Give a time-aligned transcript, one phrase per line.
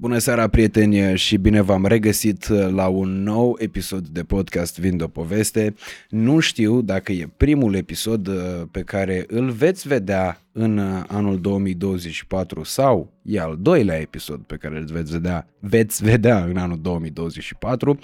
[0.00, 5.08] Bună seara, prieteni, și bine v-am regăsit la un nou episod de podcast Vind o
[5.08, 5.74] poveste.
[6.08, 8.34] Nu știu dacă e primul episod uh,
[8.70, 14.56] pe care îl veți vedea în uh, anul 2024 sau e al doilea episod pe
[14.56, 17.98] care îl veți vedea, veți vedea în anul 2024.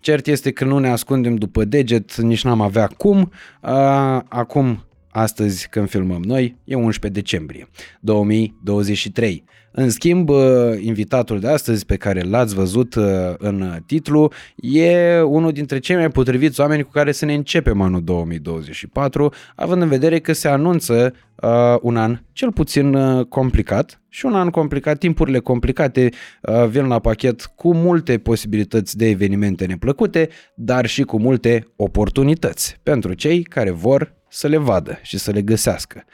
[0.00, 3.32] Cert este că nu ne ascundem după deget, nici n-am avea cum.
[3.62, 7.68] Uh, acum Astăzi, când filmăm noi, e 11 decembrie
[8.00, 9.44] 2023.
[9.72, 10.42] În schimb, uh,
[10.80, 13.04] invitatul de astăzi pe care l-ați văzut uh,
[13.38, 18.04] în titlu e unul dintre cei mai potriviți oameni cu care să ne începem anul
[18.04, 24.26] 2024, având în vedere că se anunță uh, un an cel puțin uh, complicat și
[24.26, 26.08] un an complicat, timpurile complicate
[26.42, 32.76] uh, vin la pachet cu multe posibilități de evenimente neplăcute, dar și cu multe oportunități
[32.82, 36.04] pentru cei care vor să le vadă și să le găsească.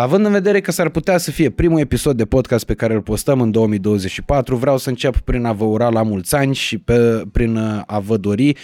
[0.00, 3.00] Având în vedere că s-ar putea să fie primul episod de podcast pe care îl
[3.00, 7.22] postăm în 2024, vreau să încep prin a vă ura la mulți ani și pe,
[7.32, 8.56] prin a vă dori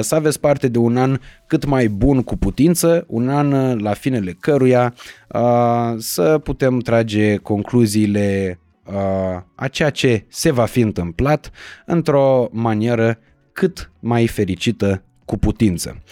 [0.00, 4.36] să aveți parte de un an cât mai bun cu putință, un an la finele
[4.40, 4.94] căruia
[5.98, 8.58] să putem trage concluziile
[9.54, 11.50] a ceea ce se va fi întâmplat
[11.86, 13.18] într-o manieră
[13.52, 16.02] cât mai fericită cu putință.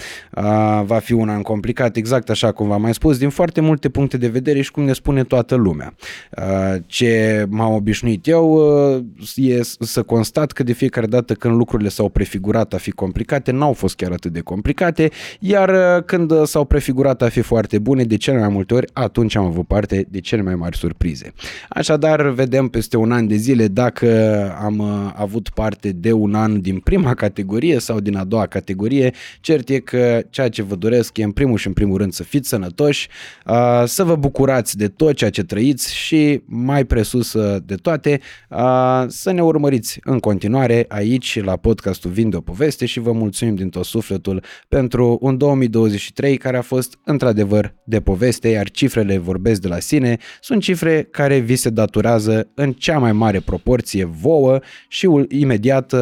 [0.85, 4.17] Va fi un an complicat, exact așa cum v-am mai spus, din foarte multe puncte
[4.17, 5.95] de vedere și cum ne spune toată lumea.
[6.87, 8.61] Ce m-am obișnuit eu
[9.35, 13.73] e să constat că de fiecare dată când lucrurile s-au prefigurat a fi complicate, n-au
[13.73, 18.39] fost chiar atât de complicate, iar când s-au prefigurat a fi foarte bune, de cele
[18.39, 21.33] mai multe ori, atunci am avut parte de cele mai mari surprize.
[21.69, 24.09] Așadar, vedem peste un an de zile dacă
[24.63, 24.81] am
[25.17, 29.08] avut parte de un an din prima categorie sau din a doua categorie,
[29.41, 32.23] Cert e că ceea ce vă doresc e în primul și în primul rând să
[32.23, 33.09] fiți sănătoși,
[33.85, 38.21] să vă bucurați de tot ceea ce trăiți și mai presus de toate
[39.07, 43.69] să ne urmăriți în continuare aici la podcastul Vinde o poveste și vă mulțumim din
[43.69, 49.69] tot sufletul pentru un 2023 care a fost într-adevăr de poveste, iar cifrele vorbesc de
[49.69, 54.59] la sine, sunt cifre care vi se datorează în cea mai mare proporție vouă
[54.89, 55.95] și imediat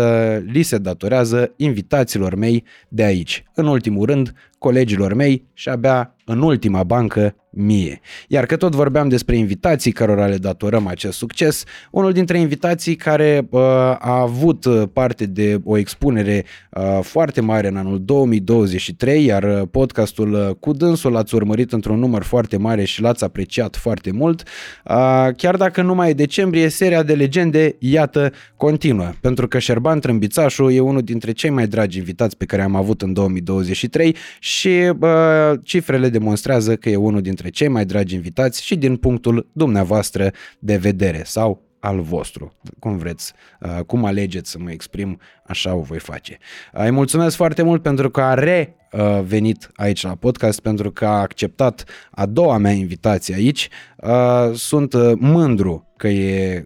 [0.45, 2.65] li se datorează invitațiilor mei
[2.97, 3.45] de aici.
[3.55, 8.01] În ultimul rând, colegilor mei și abia în ultima bancă mie.
[8.29, 13.47] Iar că tot vorbeam despre invitații cărora le datorăm acest succes, unul dintre invitații care
[13.51, 13.61] uh,
[13.99, 19.63] a avut uh, parte de o expunere uh, foarte mare în anul 2023, iar uh,
[19.71, 24.43] podcastul uh, cu dânsul l-ați urmărit într-un număr foarte mare și l-ați apreciat foarte mult,
[24.43, 30.01] uh, chiar dacă nu mai e decembrie, seria de legende, iată, continuă, pentru că Șerban
[30.01, 34.17] Trâmbițașu e unul dintre cei mai dragi invitați pe care am avut în 2023
[34.47, 39.49] și uh, cifrele demonstrează că e unul dintre cei mai dragi invitați și din punctul
[39.53, 45.75] dumneavoastră de vedere sau al vostru, cum vreți, uh, cum alegeți să mă exprim, așa
[45.75, 46.39] o voi face.
[46.73, 51.21] Uh, îi mulțumesc foarte mult pentru că a revenit aici la podcast, pentru că a
[51.21, 53.69] acceptat a doua mea invitație aici.
[53.97, 56.65] Uh, sunt mândru că e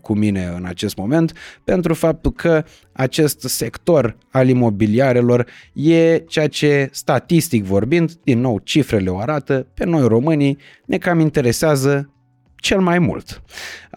[0.00, 1.32] cu mine în acest moment,
[1.64, 9.10] pentru faptul că acest sector al imobiliarelor e ceea ce, statistic vorbind, din nou cifrele
[9.10, 12.10] o arată, pe noi românii ne cam interesează
[12.56, 13.42] cel mai mult.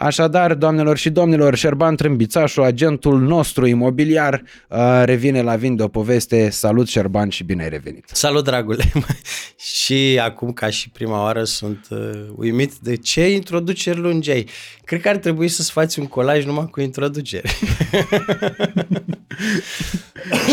[0.02, 6.50] Așadar, doamnelor și domnilor, Șerban Trâmbițașu, agentul nostru imobiliar, uh, revine la Vinde o poveste.
[6.50, 8.10] Salut, Șerban, și bine ai revenit!
[8.12, 8.92] Salut, dragule!
[9.76, 12.00] și acum, ca și prima oară, sunt uh,
[12.36, 14.48] uimit de ce introduceri lungi ai.
[14.84, 17.60] Cred că ar trebui să-ți faci un colaj numai cu introduceri.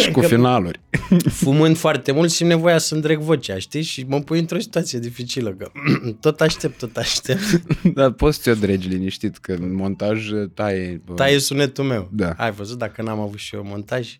[0.03, 0.81] și cu finaluri.
[1.43, 3.83] Fumând foarte mult și nevoia să îndreg vocea, știi?
[3.83, 5.71] Și mă pui într-o situație dificilă, că
[6.21, 7.63] tot aștept, tot aștept.
[7.95, 11.03] Dar poți să o dregi liniștit, că în montaj taie...
[11.15, 12.09] Taie sunetul meu.
[12.13, 12.31] Da.
[12.37, 14.19] Ai văzut dacă n-am avut și eu montaj?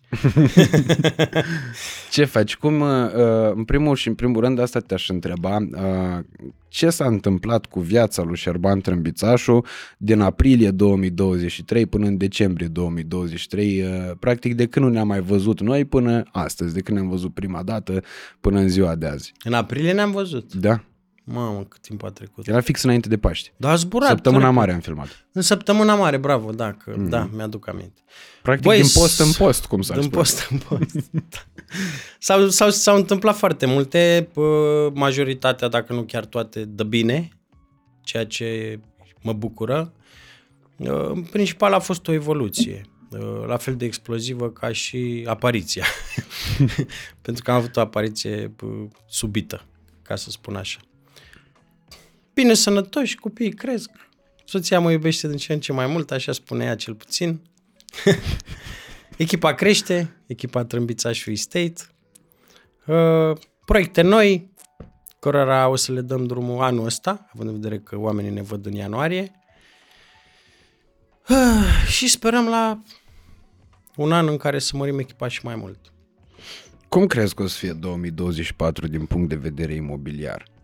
[2.11, 2.55] Ce faci?
[2.55, 2.89] Cum, uh,
[3.53, 6.23] în primul și în primul rând, asta te-aș întreba, uh,
[6.67, 9.65] ce s-a întâmplat cu viața lui Șerban Trâmbițașu
[9.97, 13.89] din aprilie 2023 până în decembrie 2023, uh,
[14.19, 17.63] practic de când nu ne-am mai văzut noi până astăzi, de când ne-am văzut prima
[17.63, 18.03] dată
[18.41, 19.33] până în ziua de azi.
[19.43, 20.53] În aprilie ne-am văzut.
[20.53, 20.83] Da.
[21.29, 22.47] Mamă, cât timp a trecut.
[22.47, 23.51] Era fix înainte de Paști.
[23.57, 24.09] Da, a zburat.
[24.09, 24.59] Săptămâna corect.
[24.59, 25.25] mare am filmat.
[25.31, 27.09] În săptămâna mare, bravo, da, că, mm-hmm.
[27.09, 28.01] da, mi-aduc aminte.
[28.41, 30.21] Practic Băi, din post în post, cum s-ar Din spune.
[30.21, 31.09] post în post.
[32.19, 37.29] s-au, s-au, s-au întâmplat foarte multe, pă, majoritatea, dacă nu chiar toate, de bine,
[38.01, 38.79] ceea ce
[39.21, 39.93] mă bucură.
[40.77, 45.85] Uh, În principal a fost o evoluție, uh, la fel de explozivă ca și apariția.
[47.21, 48.65] Pentru că am avut o apariție pă,
[49.07, 49.65] subită,
[50.01, 50.79] ca să spun așa.
[52.37, 53.89] Bine, sănătoși, copiii cresc,
[54.45, 57.41] Soția mă iubește din ce în ce mai mult, așa spune ea cel puțin.
[59.17, 61.73] echipa crește, echipa Trâmbița și Free State.
[62.85, 64.53] Uh, proiecte noi,
[65.19, 68.65] cărora o să le dăm drumul anul ăsta, având în vedere că oamenii ne văd
[68.65, 69.31] în ianuarie.
[71.29, 72.83] Uh, și sperăm la
[73.95, 75.93] un an în care să mărim echipa și mai mult.
[76.89, 80.55] Cum crezi că o să fie 2024 din punct de vedere imobiliar?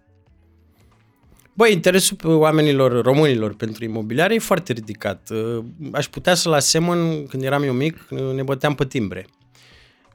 [1.54, 5.30] Băi, interesul oamenilor, românilor pentru imobiliare e foarte ridicat.
[5.30, 9.26] Uh, aș putea să-l asemăn, când eram eu mic, ne băteam pe timbre.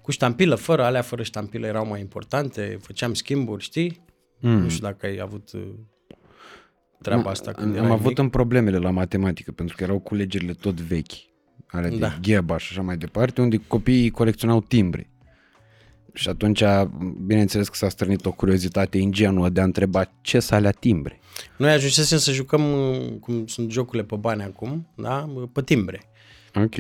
[0.02, 4.05] Cu ștampilă, fără, alea fără ștampilă erau mai importante, făceam schimburi, știi?
[4.40, 4.50] Mm.
[4.50, 5.62] Nu știu dacă ai avut uh,
[7.02, 8.19] treaba asta când Am avut mic.
[8.19, 11.12] în problemele la matematică, pentru că erau culegerile tot vechi,
[11.67, 12.08] ale da.
[12.08, 15.11] de gheba și așa mai departe, unde copiii colecționau timbre.
[16.19, 16.62] Și atunci,
[17.26, 21.20] bineînțeles că s-a strânit o curiozitate ingenuă de a întreba ce să alea timbre.
[21.56, 22.62] Noi ajunsesem să jucăm,
[23.20, 25.31] cum sunt jocurile pe bani acum, da?
[25.53, 26.03] pe timbre.
[26.55, 26.75] Ok.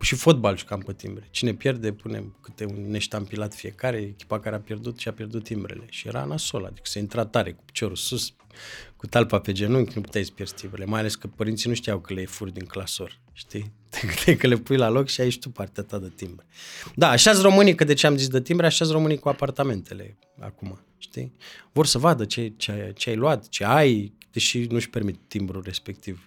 [0.00, 1.28] Și fotbal jucam pe timbre.
[1.30, 5.84] Cine pierde, punem câte un neștampilat fiecare, echipa care a pierdut și a pierdut timbrele.
[5.88, 8.34] Și era nasol, adică se intra tare cu piciorul sus,
[8.96, 10.84] cu talpa pe genunchi, nu puteai să pierzi timbrele.
[10.84, 13.72] Mai ales că părinții nu știau că le e furi din clasor, știi?
[14.24, 16.46] Te că le pui la loc și ai și tu partea ta de timbre.
[16.94, 20.80] Da, așa românii, că de ce am zis de timbre, așa românii cu apartamentele acum,
[20.98, 21.32] știi?
[21.72, 26.26] Vor să vadă ce, ce, ce ai luat, ce ai, deși nu-și permit timbrul respectiv.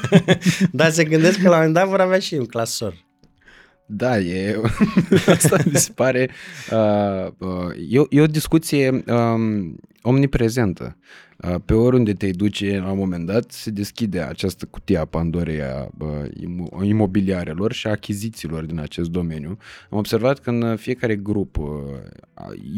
[0.72, 3.04] Dar se gândesc că la un moment dat vor avea și un clasor.
[3.86, 4.60] Da, e,
[5.26, 6.30] asta mi se pare,
[6.70, 10.96] uh, uh, e, e o discuție um, omniprezentă.
[10.98, 11.22] Uh,
[11.64, 15.88] pe oriunde te duce, la un moment dat, se deschide această cutie a Pandorei a
[15.98, 19.58] uh, imobiliarelor și a achizițiilor din acest domeniu.
[19.90, 21.68] Am observat că în fiecare grup uh,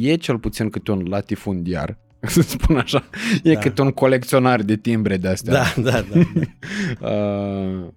[0.01, 3.05] e cel puțin câte un latifundiar să spun așa.
[3.43, 3.61] E da.
[3.61, 5.53] câte un colecționar de timbre de astea.
[5.53, 6.21] Da, da, da.
[7.01, 7.09] da.
[7.11, 7.89] uh,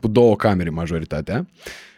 [0.00, 1.46] cu două camere majoritatea.
[1.48, 1.90] Uh,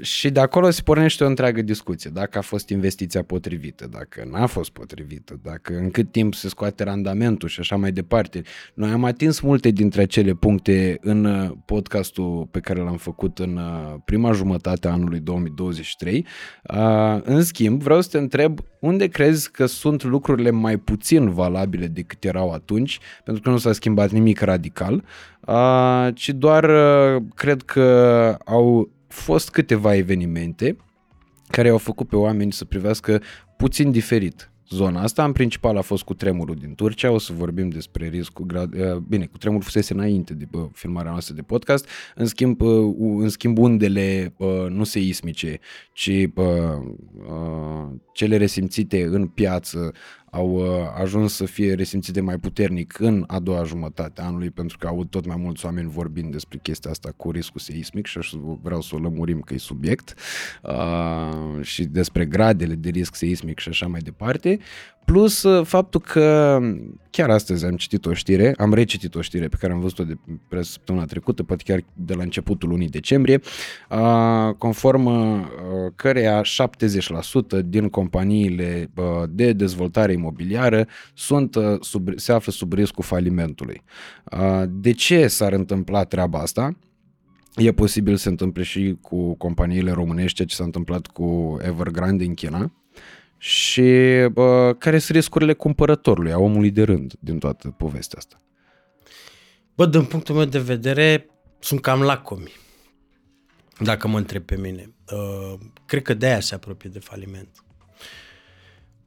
[0.00, 2.10] și de acolo se pornește o întreagă discuție.
[2.14, 6.84] Dacă a fost investiția potrivită, dacă n-a fost potrivită, dacă în cât timp se scoate
[6.84, 8.42] randamentul și așa mai departe.
[8.74, 13.56] Noi am atins multe dintre acele puncte în uh, podcastul pe care l-am făcut în
[13.56, 16.26] uh, prima jumătate a anului 2023.
[16.62, 21.86] Uh, în schimb, vreau să te întreb unde crezi că sunt lucrurile mai puțin valabile
[21.86, 25.04] decât erau atunci, pentru că nu s-a schimbat nimic radical,
[25.46, 30.76] uh, ci doar uh, cred că au fost câteva evenimente
[31.48, 33.22] care au făcut pe oameni să privească
[33.56, 35.24] puțin diferit zona asta.
[35.24, 38.74] În principal a fost cu tremurul din Turcia, o să vorbim despre riscul, grad...
[38.74, 42.94] Eh, bine, cu tremurul fusese înainte de bă, filmarea noastră de podcast, în schimb, uh,
[42.98, 45.58] în schimb undele uh, nu seismice,
[45.92, 46.44] ci uh,
[48.12, 49.92] cele resimțite în piață
[50.34, 50.66] au uh,
[51.00, 55.04] ajuns să fie resimțite mai puternic în a doua jumătate a anului, pentru că au
[55.04, 58.18] tot mai mulți oameni vorbind despre chestia asta cu riscul seismic și
[58.62, 60.14] vreau să o lămurim că e subiect
[60.62, 64.58] uh, și despre gradele de risc seismic și așa mai departe.
[65.04, 66.58] Plus uh, faptul că
[67.10, 70.14] chiar astăzi am citit o știre, am recitit o știre pe care am văzut-o de
[70.48, 73.40] pe săptămâna trecută, poate chiar de la începutul lunii decembrie,
[74.58, 75.46] conform uh,
[75.96, 76.44] căreia 70%
[77.64, 83.82] din companiile uh, de dezvoltare imobiliară sunt, sub, se află sub riscul falimentului.
[84.68, 86.76] De ce s-ar întâmpla treaba asta?
[87.56, 92.24] E posibil să se întâmple și cu companiile românești, ceea ce s-a întâmplat cu Evergrande
[92.24, 92.72] în China,
[93.38, 93.82] și
[94.32, 98.40] bă, care sunt riscurile cumpărătorului, a omului de rând din toată povestea asta?
[99.74, 101.26] Bă, din punctul meu de vedere,
[101.58, 102.52] sunt cam lacomi,
[103.78, 104.94] dacă mă întreb pe mine.
[105.12, 107.64] Uh, cred că de-aia se apropie de faliment.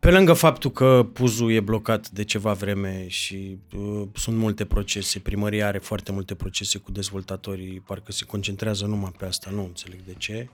[0.06, 5.20] Pe lângă faptul că puzul e blocat de ceva vreme și uh, sunt multe procese,
[5.20, 10.00] primăria are foarte multe procese cu dezvoltatorii, parcă se concentrează numai pe asta, nu înțeleg
[10.06, 10.50] de ce,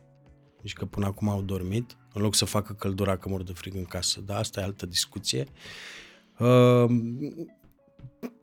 [0.62, 3.75] deci că până acum au dormit, în loc să facă căldura că mor de frig
[3.75, 4.22] în casă.
[4.25, 5.48] Da, asta e altă discuție.
[6.38, 6.86] Uh,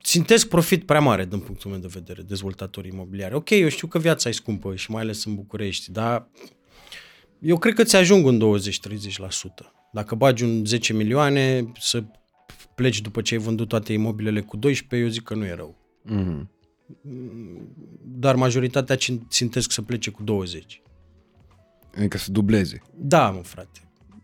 [0.02, 3.34] țintesc profit prea mare din punctul meu de vedere, dezvoltatorii imobiliari.
[3.34, 6.28] Ok, eu știu că viața e scumpă și mai ales în București, dar
[7.40, 8.58] eu cred că ți ajung un
[9.62, 9.77] 20-30%.
[9.92, 12.04] Dacă bagi un 10 milioane să
[12.74, 15.76] pleci după ce ai vândut toate imobilele cu 12, eu zic că nu e rău.
[16.10, 16.46] Mm-hmm.
[18.04, 18.96] Dar majoritatea
[19.28, 20.82] țintesc să plece cu 20.
[21.96, 22.82] Adică să dubleze.
[22.94, 23.80] Da, mă, frate.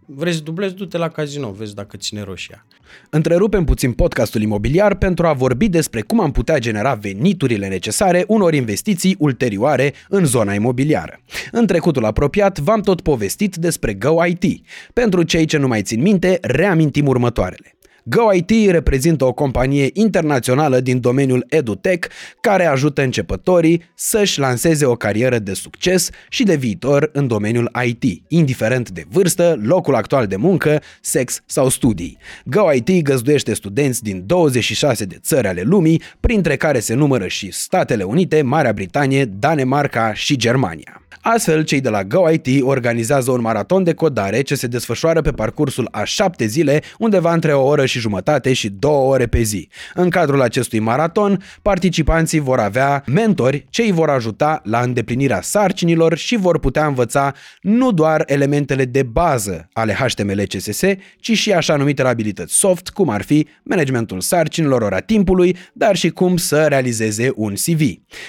[0.06, 2.66] Vrei să dublezi, du-te la casino, vezi dacă ține roșia.
[3.10, 8.54] Întrerupem puțin podcastul imobiliar pentru a vorbi despre cum am putea genera veniturile necesare unor
[8.54, 11.20] investiții ulterioare în zona imobiliară.
[11.52, 14.64] În trecutul apropiat v-am tot povestit despre Go IT.
[14.92, 17.76] Pentru cei ce nu mai țin minte, reamintim următoarele.
[18.06, 22.08] GoIT reprezintă o companie internațională din domeniul EduTech
[22.40, 28.22] care ajută începătorii să-și lanseze o carieră de succes și de viitor în domeniul IT,
[28.28, 32.18] indiferent de vârstă, locul actual de muncă, sex sau studii.
[32.44, 38.02] GoIT găzduiește studenți din 26 de țări ale lumii, printre care se numără și Statele
[38.02, 41.03] Unite, Marea Britanie, Danemarca și Germania.
[41.26, 45.88] Astfel, cei de la GoIT organizează un maraton de codare ce se desfășoară pe parcursul
[45.90, 49.68] a șapte zile, undeva între o oră și jumătate și două ore pe zi.
[49.94, 56.16] În cadrul acestui maraton, participanții vor avea mentori ce îi vor ajuta la îndeplinirea sarcinilor
[56.16, 60.82] și vor putea învăța nu doar elementele de bază ale HTML CSS,
[61.16, 66.10] ci și așa numitele abilități soft, cum ar fi managementul sarcinilor, ora timpului, dar și
[66.10, 67.80] cum să realizeze un CV.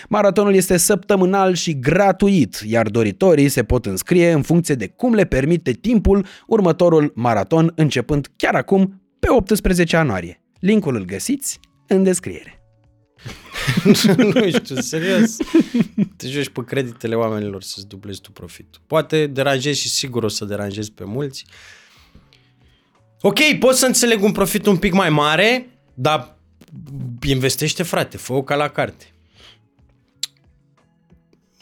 [0.09, 5.13] Maratonul este săptămânal și gratuit, iar iar doritorii se pot înscrie în funcție de cum
[5.13, 10.43] le permite timpul următorul maraton începând chiar acum pe 18 ianuarie.
[10.59, 12.59] Linkul îl găsiți în descriere.
[14.33, 15.37] nu știu, serios.
[16.17, 18.81] Te joci pe creditele oamenilor să-ți dublezi tu profitul.
[18.87, 21.45] Poate deranjezi și sigur o să deranjezi pe mulți.
[23.21, 26.37] Ok, pot să înțeleg un profit un pic mai mare, dar
[27.27, 29.14] investește, frate, fă-o ca la carte.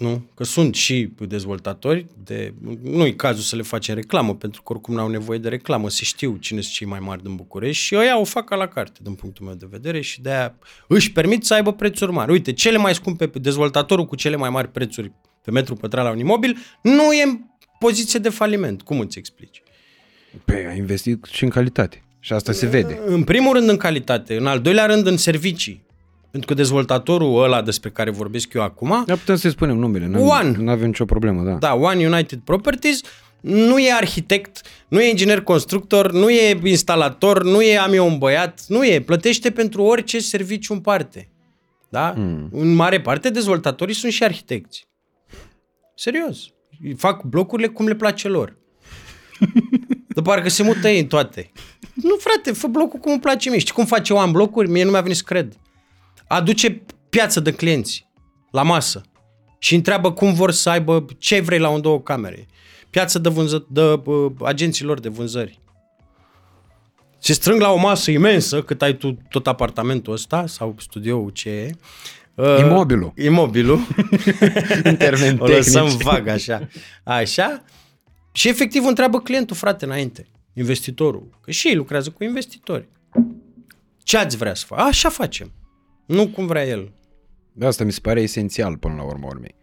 [0.04, 0.26] Nu?
[0.36, 4.94] Că sunt și dezvoltatori, de, nu e cazul să le facem reclamă, pentru că oricum
[4.94, 8.20] n-au nevoie de reclamă, se știu cine sunt cei mai mari din București și ăia
[8.20, 10.56] o fac ca la carte, din punctul meu de vedere, și de aia
[10.88, 12.32] își permit să aibă prețuri mari.
[12.32, 15.12] Uite, cele mai scumpe, dezvoltatorul cu cele mai mari prețuri
[15.44, 17.40] pe metru pătrat la un imobil, nu e în
[17.80, 18.82] poziție de faliment.
[18.82, 19.64] Cum îți explici?
[20.46, 22.04] Păi, a investit și în calitate.
[22.20, 23.00] Și asta se vede.
[23.06, 25.86] În primul rând în calitate, în al doilea rând în servicii.
[26.34, 29.04] Pentru că dezvoltatorul ăla despre care vorbesc eu acum...
[29.06, 30.18] Da, putem să-i spunem numele.
[30.18, 30.52] One.
[30.58, 31.52] Nu avem nicio problemă, da.
[31.52, 33.02] Da, One United Properties
[33.42, 38.18] nu e arhitect, nu e inginer constructor, nu e instalator, nu e am eu un
[38.18, 39.02] băiat, nu e.
[39.02, 41.30] Plătește pentru orice serviciu în parte.
[41.90, 42.14] Da?
[42.18, 42.50] Mm.
[42.52, 44.88] În mare parte, dezvoltatorii sunt și arhitecți.
[45.96, 46.40] Serios.
[46.98, 48.58] Fac blocurile cum le place lor.
[50.16, 51.52] De parcă se mută ei în toate.
[51.94, 53.60] Nu, frate, fă blocul cum îmi place mie.
[53.60, 54.70] Știi cum face One blocuri?
[54.70, 55.58] Mie nu mi-a venit să cred
[56.34, 58.08] aduce piață de clienți
[58.52, 59.02] la masă
[59.60, 62.46] și întreabă cum vor să aibă, ce vrei la un două camere.
[62.90, 65.62] Piață de, vânză, de uh, agenților de vânzări.
[67.20, 71.50] Se strâng la o masă imensă, cât ai tu tot apartamentul ăsta sau studioul ce
[71.50, 71.72] e.
[72.36, 73.14] Uh, imobilul.
[73.18, 73.80] Imobilul.
[74.86, 76.68] Intervent O lăsăm vag așa.
[77.04, 77.64] Așa.
[78.32, 80.28] Și efectiv întreabă clientul, frate, înainte.
[80.54, 81.40] Investitorul.
[81.42, 82.88] Că și ei lucrează cu investitori.
[84.04, 84.82] Ce ați vrea să facă?
[84.82, 85.52] Așa facem.
[86.06, 86.92] Nu cum vrea el.
[87.54, 89.56] De asta mi se pare esențial până la urmă urmei.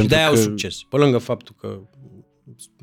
[0.00, 0.30] Și de-aia că...
[0.30, 0.82] au succes.
[0.82, 1.80] Pe lângă faptul că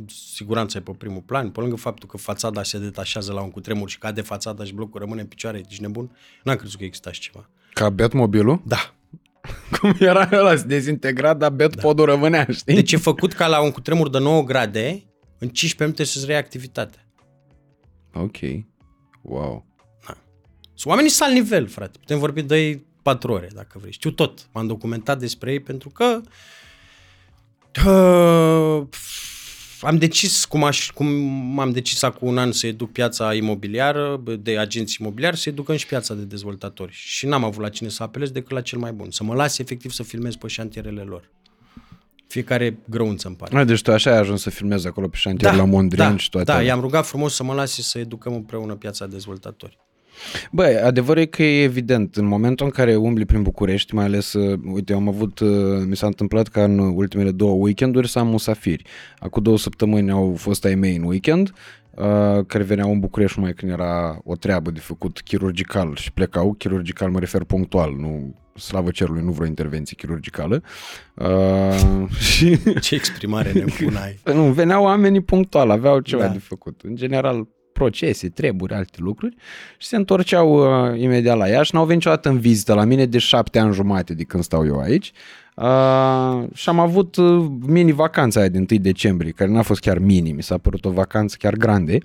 [0.07, 3.89] siguranța e pe primul plan, pe lângă faptul că fațada se detașează la un cutremur
[3.89, 6.17] și cade fațada și blocul rămâne în picioare, ești nebun?
[6.43, 7.49] N-am crezut că exista așa ceva.
[7.73, 8.61] Ca mobilul?
[8.65, 8.95] Da.
[9.79, 11.81] Cum era ăla, se dezintegrat, dar bet da.
[11.81, 12.73] podul rămânea, știi?
[12.73, 15.03] Deci e făcut ca la un cutremur de 9 grade,
[15.39, 17.07] în 15 minute să-ți reia activitatea.
[18.13, 18.37] Ok.
[19.21, 19.65] Wow.
[20.07, 20.17] Da.
[20.63, 21.97] Sunt oamenii sal nivel, frate.
[21.97, 23.91] Putem vorbi de ei patru ore, dacă vrei.
[23.91, 24.47] Știu tot.
[24.51, 26.21] M-am documentat despre ei pentru că
[27.85, 28.87] uh,
[29.81, 34.57] am decis, cum, aș, cum am decis acum un an să educ piața imobiliară, de
[34.57, 36.91] agenți imobiliari, să educăm și piața de dezvoltatori.
[36.91, 39.11] Și n-am avut la cine să apelez decât la cel mai bun.
[39.11, 41.29] Să mă las efectiv să filmez pe șantierele lor.
[42.27, 43.63] Fiecare grăunță în parte.
[43.63, 46.29] deci tu așa ai ajuns să filmezi acolo pe șantier da, la Mondrian da, și
[46.29, 49.77] toate Da, i-am rugat frumos să mă lase să educăm împreună piața dezvoltatori.
[50.51, 54.33] Băi, adevărul e că e evident, în momentul în care umbli prin București, mai ales,
[54.33, 55.49] uh, uite, am avut, uh,
[55.87, 58.83] mi s-a întâmplat ca în ultimele două weekenduri să am musafiri.
[59.19, 61.53] Acum două săptămâni au fost ai mei în weekend,
[61.91, 66.53] uh, care veneau în București numai când era o treabă de făcut chirurgical și plecau,
[66.53, 70.61] chirurgical mă refer punctual, nu slavă cerului, nu vreo intervenție chirurgicală.
[71.15, 72.59] Uh, și...
[72.79, 74.19] Ce exprimare nebună ai.
[74.37, 76.31] nu, veneau oamenii punctual, aveau ceva da.
[76.31, 76.81] de făcut.
[76.83, 79.35] În general, procese, treburi, alte lucruri
[79.77, 81.75] și se întorceau uh, imediat la Iași.
[81.75, 84.79] N-au venit niciodată în vizită la mine de șapte ani jumate de când stau eu
[84.79, 85.11] aici.
[85.55, 90.31] Uh, și am avut uh, mini-vacanța aia din 1 decembrie, care n-a fost chiar mini,
[90.31, 91.97] mi s-a părut o vacanță chiar grande.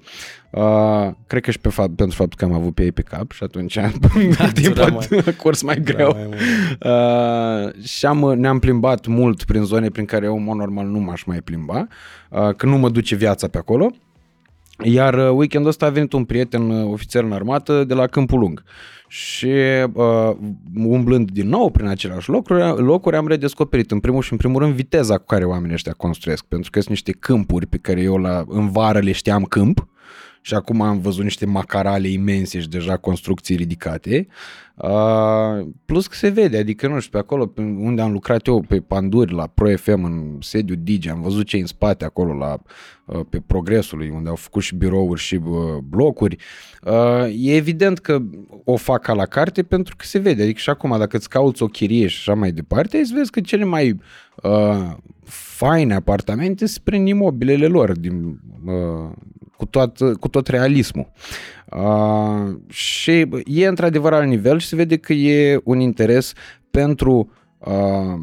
[0.51, 3.31] Uh, cred că și pe fapt, pentru faptul că am avut pe ei pe cap
[3.31, 3.75] și atunci
[4.39, 6.13] da, timp mai, curs mai greu.
[6.13, 6.39] Mai
[6.93, 11.41] uh, și am, ne-am plimbat mult prin zone prin care eu, normal, nu m-aș mai
[11.41, 11.87] plimba,
[12.31, 13.91] uh, că nu mă duce viața pe acolo.
[14.85, 18.39] Iar uh, weekendul ăsta a venit un prieten uh, ofițer în armată de la Câmpul
[18.39, 18.63] Lung
[19.09, 19.53] și
[19.93, 20.31] uh,
[20.75, 24.75] umblând din nou prin aceleași locuri, locuri am redescoperit în primul și în primul rând
[24.75, 28.45] viteza cu care oamenii ăștia construiesc, pentru că sunt niște câmpuri pe care eu la,
[28.49, 29.89] în vară le știam câmp
[30.41, 34.27] și acum am văzut niște macarale imense și deja construcții ridicate.
[34.83, 38.61] Uh, plus că se vede, adică nu știu, pe acolo pe unde am lucrat eu
[38.61, 42.59] pe Panduri la Pro FM în sediu Digi, am văzut ce în spate acolo la,
[43.05, 46.37] uh, pe Progresului unde au făcut și birouri și uh, blocuri.
[46.83, 48.19] Uh, e evident că
[48.65, 51.63] o fac ca la carte pentru că se vede, adică și acum dacă îți cauți
[51.63, 54.01] o chirie și așa mai departe, îți vezi că cele mai
[54.43, 54.91] uh,
[55.25, 59.11] faine apartamente sunt prin imobilele lor, din, uh,
[59.57, 61.11] cu, tot, cu tot realismul.
[61.77, 66.33] Uh, și e într-adevăr al nivel și se vede că e un interes
[66.71, 68.15] pentru uh,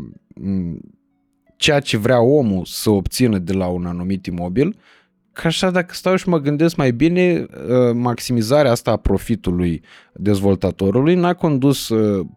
[1.55, 4.77] ceea ce vrea omul să obțină de la un anumit imobil,
[5.31, 7.45] că așa dacă stau și mă gândesc mai bine,
[7.93, 9.81] maximizarea asta a profitului
[10.13, 11.87] dezvoltatorului n-a condus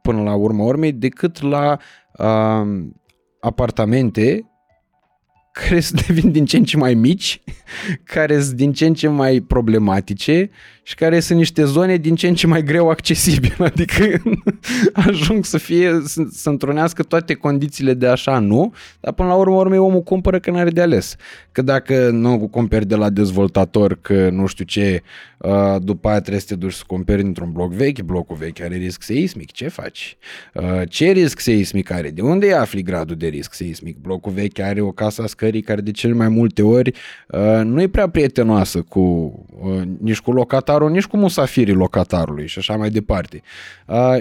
[0.02, 1.78] până la urmă urmei decât la
[2.18, 2.86] uh,
[3.40, 4.50] apartamente
[5.66, 7.40] care să devin din ce în ce mai mici,
[8.04, 10.50] care sunt din ce în ce mai problematice
[10.82, 13.54] și care sunt niște zone din ce în ce mai greu accesibile.
[13.72, 14.22] Adică
[14.92, 19.54] ajung să fie, să, să întrunească toate condițiile de așa, nu, dar până la urmă,
[19.54, 21.16] urmă omul cumpără că n-are de ales.
[21.52, 25.02] Că dacă nu cumperi de la dezvoltator că nu știu ce,
[25.37, 25.37] uh,
[25.78, 29.02] după aia trebuie să te duci să cumperi într-un bloc vechi, blocul vechi are risc
[29.02, 30.16] seismic, ce faci?
[30.54, 32.10] Uh, ce risc seismic are?
[32.10, 33.96] De unde afli gradul de risc seismic?
[33.96, 36.92] Blocul vechi are o casă a scării care de cel mai multe ori
[37.28, 39.32] uh, nu e prea prietenoasă cu
[40.00, 43.42] nici cu locatarul, nici cu musafirii locatarului și așa mai departe.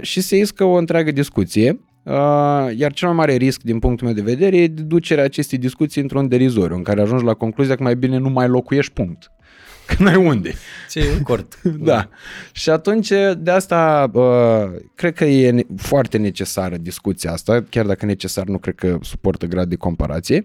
[0.02, 1.80] Și se iscă o întreagă discuție
[2.76, 6.28] iar cel mai mare risc din punctul meu de vedere e ducerea acestei discuții într-un
[6.28, 9.32] derizoriu, în care ajungi la concluzia că mai bine nu mai locuiești punct.
[9.96, 10.54] Că n-ai unde.
[10.90, 11.62] Ce e cort.
[11.92, 12.10] da.
[12.52, 18.46] Și atunci, de asta, uh, cred că e foarte necesară discuția asta, chiar dacă necesar,
[18.46, 20.44] nu cred că suportă grad de comparație.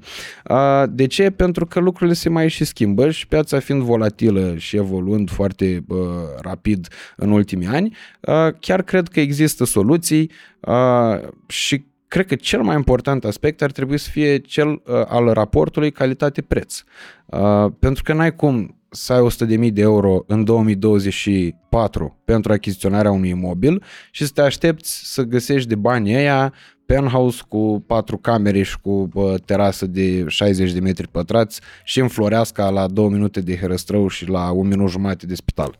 [0.51, 1.31] Uh, de ce?
[1.31, 5.99] Pentru că lucrurile se mai și schimbă și piața fiind volatilă și evoluând foarte uh,
[6.41, 10.31] rapid în ultimii ani, uh, chiar cred că există soluții
[10.61, 15.33] uh, și cred că cel mai important aspect ar trebui să fie cel uh, al
[15.33, 16.83] raportului calitate-preț.
[17.27, 19.27] Uh, pentru că n-ai cum să ai
[19.67, 25.69] 100.000 de euro în 2024 pentru achiziționarea unui imobil și să te aștepți să găsești
[25.69, 26.53] de bani ăia
[26.87, 32.09] penthouse cu patru camere și cu uh, terasă de 60 de metri pătrați și în
[32.09, 35.79] Floreasca la două minute de Herăstrău și la un minut jumate de spital.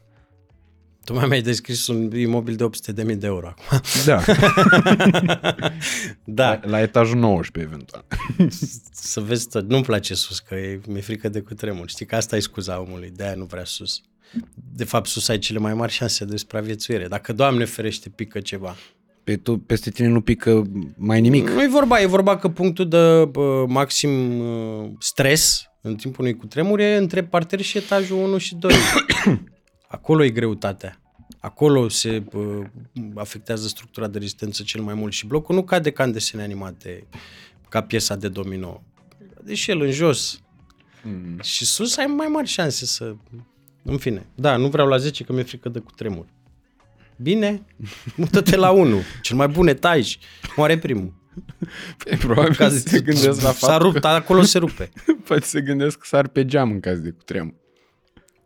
[1.05, 2.65] Tu mai ai descris un imobil de
[3.05, 3.81] 800.000 de euro acum.
[4.05, 4.23] Da.
[6.25, 6.61] da.
[6.61, 8.05] La, la etajul 19, eventual.
[8.93, 9.69] Să vezi tot.
[9.69, 11.89] Nu-mi place sus, că e, mi-e frică de cutremur.
[11.89, 14.01] Știi că asta e scuza omului, de-aia nu vrea sus.
[14.75, 17.09] De fapt, sus ai cele mai mari șanse de supraviețuire.
[17.09, 18.77] Dacă, Doamne ferește, pică ceva.
[19.25, 20.63] Pe tu, peste tine nu pică
[20.97, 21.49] mai nimic.
[21.49, 26.37] Nu e vorba, e vorba că punctul de uh, maxim uh, stres în timpul unui
[26.37, 28.73] cutremur e între parter și etajul 1 și 2.
[29.93, 31.01] Acolo e greutatea.
[31.39, 32.67] Acolo se uh,
[33.15, 37.07] afectează structura de rezistență cel mai mult și blocul nu cade ca în desene animate,
[37.69, 38.83] ca piesa de domino.
[39.43, 40.41] Deși el în jos
[41.03, 41.41] mm.
[41.43, 43.15] și sus ai mai mari șanse să...
[43.83, 46.27] În fine, da, nu vreau la 10 că mi-e frică de cutremur.
[47.17, 47.63] Bine,
[48.17, 49.01] mută-te la 1.
[49.23, 50.17] Cel mai bun etaj.
[50.57, 51.13] Moare primul.
[52.05, 54.91] Păi, probabil că se gândesc la S-a rupt, acolo se rupe.
[55.27, 57.61] Poate se gândesc că s-ar pe geam în caz de cutremur.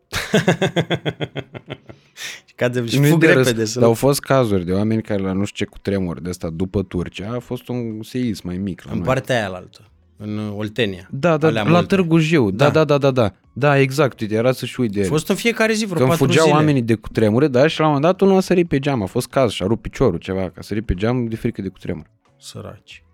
[2.47, 3.65] și cade și fug repede.
[3.65, 6.29] Să dar au fost cazuri de oameni care la nu știu ce cu tremur de
[6.29, 8.83] asta după Turcia a fost un seism mai mic.
[8.85, 9.07] La în noi.
[9.07, 11.09] partea aia la altă, în Oltenia.
[11.11, 11.87] Da, da, la multe.
[11.87, 12.51] Târgu Jiu.
[12.51, 12.69] Da.
[12.69, 13.33] da, da, da, da, da.
[13.53, 16.45] Da, exact, uite, era să-și uite de A fost în fiecare zi vreo Când fugeau
[16.45, 16.57] zile.
[16.57, 19.07] oamenii de cutremure, da, și la un moment dat unul a sărit pe geam, a
[19.07, 21.69] fost caz și a rupt piciorul ceva, că a sărit pe geam de frică de
[21.69, 22.07] cutremur.
[22.39, 23.05] Săraci.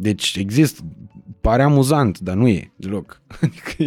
[0.00, 0.82] Deci există,
[1.40, 3.22] pare amuzant, dar nu e deloc.
[3.42, 3.82] Adică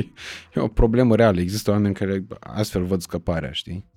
[0.53, 1.39] e o problemă reală.
[1.39, 3.89] Există oameni care astfel văd scăparea, știi?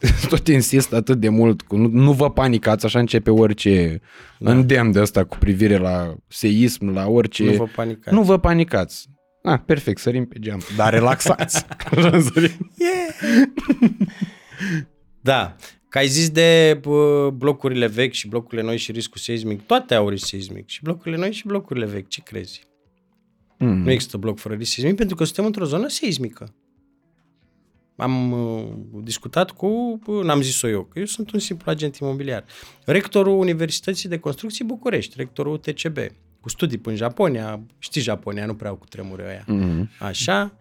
[0.28, 4.00] Tot insist atât de mult, cu nu, nu vă panicați, așa începe orice
[4.38, 4.50] da.
[4.50, 7.44] îndemn de asta cu privire la seism, la orice...
[7.44, 8.14] Nu vă panicați.
[8.16, 9.08] Nu vă panicați.
[9.42, 10.60] Ah, perfect, sărim pe geam.
[10.76, 11.66] Dar relaxați.
[12.78, 13.48] yeah.
[15.20, 15.56] da.
[15.94, 16.80] Că ai zis de
[17.34, 19.66] blocurile vechi și blocurile noi și riscul seismic.
[19.66, 20.68] Toate au risc seismic.
[20.68, 22.08] Și blocurile noi și blocurile vechi.
[22.08, 22.62] Ce crezi?
[23.58, 23.82] Mm.
[23.82, 26.54] Nu există bloc fără risc seismic pentru că suntem într-o zonă seismică.
[27.96, 28.68] Am uh,
[29.02, 32.44] discutat cu, n-am zis-o eu, că eu sunt un simplu agent imobiliar.
[32.84, 35.98] Rectorul Universității de Construcții București, rectorul TCB,
[36.40, 39.44] cu studii în Japonia, știi Japonia, nu prea au cu tremure aia.
[39.44, 39.98] Mm-hmm.
[39.98, 40.56] Așa.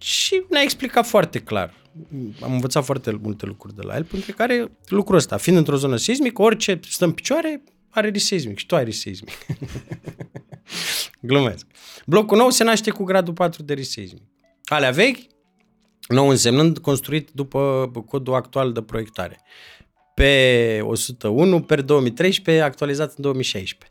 [0.00, 1.74] Și ne-a explicat foarte clar
[2.40, 5.96] am învățat foarte multe lucruri de la el, printre care lucrul ăsta, fiind într-o zonă
[5.96, 9.32] seismică, orice stă în picioare are risc seismic și tu ai risc seismic.
[11.20, 11.66] Glumesc.
[12.06, 14.22] Blocul nou se naște cu gradul 4 de risc seismic.
[14.64, 15.18] Alea vechi
[16.08, 19.40] Nou însemnând construit după codul actual de proiectare.
[20.14, 23.89] Pe 101 per 2013, actualizat în 2016.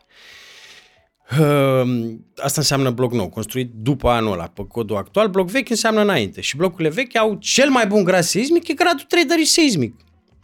[1.31, 5.27] Ehm, asta înseamnă bloc nou, construit după anul ăla, pe codul actual.
[5.27, 6.41] Bloc vechi înseamnă înainte.
[6.41, 9.95] Și blocurile vechi au cel mai bun grad seismic, e gradul 3 de risc seismic.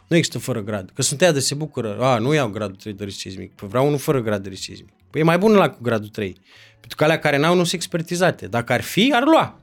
[0.08, 0.90] Nu există fără grad.
[0.94, 1.98] Că sunt de se bucură.
[2.00, 3.52] A, nu iau gradul 3 de risc seismic.
[3.52, 4.92] Păi vreau unul fără grad de risc seismic.
[5.10, 6.36] Păi e mai bun la cu gradul 3.
[6.80, 8.46] Pentru că alea care n-au nu sunt expertizate.
[8.46, 9.60] Dacă ar fi, ar lua.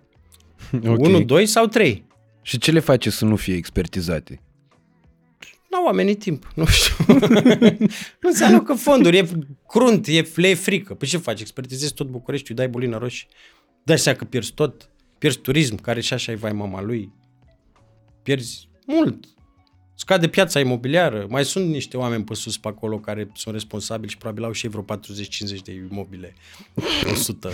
[0.77, 0.95] Okay.
[0.97, 2.05] 1, 2 sau 3.
[2.41, 4.41] Și ce le face să nu fie expertizate?
[5.73, 7.05] N-au oamenii timp, nu știu.
[8.21, 9.29] nu înseamnă că fonduri, e
[9.67, 10.93] crunt, e, le e frică.
[10.93, 11.41] Păi ce faci?
[11.41, 13.27] Expertizezi tot Bucureștiul, dai bulină roșie.
[13.83, 14.89] Dai seama că pierzi tot.
[15.17, 17.13] Pierzi turism, care și așa e vai mama lui.
[18.23, 19.25] Pierzi mult.
[19.95, 21.25] Scade piața imobiliară.
[21.29, 24.65] Mai sunt niște oameni pe sus pe acolo care sunt responsabili și probabil au și
[24.65, 24.97] ei vreo
[25.59, 26.33] 40-50 de imobile.
[27.11, 27.51] 100.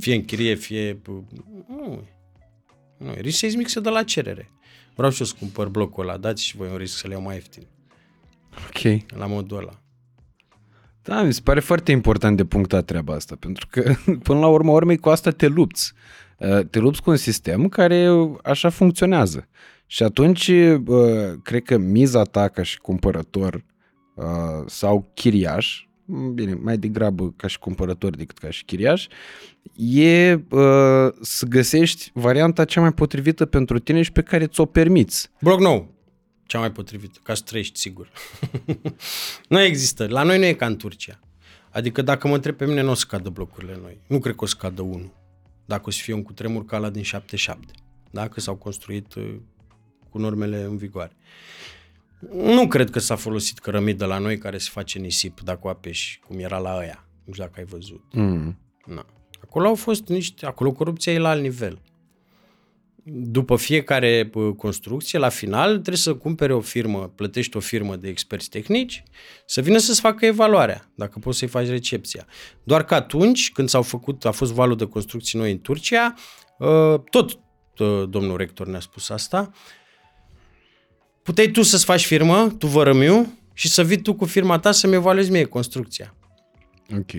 [0.00, 1.00] Fie în chirie, fie...
[1.68, 2.08] Nu.
[2.96, 3.14] nu.
[3.18, 4.50] Risc seismic se dă la cerere.
[4.94, 7.22] Vreau și eu să cumpăr blocul ăla, dați și voi un risc să le iau
[7.22, 7.66] mai ieftin.
[8.68, 9.18] Ok.
[9.18, 9.82] La modul ăla.
[11.02, 13.94] Da, mi se pare foarte important de punctat treaba asta, pentru că
[14.26, 15.92] până la urmă urmei cu asta te lupți.
[16.38, 18.08] Uh, te lupți cu un sistem care
[18.42, 19.48] așa funcționează.
[19.86, 23.64] Și atunci, uh, cred că miza ta ca și cumpărător
[24.14, 24.24] uh,
[24.66, 25.86] sau chiriaș,
[26.34, 29.06] bine, mai degrabă ca și cumpărător decât ca și chiriaș,
[29.76, 35.30] e uh, să găsești varianta cea mai potrivită pentru tine și pe care ți-o permiți.
[35.40, 35.94] Bloc nou.
[36.46, 38.10] Cea mai potrivită, ca să trăiești sigur.
[39.48, 40.06] nu există.
[40.08, 41.20] La noi nu e ca în Turcia.
[41.70, 44.00] Adică dacă mă întreb pe mine, nu o să cadă blocurile noi.
[44.06, 45.12] Nu cred că o să cadă unul.
[45.64, 47.72] Dacă o să fie un cutremur ca la din 77.
[48.10, 49.34] Dacă s-au construit uh,
[50.10, 51.16] cu normele în vigoare.
[52.30, 56.20] Nu cred că s-a folosit cărămidă la noi care se face nisip dacă o apeși,
[56.26, 57.06] cum era la aia.
[57.24, 58.04] Nu știu dacă ai văzut.
[58.12, 58.58] Mm.
[58.84, 59.06] Na.
[59.42, 61.80] Acolo au fost niște, acolo corupția e la alt nivel.
[63.04, 68.48] După fiecare construcție, la final, trebuie să cumpere o firmă, plătești o firmă de experți
[68.48, 69.02] tehnici,
[69.46, 72.26] să vină să-ți facă evaluarea, dacă poți să-i faci recepția.
[72.62, 76.14] Doar că atunci, când s-au făcut, a fost valul de construcții noi în Turcia,
[76.60, 77.38] ă, tot
[77.78, 79.50] ă, domnul rector ne-a spus asta,
[81.22, 84.94] puteai tu să-ți faci firmă, tu vărămiu, și să vii tu cu firma ta să-mi
[84.94, 86.14] evaluezi mie construcția.
[86.96, 87.14] Ok.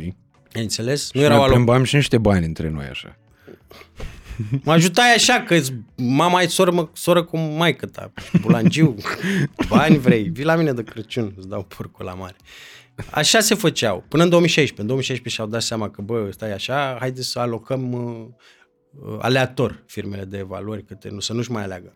[0.54, 1.12] Ai înțeles?
[1.13, 1.86] Nu și erau aloc.
[1.86, 3.18] și niște bani între noi așa.
[4.63, 5.60] Mă ajutai așa că
[5.96, 8.96] mama e soră, soră cu maică ta, bulangiu,
[9.70, 12.36] bani vrei, vii la mine de Crăciun, îți dau porcul la mare.
[13.12, 14.82] Așa se făceau, până în 2016.
[14.82, 18.26] În 2016 și-au dat seama că, bă, stai așa, haide să alocăm uh,
[18.92, 21.96] uh, aleator firmele de evaluări, că te, nu, să nu-și mai aleagă.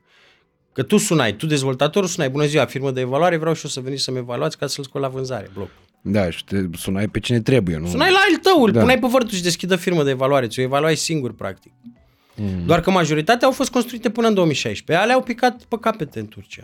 [0.77, 3.79] Că tu sunai, tu dezvoltatorul sunai, bună ziua, firmă de evaluare, vreau și eu să
[3.79, 5.69] veniți să-mi evaluați ca să-l scot la vânzare, bloc.
[6.01, 7.87] Da, și te sunai pe cine trebuie, nu?
[7.87, 8.79] Sunai la al tău, da.
[8.79, 11.71] puneai pe vârtul și deschidă firmă de evaluare, ți-o evaluai singur, practic.
[12.35, 12.65] Mm.
[12.65, 15.03] Doar că majoritatea au fost construite până în 2016.
[15.03, 16.63] Alea au picat pe capete în Turcia.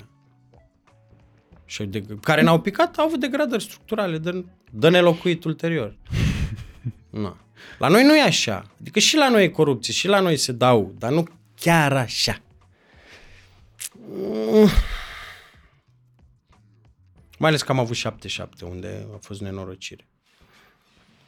[1.66, 5.96] Și de, care n-au picat au avut degradări structurale de, de nelocuit ulterior.
[7.24, 7.38] Na.
[7.78, 8.72] La noi nu e așa.
[8.82, 11.28] Adică și la noi e corupție, și la noi se dau, dar nu
[11.60, 12.43] chiar așa.
[17.40, 18.02] Mai ales că am avut 7-7,
[18.70, 20.08] unde a fost nenorocire.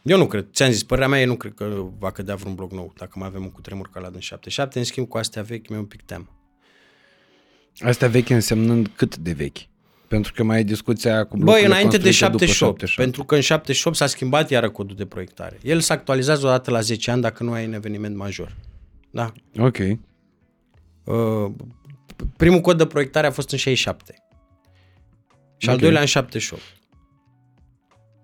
[0.02, 0.48] Eu nu cred.
[0.54, 3.28] Ți-am zis, părerea mea e nu cred că va cădea vreun bloc nou dacă mai
[3.28, 4.78] avem un cutremur ca la din 77.
[4.80, 6.30] În schimb, cu astea vechi mi-e un pic teamă.
[7.80, 9.58] Astea vechi însemnând cât de vechi?
[10.08, 13.96] Pentru că mai e discuția cu Băi, înainte de 78, 78, pentru că în 78
[13.96, 15.60] s-a schimbat iară codul de proiectare.
[15.64, 18.56] El se actualizează odată la 10 ani dacă nu ai un eveniment major.
[19.10, 19.34] Da?
[19.58, 19.78] Ok.
[19.78, 21.52] Uh,
[22.38, 24.14] primul cod de proiectare a fost în 67.
[25.58, 25.74] Și okay.
[25.74, 26.62] al doilea în 78.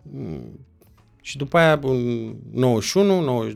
[0.04, 0.65] Mm.
[1.21, 3.54] Și după aia în 91,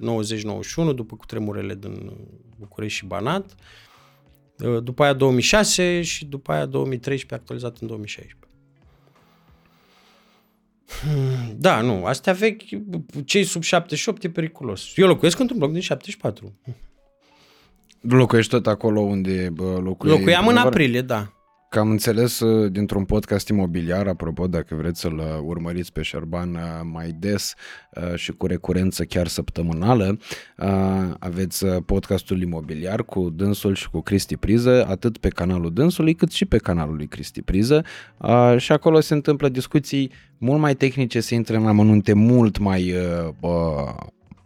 [0.91, 2.11] 90-91, după cutremurele din
[2.59, 3.55] București și Banat,
[4.59, 8.39] uh, după aia 2006 și după aia 2013 actualizat în 2016.
[11.01, 12.61] Hmm, da, nu, astea vechi,
[13.25, 14.91] cei sub 78 e periculos.
[14.95, 16.59] Eu locuiesc într-un bloc din 74.
[18.09, 20.19] Locuiești tot acolo unde locuiești?
[20.19, 21.29] Locuiam în aprilie, da.
[21.69, 26.53] Că am înțeles uh, dintr-un podcast imobiliar, apropo, dacă vreți să-l uh, urmăriți pe Șerban
[26.53, 27.53] uh, mai des
[28.15, 30.17] și cu recurență chiar săptămânală,
[31.19, 36.45] aveți podcastul imobiliar cu Dânsul și cu Cristi Priză, atât pe canalul Dânsului cât și
[36.45, 37.83] pe canalul lui Cristi Priză
[38.57, 42.93] și acolo se întâmplă discuții mult mai tehnice, se intră în amănunte mult mai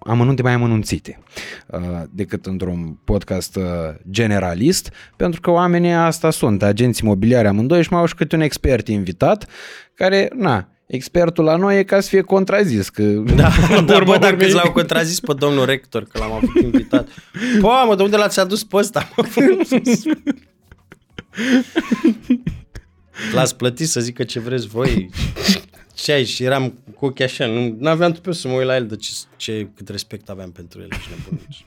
[0.09, 1.19] amănunte mai amănunțite
[1.67, 3.63] uh, decât într-un podcast uh,
[4.09, 8.41] generalist, pentru că oamenii asta sunt, agenți imobiliari amândoi și mai au și câte un
[8.41, 9.49] expert invitat
[9.93, 12.89] care, na, expertul la noi e ca să fie contrazis.
[12.89, 13.49] Că da,
[13.85, 17.07] dar bă, dacă l-au contrazis pe domnul rector, că l-am avut invitat.
[17.59, 19.09] Pă, mă, de unde l-ați adus pe ăsta?
[23.33, 25.09] L-ați plătit să zică ce vreți voi.
[26.03, 26.25] Ce ai?
[26.25, 27.45] Și eram cu ochii așa.
[27.77, 30.81] Nu aveam tupeu să mă uit la el de ce, ce, cât respect aveam pentru
[30.81, 30.87] el.
[30.91, 31.65] Și nebunici.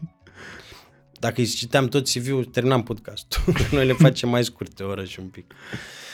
[1.18, 3.42] Dacă îi citeam tot CV-ul, terminam podcastul.
[3.72, 5.54] Noi le facem mai scurte, o oră și un pic.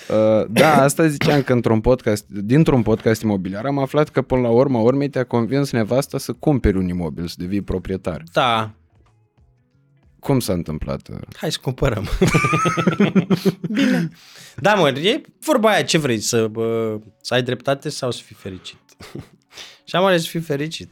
[0.08, 4.48] Uh, da, asta ziceam că într-un podcast, dintr-un podcast imobiliar am aflat că până la
[4.48, 8.22] urmă urmei te-a convins nevasta să cumperi un imobil, să devii proprietar.
[8.32, 8.74] Da,
[10.20, 11.08] Cum s-a întâmplat?
[11.36, 12.08] hai să cumpărăm.
[13.70, 14.08] Bine.
[14.56, 18.36] Da, mă, e vorba aia, ce vrei, să, bă, să ai dreptate sau să fii
[18.36, 18.78] fericit?
[19.88, 20.90] și am ales să fiu fericit.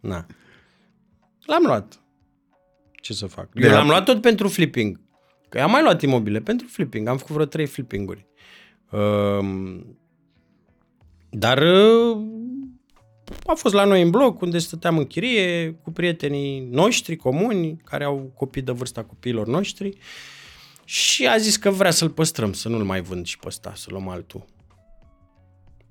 [0.00, 0.26] Na.
[1.46, 2.00] L-am luat.
[2.92, 3.48] Ce să fac?
[3.52, 5.00] De Eu la- l-am luat tot pentru flipping.
[5.48, 7.08] Că am mai luat imobile pentru flipping.
[7.08, 8.26] Am făcut vreo trei flipping-uri.
[8.90, 9.98] Um,
[11.30, 12.16] dar uh,
[13.46, 18.04] a fost la noi în bloc, unde stăteam în chirie cu prietenii noștri comuni, care
[18.04, 19.98] au copii de vârsta copiilor noștri
[20.84, 23.86] și a zis că vrea să-l păstrăm, să nu-l mai vând și pe ăsta, să
[23.90, 24.44] luăm altul.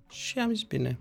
[0.09, 0.99] Și am zis, bine.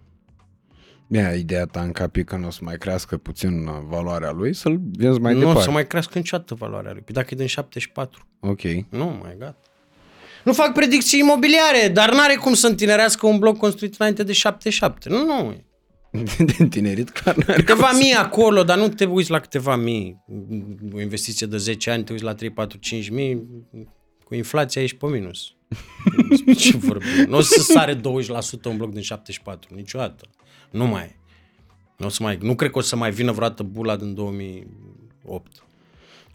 [1.06, 4.30] Bine, ideea ta în cap e că nu o să mai crească puțin uh, valoarea
[4.30, 5.60] lui, să-l vinzi mai nu departe.
[5.60, 7.00] o să mai crească niciodată valoarea lui.
[7.00, 8.26] Păi dacă e din 74.
[8.40, 8.62] Ok.
[8.88, 9.58] Nu, mai gata.
[10.44, 15.08] Nu fac predicții imobiliare, dar n-are cum să întinerească un bloc construit înainte de 77.
[15.08, 15.56] Nu, nu.
[16.56, 20.24] Din tinerit, clar, n-are Câteva mii acolo, dar nu te uiți la câteva mii.
[20.92, 23.46] O investiție de 10 ani, te uiți la 3, 4, 5 mii,
[24.24, 25.54] cu inflația ești pe minus.
[26.28, 27.08] Despre Ce vorbim?
[27.28, 28.00] Nu o să sare 20%
[28.64, 30.24] un bloc din 74, niciodată.
[30.70, 31.16] Nu mai e.
[31.96, 35.64] Nu, o să mai, nu cred că o să mai vină vreodată bula din 2008.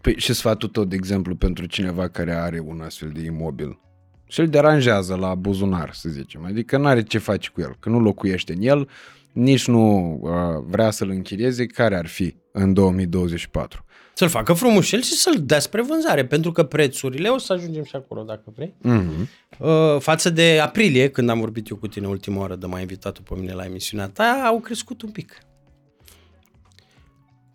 [0.01, 3.79] Păi și sfatul tău, de exemplu, pentru cineva care are un astfel de imobil
[4.27, 6.45] și îl deranjează la buzunar, să zicem.
[6.45, 8.89] Adică nu are ce face cu el, că nu locuiește în el,
[9.37, 10.29] nici nu uh,
[10.65, 13.85] vrea să-l închirieze, care ar fi în 2024?
[14.13, 17.95] Să-l facă frumușel și să-l dea spre vânzare, pentru că prețurile, o să ajungem și
[17.95, 19.27] acolo dacă vrei, Mm-hmm.
[19.59, 23.19] Uh, față de aprilie, când am vorbit eu cu tine ultima oară de m-ai invitat
[23.19, 25.37] pe mine la emisiunea ta, au crescut un pic.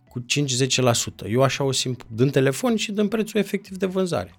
[0.08, 0.24] Cu
[1.26, 1.30] 5-10%.
[1.30, 4.34] Eu așa o simt din telefon și din prețul efectiv de vânzare.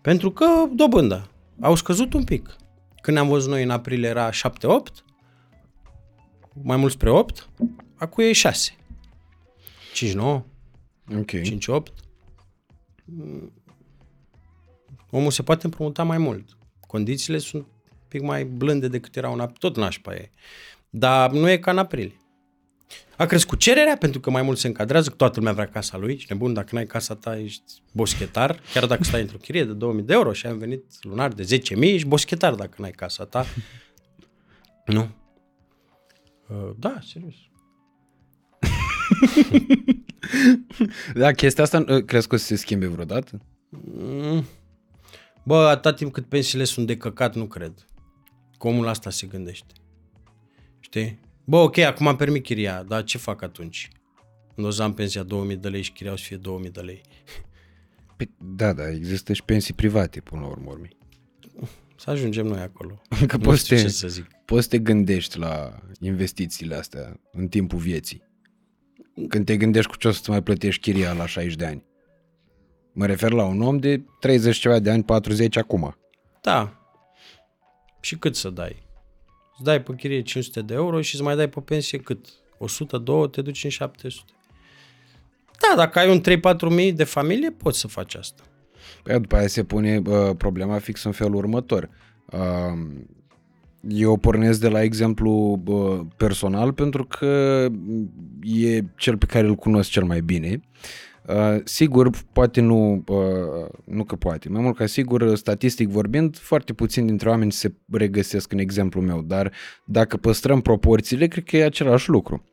[0.00, 1.28] Pentru că dobândă.
[1.60, 2.56] Au scăzut un pic.
[3.02, 4.32] Când ne-am văzut noi în aprilie era 7-8,
[6.62, 7.48] mai mult spre 8,
[7.94, 8.76] acum e 6.
[9.94, 10.16] 5-9,
[11.16, 11.30] Ok.
[11.30, 11.92] 5-8.
[15.10, 16.48] Omul se poate împrumuta mai mult.
[16.86, 17.68] Condițiile sunt un
[18.08, 20.30] pic mai blânde decât erau în ap- tot nașpa e.
[20.90, 22.16] Dar nu e ca în aprilie.
[23.16, 26.18] A crescut cererea pentru că mai mult se încadrează, că toată lumea vrea casa lui.
[26.18, 27.62] Și nebun, dacă n-ai casa ta, ești
[27.92, 28.60] boschetar.
[28.72, 31.80] Chiar dacă stai într-o chirie de 2000 de euro și ai venit lunar de 10.000,
[31.80, 33.44] ești boschetar dacă n-ai casa ta.
[34.86, 35.08] nu.
[36.54, 37.34] Uh, Da, serios.
[41.14, 43.40] Da, chestia asta uh, crezi că o să se schimbe vreodată?
[43.68, 44.44] Mm.
[45.44, 47.84] Bă, atâta timp cât pensiile sunt de căcat, nu cred.
[48.58, 49.72] Că omul asta se gândește.
[50.80, 51.18] Știi?
[51.44, 53.90] Bă, ok, acum am permit chiria, dar ce fac atunci?
[54.54, 56.80] Când o să am pensia 2000 de lei și chiria o să fie 2000 de
[56.80, 57.00] lei.
[58.16, 60.72] Păi, da, da, există și pensii private până la urmă.
[62.06, 62.22] urmei.
[62.22, 63.00] Să ajungem noi acolo.
[63.28, 64.26] Că nu poți știu te- ce să zic.
[64.44, 68.22] Poți să te gândești la investițiile astea în timpul vieții.
[69.28, 71.84] Când te gândești cu ce o să-ți mai plătești chiria la 60 de ani.
[72.92, 75.96] Mă refer la un om de 30 ceva de ani, 40 acum.
[76.42, 76.78] Da.
[78.00, 78.82] Și cât să dai?
[79.54, 82.26] Îți dai pe chirie 500 de euro și îți mai dai pe pensie cât?
[82.58, 84.32] 102, te duci în 700.
[85.60, 88.42] Da, dacă ai un 3-4 mii de familie, poți să faci asta.
[89.02, 91.88] Păi după aia se pune uh, problema fix în felul următor.
[92.32, 93.02] Uh,
[93.88, 97.66] eu pornesc de la exemplu uh, personal pentru că
[98.42, 100.60] e cel pe care îl cunosc cel mai bine.
[101.28, 106.72] Uh, sigur, poate nu, uh, nu că poate, mai mult ca sigur, statistic vorbind, foarte
[106.72, 109.52] puțin dintre oameni se regăsesc în exemplul meu, dar
[109.84, 112.44] dacă păstrăm proporțiile, cred că e același lucru.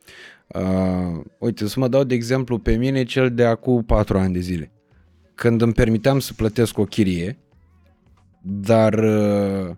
[0.48, 4.40] Uh, uite, să mă dau de exemplu pe mine cel de acum 4 ani de
[4.40, 4.72] zile
[5.42, 7.38] când îmi permiteam să plătesc o chirie,
[8.42, 9.76] dar uh,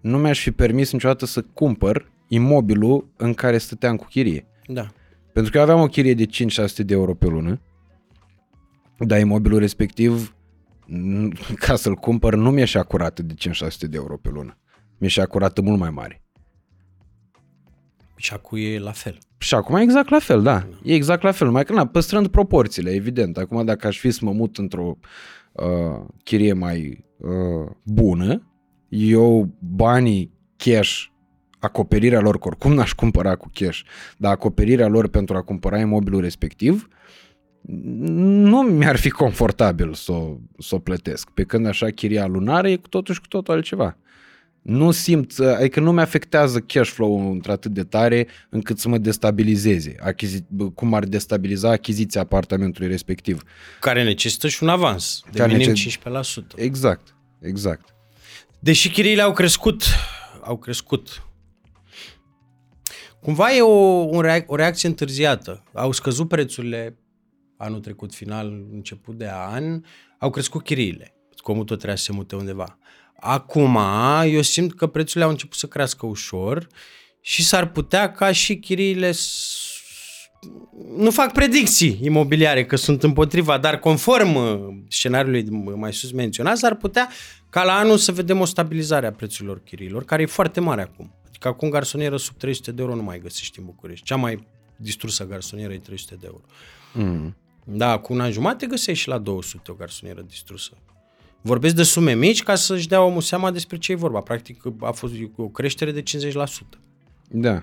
[0.00, 4.46] nu mi-aș fi permis niciodată să cumpăr imobilul în care stăteam cu chirie.
[4.66, 4.92] Da.
[5.32, 6.28] Pentru că eu aveam o chirie de 5-600
[6.76, 7.60] de euro pe lună,
[8.98, 10.36] dar imobilul respectiv,
[10.86, 14.58] n- ca să-l cumpăr, nu mi-e așa curată de 5-600 de euro pe lună.
[14.98, 16.22] Mi-e așa curată mult mai mare.
[18.16, 19.18] Și acum e la fel.
[19.42, 20.66] Și acum e exact la fel, da.
[20.82, 23.36] E exact la fel, numai că na, păstrând proporțiile, evident.
[23.36, 24.98] Acum dacă aș fi să mă mut într-o
[25.52, 28.42] uh, chirie mai uh, bună,
[28.88, 31.04] eu banii cash,
[31.58, 33.80] acoperirea lor, că oricum n-aș cumpăra cu cash,
[34.16, 36.88] dar acoperirea lor pentru a cumpăra imobilul respectiv,
[37.62, 41.30] nu mi-ar fi confortabil să o, să o plătesc.
[41.30, 43.96] Pe când așa chiria lunară e cu totul și cu totul altceva.
[44.62, 50.44] Nu simt, adică nu mi-afectează cash flow-ul într-atât de tare încât să mă destabilizeze, achizi,
[50.74, 53.42] cum ar destabiliza achiziția apartamentului respectiv.
[53.80, 56.10] Care necesită și un avans, de Care minim necesită-
[56.54, 56.56] 15%.
[56.56, 57.94] Exact, exact.
[58.58, 59.82] Deși chiriile au crescut,
[60.40, 61.22] au crescut.
[63.20, 63.68] Cumva e o,
[64.10, 65.62] un reac- o reacție întârziată.
[65.72, 66.96] Au scăzut prețurile
[67.56, 69.82] anul trecut, final, început de an,
[70.18, 71.14] au crescut chiriile.
[71.36, 72.78] Comul tot trebuia să se mute undeva.
[73.24, 73.78] Acum,
[74.26, 76.66] eu simt că prețurile au început să crească ușor
[77.20, 79.70] și s-ar putea ca și chiriile s-
[80.96, 84.58] nu fac predicții imobiliare că sunt împotriva, dar conform uh,
[84.88, 87.08] scenariului mai sus menționat, s-ar putea
[87.50, 91.14] ca la anul să vedem o stabilizare a prețurilor chiriilor, care e foarte mare acum.
[91.28, 94.04] Adică acum garsonieră sub 300 de euro nu mai găsești în București.
[94.04, 96.44] Cea mai distrusă garsonieră e 300 de euro.
[96.92, 97.36] Mm.
[97.64, 100.70] Da, cu un an jumate găsești și la 200 o garsonieră distrusă.
[101.42, 104.20] Vorbesc de sume mici ca să-și dea omul seama despre ce e vorba.
[104.20, 106.32] Practic a fost o creștere de 50%.
[107.28, 107.62] Da.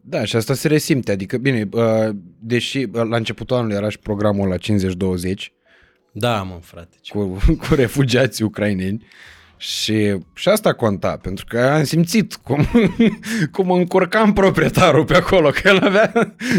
[0.00, 1.12] Da, și asta se resimte.
[1.12, 4.58] Adică, bine, uh, deși uh, la începutul anului era și programul la 50-20
[6.12, 6.96] Da, mă, frate.
[7.00, 7.12] Ce...
[7.12, 9.06] cu, cu refugiații ucraineni
[9.58, 12.66] și, și asta conta, pentru că am simțit cum,
[13.52, 16.12] cum încurcam proprietarul pe acolo, că el avea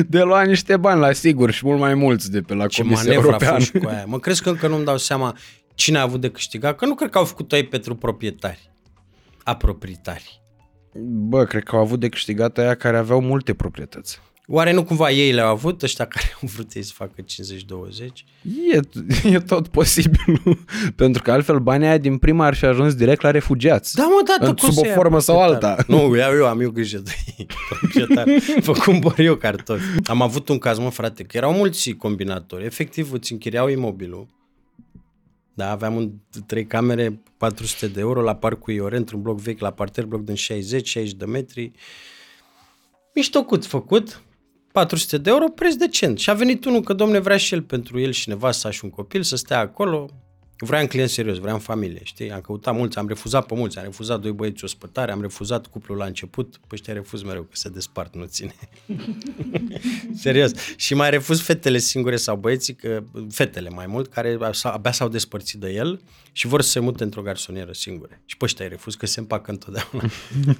[0.07, 3.03] de luat niște bani la sigur și mult mai mulți de pe la Ce Comisia
[3.03, 3.55] manevră a Europeană.
[3.55, 4.03] fost și cu aia.
[4.07, 5.37] Mă crezi că încă nu-mi dau seama
[5.73, 6.75] cine a avut de câștigat?
[6.75, 8.71] Că nu cred că au făcut ei pentru proprietari.
[9.43, 10.41] A proprietari.
[11.03, 14.21] Bă, cred că au avut de câștigat aia care aveau multe proprietăți.
[14.51, 17.23] Oare nu cumva ei le-au avut, ăștia care au vrut ei să facă 50-20?
[18.73, 18.79] E,
[19.29, 20.41] e tot posibil,
[20.95, 23.95] pentru că altfel banii aia din prima ar fi ajuns direct la refugiați.
[23.95, 25.69] Da, mă, da, În- tot cum sub o să ia formă sau proprietar?
[25.77, 25.83] alta.
[25.87, 28.27] Nu, iau eu, am eu grijă de ei, proprietar.
[28.59, 29.83] Vă cumpăr eu cartofi.
[30.05, 32.65] Am avut un caz, mă, frate, că erau mulți combinatori.
[32.65, 34.27] Efectiv, îți închiriau imobilul.
[35.53, 36.11] Da, aveam un,
[36.45, 40.35] trei camere, 400 de euro la Parcul Iore, într-un bloc vechi la parter, bloc din
[40.35, 41.71] 60, 60 de metri.
[43.15, 44.21] Miștocut făcut,
[44.71, 46.19] 400 de euro, preț decent.
[46.19, 48.89] Și a venit unul că, domne, vrea și el pentru el și nevasta și un
[48.89, 50.09] copil să stea acolo.
[50.61, 52.31] Vreau un client serios, vreau în familie, știi?
[52.31, 55.97] Am căutat mulți, am refuzat pe mulți, am refuzat doi băieți ospătare, am refuzat cuplul
[55.97, 58.53] la început, pe ăștia refuz mereu, că se despart, nu ține.
[60.23, 60.51] serios.
[60.75, 65.07] Și mai refuz fetele singure sau băieții, că, fetele mai mult, care s-au- abia s-au
[65.07, 66.01] despărțit de el
[66.31, 68.21] și vor să se mute într-o garsonieră singure.
[68.25, 70.09] Și pe ăștia îi refuz, că se împacă întotdeauna.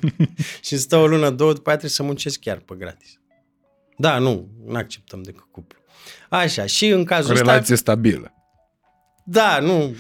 [0.68, 3.20] și stă o lună, două, după aia trebuie să muncesc chiar pe gratis.
[4.02, 5.80] Da, nu, nu acceptăm decât cuplu.
[6.30, 7.46] Așa, și în cazul O ăsta...
[7.52, 8.34] relație stabilă.
[9.26, 9.96] Da, nu.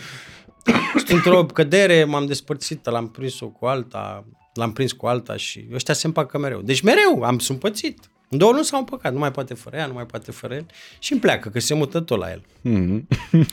[0.95, 5.93] Sunt într-o cădere, m-am despărțit, l-am prins-o cu alta, l-am prins cu alta și ăștia
[5.93, 6.62] se împacă mereu.
[6.62, 8.09] Deci mereu am sunt pățit.
[8.29, 10.65] În două luni s-au împăcat, nu mai poate fără ea, nu mai poate fără el
[10.99, 12.43] și îmi pleacă, că se mută tot la el.
[12.65, 13.01] Mm-hmm.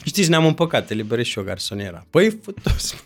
[0.05, 2.05] Știți, ne-am împăcat, eliberez și o garsoniera.
[2.09, 3.03] Păi, fătos,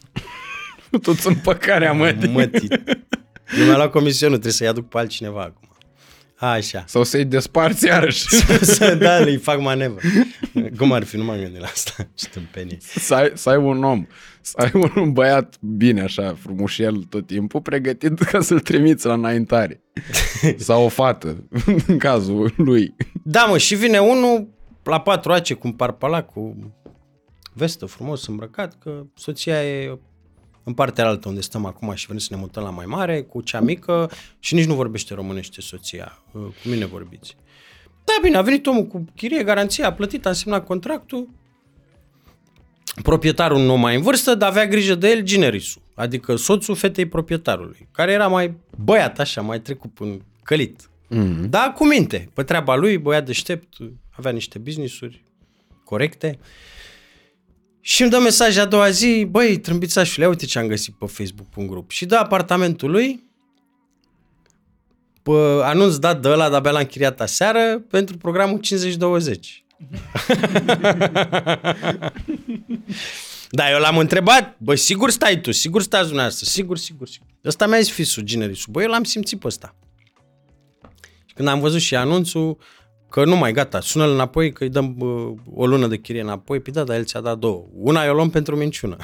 [1.02, 2.16] Toți împăcarea, mă.
[2.32, 2.70] mătii.
[3.58, 5.70] Eu mi-am luat comisionul, trebuie să-i aduc pe altcineva acum.
[6.42, 6.84] Așa.
[6.88, 8.26] Sau să-i desparți iarăși.
[8.76, 10.08] Să, da, îi fac manevră.
[10.78, 11.18] Cum ar fi?
[11.18, 12.08] Nu m-am gândit la asta.
[12.16, 12.78] Ce tâmpenie.
[12.80, 14.06] să, ai, să ai un om,
[14.42, 19.82] să ai un băiat bine așa, frumușel tot timpul, pregătit ca să-l trimiți la înaintare.
[20.58, 21.48] Sau o fată,
[21.88, 22.96] în cazul lui.
[23.24, 24.48] Da, mă, și vine unul
[24.84, 26.74] la patru ace cu un parpalac, cu
[27.54, 30.00] vestă frumos îmbrăcat, că soția e
[30.64, 33.42] în partea altă unde stăm acum și vrem să ne mutăm la mai mare, cu
[33.42, 36.24] cea mică și nici nu vorbește românește soția.
[36.32, 37.36] Uh, Cu mine vorbiți.
[38.04, 41.30] Da, bine, a venit omul cu chirie, garanția, a plătit, a semnat contractul.
[43.04, 47.88] Proprietarul nu mai în vârstă, dar avea grijă de el ginerisul, adică soțul fetei proprietarului,
[47.92, 50.90] care era mai băiat așa, mai trecut până călit.
[51.10, 51.50] Mm-hmm.
[51.50, 53.74] Da, cu minte, pe treaba lui, băiat deștept,
[54.10, 55.24] avea niște business-uri
[55.84, 56.40] corecte.
[57.82, 61.48] Și îmi dă mesaj a doua zi, băi, trâmbițașule, uite ce am găsit pe Facebook,
[61.48, 61.92] pe un grup.
[61.92, 63.24] Și dă apartamentul lui,
[65.24, 65.32] pe
[65.64, 68.62] anunț dat de ăla, de-abia l-am închiriat aseară, pentru programul 50-20.
[73.54, 77.28] Da, eu l-am întrebat, bă, sigur stai tu, sigur stați dumneavoastră, sigur, sigur, sigur.
[77.46, 79.76] Ăsta mi-a zis fisul generisul, bă, eu l-am simțit pe ăsta.
[81.26, 82.58] Și când am văzut și anunțul,
[83.12, 86.60] că nu mai gata, sună-l înapoi că îi dăm bă, o lună de chirie înapoi,
[86.60, 87.66] păi da, dar el ți-a dat două.
[87.74, 88.98] Una eu luăm pentru minciună.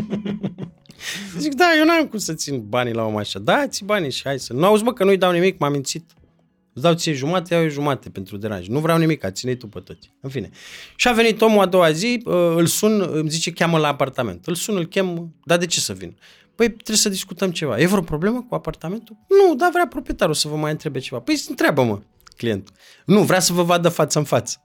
[1.38, 3.38] Zic, da, eu n-am cum să țin banii la om așa.
[3.38, 4.52] Da, ți banii și hai să...
[4.52, 6.10] Nu auzi, mă, că nu-i dau nimic, m-am mințit.
[6.72, 8.66] Îți dau ție jumate, iau eu jumate pentru deranj.
[8.66, 10.12] Nu vreau nimic, ține tu pe toți.
[10.20, 10.50] În fine.
[10.96, 14.46] Și a venit omul a doua zi, uh, îl sun, îmi zice, cheamă la apartament.
[14.46, 16.16] Îl sun, îl chem, dar de ce să vin?
[16.54, 17.80] Păi trebuie să discutăm ceva.
[17.80, 19.16] E vreo problemă cu apartamentul?
[19.28, 21.20] Nu, dar vrea proprietarul să vă mai întrebe ceva.
[21.20, 22.00] Păi întreabă-mă,
[22.36, 22.74] clientul.
[23.04, 24.58] Nu, vrea să vă vadă față în față.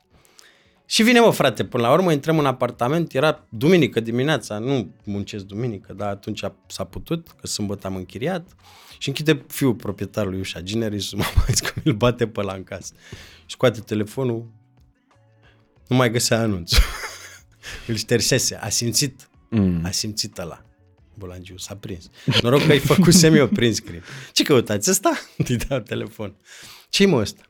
[0.86, 5.44] Și vine, mă, frate, până la urmă intrăm în apartament, era duminică dimineața, nu muncesc
[5.44, 8.56] duminică, dar atunci a, s-a putut, că sâmbătă am închiriat.
[8.98, 12.94] Și închide fiul proprietarului ușa, Ginerii, și mama că îl bate pe la în casă.
[13.46, 14.52] Și scoate telefonul,
[15.88, 16.72] nu mai găsea anunț.
[17.88, 19.82] îl ștersese, a simțit, mm.
[19.86, 20.64] a simțit ăla.
[21.18, 22.10] Bulangiu s-a prins.
[22.42, 24.04] Noroc că ai făcut semi-o prins screen.
[24.32, 25.12] Ce căutați ăsta?
[25.48, 26.36] Îi dau telefon.
[26.90, 27.42] Ce-i mă ăsta?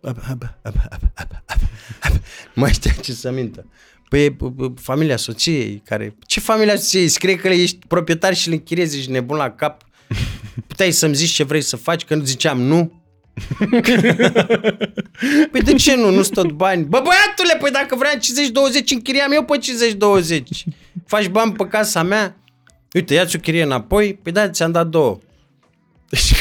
[2.54, 3.66] Mai știa ce să mintă.
[4.08, 4.36] Păi
[4.80, 6.16] familia soției care...
[6.26, 7.08] Ce familia soției?
[7.08, 9.82] Scrie că ești proprietar și îl închiriezi, ești nebun la cap.
[10.66, 13.02] Puteai să-mi zici ce vrei să faci, că nu ziceam nu.
[15.50, 16.10] păi de ce nu?
[16.10, 16.84] Nu-ți tot bani?
[16.84, 18.18] Bă, băiatule, păi dacă vreau 50-20,
[18.90, 19.58] închiriam eu pe
[20.38, 20.42] 50-20.
[21.06, 22.36] Faci bani pe casa mea?
[22.92, 24.18] Uite, ia-ți o chirie înapoi?
[24.22, 25.18] Păi da, ți-am dat două.
[26.10, 26.34] Deci,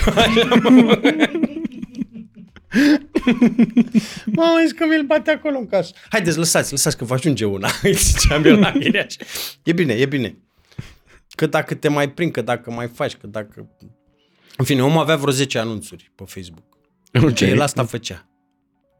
[4.37, 5.93] Mamă, zic că mi-l bate acolo în casă.
[6.09, 7.69] Haideți, lăsați, lăsați că vă ajunge una.
[7.91, 9.15] Ziceam eu la chiriaș.
[9.63, 10.37] E bine, e bine.
[11.35, 13.69] Că dacă te mai prind, că dacă mai faci, că dacă...
[14.57, 16.65] În fine, omul avea vreo 10 anunțuri pe Facebook.
[17.13, 17.49] Okay.
[17.49, 18.29] El asta făcea.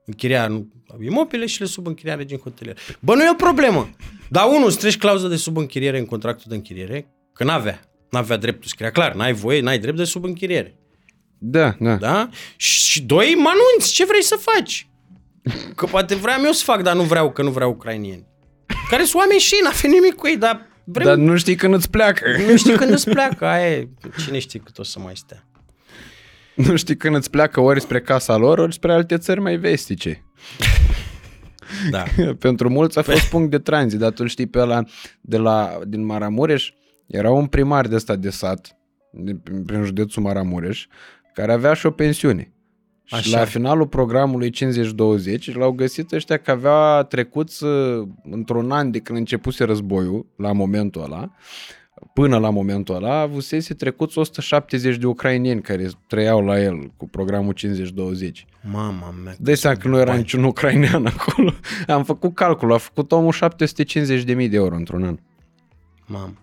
[0.05, 0.65] Închiria
[1.01, 2.78] imobile și le subînchiriare din hotelier.
[2.99, 3.89] Bă, nu e o problemă.
[4.30, 7.82] Dar unul, îți treci clauză de subînchiriere în contractul de închiriere, că n-avea.
[8.09, 10.75] N-avea dreptul, scria clar, n-ai voie, n-ai drept de subînchiriere.
[11.38, 11.95] Da, da.
[11.95, 12.29] Da?
[12.55, 14.89] Și doi, mă anunți, ce vrei să faci?
[15.75, 18.25] Că poate vreau eu să fac, dar nu vreau, că nu vreau ucrainieni.
[18.89, 21.05] Care sunt oameni și n-a nimic cu ei, dar vrem...
[21.05, 22.25] Dar nu știi când îți pleacă.
[22.49, 23.89] Nu știi când îți pleacă, aia e.
[24.25, 25.47] Cine știe cât o să mai stea.
[26.55, 30.25] Nu știi când îți pleacă ori spre casa lor, ori spre alte țări mai vestice.
[31.89, 32.03] Da.
[32.39, 34.83] Pentru mulți a fost punct de tranzit, dar tu știi pe ăla
[35.21, 36.71] de la, din Maramureș,
[37.07, 38.77] era un primar de ăsta de sat,
[39.65, 40.88] prin județul Maramureș,
[41.38, 42.51] care avea și o pensiune.
[43.09, 43.21] Așa.
[43.21, 47.49] Și la finalul programului 50-20 l-au găsit ăștia că avea trecut
[48.31, 51.31] într-un an de când începuse războiul, la momentul ăla,
[52.13, 57.53] până la momentul ăla, avusese trecut 170 de ucrainieni care trăiau la el cu programul
[57.53, 57.65] 50-20.
[58.71, 59.35] Mama mea.
[59.39, 61.53] Dă seama că nu era niciun ucrainean acolo.
[61.88, 65.17] Am făcut calcul, a făcut omul 750 de mii de euro într-un an.
[66.05, 66.33] Mamă.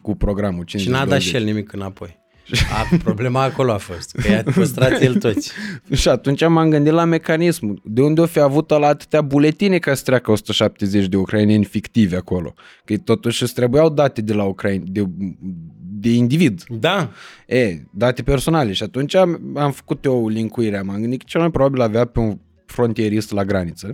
[0.00, 0.66] Cu programul 50-20.
[0.66, 2.20] Și n-a dat și el nimic înapoi.
[2.50, 5.52] A, problema acolo a fost, că i-a păstrat el toți.
[6.00, 7.82] și atunci m-am gândit la mecanismul.
[7.84, 12.14] De unde o fi avut la atâtea buletine ca să treacă 170 de ucraineni fictivi
[12.14, 12.54] acolo?
[12.84, 15.04] Că totuși îți trebuiau date de la Ucraina, de,
[15.78, 16.64] de individ.
[16.68, 17.10] Da.
[17.46, 18.72] E, date personale.
[18.72, 20.82] Și atunci am, am făcut eu linkuirea.
[20.82, 23.90] M-am gândit că cel mai probabil avea pe un frontierist la graniță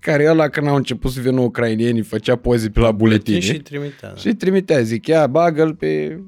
[0.00, 4.08] care ăla când au început să vină ucrainienii făcea poze pe la buletine și trimitea.
[4.08, 4.14] Da.
[4.14, 6.20] Și trimitea, zic, ia bagă-l pe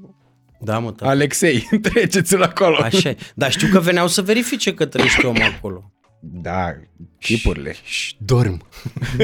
[0.64, 1.10] da, mă, tata.
[1.10, 2.76] Alexei, treceți-l acolo.
[2.82, 3.16] Așa e.
[3.34, 5.92] Dar știu că veneau să verifice că trăiește om acolo.
[6.24, 6.74] Da,
[7.18, 7.74] chipurile.
[7.84, 8.62] Și dorm.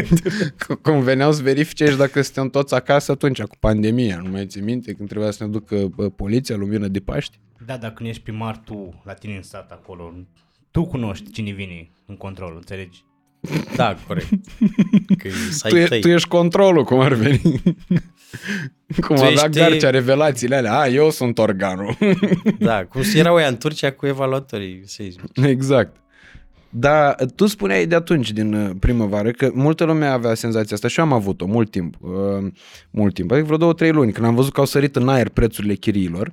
[0.82, 4.20] Cum veneau să verifice și dacă suntem toți acasă atunci, cu pandemia.
[4.24, 5.76] Nu mai ții minte când trebuia să ne ducă
[6.16, 7.38] poliția lumină de Paști?
[7.66, 10.14] Da, dacă nu ești primar tu, la tine în sat acolo,
[10.70, 13.04] tu cunoști cine vine în control, înțelegi?
[13.76, 14.28] Da, corect.
[15.18, 15.28] Că
[15.68, 17.40] tu, e, tu ești controlul, cum ar veni.
[19.06, 19.48] cum tu avea ești...
[19.48, 20.78] Garcea revelațiile alea.
[20.78, 21.96] A, eu sunt organul.
[22.58, 25.36] da, cum erau ea în Turcia cu evaluatorii seismici.
[25.42, 25.96] Exact.
[26.70, 30.98] Dar tu spuneai de atunci, din uh, primăvară, că multă lume avea senzația asta și
[30.98, 31.94] eu am avut-o mult timp.
[32.00, 32.52] Uh,
[32.90, 35.28] mult timp, adică vreo două, trei luni, când am văzut că au sărit în aer
[35.28, 36.32] prețurile chiriilor.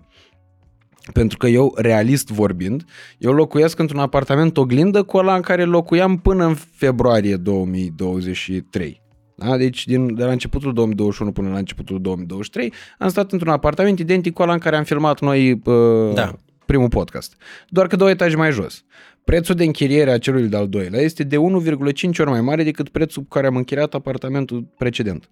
[1.13, 2.85] Pentru că eu, realist vorbind,
[3.17, 9.01] eu locuiesc într-un apartament oglindă cu ăla în care locuiam până în februarie 2023.
[9.35, 9.57] Da?
[9.57, 14.33] Deci din, de la începutul 2021 până la începutul 2023 am stat într-un apartament identic
[14.33, 16.35] cu ăla în care am filmat noi uh, da.
[16.65, 17.35] primul podcast.
[17.69, 18.83] Doar că două etaje mai jos.
[19.23, 21.41] Prețul de închiriere a celui de-al doilea este de 1,5
[22.19, 25.29] ori mai mare decât prețul cu care am închiriat apartamentul precedent.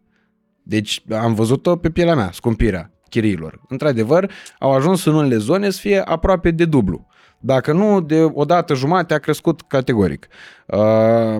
[0.63, 3.61] Deci am văzut-o pe pielea mea, scumpirea chiriilor.
[3.67, 7.07] Într-adevăr, au ajuns în unele zone să fie aproape de dublu.
[7.39, 10.27] Dacă nu, de o dată jumate a crescut categoric.
[10.65, 11.37] Uh,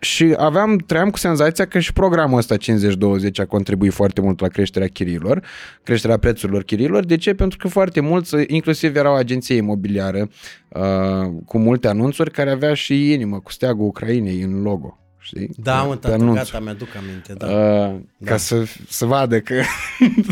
[0.00, 2.58] și aveam, trăiam cu senzația că și programul ăsta 50-20
[3.36, 5.42] a contribuit foarte mult la creșterea chiriilor,
[5.82, 7.04] creșterea prețurilor chiriilor.
[7.04, 7.34] De ce?
[7.34, 10.28] Pentru că foarte mulți, inclusiv erau agenție imobiliară
[10.68, 10.82] uh,
[11.46, 15.50] cu multe anunțuri care avea și inimă cu steagul Ucrainei în logo știi?
[15.56, 17.46] Da, mă, tată, gata, mi-aduc aminte, da.
[17.46, 18.30] Uh, da.
[18.30, 19.54] Ca să, să vadă că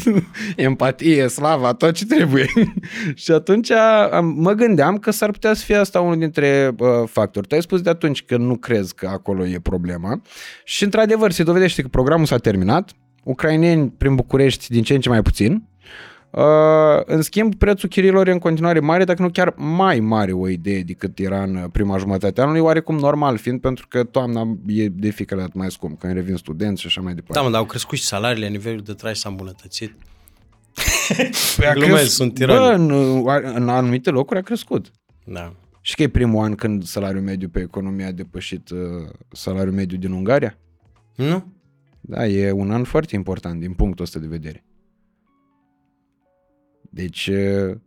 [0.57, 2.47] empatie, slava, tot ce trebuie.
[3.15, 7.47] și atunci am, mă gândeam că s-ar putea să fie asta unul dintre uh, factori.
[7.47, 10.23] Tu ai spus de atunci că nu crezi că acolo e problema
[10.65, 12.91] și într-adevăr se dovedește că programul s-a terminat,
[13.25, 15.72] ucraineni prin București din ce în ce mai puțin, Uh,
[17.05, 20.83] în schimb, prețul chirilor e în continuare mare, dacă nu chiar mai mare o idee
[20.83, 25.11] decât era în prima jumătate a anului, oarecum normal fiind, pentru că toamna e de
[25.11, 27.39] fiecare dată mai scump, când revin studenți și așa mai departe.
[27.39, 29.95] Da, mă, dar au crescut și salariile, nivelul de trai s-a îmbunătățit.
[31.57, 32.83] Păi a glumesc, cres- sunt Bă, tirani.
[32.83, 32.91] în,
[33.55, 34.91] în anumite locuri a crescut.
[35.25, 35.53] Da.
[35.81, 38.79] Și că e primul an când salariul mediu pe economie a depășit uh,
[39.33, 40.59] salariul mediu din Ungaria?
[41.15, 41.53] Nu?
[42.01, 44.65] Da, e un an foarte important din punctul ăsta de vedere.
[46.95, 47.31] Deci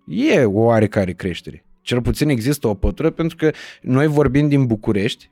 [0.07, 1.65] e o oarecare creștere.
[1.81, 3.51] Cel puțin există o pătură pentru că
[3.81, 5.31] noi vorbim din București,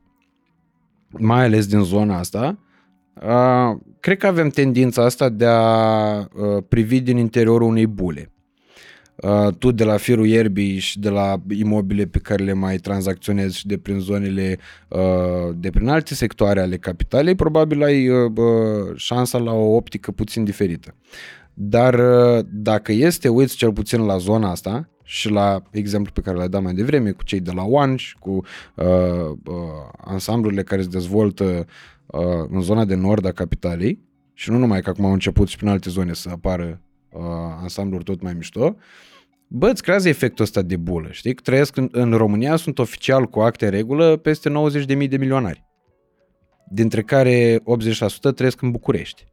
[1.10, 2.60] mai ales din zona asta,
[3.14, 6.28] a, cred că avem tendința asta de a a,
[6.68, 8.32] privi din interiorul unei bule.
[9.16, 13.58] A, Tu de la firul ierbii și de la imobile pe care le mai tranzacționezi
[13.58, 14.58] și de prin zonele,
[14.88, 15.00] a,
[15.56, 20.44] de prin alte sectoare ale capitalei, probabil ai a, a, șansa la o optică puțin
[20.44, 20.96] diferită.
[21.54, 26.38] Dar uh, dacă este, uiți cel puțin la zona asta și la exemplu pe care
[26.38, 28.32] l-ai dat mai devreme cu cei de la One și cu
[28.76, 28.86] uh,
[29.46, 29.64] uh,
[29.98, 31.66] ansamblurile care se dezvoltă
[32.06, 34.00] uh, în zona de nord a capitalei
[34.34, 36.82] și nu numai că acum au început și prin alte zone să apară
[37.12, 37.22] uh,
[37.62, 38.76] ansambluri tot mai mișto,
[39.48, 41.34] bă, îți creează efectul ăsta de bulă, știi?
[41.34, 45.64] Că trăiesc în, în România, sunt oficial cu acte în regulă peste 90.000 de milionari,
[46.72, 47.60] dintre care
[48.30, 49.33] 80% trăiesc în București.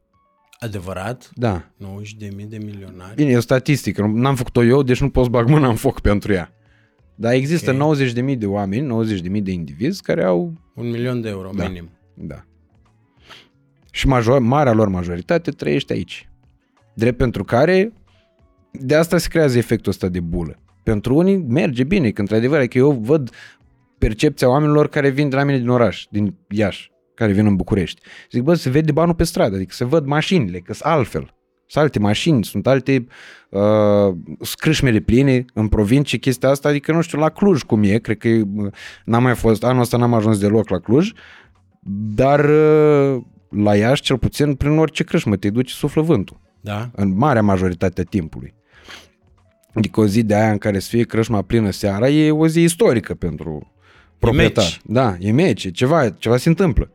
[0.63, 1.29] Adevărat?
[1.33, 3.15] Da, 90 de mii de milionari?
[3.15, 5.75] Bine, e o statistică, nu- n-am făcut-o eu, deci nu pot să bag mâna în
[5.75, 6.53] foc pentru ea.
[7.15, 7.77] Dar există Ok.
[7.77, 11.67] 90.000 de oameni, 90.000 de indivizi care au, Un milion de euro, Da.
[11.67, 11.89] minim.
[12.13, 12.43] da.
[13.91, 16.29] Și major, marea lor majoritate trăiește aici.
[16.93, 17.93] Drept pentru care,
[18.71, 20.59] de asta se creează efectul ăsta de bulă.
[20.83, 23.29] Pentru unii merge bine, că într-adevăr, adică eu văd
[23.97, 26.90] percepția oamenilor care vin de la mine din oraș, din Iași,
[27.21, 28.01] care vin în București.
[28.31, 31.35] Zic, bă, se vede banul pe stradă, adică se văd mașinile, că sunt altfel.
[31.67, 33.05] Sunt alte mașini, sunt alte
[33.49, 38.17] uh, scrâșmele pline în provincie, chestia asta, adică nu știu, la Cluj cum e, cred
[38.17, 38.71] că uh,
[39.05, 41.11] n-am mai fost, anul ăsta n-am ajuns deloc la Cluj,
[42.15, 46.89] dar uh, la Iași, cel puțin, prin orice crâșmă te duci, suflă vântul Da?
[46.95, 48.53] în marea majoritate a timpului.
[49.73, 52.61] Adică o zi de aia în care să fie crâșma plină seara e o zi
[52.61, 53.73] istorică pentru
[54.19, 54.63] proprietar.
[54.63, 54.81] meci.
[54.83, 56.91] Da, e meci, e ceva, ceva se întâmplă.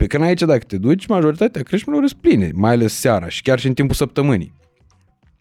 [0.00, 3.58] Pe când aici dacă te duci, majoritatea crâșmelor sunt pline, mai ales seara și chiar
[3.58, 4.52] și în timpul săptămânii.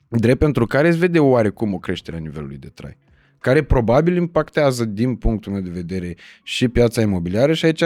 [0.07, 2.97] Drept pentru care îți vede oarecum o creștere a nivelului de trai
[3.39, 7.83] care probabil impactează din punctul meu de vedere și piața imobiliară și aici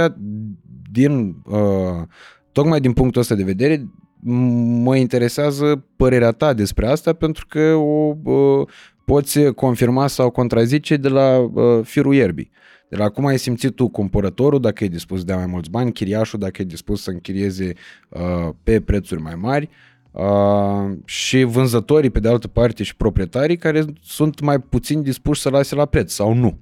[0.92, 2.08] din, uh,
[2.52, 7.74] tocmai din punctul ăsta de vedere m- mă interesează părerea ta despre asta pentru că
[7.74, 8.68] o uh,
[9.06, 12.52] poți confirma sau contrazice de la uh, firul ierbii.
[12.94, 15.92] De la cum ai simțit tu cumpărătorul, dacă e dispus să dea mai mulți bani,
[15.92, 17.74] chiriașul, dacă e dispus să închirieze
[18.10, 19.70] uh, pe prețuri mai mari
[20.12, 25.50] uh, și vânzătorii, pe de altă parte, și proprietarii care sunt mai puțin dispuși să
[25.50, 26.58] lase la preț sau nu.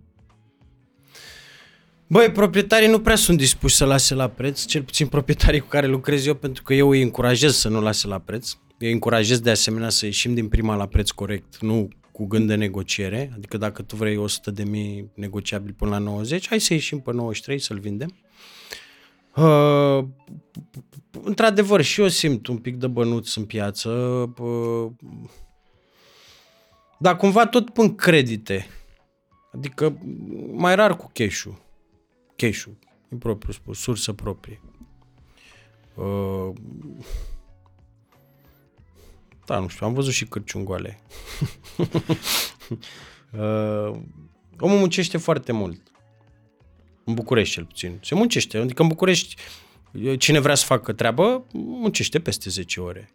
[2.07, 5.87] Băi, proprietarii nu prea sunt dispuși să lase la preț, cel puțin proprietarii cu care
[5.87, 8.51] lucrez eu, pentru că eu îi încurajez să nu lase la preț.
[8.77, 12.47] Eu îi încurajez de asemenea să ieșim din prima la preț corect, nu cu gând
[12.47, 13.31] de negociere.
[13.35, 17.11] Adică dacă tu vrei 100 de mii negociabil până la 90, hai să ieșim pe
[17.11, 18.15] 93 să-l vindem.
[19.35, 20.05] Uh,
[21.23, 23.89] într-adevăr, și eu simt un pic de bănuț în piață,
[24.39, 24.91] uh,
[26.99, 28.67] dar cumva tot pun credite.
[29.51, 29.97] Adică
[30.51, 31.69] mai rar cu cash-ul
[32.41, 32.77] cash-ul,
[33.09, 34.61] în propriu spus, sursă proprie.
[35.95, 36.53] Uh,
[39.51, 40.99] da, nu știu, am văzut și cârciuni goale.
[43.31, 43.99] uh,
[44.59, 45.81] omul muncește foarte mult.
[47.03, 47.99] În București, cel puțin.
[48.03, 48.57] Se muncește.
[48.57, 49.35] Adică în București,
[50.17, 53.13] cine vrea să facă treabă, muncește peste 10 ore.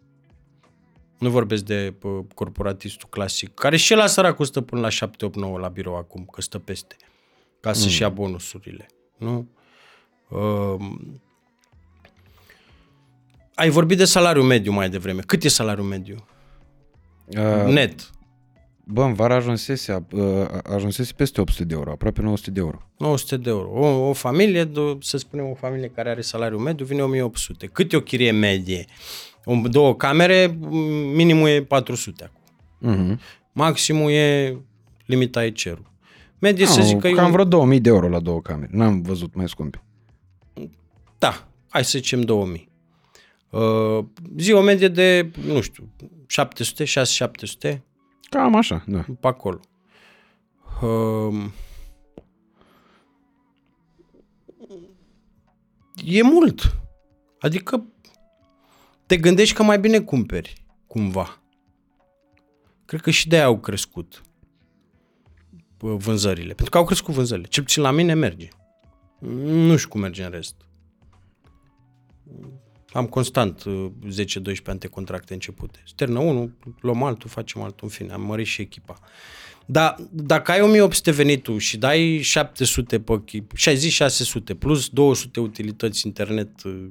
[1.19, 5.35] Nu vorbesc de pă, corporatistul clasic, care și la săracul stă până la 7, 8,
[5.35, 6.95] 9 la birou acum, că stă peste,
[7.59, 8.85] ca să-și ia bonusurile.
[9.17, 9.49] Nu?
[10.29, 10.89] Uh,
[13.57, 15.21] ai vorbit de salariul mediu mai devreme.
[15.21, 16.25] Cât e salariul mediu?
[17.25, 18.09] Uh, Net.
[18.83, 20.21] Bă, în vară ajunsese, uh,
[20.73, 22.89] ajunsese peste 800 de euro, aproape 900 de euro.
[22.97, 23.69] 900 de euro.
[23.71, 27.67] O, o familie, de, să spunem o familie care are salariul mediu, vine 1800.
[27.67, 28.85] Cât e o chirie medie?
[29.43, 30.57] O, două camere,
[31.13, 32.41] minimul e 400 acum.
[32.93, 33.19] Uh-huh.
[33.51, 34.57] Maximul e
[35.05, 35.91] limita e cerul.
[36.39, 37.31] Medie să zic că e cam un...
[37.31, 38.71] vreo 2000 de euro la două camere.
[38.73, 39.83] N-am văzut mai scumpe.
[41.17, 42.66] Da, hai să zicem 2000.
[43.49, 44.05] Uh,
[44.37, 45.89] zi o medie de, nu știu,
[46.27, 46.83] 700,
[47.73, 47.79] 6-700,
[48.29, 49.05] Cam așa, da.
[49.19, 49.59] pe acolo.
[50.81, 51.45] Uh,
[56.05, 56.75] e mult.
[57.39, 57.85] Adică
[59.05, 61.41] te gândești că mai bine cumperi, cumva.
[62.85, 64.21] Cred că și de aia au crescut
[65.77, 66.53] bă, vânzările.
[66.53, 67.47] Pentru că au crescut vânzările.
[67.47, 68.47] Cel puțin la mine merge.
[69.19, 70.55] Nu știu cum merge în rest.
[72.97, 73.89] Am constant uh,
[74.51, 75.83] 10-12 antecontracte începute.
[75.85, 78.99] Sternă 1, luăm altul, facem altul, în fine, am mărit și echipa.
[79.65, 84.89] Dar dacă ai 1800 venitul și dai 700 pe chip, și ai zis 600, plus
[84.89, 86.85] 200 utilități internet, uh,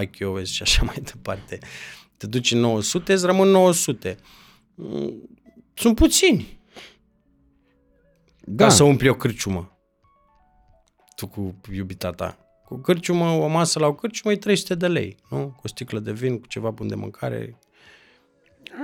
[0.00, 1.58] IQOS și așa mai departe,
[2.16, 4.16] te duci în 900, îți rămân 900.
[4.74, 5.28] Mm,
[5.74, 6.58] Sunt puțini
[8.40, 9.78] Da, ca să umpli o cârciumă.
[11.16, 12.45] Tu cu iubita ta.
[12.66, 15.46] Cu cârciumă, o masă la o cârciumă e 300 de lei, nu?
[15.46, 17.58] Cu o sticlă de vin, cu ceva bun de mâncare,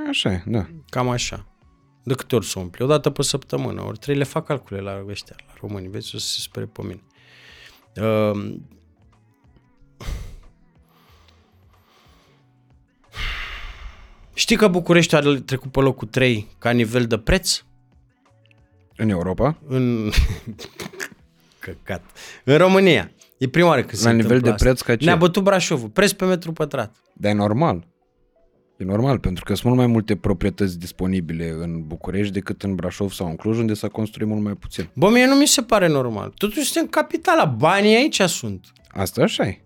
[0.09, 0.67] așa e, da.
[0.89, 1.47] cam așa.
[2.03, 2.85] De câte ori să umpli?
[2.85, 3.83] O dată pe săptămână.
[3.85, 5.89] Ori trei le fac calcule la ăștia, la români.
[5.89, 7.03] Vezi, o să se spere pe mine.
[7.97, 8.55] Uh,
[14.35, 17.63] Știi că București a trecut pe locul 3 ca nivel de preț?
[18.97, 20.11] În Europa, În...
[21.59, 22.03] Căcat.
[22.45, 23.11] În România.
[23.43, 24.65] E prima oară când se la nivel întâmplă de asta.
[24.65, 25.05] preț ca ce?
[25.05, 25.89] Ne-a bătut Brașovul.
[25.89, 26.97] Preț pe metru pătrat.
[27.13, 27.87] Dar e normal.
[28.77, 33.11] E normal, pentru că sunt mult mai multe proprietăți disponibile în București decât în Brașov
[33.11, 34.89] sau în Cluj, unde s-a construit mult mai puțin.
[34.95, 36.33] Bă, mie nu mi se pare normal.
[36.37, 37.45] Totuși suntem capitala.
[37.45, 38.67] Banii aici sunt.
[38.89, 39.61] Asta așa e.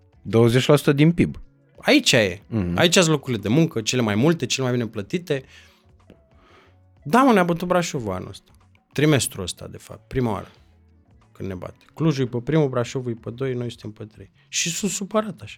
[0.91, 1.41] 20% din PIB.
[1.77, 2.41] Aici e.
[2.47, 2.61] Mhm.
[2.61, 2.77] Mm-hmm.
[2.77, 5.43] Aici sunt locurile de muncă, cele mai multe, cele mai bine plătite.
[7.03, 8.51] Da, mă, ne-a bătut Brașovul anul ăsta.
[8.93, 10.07] Trimestrul ăsta, de fapt.
[10.07, 10.47] Prima oară
[11.37, 11.85] când ne bate.
[11.93, 14.31] Clujul e pe primul, Brașovul e pe doi, noi suntem pe trei.
[14.47, 15.57] Și sunt supărat așa.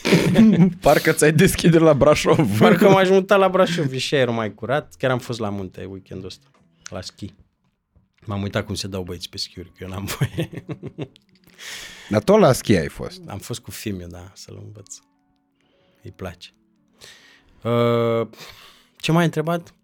[0.80, 2.50] Parcă ți-ai deschide la Brașov.
[2.58, 4.94] Parcă m-aș muta la Brașov, e și aerul mai curat.
[4.98, 6.46] Chiar am fost la munte weekendul ăsta,
[6.90, 7.34] la schi.
[8.24, 10.64] M-am uitat cum se dau băieți pe schiuri, că eu n-am voie.
[12.10, 13.20] Dar tot la schi ai fost.
[13.26, 14.96] am fost cu Fimiu, da, să-l învăț.
[16.02, 16.48] Îi place.
[17.62, 18.28] Uh,
[18.96, 19.74] ce mai ai întrebat?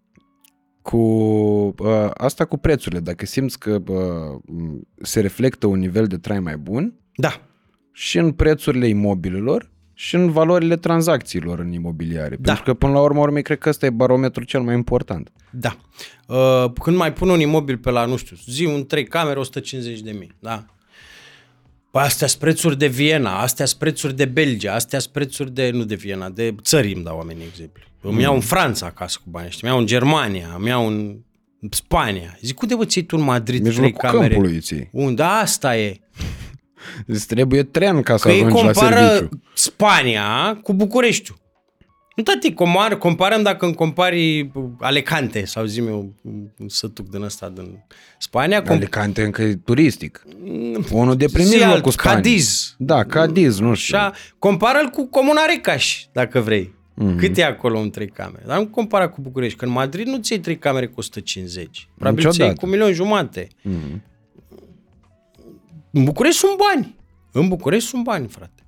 [0.83, 6.17] Cu uh, asta cu prețurile, dacă simți că uh, m, se reflectă un nivel de
[6.17, 7.41] trai mai bun Da,
[7.91, 12.35] și în prețurile imobilelor și în valorile tranzacțiilor în imobiliare.
[12.39, 12.53] Da.
[12.53, 15.31] Pentru că până la urmă, urmei, cred că ăsta e barometrul cel mai important.
[15.51, 15.77] Da.
[16.27, 19.99] Uh, când mai pun un imobil pe la, nu știu, zi un 3 camere, 150
[19.99, 20.65] de mii, da?
[21.93, 25.69] Păi astea sunt prețuri de Viena, astea sunt prețuri de Belgia, astea sunt prețuri de,
[25.69, 27.83] nu de Viena, de țări îmi dau oamenii exemplu.
[28.01, 31.17] Îmi iau în Franța acasă cu banii ăștia, îmi iau în Germania, îmi iau în
[31.69, 32.37] Spania.
[32.41, 34.33] Zic, unde vă ții tu în Madrid trei Mijlocul camere?
[34.33, 35.23] câmpului îți Unde?
[35.23, 35.99] Asta e.
[37.05, 39.41] Îți trebuie tren ca să Că ei ajungi la compară serviciu.
[39.53, 41.37] Spania cu Bucureștiul.
[42.15, 46.13] Nu tati, comar, comparăm dacă îmi compari Alicante sau zi eu
[46.59, 47.83] un sătuc din ăsta din
[48.19, 48.61] Spania.
[48.63, 50.25] Com- Alicante încă e turistic.
[50.91, 52.21] Unul de prin Zi mijlocul alt, Spaniei.
[52.23, 52.75] Cadiz.
[52.77, 53.97] Da, Cadiz, nu știu.
[53.97, 56.73] Așa, compară-l cu Comuna Recaș, dacă vrei.
[56.93, 57.17] Mm-hmm.
[57.17, 58.43] Cât e acolo în trei camere?
[58.47, 61.89] Dar nu compara cu București, că în Madrid nu ți iei trei camere cu 150.
[61.97, 62.59] Probabil ți iei Niciodată.
[62.59, 63.47] cu un milion jumate.
[63.61, 64.03] Mhm.
[65.91, 66.95] În București sunt bani.
[67.31, 68.63] În București sunt bani, frate.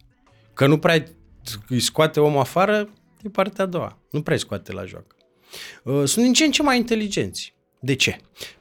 [0.54, 1.04] Că nu prea
[1.70, 2.90] îi scoate omul afară,
[3.26, 4.00] e partea a doua.
[4.12, 5.16] Nu prea îi scoate la joacă.
[5.84, 7.56] Uh, Sunt din ce în ce mai inteligenți.
[7.80, 8.18] De ce?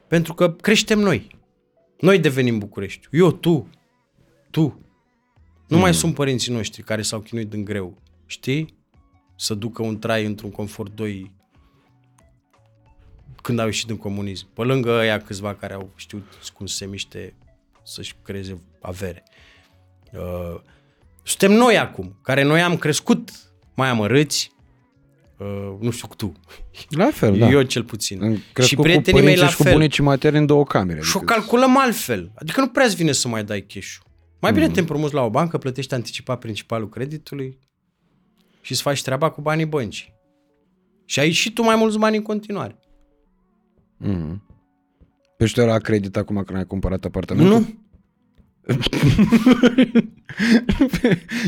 [0.07, 1.27] Pentru că creștem noi.
[1.99, 3.07] Noi devenim București.
[3.11, 3.69] Eu, tu,
[4.51, 4.79] tu.
[5.67, 8.01] Nu mai sunt părinții noștri care s-au chinuit în greu.
[8.25, 8.77] Știi?
[9.35, 11.33] Să ducă un trai într-un confort 2
[13.41, 14.53] când au ieșit din comunism.
[14.53, 17.33] Pe lângă ăia câțiva care au știut cum să se miște
[17.83, 19.23] să-și creeze avere.
[20.13, 20.59] Uh,
[21.23, 23.29] suntem noi acum, care noi am crescut
[23.75, 24.51] mai amărâți,
[25.37, 26.33] uh, nu știu tu,
[26.89, 27.47] La fel, da.
[27.49, 28.23] eu cel puțin.
[28.23, 29.71] Am și crescut prietenii cu mei părinții la și cu fel.
[29.73, 30.99] bunicii materi în două camere.
[31.01, 32.31] Și o Adică- calculăm altfel.
[32.35, 33.95] Adică nu prea îți vine să mai dai cash
[34.39, 34.57] Mai Mm.
[34.59, 37.59] bine te împrumuți la o bancă, plătești anticipat principalul creditului
[38.61, 40.13] și îți faci treaba cu banii băncii.
[41.05, 42.79] Și ai și tu mai mulți bani în continuare.
[43.97, 44.43] Mhm.
[45.37, 47.53] Păi și tu la credit acum când ai cumpărat apartamentul?
[47.59, 47.83] Nu?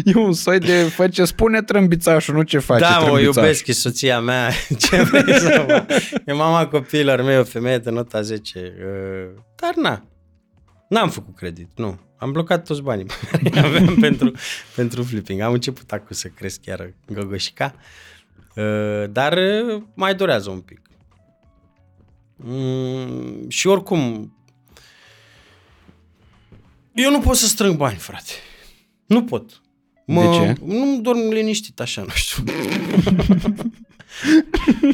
[0.06, 3.42] e un soi de fă ce spune trâmbițașul, nu ce face Da, mă, o trâmbițașul.
[3.42, 4.52] iubesc, e soția mea.
[4.90, 5.86] Ce vrei să mă...
[6.26, 8.74] E mama copiilor mei, o femeie de nota 10.
[8.80, 10.06] Uh, Dar na,
[10.90, 12.00] n-am făcut credit, nu.
[12.18, 14.32] Am blocat toți banii pe care aveam pentru,
[14.76, 15.42] pentru flipping.
[15.42, 17.76] Am început acum să cresc chiar gogoșica.
[18.56, 20.82] Uh, Dar uh, mai durează un pic.
[22.36, 24.32] Mm, și oricum,
[27.04, 28.32] eu nu pot să strâng bani, frate.
[29.06, 29.62] Nu pot.
[30.06, 30.56] Mă, De ce?
[30.66, 32.44] Nu dorm liniștit așa, nu știu.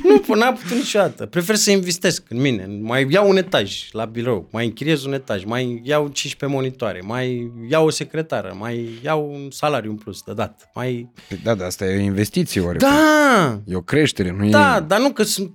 [0.04, 1.26] nu pot, n-am putut niciodată.
[1.26, 2.66] Prefer să investesc în mine.
[2.82, 7.52] Mai iau un etaj la birou, mai închiriez un etaj, mai iau 15 monitoare, mai
[7.70, 10.70] iau o secretară, mai iau un salariu în plus de dat.
[10.74, 11.10] Mai...
[11.28, 12.88] Păi Da, dar asta e o investiție oarecum.
[12.88, 13.62] Da!
[13.66, 14.80] E o creștere, nu Da, e...
[14.80, 15.52] dar nu că sunt...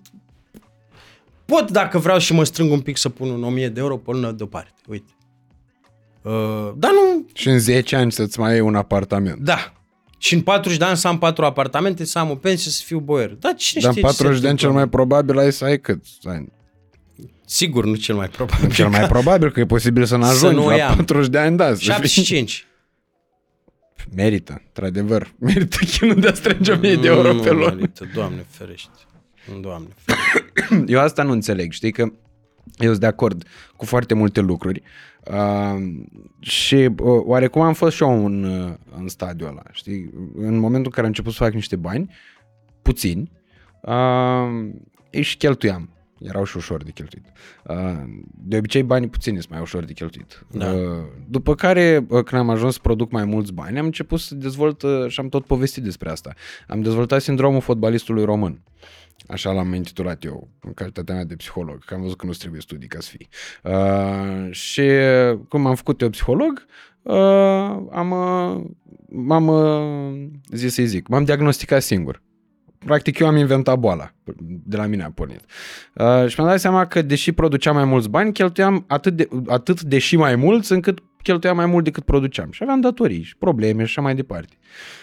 [1.44, 4.10] pot dacă vreau și mă strâng un pic să pun un 1000 de euro pe
[4.10, 4.80] lună deoparte.
[4.88, 5.12] Uite.
[6.22, 6.32] Uh,
[6.76, 9.38] dar nu, Și în 10 ani să-ți mai iei un apartament.
[9.40, 9.72] da.
[10.20, 12.98] Și în 40 de ani să am patru apartamente, să am o pensie, să fiu
[13.00, 13.28] boier.
[13.30, 14.78] Dar cine Dar în știe ce se 40 de ani cel întâmplă?
[14.78, 16.04] mai probabil ai să ai cât?
[16.20, 16.52] Să ai-
[17.46, 18.70] Sigur, nu cel mai probabil.
[18.72, 20.94] Cel mai probabil că e posibil să n-ajungi nu o la iau.
[20.94, 21.68] 40 de ani, da.
[21.68, 22.66] să fii- 75.
[24.14, 25.32] Merită, într-adevăr.
[25.38, 27.74] Merită chinul de a strânge 1000 de euro Nu pe lună.
[27.74, 28.90] merită, Doamne ferește.
[29.60, 30.84] Doamne ferește.
[30.92, 32.02] Eu asta nu înțeleg, știi că
[32.78, 33.44] eu sunt de acord
[33.76, 34.82] cu foarte multe lucruri
[35.30, 35.94] uh,
[36.40, 36.90] și uh,
[37.24, 40.10] oarecum am fost și eu în, uh, în stadiul ăla, știi?
[40.34, 42.10] În momentul în care am început să fac niște bani,
[42.82, 43.30] puțini,
[43.82, 44.68] uh,
[45.10, 45.97] își și cheltuiam.
[46.18, 47.24] Erau și ușor de cheltuit.
[47.64, 47.76] Uh,
[48.34, 50.46] de obicei banii puțini sunt mai ușor de cheltuit.
[50.50, 50.72] Da.
[50.72, 50.80] Uh,
[51.28, 54.82] după care, uh, când am ajuns să produc mai mulți bani, am început să dezvolt
[54.82, 56.34] uh, și am tot povestit despre asta.
[56.68, 58.60] Am dezvoltat sindromul fotbalistului român.
[59.26, 62.60] Așa l-am intitulat eu, în calitatea mea de psiholog, că am văzut că nu trebuie
[62.60, 63.28] studii ca să fii.
[63.62, 64.82] Uh, și
[65.48, 66.66] cum am făcut eu psiholog,
[67.02, 67.16] uh,
[67.90, 68.64] am, uh,
[69.08, 72.22] m-am uh, zis să-i zic, m-am diagnosticat singur.
[72.84, 74.12] Practic eu am inventat boala,
[74.64, 75.40] de la mine a pornit.
[75.94, 79.82] Uh, și mi-am dat seama că deși produceam mai mulți bani, cheltuiam atât de, atât
[79.82, 82.50] de și mai mulți încât cheltuiam mai mult decât produceam.
[82.50, 84.58] Și aveam datorii și probleme și așa mai departe.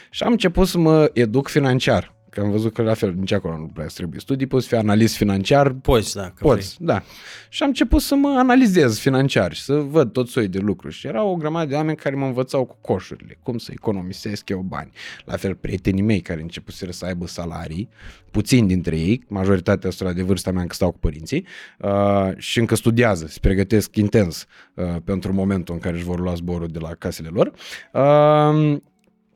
[0.09, 2.14] Și am început să mă educ financiar.
[2.35, 4.75] Că am văzut că la fel, nici acolo nu prea îți trebuie studii, poți fi
[4.75, 7.03] analist financiar, Poți, dacă Poți, da.
[7.49, 10.93] Și am început să mă analizez financiar și să văd tot soiul de lucruri.
[10.93, 14.59] Și erau o grămadă de oameni care mă învățau cu coșurile, cum să economisesc eu
[14.59, 14.91] bani.
[15.25, 17.89] La fel, prietenii mei care începuseră să aibă salarii,
[18.31, 21.45] puțini dintre ei, majoritatea ăstora de vârsta mea încă stau cu părinții
[21.79, 26.33] uh, și încă studiază, se pregătesc intens uh, pentru momentul în care își vor lua
[26.33, 27.51] zborul de la casele lor.
[27.93, 28.77] Uh,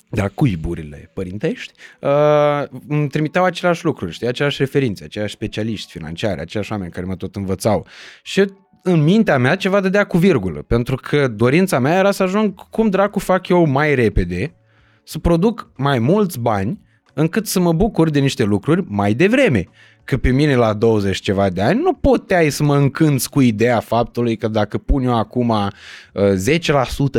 [0.09, 6.39] de la cuiburile părintești, uh, îmi trimiteau aceleași lucruri, știi, aceleași referințe, aceiași specialiști financiari,
[6.39, 7.87] aceiași oameni care mă tot învățau.
[8.23, 8.45] Și
[8.83, 12.89] în mintea mea ceva dădea cu virgulă, pentru că dorința mea era să ajung cum
[12.89, 14.55] dracu fac eu mai repede,
[15.03, 16.79] să produc mai mulți bani,
[17.13, 19.67] încât să mă bucur de niște lucruri mai devreme.
[20.09, 23.79] Că pe mine la 20 ceva de ani nu puteai să mă încânți cu ideea
[23.79, 25.71] faptului că dacă pun eu acum uh,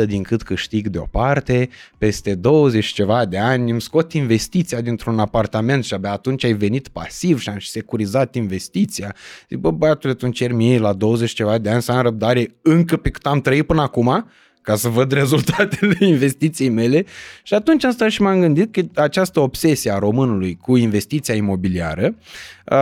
[0.03, 5.83] 10% din cât câștig deoparte, peste 20 ceva de ani îmi scot investiția dintr-un apartament
[5.83, 9.15] și abia atunci ai venit pasiv și am și securizat investiția.
[9.49, 12.97] Zic, bă, băiatule, tu încerci mie la 20 ceva de ani să am răbdare încă
[12.97, 14.25] pe cât am trăit până acum?
[14.61, 17.05] Ca să văd rezultatele investiției mele
[17.43, 22.15] și atunci am stat și m-am gândit că această obsesie a românului cu investiția imobiliară
[22.15, 22.77] uh,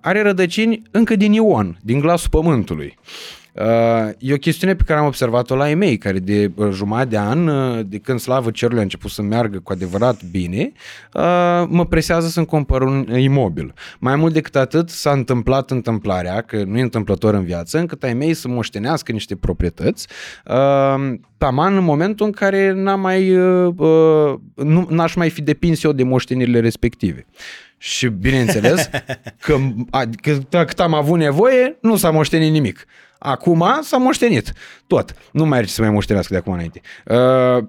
[0.00, 2.98] are rădăcini încă din Ion, din glasul pământului.
[3.60, 7.08] Uh, e o chestiune pe care am observat-o la ei mei, care de uh, jumătate
[7.08, 10.72] de an, uh, de când slavă cerului a început să meargă cu adevărat bine,
[11.14, 13.74] uh, mă presează să-mi cumpăr un imobil.
[13.98, 18.14] Mai mult decât atât s-a întâmplat întâmplarea, că nu e întâmplător în viață, încât ai
[18.14, 20.06] mei să moștenească niște proprietăți,
[20.44, 25.82] uh, taman în momentul în care n-am mai, uh, uh, nu, n-aș mai fi depins
[25.82, 27.26] eu de moștenirile respective.
[27.78, 28.90] Și bineînțeles
[29.44, 29.56] că,
[29.90, 30.04] a,
[30.50, 32.86] că cât am avut nevoie, nu s-a moștenit nimic.
[33.18, 34.52] Acum s-a moștenit
[34.86, 35.14] tot.
[35.32, 36.80] Nu mai are ce să mai moștenească de acum înainte.
[37.06, 37.64] Uh,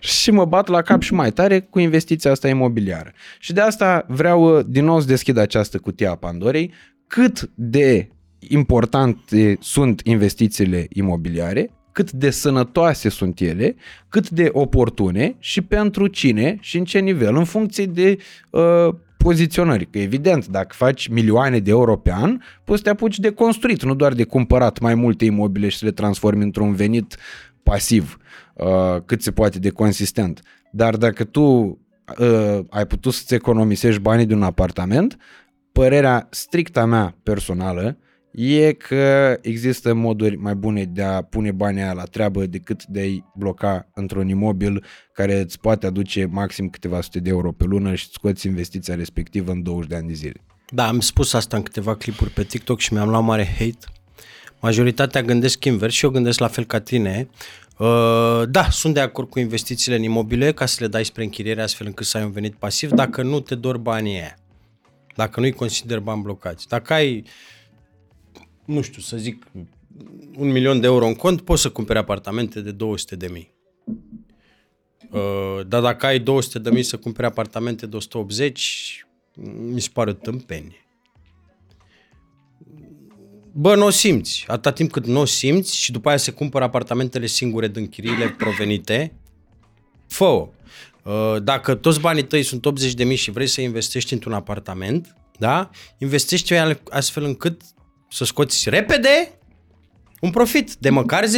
[0.20, 3.12] și mă bat la cap și mai tare cu investiția asta imobiliară.
[3.38, 6.72] Și de asta vreau uh, din nou să deschid această cutie a Pandorei.
[7.06, 13.76] Cât de importante sunt investițiile imobiliare, cât de sănătoase sunt ele,
[14.08, 18.16] cât de oportune și pentru cine și în ce nivel, în funcție de
[18.50, 19.86] uh, poziționări.
[19.90, 23.82] Că evident, dacă faci milioane de euro pe an, poți să te apuci de construit,
[23.82, 27.16] nu doar de cumpărat mai multe imobile și să le transformi într-un venit
[27.62, 28.18] pasiv,
[28.54, 30.42] uh, cât se poate de consistent.
[30.70, 35.16] Dar dacă tu uh, ai putut să-ți economisești banii de un apartament,
[35.72, 37.98] părerea stricta mea personală
[38.36, 43.00] e că există moduri mai bune de a pune banii aia la treabă decât de
[43.00, 47.94] a-i bloca într-un imobil care îți poate aduce maxim câteva sute de euro pe lună
[47.94, 50.40] și îți scoți investiția respectivă în 20 de ani de zile.
[50.70, 53.86] Da, am spus asta în câteva clipuri pe TikTok și mi-am luat mare hate.
[54.60, 57.28] Majoritatea gândesc invers și eu gândesc la fel ca tine.
[57.78, 61.62] Uh, da, sunt de acord cu investițiile în imobile ca să le dai spre închiriere
[61.62, 64.36] astfel încât să ai un venit pasiv dacă nu te dor banii aia.
[65.14, 66.68] Dacă nu-i consider bani blocați.
[66.68, 67.24] Dacă ai,
[68.66, 69.46] nu știu, să zic,
[70.36, 73.54] un milion de euro în cont, poți să cumperi apartamente de 200 de mii.
[75.10, 79.06] Uh, dar dacă ai 200 de mii să cumperi apartamente de 180,
[79.72, 80.86] mi se pare o tâmpenie.
[83.52, 84.44] Bă, nu o simți.
[84.46, 88.28] Atâta timp cât nu o simți și după aia se cumpără apartamentele singure din chiriile
[88.28, 89.12] provenite,
[90.06, 90.48] fă
[91.42, 95.70] Dacă toți banii tăi sunt 80 de mii și vrei să investești într-un apartament, da?
[95.98, 97.62] investește astfel încât
[98.10, 99.38] să scoți repede
[100.20, 101.28] un profit de măcar 10%,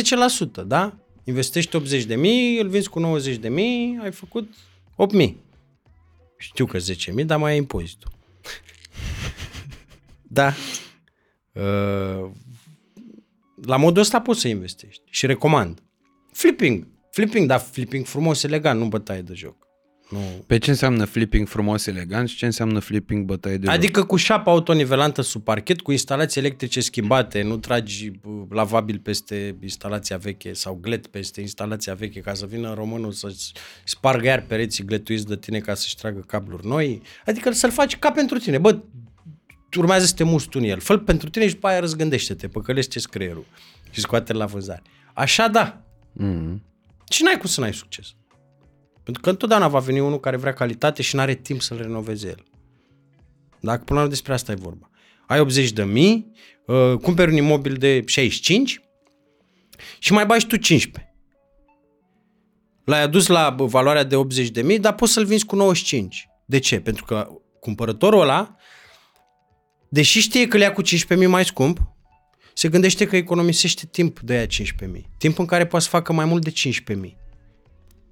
[0.66, 0.99] da?
[1.25, 4.55] Investești 80 de mii, îl vinzi cu 90 de mii, ai făcut
[4.97, 5.45] 8 mii.
[6.39, 8.11] Știu că 10 mii, dar mai ai impozitul.
[10.39, 10.55] da.
[11.53, 12.31] Uh,
[13.64, 15.83] la modul ăsta poți să investești și recomand.
[16.33, 16.87] Flipping.
[17.11, 19.68] Flipping, dar flipping frumos, elegant, nu bătaie de joc.
[20.11, 20.45] Nu.
[20.47, 23.75] Pe ce înseamnă flipping frumos, elegant și ce înseamnă flipping bătaie de joc?
[23.75, 29.57] Adică cu șapa autonivelantă sub parchet, cu instalații electrice schimbate, nu tragi bă, lavabil peste
[29.63, 33.53] instalația veche sau glet peste instalația veche ca să vină românul să-ți
[33.85, 37.03] spargă iar pereții gletuiți de tine ca să-și tragă cabluri noi.
[37.27, 38.59] Adică să-l faci ca pentru tine.
[38.59, 38.79] Bă,
[39.77, 40.81] urmează să te musti tu în el.
[40.81, 43.45] Fă pentru tine și după aia răzgândește-te, păcălește creierul
[43.91, 44.83] și scoate-l la vânzare.
[45.15, 45.83] Așa da.
[46.13, 46.63] Mm.
[47.11, 48.15] Și n-ai cum să n-ai succes.
[49.09, 52.29] Pentru că întotdeauna va veni unul care vrea calitate și nu are timp să-l renoveze
[52.29, 52.45] el.
[53.61, 54.91] Dacă până la urmă despre asta e vorba.
[55.27, 56.33] Ai 80 de mii,
[56.67, 58.81] uh, cumperi un imobil de 65
[59.99, 61.15] și mai bagi tu 15.
[62.85, 66.29] L-ai adus la bă, valoarea de 80 de mii, dar poți să-l vinzi cu 95.
[66.47, 66.81] De ce?
[66.81, 67.29] Pentru că
[67.61, 68.57] cumpărătorul ăla,
[69.89, 71.81] deși știe că le ia cu 15.000 mai scump,
[72.55, 74.57] se gândește că economisește timp de aia 15.000.
[75.19, 77.28] Timp în care poate să facă mai mult de 15.000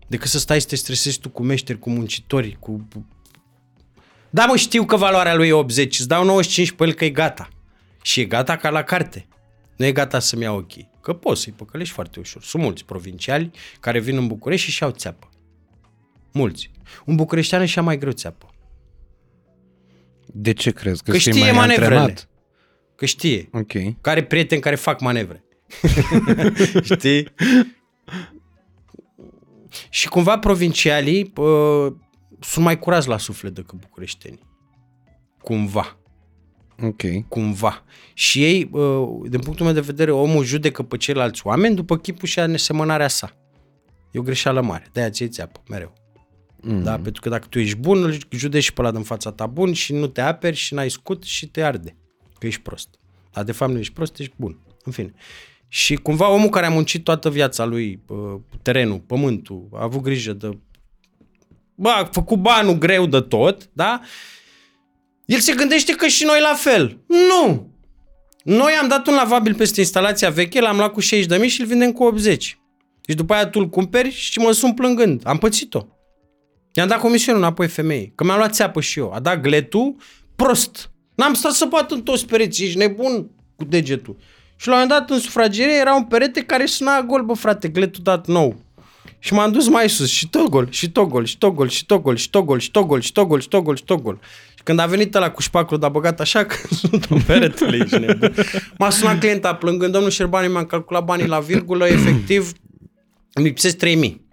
[0.07, 2.89] decât să stai să te stresezi tu cu meșteri, cu muncitori, cu...
[4.31, 7.11] Da, mă, știu că valoarea lui e 80, îți dau 95 pe el că e
[7.11, 7.49] gata.
[8.03, 9.27] Și e gata ca la carte.
[9.77, 10.91] Nu e gata să-mi iau ochii.
[11.01, 12.43] Că poți să-i păcălești foarte ușor.
[12.43, 13.51] Sunt mulți provinciali
[13.81, 15.29] care vin în București și-și iau țeapă.
[16.33, 16.71] Mulți.
[17.05, 18.51] Un bucureștean și-a mai greu țeapă.
[20.27, 21.03] De ce crezi?
[21.03, 21.97] Că, Că știi știe mai manevrele.
[21.97, 22.29] antrenat?
[22.95, 23.49] Că știe.
[23.53, 24.01] Ok.
[24.01, 25.45] Care prieteni care fac manevre.
[26.95, 27.29] Știi?
[29.89, 31.93] Și cumva provincialii uh,
[32.41, 34.45] sunt mai curați la suflet decât bucureștenii.
[35.43, 35.99] Cumva.
[36.83, 37.29] Ok.
[37.29, 37.85] Cumva.
[38.15, 42.29] Și ei, uh, din punctul meu de vedere, omul judecă pe ceilalți oameni după chipul
[42.29, 43.37] și nesemănarea sa.
[44.11, 44.89] E o greșeală mare.
[44.93, 45.93] De-aia ți țeapă, mereu.
[46.61, 46.83] Mm.
[46.83, 46.99] Da?
[46.99, 49.73] Pentru că dacă tu ești bun, îl judeci și pe ăla din fața ta bun
[49.73, 51.97] și nu te aperi și n-ai scut și te arde.
[52.39, 52.89] Că ești prost.
[53.33, 54.59] Dar de fapt nu ești prost, ești bun.
[54.85, 55.13] În fine.
[55.69, 60.33] Și cumva omul care a muncit toată viața lui, uh, terenul, pământul, a avut grijă
[60.33, 60.59] de...
[61.75, 64.01] Bă, a făcut banul greu de tot, da?
[65.25, 66.99] El se gândește că și noi la fel.
[67.07, 67.71] Nu!
[68.45, 71.61] Noi am dat un lavabil peste instalația veche, l-am luat cu 60 de mii și
[71.61, 72.59] îl vindem cu 80.
[73.09, 75.23] Și după aia tu îl cumperi și mă sun plângând.
[75.25, 75.87] Am pățit-o.
[76.73, 78.13] I-am dat comisionul înapoi femeii.
[78.15, 79.13] Că mi-am luat țeapă și eu.
[79.13, 79.97] A dat gletul
[80.37, 80.91] prost.
[81.15, 82.67] N-am stat să bat în toți pereții.
[82.67, 84.17] Ești nebun cu degetul.
[84.57, 87.69] Și la un moment dat în sufragerie era un perete care suna gol, bă frate,
[87.69, 88.57] gletul dat nou.
[89.19, 91.87] Și m-am dus mai sus și tot gol, și tot gol, și tot gol, și
[91.87, 93.85] tot gol, și tot gol, și tot gol, și tot gol, și tot gol, și
[93.85, 94.19] tot gol.
[94.55, 97.99] Și când a venit ăla cu șpacul, dar băgat așa că sunt în peretele, ești
[97.99, 98.35] nebun.
[98.79, 102.53] M-a sunat clienta plângând, domnul Șerbani, mi-am calculat banii la virgulă, efectiv,
[103.33, 104.25] îmi lipsesc 3000.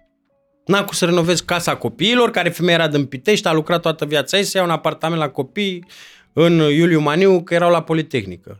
[0.66, 4.36] N-am cum să renovez casa copiilor, care femeia era din Pitești, a lucrat toată viața
[4.36, 5.84] ei, să ia un apartament la copii
[6.32, 8.58] în Iuliu Maniu, că erau la Politehnică.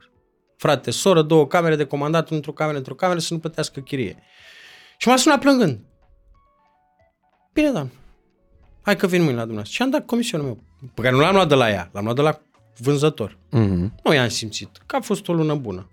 [0.56, 4.22] Frate, soră, două camere de comandat, într-o cameră, într-o cameră, să nu plătească chirie.
[4.98, 5.80] Și m-a sunat plângând.
[7.52, 7.92] Bine, doamnă.
[8.82, 9.76] Hai că vin mâine la dumneavoastră.
[9.76, 10.62] Și am dat comisionul meu,
[10.94, 12.40] pe care nu l-am luat de la ea, l-am luat de la
[12.78, 13.38] vânzător.
[13.52, 14.02] Mm-hmm.
[14.04, 15.88] Nu i-am simțit, că a fost o lună bună.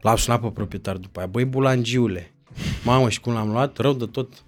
[0.00, 1.28] L-am sunat pe proprietar după aia.
[1.28, 2.34] Băi, bulangiule,
[2.84, 3.76] mamă, și cum l-am luat?
[3.76, 4.44] Rău de tot.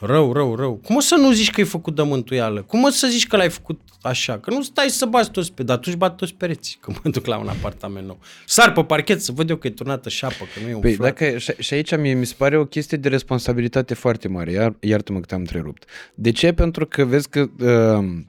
[0.00, 0.74] Rău, rău, rău.
[0.74, 2.62] Cum o să nu zici că ai făcut de mântuială?
[2.62, 4.38] Cum o să zici că l-ai făcut așa?
[4.38, 5.62] Că nu stai să bați toți pe...
[5.62, 8.18] Dar atunci bat toți pereții, că mă duc la un apartament nou.
[8.46, 10.94] Sar pe parchet să văd eu că e turnată șapă, că nu e un Păi
[10.94, 11.18] flat.
[11.18, 14.76] dacă, și, și aici mie mi se pare o chestie de responsabilitate foarte mare, iar,
[14.80, 15.84] iartă-mă că te-am întrerupt.
[16.14, 16.52] De ce?
[16.52, 18.22] Pentru că vezi că uh,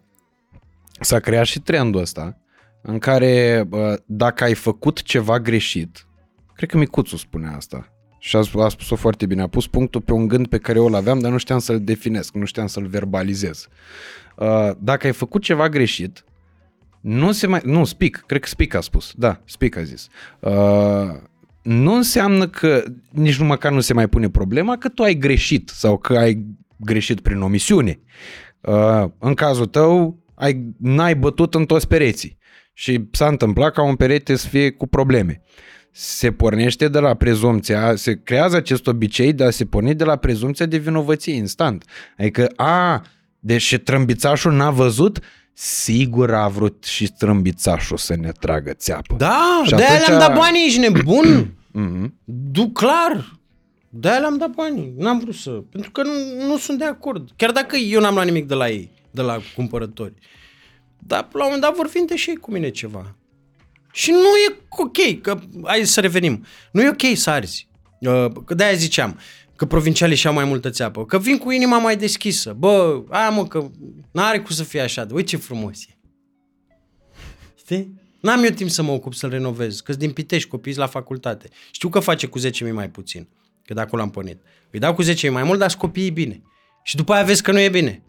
[0.99, 2.38] s-a creat și trendul ăsta
[2.82, 6.07] în care uh, dacă ai făcut ceva greșit,
[6.55, 10.01] cred că Micuțu spune asta și a, spus- a spus-o foarte bine, a pus punctul
[10.01, 12.67] pe un gând pe care eu îl aveam, dar nu știam să-l definesc, nu știam
[12.67, 13.67] să-l verbalizez.
[14.38, 16.25] Uh, dacă ai făcut ceva greșit,
[17.01, 17.61] nu se mai...
[17.63, 19.13] Nu, Spic, cred că Spic a spus.
[19.15, 20.07] Da, Spic a zis.
[20.39, 20.51] Uh,
[21.61, 25.69] nu înseamnă că nici nu măcar nu se mai pune problema că tu ai greșit
[25.69, 26.45] sau că ai
[26.77, 27.99] greșit prin omisiune.
[28.61, 32.38] Uh, în cazul tău, ai, n-ai bătut în toți pereții
[32.73, 35.41] și s-a întâmplat ca un perete să fie cu probleme.
[35.91, 40.15] Se pornește de la prezumția, se creează acest obicei de a se porni de la
[40.15, 41.85] prezumția de vinovăție instant.
[42.17, 43.01] Adică, a,
[43.47, 45.19] deci și trâmbițașul n-a văzut,
[45.53, 49.15] sigur a vrut și trâmbițașul să ne tragă țeapă.
[49.17, 51.55] Da, Și de-aia atunci- le-am dat banii, ești nebun?
[51.73, 52.11] Mm-hmm.
[52.51, 53.39] Du clar.
[53.89, 54.93] De-aia le-am dat banii.
[54.97, 55.49] N-am vrut să...
[55.49, 56.11] Pentru că nu,
[56.47, 57.29] nu sunt de acord.
[57.35, 60.13] Chiar dacă eu n-am luat nimic de la ei, de la cumpărători.
[60.99, 63.15] Dar la un moment dat vor vinde și ei cu mine ceva.
[63.91, 66.45] Și nu e ok, că hai să revenim.
[66.71, 67.67] Nu e ok să arzi.
[67.99, 69.19] Uh, Că de-aia ziceam
[69.57, 71.05] că provincialii și-au mai multă țeapă.
[71.05, 72.53] Că vin cu inima mai deschisă.
[72.53, 73.71] Bă, aia mă, că
[74.11, 75.07] n-are cum să fie așa.
[75.11, 75.97] Uite ce frumos e.
[77.55, 78.01] Știi?
[78.21, 81.49] N-am eu timp să mă ocup să-l renovez, că din Pitești, copiii la facultate.
[81.71, 83.27] Știu că face cu 10.000 mai puțin,
[83.65, 84.41] că de acolo am pornit.
[84.71, 86.41] Îi dau cu 10.000 mai mult, dar sunt copiii bine.
[86.83, 88.03] Și după aia vezi că nu e bine.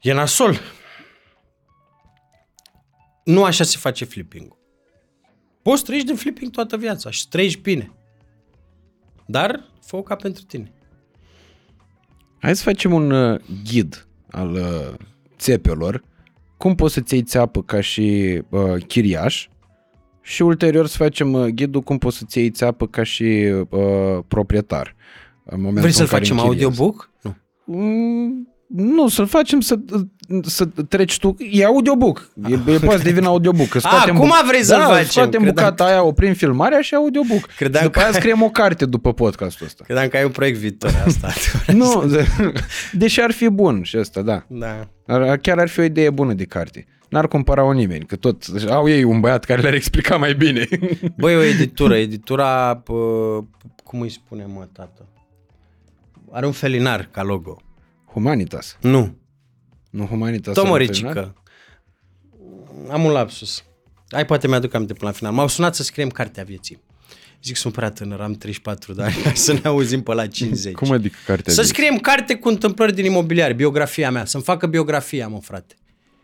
[0.00, 0.60] E nasol.
[3.24, 4.56] Nu așa se face flipping
[5.62, 7.92] Poți trăiești din flipping toată viața și trăiești bine.
[9.30, 10.72] Dar fă ca pentru tine.
[12.40, 14.94] Hai să facem un uh, ghid al uh,
[15.38, 16.04] țepelor,
[16.56, 19.48] cum poți să-ți iei țeapă ca și uh, chiriaș
[20.22, 24.96] și ulterior să facem uh, ghidul cum poți să-ți iei țeapă ca și uh, proprietar.
[25.44, 26.64] În momentul Vrei să-l în care facem închiriezi.
[26.64, 27.10] audiobook?
[27.22, 27.36] Nu.
[27.64, 29.78] Mm, nu, să-l facem să,
[30.42, 31.36] să treci tu.
[31.50, 32.30] E audiobook.
[32.48, 33.68] E, e poate să devină audiobook.
[33.68, 35.04] Că scoatem acum bu- vrei să-l da, facem.
[35.04, 37.46] scoatem Credeam bucata aia, oprim filmarea și audiobook.
[37.56, 39.84] Credeam după că- aia scriem o carte după podcastul ăsta.
[39.84, 41.28] Credeam că ai un proiect viitor asta.
[41.72, 42.04] nu,
[42.92, 44.44] deși ar fi bun și ăsta, da.
[44.48, 44.88] da.
[45.06, 46.86] Ar, chiar ar fi o idee bună de carte.
[47.08, 50.68] N-ar cumpăra-o nimeni, că tot au ei un băiat care le-ar explica mai bine.
[51.18, 51.96] Băi, o editură.
[51.96, 52.94] Editura, pă,
[53.84, 55.06] cum îi spune, mă, tată?
[56.32, 57.56] Are un felinar ca logo.
[58.12, 58.76] Humanitas.
[58.80, 59.16] Nu.
[59.90, 60.56] Nu Humanitas.
[60.56, 61.12] are un felinar?
[61.14, 61.34] Tomoricică.
[62.90, 63.64] Am un lapsus.
[64.10, 65.32] Hai, poate mi-aduc aminte până la final.
[65.32, 66.82] M-au sunat să scriem cartea vieții.
[67.42, 70.74] Zic, sunt prea tânăr, am 34 de ani, hai să ne auzim pe la 50.
[70.74, 74.66] Cum adică cartea Să de- scriem carte cu întâmplări din imobiliare, biografia mea, să-mi facă
[74.66, 75.74] biografia, mă, frate.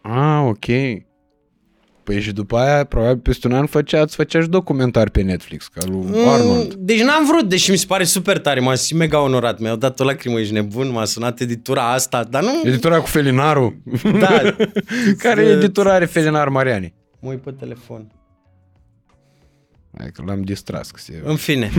[0.03, 0.65] Ah, ok.
[2.07, 6.27] Păi și după aia, probabil peste un an făceați, făceați documentar pe Netflix, ca lui
[6.27, 6.75] Arnold.
[6.75, 9.77] Mm, Deci n-am vrut, deși mi se pare super tare, m-am simțit mega onorat, mi-au
[9.77, 12.63] dat o lacrimă, ești nebun, m-a sunat editura asta, dar nu...
[12.65, 13.77] Editura cu Felinarul.
[14.19, 14.57] Da,
[15.23, 16.95] care editura are Felinar Mariani?
[17.21, 18.13] mă uit pe telefon.
[19.99, 20.91] Hai că l-am distras.
[20.91, 21.23] Că se...
[21.25, 21.71] În fine.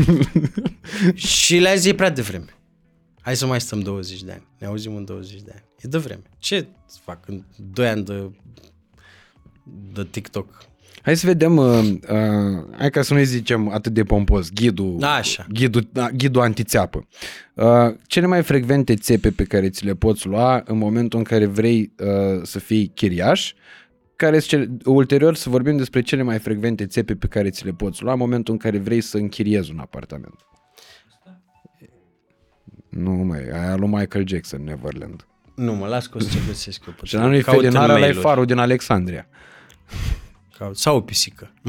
[1.13, 2.55] și le-a zis, e prea devreme.
[3.21, 4.47] Hai să mai stăm 20 de ani.
[4.59, 5.63] Ne auzim în 20 de ani.
[5.77, 6.21] E de vreme.
[6.37, 8.31] Ce să fac în 2 ani de,
[9.93, 10.65] de TikTok?
[11.01, 15.45] Hai să vedem, uh, uh, hai ca să nu zicem atât de pompos, ghidul, Așa.
[15.49, 17.07] ghidul, da, ghidul antițeapă.
[17.53, 17.65] Uh,
[18.07, 21.91] cele mai frecvente țepe pe care ți le poți lua în momentul în care vrei
[21.99, 23.53] uh, să fii chiriaș,
[24.15, 27.71] care sunt cele, ulterior să vorbim despre cele mai frecvente țepe pe care ți le
[27.71, 30.35] poți lua în momentul în care vrei să închiriezi un apartament.
[32.89, 35.27] Nu, mai, aia lui Michael Jackson, Neverland.
[35.55, 36.93] Nu, mă, las că o să ce găsesc eu.
[36.99, 38.21] pe Și nu e Caut în Felinar, ăla e mail-uri.
[38.21, 39.27] farul din Alexandria.
[40.57, 40.77] Caut.
[40.77, 41.53] Sau o pisică.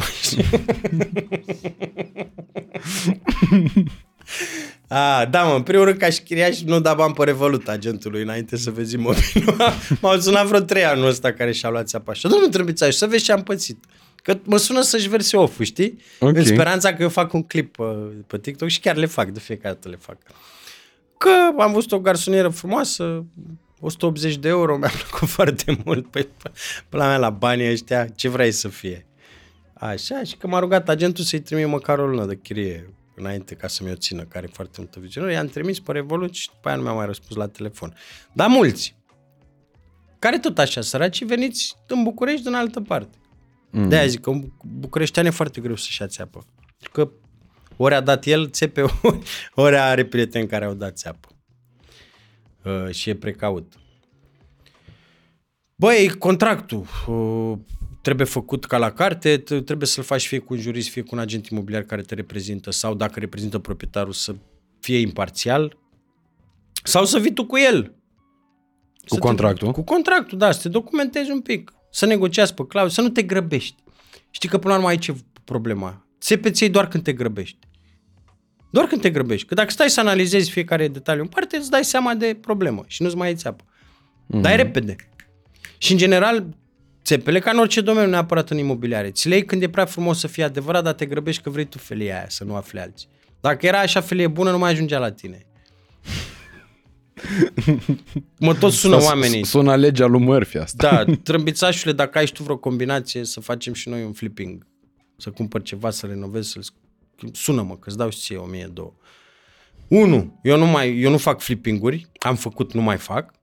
[4.88, 8.22] A, da, mă, în primul rând ca și chiriaș nu da bani pe Revolut agentului
[8.22, 9.56] înainte să vezi imobilul.
[10.00, 12.28] M-au sunat vreo trei anul ăsta care și-au luat țeapa așa.
[12.28, 13.84] Domnul Trâmbițaș, să vezi ce am pățit.
[14.22, 15.98] Că mă sună să-și verse off știi?
[16.18, 16.36] Ok.
[16.36, 17.84] În speranța că eu fac un clip pe,
[18.26, 20.16] pe TikTok și chiar le fac, de fiecare dată le fac.
[21.18, 23.24] Că am văzut o garsonieră frumoasă,
[23.80, 26.10] 180 de euro, mi-a plăcut foarte mult.
[26.10, 26.28] Păi,
[26.88, 29.06] până la mea, la banii ăștia, ce vrei să fie?
[29.74, 33.68] Așa, și că m-a rugat agentul să-i trimit măcar o lună de chirie înainte ca
[33.68, 35.32] să mi-o țină, care e foarte multă viziune.
[35.32, 37.94] I-am trimis pe Revolut și după aia nu mi-a mai răspuns la telefon.
[38.32, 38.96] Dar mulți,
[40.18, 43.16] care tot așa, săraci, veniți în București din altă parte.
[43.70, 43.88] Mm.
[43.88, 46.46] De-aia zic că un bucureștean e foarte greu să-și ia țeapă.
[46.92, 47.10] Că
[47.76, 49.18] ori a dat el țepe, ori,
[49.54, 51.28] ori are prieteni care au dat țeapă.
[52.64, 53.72] Uh, și e precaut.
[55.74, 57.58] Băi, contractul uh,
[58.02, 61.08] trebuie făcut ca la carte, t- trebuie să-l faci fie cu un jurist, fie cu
[61.12, 64.34] un agent imobiliar care te reprezintă sau dacă reprezintă proprietarul să
[64.80, 65.76] fie imparțial
[66.82, 67.82] sau să vii tu cu el.
[69.06, 69.66] Cu Să contractul?
[69.66, 73.08] Te, cu contractul, da, să te documentezi un pic, să negociați pe clauze, să nu
[73.08, 73.82] te grăbești.
[74.30, 76.06] Știi că până la urmă aici e problema.
[76.20, 77.67] Țepeți ei doar când te grăbești.
[78.70, 79.46] Doar când te grăbești.
[79.46, 83.02] Că dacă stai să analizezi fiecare detaliu în parte, îți dai seama de problemă și
[83.02, 83.64] nu-ți mai iei țeapă.
[83.64, 84.40] Mm-hmm.
[84.40, 84.96] Dai repede.
[85.78, 86.46] Și în general,
[87.04, 90.18] țepele, ca în orice domeniu, neapărat în imobiliare, ți le iei când e prea frumos
[90.18, 93.08] să fie adevărat, dar te grăbești că vrei tu felia aia, să nu afli alții.
[93.40, 95.46] Dacă era așa felie bună, nu mai ajungea la tine.
[98.38, 99.44] mă tot sună oamenii.
[99.44, 101.04] Sună legea lui Murphy asta.
[101.04, 104.66] Da, trâmbițașule, dacă ai și tu vreo combinație, să facem și noi un flipping.
[105.16, 106.60] Să cumpăr ceva, să renovez, să
[107.32, 108.92] sună-mă, că îți dau și ție 1002.
[109.88, 113.34] Unu, eu nu, mai, eu nu fac flipping-uri, am făcut, nu mai fac.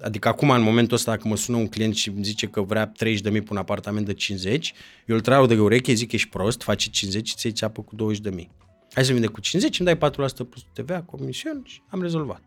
[0.00, 2.92] Adică acum, în momentul ăsta, dacă mă sună un client și îmi zice că vrea
[2.92, 4.72] 30.000 pe un apartament de 50,
[5.06, 8.46] eu îl trau de ureche, zic ești prost, face 50 și ți-ai țeapă cu 20.000.
[8.92, 10.12] Hai să vinde cu 50, îmi dai 4%
[10.48, 12.42] plus TVA, comision și am rezolvat.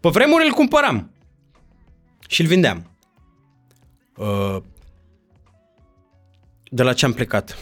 [0.00, 1.10] Pe vremuri îl cumpăram
[2.28, 2.90] și îl vindeam.
[4.16, 4.56] Uh,
[6.70, 7.56] De la ce am plecat?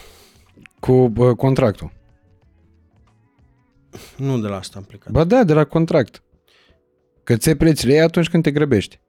[0.79, 1.91] Cu bă, contractul.
[4.17, 5.11] Nu de la asta am plecat.
[5.11, 6.23] Ba da, de la contract.
[7.23, 8.99] Că ți prețile ei atunci când te grăbești.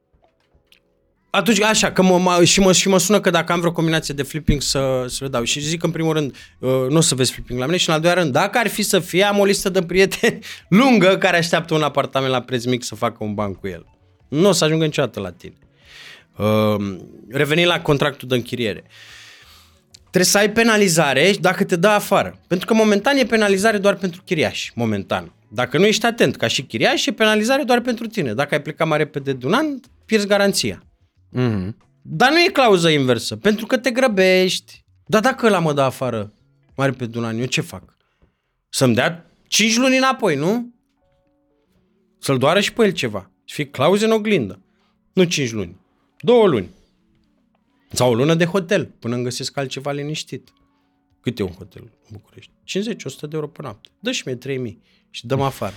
[1.31, 4.15] Atunci, așa, că mă, mă, și, mă, și mă sună că dacă am vreo combinație
[4.15, 5.43] de flipping să, să le dau.
[5.43, 7.95] Și zic în primul rând, uh, nu o să vezi flipping la mine și în
[7.95, 10.39] al doilea rând, dacă ar fi să fie, am o listă de prieteni
[10.69, 13.87] lungă care așteaptă un apartament la preț mic să facă un ban cu el.
[14.29, 15.59] Nu o să ajungă niciodată la tine.
[16.37, 16.97] Uh,
[17.29, 18.85] revenind la contractul de închiriere.
[20.19, 22.41] Trebuie să ai penalizare dacă te dă afară.
[22.47, 24.73] Pentru că momentan e penalizare doar pentru chiriași.
[24.75, 25.33] Momentan.
[25.49, 28.35] Dacă nu ești atent ca și chiriaș, e penalizare doar pentru tine.
[28.35, 29.67] Dacă ai plecat mai repede de un an,
[30.05, 30.83] pierzi garanția.
[31.37, 31.75] Mm-hmm.
[32.03, 34.85] Dar nu e clauză inversă, pentru că te grăbești.
[35.07, 36.33] Dar dacă ăla mă dă afară
[36.77, 37.97] mai repede de un an, eu ce fac?
[38.69, 40.75] Să-mi dea 5 luni înapoi, nu?
[42.19, 43.31] Să-l doară și pe el ceva.
[43.45, 44.61] Și fie clauze în oglindă.
[45.13, 45.77] Nu 5 luni.
[46.21, 46.69] Două luni.
[47.93, 50.53] Sau o lună de hotel, până îmi găsesc altceva liniștit.
[51.21, 52.53] Cât e un hotel în București?
[52.53, 53.89] 50-100 de euro pe noapte.
[54.01, 55.75] Dă și mie 3000 și dăm afară.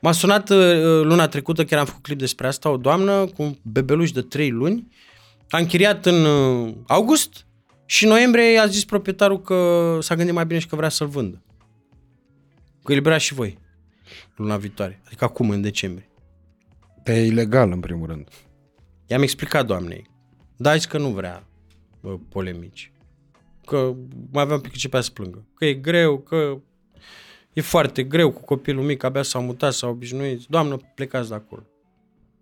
[0.00, 0.58] M-a sunat uh,
[1.02, 4.50] luna trecută, chiar am făcut clip despre asta, o doamnă cu un bebeluș de 3
[4.50, 4.88] luni.
[5.48, 7.46] A închiriat în uh, august
[7.86, 11.06] și în noiembrie a zis proprietarul că s-a gândit mai bine și că vrea să-l
[11.06, 11.42] vândă.
[12.84, 13.58] Că eliberați și voi
[14.36, 15.02] luna viitoare.
[15.06, 16.10] Adică acum, în decembrie.
[17.02, 18.28] Dar e ilegal, în primul rând.
[19.06, 20.10] I-am explicat doamnei.
[20.60, 21.46] Dar zis că nu vrea
[22.00, 22.92] bă, polemici.
[23.66, 23.94] Că
[24.32, 25.46] mai avea un pic începea să plângă.
[25.54, 26.60] Că e greu, că
[27.52, 30.46] e foarte greu cu copilul mic, abia s-a mutat, s-a obișnuit.
[30.46, 31.62] Doamnă, plecați de acolo.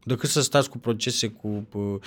[0.04, 1.98] Decât să stați cu procese, cu pă,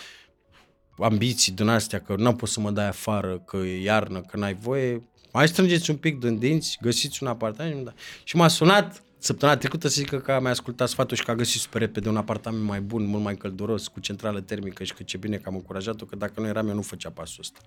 [1.03, 4.53] ambiții din astea, că nu pot să mă dai afară, că e iarnă, că n-ai
[4.53, 7.85] voie, mai strângeți un pic din dinți, găsiți un apartament.
[7.85, 7.93] Da.
[8.23, 11.61] Și m-a sunat săptămâna trecută să zică că mi-a ascultat sfatul și că a găsit
[11.61, 15.17] super repede un apartament mai bun, mult mai călduros, cu centrală termică și că ce
[15.17, 17.59] bine că am încurajat-o, că dacă nu eram eu nu făcea pasul ăsta.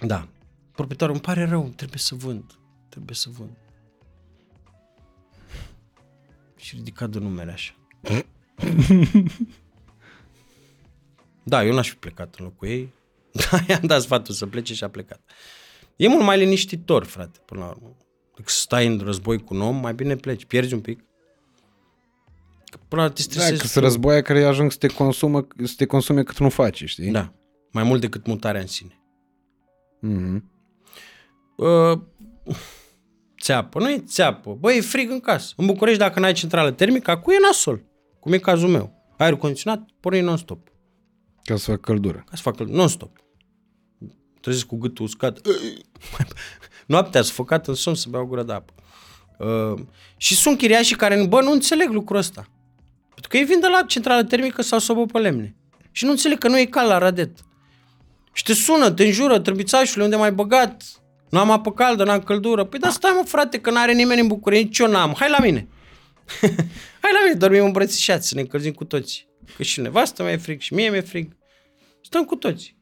[0.00, 0.28] Da.
[0.72, 2.58] Proprietarul, îmi pare rău, trebuie să vând.
[2.88, 3.56] Trebuie să vând.
[6.56, 7.74] Și ridica de numele așa.
[11.42, 12.92] da, eu n-aș fi plecat în locul ei.
[13.50, 15.20] Da, i-am dat sfatul să plece și a plecat.
[15.96, 17.96] E mult mai liniștitor, frate, până la urmă.
[18.40, 21.04] Dacă stai în război cu un om, mai bine pleci, pierzi un pic.
[22.70, 23.72] Că până la urmă te Da, stresezi că tu.
[23.72, 27.10] să războaia care ajung să te, consumă, să te consume cât nu faci, știi?
[27.10, 27.32] Da,
[27.72, 29.02] mai mult decât mutarea în sine.
[30.02, 30.42] Mm-hmm.
[31.56, 32.00] Uh,
[33.42, 34.56] țeapă, nu e țeapă.
[34.60, 35.54] Băi, e frig în casă.
[35.56, 37.84] În București, dacă n-ai centrală termică, acum e nasol.
[38.20, 38.92] Cum e cazul meu.
[39.16, 40.68] Aerul condiționat, porni non-stop.
[41.44, 42.18] Ca să fac căldură.
[42.18, 43.16] Ca să facă non-stop.
[44.40, 45.40] Trezesc cu gâtul uscat.
[46.90, 48.72] Noaptea sufocat în somn să beau o gură de apă.
[49.38, 49.80] Uh,
[50.16, 52.48] și sunt chiriașii care, bă, nu înțeleg lucrul ăsta.
[53.08, 55.56] Pentru că ei vin de la centrală termică sau sobă pe lemne.
[55.92, 57.30] Și nu înțeleg că nu e cald la radet.
[58.32, 60.82] Și te sună, te înjură, trâmbițașule, unde mai băgat?
[61.28, 62.64] Nu am apă caldă, n-am căldură.
[62.64, 65.14] Păi da, stai mă, frate, că n-are nimeni în București, nici eu n-am.
[65.18, 65.68] Hai la mine.
[67.02, 69.28] Hai la mine, dormim îmbrățișați, să ne încălzim cu toți.
[69.56, 71.36] Că și nevastă mea e frig și mie mi-e frig.
[72.02, 72.76] Stăm cu toți.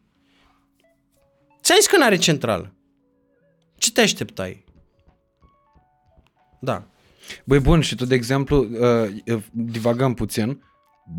[1.63, 2.73] Ți-ai zis că n-are centrală.
[3.79, 4.65] Ce te așteptai?
[6.61, 6.87] Da.
[7.45, 8.67] Băi, bun, și tu, de exemplu,
[9.25, 10.63] uh, divagăm puțin,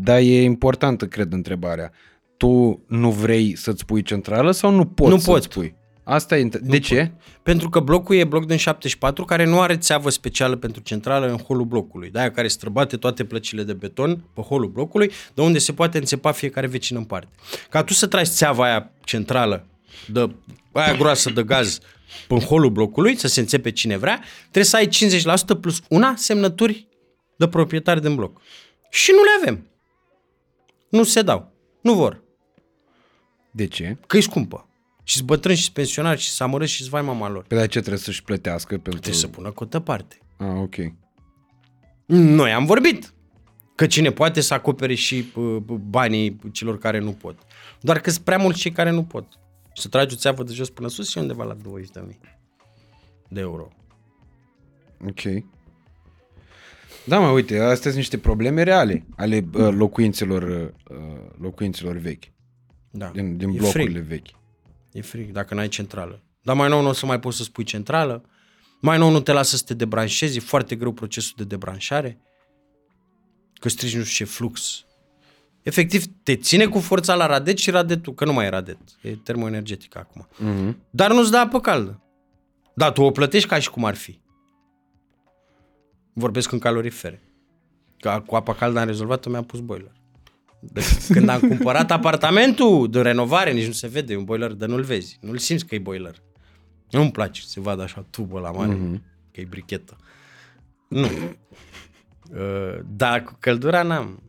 [0.02, 1.92] dar e importantă, cred, întrebarea.
[2.36, 5.46] Tu nu vrei să-ți pui centrală sau nu poți Nu să-ți pot.
[5.46, 5.78] pui?
[6.04, 6.48] Asta e...
[6.62, 7.12] De ce?
[7.42, 11.36] Pentru că blocul e bloc din 74 care nu are țeavă specială pentru centrală în
[11.36, 12.10] holul blocului.
[12.10, 16.32] De-aia care străbate toate plăcile de beton pe holul blocului, de unde se poate înțepa
[16.32, 17.28] fiecare vecin în parte.
[17.70, 19.66] Ca tu să tragi țeava aia centrală,
[20.08, 20.30] de,
[20.72, 21.78] aia groasă de gaz,
[22.28, 24.88] în holul blocului, să se înțepe cine vrea, trebuie să ai
[25.56, 26.88] 50% plus una semnături
[27.36, 28.40] de proprietari din bloc.
[28.90, 29.66] Și nu le avem.
[30.88, 31.52] Nu se dau.
[31.80, 32.22] Nu vor.
[33.50, 33.96] De ce?
[34.06, 34.68] Că e scumpă.
[35.02, 37.44] Și bătrâni și pensionari și să și vai mama lor.
[37.44, 38.90] Pe de ce trebuie să-și plătească pentru...
[38.90, 40.18] Trebuie să pună cotă parte.
[40.36, 40.74] Ah, ok.
[42.06, 43.14] Noi am vorbit
[43.74, 47.38] că cine poate să acopere și uh, banii celor care nu pot.
[47.80, 49.24] Doar că sunt prea mulți cei care nu pot.
[49.72, 51.60] Și să tragi o țeavă de jos până sus și undeva la 20.000
[53.28, 53.68] de euro.
[55.08, 55.44] Ok.
[57.04, 60.42] Da, mă, uite, astea sunt niște probleme reale ale uh, locuințelor,
[60.90, 60.96] uh,
[61.38, 62.24] locuințelor vechi,
[62.90, 63.08] Da.
[63.10, 64.06] din, din e blocurile frig.
[64.08, 64.26] vechi.
[64.92, 66.22] E frig dacă n-ai centrală.
[66.42, 68.24] Dar mai nou nu o să mai poți să spui centrală.
[68.80, 70.36] Mai nou nu te lasă să te debranșezi.
[70.36, 72.18] E foarte greu procesul de debranșare.
[73.54, 74.84] Că strici nu știu ce flux.
[75.62, 79.10] Efectiv, te ține cu forța la radet și radetul, că nu mai e radet, e
[79.10, 80.28] termoenergetic acum.
[80.34, 80.74] Mm-hmm.
[80.90, 82.02] Dar nu-ți dă apă caldă.
[82.74, 84.20] Da, tu o plătești ca și cum ar fi.
[86.12, 87.22] Vorbesc în calorifere.
[87.98, 89.92] Că cu apa caldă am rezolvat-o, mi-am pus boiler.
[90.60, 90.82] De
[91.14, 94.82] când am cumpărat apartamentul de renovare, nici nu se vede, e un boiler, dar nu-l
[94.82, 95.18] vezi.
[95.20, 96.22] Nu-l simți că e boiler.
[96.90, 99.00] Nu-mi place să se vadă așa tubă la mare, mm-hmm.
[99.32, 99.96] că e brichetă.
[100.88, 101.08] Nu.
[102.34, 104.22] Uh, dar cu căldura n-am.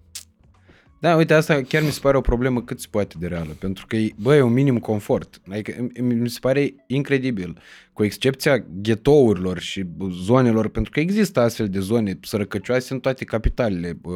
[1.02, 3.86] Da, uite, asta chiar mi se pare o problemă cât se poate de reală, pentru
[3.88, 5.42] că, bă, e un minim confort.
[5.50, 7.58] Adică mi se pare incredibil,
[7.94, 13.98] cu excepția ghetourilor și zonelor, pentru că există astfel de zone sărăcăcioase în toate capitalele
[14.04, 14.14] uh,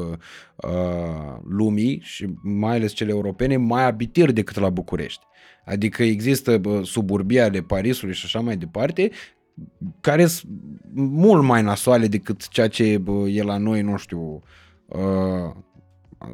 [0.56, 5.26] uh, lumii și mai ales cele europene, mai abitiri decât la București.
[5.66, 9.12] Adică există bă, suburbia ale Parisului și așa mai departe,
[10.02, 10.52] care sunt
[10.94, 14.41] mult mai nasoale decât ceea ce bă, e la noi, nu știu,
[14.86, 15.64] uh,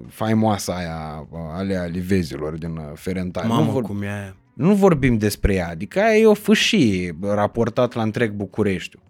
[0.08, 3.48] faimoasa aia alea livezilor din uh, Ferentari.
[3.48, 4.36] Mamă, nu vor, cum e aia.
[4.54, 9.02] Nu vorbim despre ea, adică aia e o fâșie raportat la întreg Bucureștiul.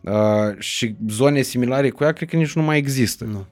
[0.00, 3.24] Uh, și zone similare cu ea cred că nici nu mai există.
[3.24, 3.46] Nu.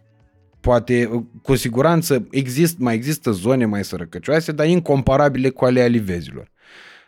[0.60, 6.50] Poate, uh, cu siguranță, exist, mai există zone mai sărăcăcioase, dar incomparabile cu alea livezilor.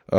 [0.07, 0.19] Uh,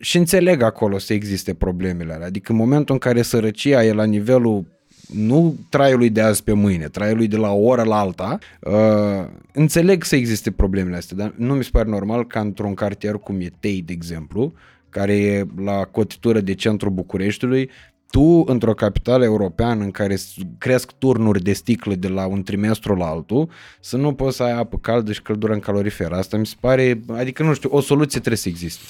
[0.00, 2.26] și înțeleg acolo să existe problemele alea.
[2.26, 4.73] Adică în momentul în care sărăcia e la nivelul
[5.12, 10.04] nu traiului de azi pe mâine, traiului de la o oră la alta, uh, înțeleg
[10.04, 13.52] să existe problemele astea, dar nu mi se pare normal ca într-un cartier cum e
[13.60, 14.52] Tei, de exemplu,
[14.88, 17.70] care e la cotitură de centrul Bucureștiului,
[18.10, 20.16] tu, într-o capitală europeană în care
[20.58, 23.50] cresc turnuri de sticlă de la un trimestru la altul,
[23.80, 26.12] să nu poți să ai apă caldă și căldură în calorifer.
[26.12, 28.82] Asta mi se pare, adică nu știu, o soluție trebuie să existe.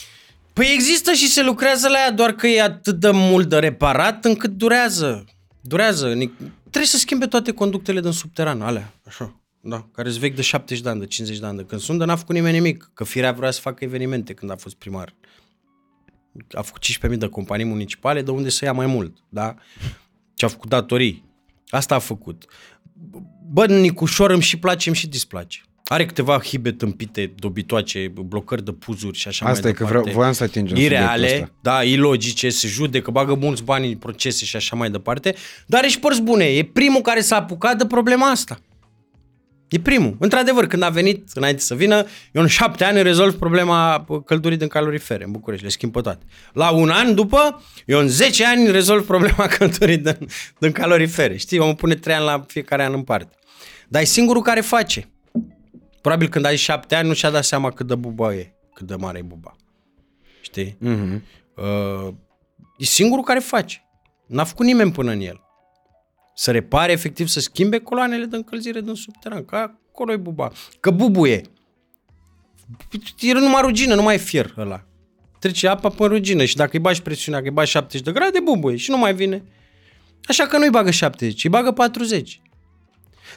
[0.53, 4.25] Păi există și se lucrează la ea, doar că e atât de mult de reparat
[4.25, 5.25] încât durează.
[5.67, 6.07] Durează.
[6.61, 9.41] Trebuie să schimbe toate conductele din subteran, alea, așa.
[9.61, 11.99] Da, care sunt vechi de 70 de ani, de 50 de ani de când sunt,
[11.99, 15.15] dar n-a făcut nimeni nimic, că firea vrea să facă evenimente când a fost primar.
[16.53, 19.55] A făcut 15.000 de companii municipale, de unde să ia mai mult, da?
[20.35, 21.25] Și a făcut datorii.
[21.69, 22.45] Asta a făcut.
[23.53, 25.63] Bă, Nicușor îmi și place, îmi și displace.
[25.87, 30.01] Are câteva hibe tâmpite, dobitoace, blocări de puzuri și așa Asta mai e că departe.
[30.01, 31.55] vreau, voiam să atingem Ireale, subiectul ăsta.
[31.61, 35.35] da, ilogice, se judecă, bagă mulți bani în procese și așa mai departe,
[35.67, 36.45] dar are și părți bune.
[36.45, 38.59] E primul care s-a apucat de problema asta.
[39.69, 40.17] E primul.
[40.19, 44.69] Într-adevăr, când a venit, înainte să vină, eu în șapte ani rezolv problema căldurii din
[44.69, 46.25] calorifere în București, le schimb pe toate.
[46.53, 50.17] La un an după, eu în 10 ani rezolv problema căldurii din,
[50.59, 51.37] din calorifere.
[51.37, 53.37] Știi, mă pune trei ani la fiecare an în parte.
[53.89, 55.09] Dar e singurul care face.
[56.05, 58.95] Probabil când ai șapte ani nu și-a dat seama cât de buba e, cât de
[58.95, 59.57] mare e buba.
[60.41, 60.77] Știi?
[60.79, 61.23] Mhm.
[61.57, 62.15] Uh,
[62.79, 63.85] e singurul care face.
[64.27, 65.41] N-a făcut nimeni până în el.
[66.35, 69.45] Să repare, efectiv, să schimbe coloanele de încălzire din subteran.
[69.45, 70.53] Că acolo e buba.
[70.81, 71.43] Că bubuie.
[73.21, 74.85] E numai rugină, nu mai e fier ăla.
[75.39, 78.41] Trece apa pe rugină și dacă îi bagi presiunea, că îi bagi 70 de grade,
[78.41, 79.43] bubuie și nu mai vine.
[80.25, 82.41] Așa că nu-i bagă 70, îi bagă 40.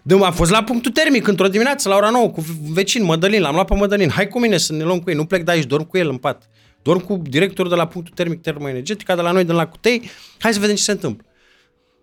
[0.07, 3.53] De am fost la punctul termic într-o dimineață la ora 9 cu vecin Mădălin, l-am
[3.53, 4.09] luat pe Mădălin.
[4.09, 6.09] Hai cu mine să ne luăm cu ei, nu plec de aici, dorm cu el
[6.09, 6.49] în pat.
[6.81, 10.09] Dorm cu directorul de la punctul termic termoenergetica de la noi, de la Cutei.
[10.39, 11.25] Hai să vedem ce se întâmplă.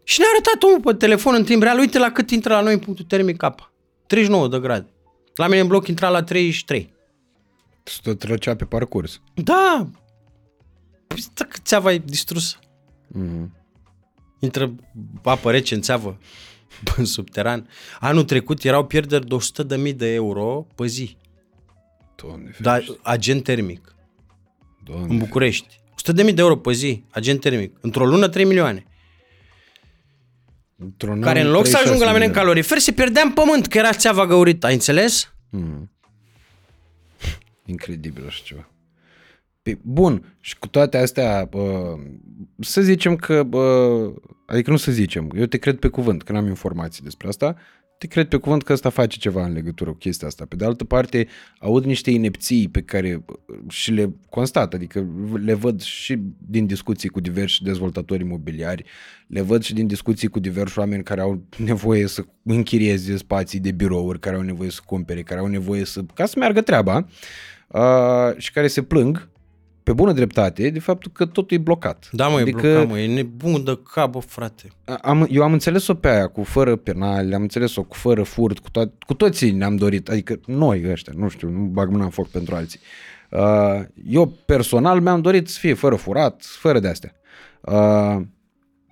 [0.03, 2.73] Și ne-a arătat omul pe telefon în timp real, uite la cât intră la noi
[2.73, 3.73] în punctul termic apa.
[4.07, 4.87] 39 de grade.
[5.35, 6.95] La mine în bloc intra la 33.
[7.85, 9.21] Se tot trecea pe parcurs.
[9.35, 9.89] Da!
[11.07, 12.57] Păi stă că țeava e distrusă.
[13.09, 13.57] Mhm.
[14.41, 14.75] Intră
[15.23, 16.19] apă rece în țeavă
[16.97, 17.69] în subteran.
[18.01, 19.37] Anul trecut erau pierderi de
[19.91, 21.17] 100.000 de euro pe zi.
[22.15, 23.01] Doamne, Dar ferește.
[23.03, 23.95] agent termic
[24.85, 25.81] Doamne, în București.
[26.13, 27.77] 100.000 de euro pe zi, agent termic.
[27.81, 28.87] Într-o lună 3 milioane.
[30.77, 32.55] Într-un Care an, în loc să 36 ajungă la mine în milioane.
[32.55, 34.67] calorifer, se pierdea în pământ, că era țeava găurită.
[34.67, 35.33] Ai înțeles?
[37.67, 38.69] Incredibil așa ceva.
[39.65, 42.01] Pe, bun, și cu toate astea, uh,
[42.61, 44.15] să zicem că, uh,
[44.47, 47.57] adică nu să zicem, eu te cred pe cuvânt, că n-am informații despre asta,
[47.99, 50.45] te cred pe cuvânt că ăsta face ceva în legătură cu chestia asta.
[50.45, 51.27] Pe de altă parte,
[51.59, 55.07] aud niște inepții pe care uh, și le constat, adică
[55.45, 58.85] le văd și din discuții cu diversi dezvoltatori imobiliari,
[59.27, 63.71] le văd și din discuții cu diversi oameni care au nevoie să închirieze spații de
[63.71, 66.03] birouri, care au nevoie să cumpere, care au nevoie să...
[66.15, 67.07] ca să meargă treaba
[67.69, 69.33] uh, și care se plâng
[69.85, 72.09] pe bună dreptate de faptul că totul e blocat.
[72.13, 74.71] Da, mă, adică, e blocat, mă, e nebun de cap, bă, frate.
[75.03, 78.69] am, eu am înțeles-o pe aia cu fără penal, am înțeles-o cu fără furt, cu,
[78.69, 82.29] to- cu toții ne-am dorit, adică noi ăștia, nu știu, nu bag mâna în foc
[82.29, 82.81] pentru alții.
[83.31, 87.13] Uh, eu personal mi-am dorit să fie fără furat, fără de astea.
[87.61, 88.21] Uh,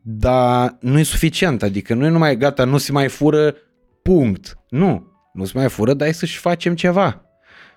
[0.03, 3.55] dar nu e suficient, adică nu e numai gata, nu se mai fură,
[4.03, 4.59] punct.
[4.69, 7.23] Nu, nu se mai fură, dar hai să-și facem ceva.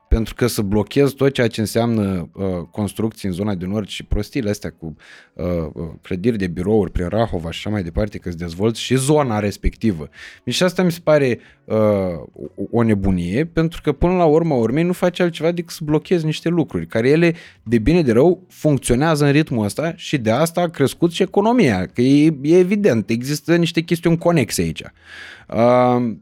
[0.07, 4.03] Pentru că să blochezi tot ceea ce înseamnă uh, construcții în zona de nord și
[4.03, 4.95] prostiile astea cu
[5.33, 8.95] uh, uh, clădiri de birouri prin Rahova și așa mai departe, că se dezvolți și
[8.95, 10.09] zona respectivă.
[10.45, 11.75] Și asta mi se pare uh,
[12.71, 16.49] o nebunie, pentru că până la urmă urmei nu faci altceva decât să blochezi niște
[16.49, 17.33] lucruri, care ele,
[17.63, 21.85] de bine de rău, funcționează în ritmul ăsta și de asta a crescut și economia,
[21.85, 24.81] că e, e evident, există niște chestiuni conexe aici.
[25.47, 26.13] Uh,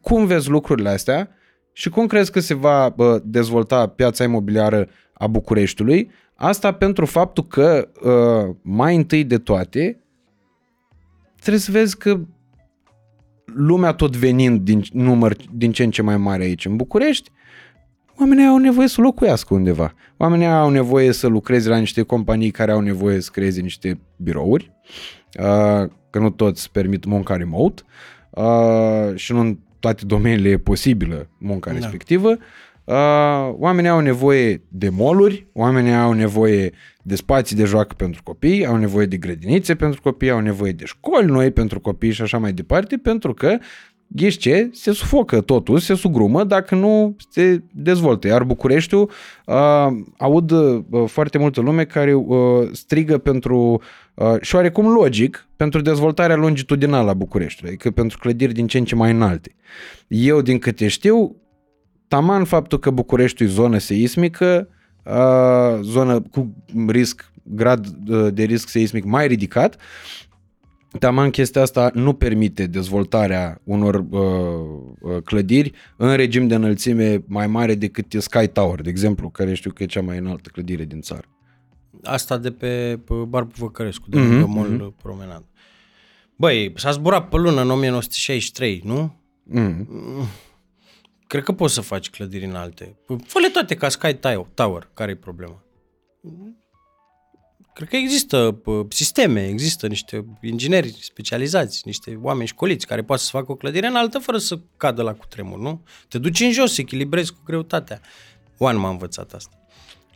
[0.00, 1.30] cum vezi lucrurile astea
[1.78, 6.10] și cum crezi că se va bă, dezvolta piața imobiliară a Bucureștiului?
[6.34, 10.00] Asta pentru faptul că uh, mai întâi de toate
[11.40, 12.20] trebuie să vezi că
[13.44, 17.30] lumea tot venind din număr din ce în ce mai mare aici în București,
[18.20, 19.94] oamenii au nevoie să locuiască undeva.
[20.16, 24.72] Oamenii au nevoie să lucreze la niște companii care au nevoie să creeze niște birouri,
[25.40, 27.82] uh, că nu toți permit munca remote
[28.30, 31.78] uh, și nu în toate domeniile e posibilă munca da.
[31.78, 32.36] respectivă.
[32.84, 32.94] Uh,
[33.58, 36.72] oamenii au nevoie de moluri, oamenii au nevoie
[37.02, 40.84] de spații de joacă pentru copii, au nevoie de grădinițe pentru copii, au nevoie de
[40.84, 43.58] școli noi pentru copii și așa mai departe, pentru că
[44.08, 44.70] ghiși ce?
[44.72, 48.26] Se sufocă totul, se sugrumă dacă nu se dezvoltă.
[48.26, 49.10] Iar Bucureștiul,
[49.46, 49.86] uh,
[50.18, 52.36] aud uh, foarte multă lume care uh,
[52.72, 53.82] strigă pentru,
[54.14, 58.84] uh, și oarecum logic, pentru dezvoltarea longitudinală a Bucureștiului, adică pentru clădiri din ce în
[58.84, 59.54] ce mai înalte.
[60.08, 61.36] Eu, din câte știu,
[62.08, 64.68] taman faptul că Bucureștiul e zonă seismică,
[65.04, 66.54] uh, zonă cu
[66.86, 69.76] risc, grad uh, de risc seismic mai ridicat,
[70.98, 74.20] Taman chestia asta nu permite dezvoltarea unor uh,
[75.00, 79.54] uh, clădiri în regim de înălțime mai mare decât e Sky Tower, de exemplu, care
[79.54, 81.28] știu că e cea mai înaltă clădire din țară.
[82.02, 85.02] Asta de pe, pe Barbu Văcărescu, de mm-hmm, mall mm-hmm.
[85.02, 85.44] promenad.
[86.36, 89.20] Băi, s-a zburat pe lună în 1963, nu?
[89.54, 89.86] Mm-hmm.
[91.26, 92.96] Cred că poți să faci clădiri înalte.
[93.26, 94.18] Fă-le toate ca Sky
[94.54, 94.90] Tower.
[94.94, 95.62] Care e problema?
[97.78, 103.52] Cred că există sisteme, există niște ingineri specializați, niște oameni școliți care poate să facă
[103.52, 105.82] o clădire înaltă fără să cadă la cutremur, nu?
[106.08, 108.00] Te duci în jos, echilibrezi cu greutatea.
[108.56, 109.56] Oan m-a învățat asta.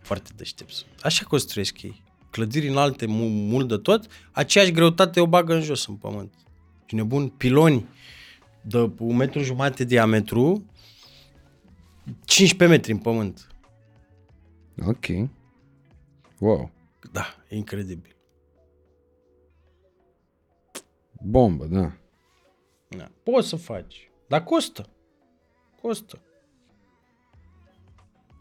[0.01, 0.73] Foarte deștept.
[1.03, 2.03] Așa construiesc ei.
[2.31, 6.35] Clădiri înalte, mult de tot, aceeași greutate o bagă în jos în pământ.
[6.87, 7.87] Și nebun, piloni
[8.63, 10.65] de un metru jumate diametru,
[12.25, 13.47] 15 metri în pământ.
[14.87, 15.07] Ok.
[16.39, 16.71] Wow.
[17.13, 18.17] Da, e incredibil.
[21.23, 21.93] Bombă, da.
[22.89, 23.11] da.
[23.23, 24.89] Poți să faci, dar costă.
[25.81, 26.21] Costă.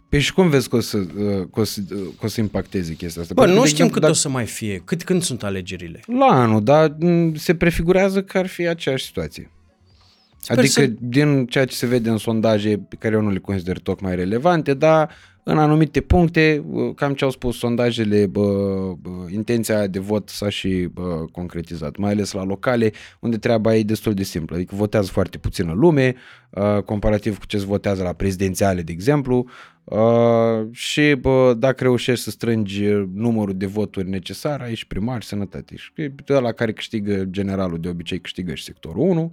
[0.10, 2.42] Păi și cum vezi că o să, uh, că o să, uh, că o să
[2.42, 3.34] impacteze chestia asta?
[3.34, 4.12] Bă, nu știm cât dacă...
[4.12, 4.82] o să mai fie.
[4.86, 6.00] Cât când sunt alegerile?
[6.06, 9.52] La anul, dar mm, se prefigurează că ar fi aceeași situație.
[10.38, 10.92] Sper adică să...
[11.00, 14.74] din ceea ce se vede în sondaje pe care eu nu le consider tocmai relevante,
[14.74, 16.64] dar în anumite puncte,
[16.96, 18.48] cam ce au spus sondajele, bă,
[19.02, 23.84] bă, intenția de vot s-a și bă, concretizat, mai ales la locale, unde treaba e
[23.84, 26.16] destul de simplă, adică votează foarte puțină lume,
[26.50, 29.46] uh, comparativ cu ce se votează la prezidențiale, de exemplu,
[29.84, 35.76] uh, și bă, dacă reușești să strângi numărul de voturi necesar, ai și primari, sănătate.
[35.76, 35.92] Și
[36.26, 39.32] la care câștigă generalul, de obicei câștigă și sectorul 1,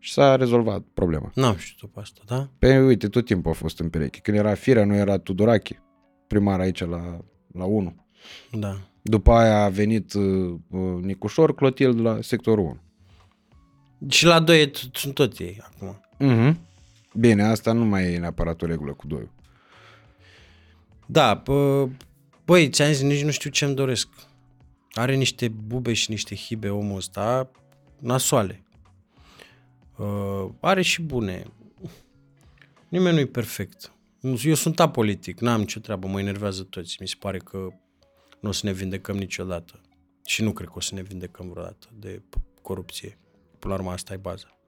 [0.00, 1.30] și s-a rezolvat problema.
[1.34, 2.48] N-am știut pe asta, da?
[2.58, 4.20] Pe păi, uite, tot timpul a fost în pereche.
[4.20, 5.82] Când era Firea, nu era Tudorache,
[6.26, 7.18] primar aici la,
[7.52, 7.94] la 1.
[8.50, 8.76] Da.
[9.02, 12.80] După aia a venit uh, uh Nicușor Clotil la sectorul 1.
[14.08, 16.00] Și la 2 sunt tot ei acum.
[16.20, 16.56] Mm-hmm.
[17.14, 19.30] Bine, asta nu mai e neapărat o regulă cu 2.
[21.06, 21.88] Da, pă,
[22.44, 24.08] băi, ți-am zis, nici nu știu ce-mi doresc.
[24.92, 27.50] Are niște bube și niște hibe omul ăsta
[27.98, 28.64] nasoale.
[30.00, 31.44] Uh, are și bune.
[32.88, 33.92] Nimeni nu e perfect.
[34.44, 36.96] Eu sunt apolitic, n-am nicio treabă, mă enervează toți.
[37.00, 37.68] Mi se pare că
[38.40, 39.80] nu o să ne vindecăm niciodată.
[40.24, 42.22] Și nu cred că o să ne vindecăm vreodată de
[42.62, 43.18] corupție.
[43.58, 44.58] Până la urmă, asta e baza.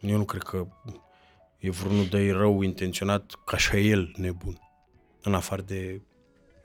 [0.00, 0.66] Eu nu cred că
[1.58, 4.60] e vreunul de rău intenționat ca și el nebun.
[5.22, 6.00] În afară de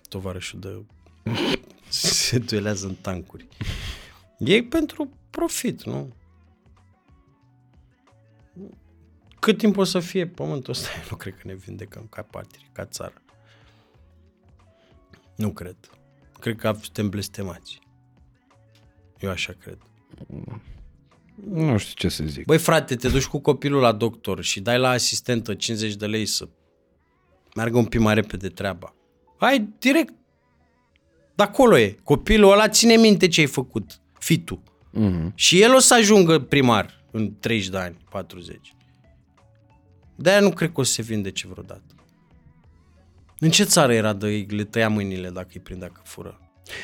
[0.10, 0.86] tovarășul de
[1.88, 3.48] se duelează în tancuri.
[4.38, 6.14] E pentru profit, nu?
[9.42, 12.70] Cât timp o să fie pământul ăsta, eu nu cred că ne vindecăm ca patrie,
[12.72, 13.22] ca țară.
[15.36, 15.76] Nu cred.
[16.40, 17.80] Cred că suntem blestemați.
[19.20, 19.78] Eu așa cred.
[21.50, 22.46] Nu știu ce să zic.
[22.46, 26.26] Băi frate, te duci cu copilul la doctor și dai la asistentă 50 de lei
[26.26, 26.48] să
[27.56, 28.96] meargă un pic mai repede treaba.
[29.38, 30.14] Hai direct.
[31.36, 31.98] De acolo e.
[32.04, 34.00] Copilul ăla ține minte ce ai făcut.
[34.20, 34.62] Fitul.
[35.00, 35.34] Mm-hmm.
[35.36, 38.76] Și el o să ajungă primar în 30 de ani, 40.
[40.22, 41.96] De-aia nu cred că o să se vindece vreodată.
[43.40, 46.40] În ce țară era de le tăia mâinile dacă îi prindea că fură?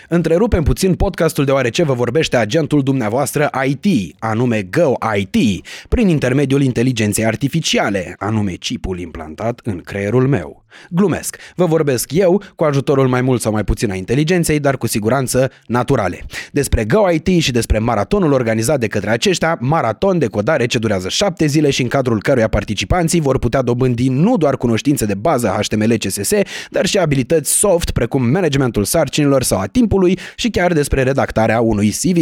[0.09, 7.26] Întrerupem puțin podcastul deoarece vă vorbește agentul dumneavoastră IT, anume Go IT, prin intermediul inteligenței
[7.26, 10.65] artificiale, anume chipul implantat în creierul meu.
[10.89, 14.88] Glumesc, vă vorbesc eu cu ajutorul mai mult sau mai puțin a inteligenței, dar cu
[14.88, 16.26] siguranță naturale.
[16.52, 21.10] Despre Go IT și despre maratonul organizat de către aceștia, maraton de codare ce durează
[21.10, 25.48] șapte zile și în cadrul căruia participanții vor putea dobândi nu doar cunoștințe de bază
[25.48, 26.31] HTML CSS,
[26.69, 31.89] dar și abilități soft precum managementul sarcinilor sau a timpului și chiar despre redactarea unui
[31.89, 32.18] CV.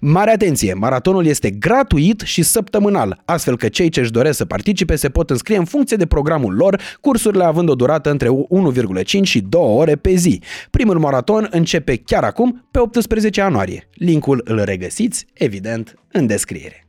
[0.00, 4.96] Mare atenție, maratonul este gratuit și săptămânal, astfel că cei ce își doresc să participe
[4.96, 9.40] se pot înscrie în funcție de programul lor, cursurile având o durată între 1,5 și
[9.40, 10.40] 2 ore pe zi.
[10.70, 13.88] Primul maraton începe chiar acum, pe 18 ianuarie.
[13.94, 16.86] Linkul îl regăsiți, evident, în descriere.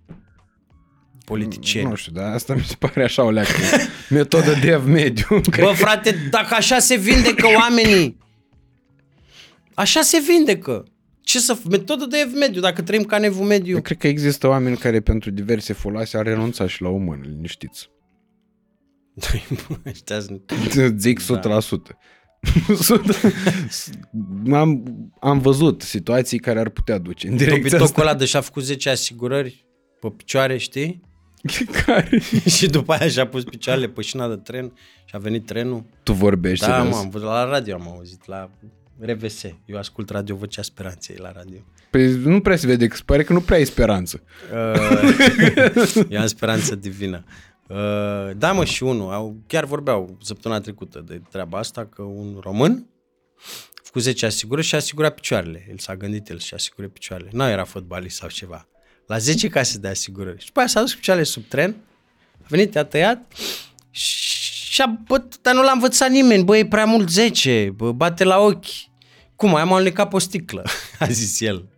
[1.25, 1.89] Politicieni.
[1.89, 3.51] Nu știu, dar asta mi se pare așa o leacă.
[4.09, 5.41] Metodă dev mediu.
[5.59, 8.17] Bă, frate, dacă așa se vindecă oamenii,
[9.73, 10.85] așa se vindecă.
[11.21, 11.57] Ce să...
[11.69, 13.75] Metodă de ev mediu, dacă trăim ca în evul mediu.
[13.75, 17.89] Eu cred că există oameni care pentru diverse folose ar renunța și la umân, liniștiți.
[19.85, 20.51] Ăștia sunt-
[20.97, 21.97] Zic 100%.
[24.53, 24.83] am,
[25.19, 28.01] am văzut situații care ar putea duce în direcția Topitocul asta.
[28.01, 29.65] ăla de și-a făcut 10 asigurări
[29.99, 31.01] pe picioare, știi?
[31.85, 32.19] Care?
[32.55, 34.71] și după aia și-a pus picioarele pe șina de tren
[35.05, 35.83] și a venit trenul.
[36.03, 36.93] Tu vorbești Da, serios?
[36.95, 38.49] mă, am văzut la radio am auzit, la
[38.99, 39.43] RVS.
[39.65, 41.57] Eu ascult Radio Vocea Speranței la radio.
[41.91, 44.23] Păi nu prea se vede, că se pare că nu prea ai speranță.
[44.53, 47.23] Uh, eu am speranță divină.
[47.67, 49.11] Uh, da, mă, și unul.
[49.11, 52.87] Au, chiar vorbeau săptămâna trecută de treaba asta, că un român
[53.75, 55.65] a făcut 10 asigurări și a asigurat picioarele.
[55.69, 57.29] El s-a gândit el și a asigurat picioarele.
[57.31, 58.67] Nu era fotbalist sau ceva.
[59.07, 60.39] La 10 case de asigurări.
[60.39, 61.75] Și după aia s-a dus cu picioarele sub tren,
[62.41, 63.33] a venit, a tăiat
[64.77, 66.43] și a băt, dar nu l-a învățat nimeni.
[66.43, 68.65] Bă, e prea mult 10, bă, bate la ochi.
[69.35, 70.63] Cum, ai m-am alunecat pe o sticlă,
[70.99, 71.69] a zis el.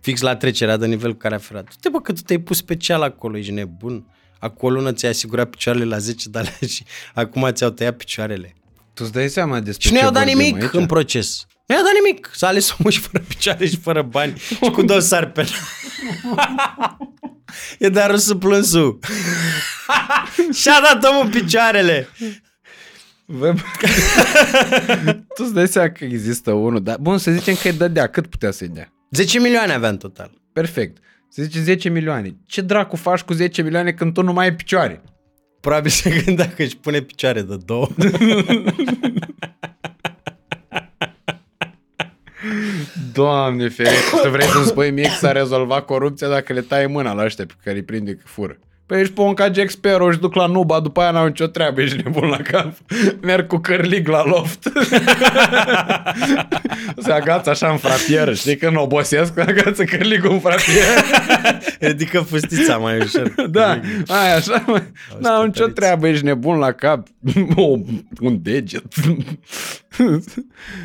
[0.00, 1.68] Fix la trecerea de nivel cu care a ferat.
[1.68, 4.06] Uite bă că tu te-ai pus special acolo, ești nebun.
[4.40, 6.84] Acolo nu ți-ai asigurat picioarele la 10 de alea și
[7.14, 8.54] acum ți-au tăiat picioarele.
[8.94, 10.72] Tu îți dai seama despre Și nu ce i-au dat vorbim nimic aici?
[10.72, 11.46] în proces.
[11.66, 12.30] Nu i-au dat nimic.
[12.34, 15.46] S-a ales omul și fără picioare și fără bani și cu dosar pe
[17.78, 18.98] E dar râsul plânsul.
[20.60, 22.08] Și-a dat omul picioarele.
[23.26, 23.54] Bă,
[25.34, 28.26] tu îți dai seama că există unul, dar bun, să zicem că îi dădea, cât
[28.26, 28.92] putea să-i dea?
[29.10, 30.30] 10 milioane avea în total.
[30.52, 30.96] Perfect.
[31.32, 32.36] Să zice 10 milioane.
[32.46, 35.02] Ce dracu faci cu 10 milioane când tu nu mai ai picioare?
[35.60, 37.88] Probabil se gândea că își pune picioare de două.
[43.12, 47.12] Doamne ferește, tu vrei să-mi spui mie că s-a rezolvat corupția dacă le tai mâna
[47.12, 48.58] la ăștia pe care îi prinde că fură.
[48.90, 51.46] Păi ești pe un ca Jack Sparrow și duc la Nuba, după aia n-au nicio
[51.46, 52.72] treabă, ești nebun la cap.
[53.22, 54.72] Merg cu cărlig la loft.
[57.04, 61.00] Se agață așa în frapieră, știi că nu obosesc, agață cărligul în frapieră.
[61.90, 63.34] Ridică fustița mai ușor.
[63.50, 64.82] Da, aia așa, mă.
[65.18, 65.80] N-au nicio scăpăriți.
[65.80, 67.06] treabă, ești nebun la cap.
[67.56, 67.78] O,
[68.20, 68.94] un deget.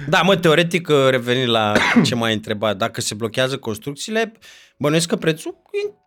[0.07, 1.73] Da, mă, teoretic, revenind la
[2.03, 4.31] ce m-ai întrebat, dacă se blochează construcțiile,
[4.77, 6.04] bănuiesc că prețul e în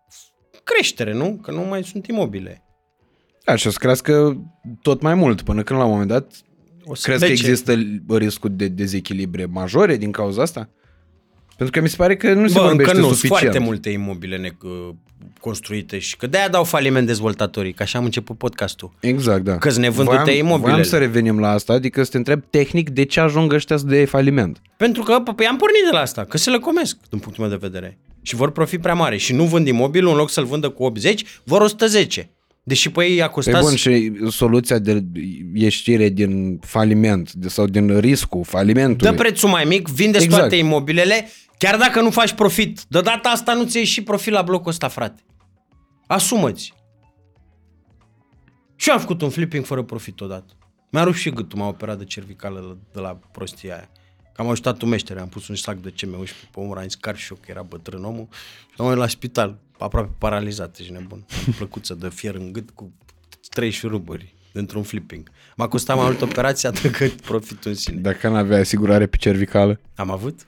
[0.75, 1.39] creștere, nu?
[1.43, 2.63] Că nu mai sunt imobile.
[3.45, 4.41] Da, și o să crească
[4.83, 6.33] tot mai mult, până când la un moment dat
[6.85, 7.43] O să Crezi că plece.
[7.51, 7.79] există
[8.17, 10.69] riscul de dezechilibre majore din cauza asta?
[11.57, 13.43] Pentru că mi se pare că nu se Bă, încă vorbește nu, sunt suficient.
[13.43, 14.51] foarte multe imobile ne,
[15.41, 18.93] construite și că de-aia dau faliment dezvoltatorii, că așa am început podcastul.
[19.01, 19.59] Exact, da.
[19.59, 20.71] Că-s nevândute Voiam- imobilele.
[20.71, 24.05] Voiam să revenim la asta, adică să te întreb tehnic de ce ajung ăștia de
[24.05, 24.63] faliment.
[24.77, 27.59] Pentru că, păi am pornit de la asta, că se le comesc, din punctul meu
[27.59, 27.99] de vedere.
[28.23, 29.17] Și vor profit prea mare.
[29.17, 32.31] Și nu vând imobilul, în loc să-l vândă cu 80, vor 110.
[32.63, 33.61] Deși pe ei a Pe costat...
[33.61, 35.05] bun, și soluția de
[35.55, 39.11] ieșire din faliment de- sau din riscul falimentului.
[39.17, 40.41] Dă prețul mai mic, vindeți Exact.
[40.43, 41.29] toate imobilele,
[41.59, 42.81] chiar dacă nu faci profit.
[42.89, 45.23] De data asta nu ți-ai și profit la blocul ăsta, frate.
[46.07, 46.73] Asumă-ți.
[48.77, 50.53] Și eu am făcut un flipping fără profit odată.
[50.91, 53.89] Mi-a rupt și gâtul, m-a operat de cervicală de la prostia aia.
[54.39, 56.95] Că am ajutat un meștere, am pus un sac de CM11 pe umăr, am zis
[56.95, 58.29] car și eu că era bătrân omul
[58.75, 61.25] și am la spital, aproape paralizat, ești nebun.
[61.47, 62.93] Am plăcuță de fier în gât cu
[63.49, 65.31] trei șuruburi dintr-un flipping.
[65.57, 68.01] M-a costat mai mult operația decât profitul în sine.
[68.01, 69.81] Dacă n-avea asigurare pe cervicală.
[69.95, 70.45] Am avut?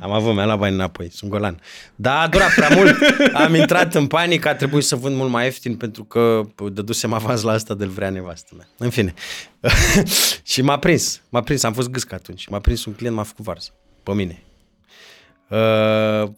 [0.00, 1.60] Am avut, mi-a luat bani înapoi, sunt golan.
[1.94, 2.96] Da, a durat prea mult,
[3.32, 6.40] am intrat în panică, a trebuit să vând mult mai ieftin pentru că
[6.72, 8.68] dădusem avans la asta de vrea nevastă mea.
[8.78, 9.14] În fine.
[10.42, 12.46] și m-a prins, m-a prins, am fost gâscă atunci.
[12.46, 13.70] M-a prins un client, m-a făcut varză,
[14.02, 14.42] pe mine.
[15.48, 16.30] Uh,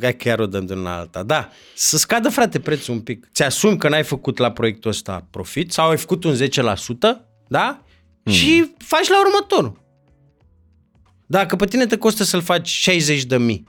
[0.00, 1.22] hai că iar o dăm de una alta.
[1.22, 3.28] Da, să scadă, frate, prețul un pic.
[3.34, 6.38] Ți-asumi că n-ai făcut la proiectul ăsta profit sau ai făcut un 10%,
[7.48, 7.80] da?
[8.22, 8.32] Mm.
[8.32, 9.84] Și faci la următorul.
[11.26, 13.64] Dacă pe tine te costă să-l faci 60 de mii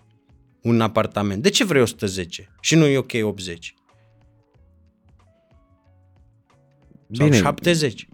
[0.62, 2.50] un apartament, de ce vrei 110?
[2.62, 3.74] Și nu e ok 80?
[7.12, 7.38] Sau Bine.
[7.38, 8.08] 70?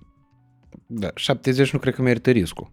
[0.87, 2.71] Da, 70 nu cred că merită riscul.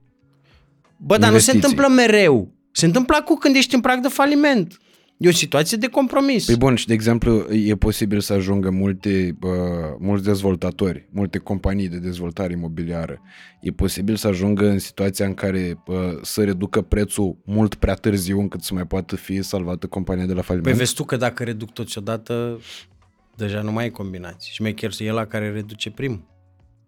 [0.97, 1.61] Bă, dar nu se Investiții.
[1.61, 2.55] întâmplă mereu.
[2.73, 4.81] Se întâmplă acum când ești în prag de faliment.
[5.23, 6.45] E o situație de compromis.
[6.45, 9.51] Păi bun, și de exemplu, e posibil să ajungă multe, uh,
[9.99, 13.21] mulți dezvoltatori, multe companii de dezvoltare imobiliară.
[13.61, 18.41] E posibil să ajungă în situația în care uh, să reducă prețul mult prea târziu
[18.41, 20.69] încât să mai poată fi salvată compania de la faliment.
[20.69, 22.61] Păi vezi tu că dacă reduc toți odată,
[23.37, 24.53] deja nu mai e combinații.
[24.53, 26.27] Și mai chiar e ăla care reduce primul.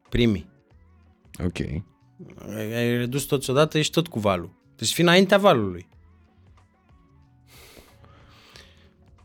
[0.08, 0.50] Primii.
[1.44, 1.58] ok.
[2.56, 4.60] Ai ai redus toți odată, ești tot cu valul.
[4.76, 5.90] Deci fi înaintea valului.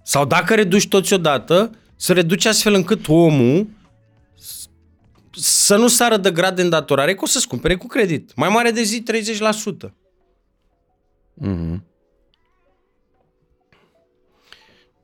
[0.10, 3.68] Sau dacă reduci toți odată, să reduci astfel încât omul
[4.40, 4.70] s-
[5.32, 8.36] să nu sară de grad de îndatorare, că o să-ți cumpere cu credit.
[8.36, 9.94] Mai mare de zi 30%.
[11.34, 11.84] Mhm.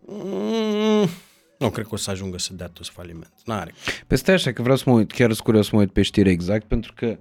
[0.06, 1.08] Mm,
[1.58, 3.34] nu cred că o să ajungă să dea toți faliment.
[3.46, 3.74] N-are.
[4.08, 6.02] Pe stai așa că vreau să mă uit, chiar sunt curios să mă uit pe
[6.02, 7.18] știri exact, pentru că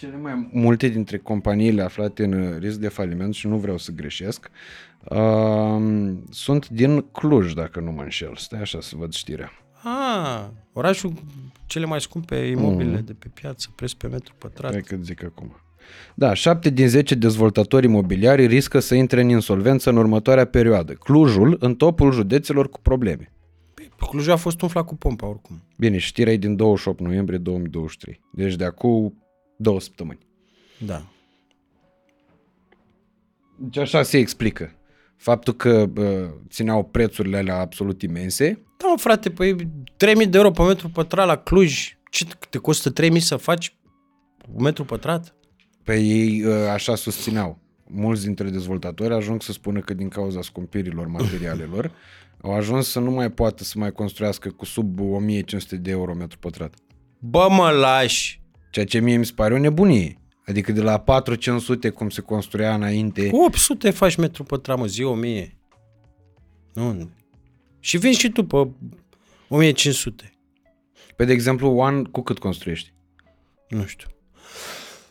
[0.00, 3.92] cele mai multe dintre companiile aflate în uh, risc de faliment, și nu vreau să
[3.92, 4.50] greșesc,
[5.04, 5.82] uh,
[6.30, 8.36] sunt din Cluj, dacă nu mă înșel.
[8.36, 9.50] Stai așa să văd știrea.
[9.82, 11.12] Ah, orașul
[11.66, 14.72] cele mai scumpe imobile de pe piață, preț pe metru pătrat.
[14.72, 15.56] Hai că zic acum.
[16.14, 20.92] Da, 7 din 10 dezvoltatori imobiliari riscă să intre în insolvență în următoarea perioadă.
[20.92, 23.32] Clujul în topul județelor cu probleme.
[23.74, 25.62] Păi, Clujul a fost umflat cu pompa oricum.
[25.76, 28.20] Bine, știrea e din 28 noiembrie 2023.
[28.32, 29.19] Deci de acum
[29.62, 30.18] două săptămâni.
[30.78, 31.02] Da.
[33.58, 34.74] Deci așa se explică.
[35.16, 38.62] Faptul că bă, țineau prețurile alea absolut imense.
[38.76, 39.56] Da, mă, frate, păi
[39.96, 43.76] 3000 de euro pe metru pătrat la Cluj, ce te costă 3000 să faci
[44.54, 45.34] un metru pătrat?
[45.84, 47.58] Pe ei uh, așa susțineau.
[47.86, 51.90] Mulți dintre dezvoltatori ajung să spună că din cauza scumpirilor materialelor
[52.42, 56.38] au ajuns să nu mai poată să mai construiască cu sub 1500 de euro metru
[56.38, 56.74] pătrat.
[57.18, 58.39] Bă, mă lași!
[58.70, 60.14] Ceea ce mie mi se pare o nebunie.
[60.46, 61.04] Adică de la
[61.88, 65.56] 4-500 cum se construia înainte, Cu 800 faci metru pătrat, mă, zi 1000.
[66.74, 67.10] Nu.
[67.80, 68.68] Și vin și tu pe
[69.48, 70.32] 1500.
[71.16, 72.92] pe de exemplu, One cu cât construiești?
[73.68, 74.08] Nu știu.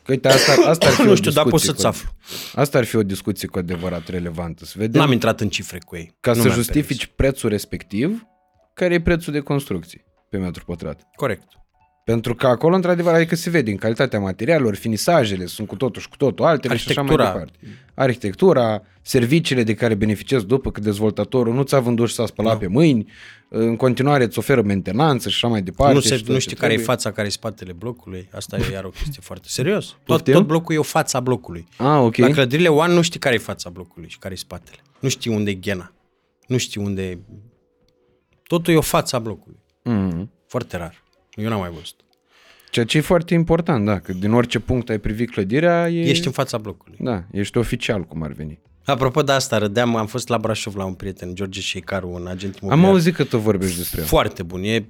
[0.03, 2.59] Că uite, asta, asta ar fi Nu o știu, dar pot discuție să-ți cu- aflu.
[2.61, 4.65] Asta ar fi o discuție cu adevărat relevantă.
[4.65, 6.15] Să vedem N-am intrat în cifre cu ei.
[6.19, 8.25] ca Nu să mi-am justifici prețul respectiv,
[8.73, 10.95] care e prețul de construcție pe metru pătrat.
[10.95, 11.15] permis.
[11.15, 11.43] Corect.
[12.09, 16.09] Pentru că acolo, într-adevăr, adică se vede în calitatea materialelor, finisajele sunt cu totul și
[16.09, 17.45] cu totul altele și așa mai Arhitectura.
[17.45, 17.81] departe.
[17.93, 22.67] Arhitectura, serviciile de care beneficiezi după că dezvoltatorul nu ți-a vândut și s-a spălat pe
[22.67, 23.11] mâini,
[23.49, 25.93] în continuare îți oferă mentenanță și așa mai departe.
[25.93, 26.95] nu, și se, tot nu ce știi care e trebuie.
[26.95, 28.29] fața, care e spatele blocului.
[28.31, 29.85] Asta e iar o chestie foarte serios.
[29.85, 30.33] Tot, Poftim?
[30.33, 31.67] tot blocul e o fața blocului.
[31.77, 32.17] Ah, ok.
[32.17, 34.77] La clădirile One nu știi care e fața blocului și care e spatele.
[34.99, 35.93] Nu știi unde e ghena.
[36.47, 37.17] Nu știi unde e...
[38.43, 39.59] Totul e o fața blocului.
[39.83, 40.31] Mm.
[40.47, 41.03] Foarte rar.
[41.35, 41.95] Eu n-am mai văzut.
[42.71, 46.09] Ceea ce e foarte important, da, că din orice punct ai privit clădirea, e...
[46.09, 46.97] Ești în fața blocului.
[46.99, 48.59] Da, ești oficial cum ar veni.
[48.85, 52.53] Apropo de asta, râdeam, am fost la Brașov la un prieten, George Șeicaru, un agent
[52.53, 52.91] Am imobiliar.
[52.91, 54.07] auzit că tu vorbești despre el.
[54.07, 54.63] Foarte bun.
[54.63, 54.85] E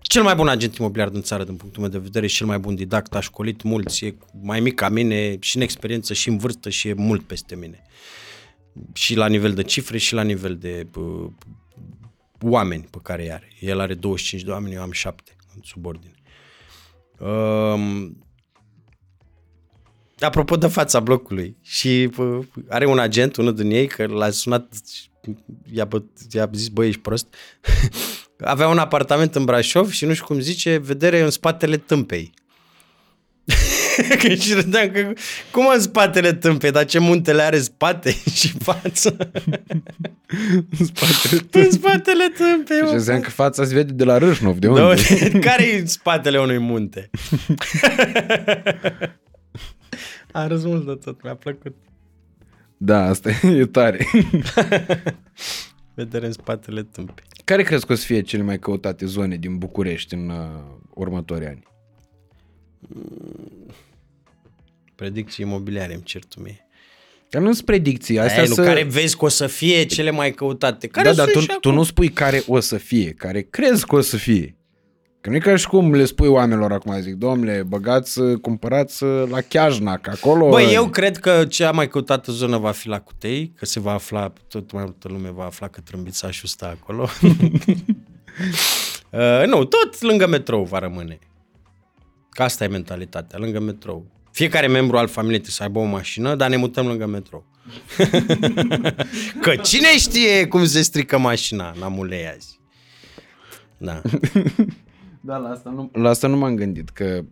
[0.00, 2.58] cel mai bun agent imobiliar din țară, din punctul meu de vedere, și cel mai
[2.58, 6.36] bun didact, a școlit mulți, e mai mic ca mine, și în experiență, și în
[6.36, 7.82] vârstă, și e mult peste mine.
[8.92, 11.30] Și la nivel de cifre, și la nivel de uh,
[12.40, 13.48] oameni pe care îi are.
[13.60, 16.14] El are 25 de oameni, eu am 7 în subordine.
[17.18, 18.16] Um,
[20.18, 24.68] apropo de fața blocului, și uh, are un agent, unul din ei, că l-a sunat,
[25.72, 27.34] i-a, bă, i-a zis, băi, ești prost.
[28.38, 32.34] Avea un apartament în Brașov și nu știu cum zice, vedere în spatele tâmpei.
[34.22, 35.12] că și râdeam că,
[35.50, 39.16] cum în spatele tâmpei, dar ce muntele are spate și față?
[40.78, 42.90] În spatele în spatele tâmpei, Și mă.
[42.90, 44.94] înseamnă că fața se vede de la Râșnov, de unde?
[45.32, 47.10] Da, care e spatele unui munte?
[50.32, 51.74] A râs mult de tot, mi-a plăcut.
[52.76, 54.06] Da, asta e tare.
[55.94, 57.24] Vedere în spatele tâmpei.
[57.44, 60.36] Care crezi că o să fie cele mai căutate zone din București în uh,
[60.94, 61.62] următorii ani?
[64.96, 66.66] Predicții imobiliare îmi cer tu mie.
[67.30, 68.62] Dar nu sunt predicții, astea Ei, nu, să...
[68.62, 70.86] care vezi că o să fie cele mai căutate.
[70.86, 71.74] Care da, dar sunt tu, și tu acum.
[71.74, 74.56] nu spui care o să fie, care crezi că o să fie.
[75.20, 79.40] Că nu e ca și cum le spui oamenilor acum, zic, domnule, băgați, cumpărați la
[79.40, 80.48] Chiajnac, acolo...
[80.48, 83.92] Băi, eu cred că cea mai căutată zonă va fi la Cutei, că se va
[83.92, 87.02] afla, tot mai multă lume va afla că Trâmbițașul stă acolo.
[89.10, 91.18] uh, nu, tot lângă metrou va rămâne.
[92.30, 94.06] Că asta e mentalitatea, lângă metrou.
[94.36, 97.46] Fiecare membru al familiei trebuie să aibă o mașină, dar ne mutăm lângă metrou.
[99.42, 102.60] că cine știe cum se strică mașina la mulei azi.
[103.78, 104.02] Da.
[105.20, 107.24] Da, la asta nu, la asta nu m-am gândit, că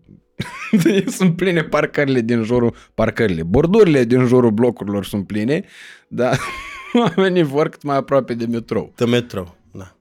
[1.16, 5.64] sunt pline parcările din jurul, parcările, bordurile din jurul blocurilor sunt pline,
[6.08, 6.38] dar
[7.16, 8.92] oamenii vor cât mai aproape de metrou.
[8.96, 9.96] De metrou, da.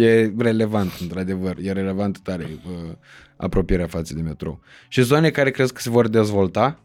[0.00, 2.92] E relevant, într-adevăr, e relevant tare uh,
[3.36, 4.60] apropierea față de metrou.
[4.88, 6.80] Și zone care crezi că se vor dezvolta,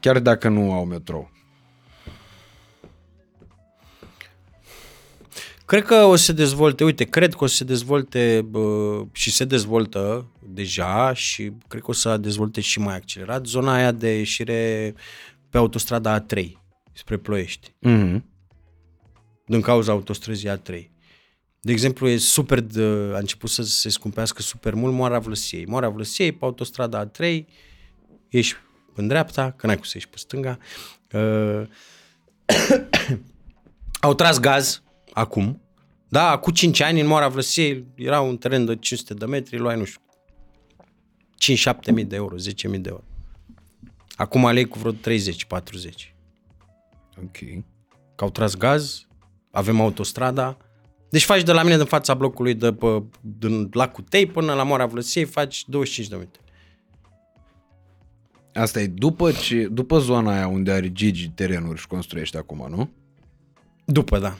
[0.00, 1.30] chiar dacă nu au metrou.
[5.64, 9.30] Cred că o să se dezvolte, uite, cred că o să se dezvolte bă, și
[9.30, 14.16] se dezvoltă deja și cred că o să dezvolte și mai accelerat zona aia de
[14.16, 14.94] ieșire
[15.50, 16.52] pe autostrada A3
[16.92, 17.74] spre Ploiești.
[17.86, 18.20] Mm-hmm.
[19.46, 20.97] Din cauza autostrăzii A3.
[21.68, 22.82] De exemplu, e super de,
[23.14, 25.66] a început să se scumpească super mult Moara Vlăsiei.
[25.66, 27.44] Moara Vlăsiei pe autostrada A3,
[28.28, 28.54] ieși
[28.94, 30.58] în dreapta, că n-ai cum să ieși pe stânga.
[31.12, 31.62] Uh,
[34.06, 34.82] au tras gaz
[35.12, 35.62] acum.
[36.08, 39.76] Da, acum 5 ani în Moara Vlăsiei era un teren de 500 de metri, luai,
[39.78, 40.00] nu știu,
[41.90, 43.04] 5-7 mii de euro, 10 mii de euro.
[44.16, 44.96] Acum alei cu vreo 30-40.
[47.16, 47.38] Ok.
[48.14, 49.06] Că au tras gaz,
[49.50, 50.56] avem autostrada.
[51.10, 54.62] Deci faci de la mine, din fața blocului, de pe, din lacul Tei până la
[54.62, 56.38] Moara Vlăsiei, faci 25 de minute.
[58.54, 62.90] Asta e după, ce, după zona aia unde are Gigi terenuri și construiește acum, nu?
[63.84, 64.36] După, da.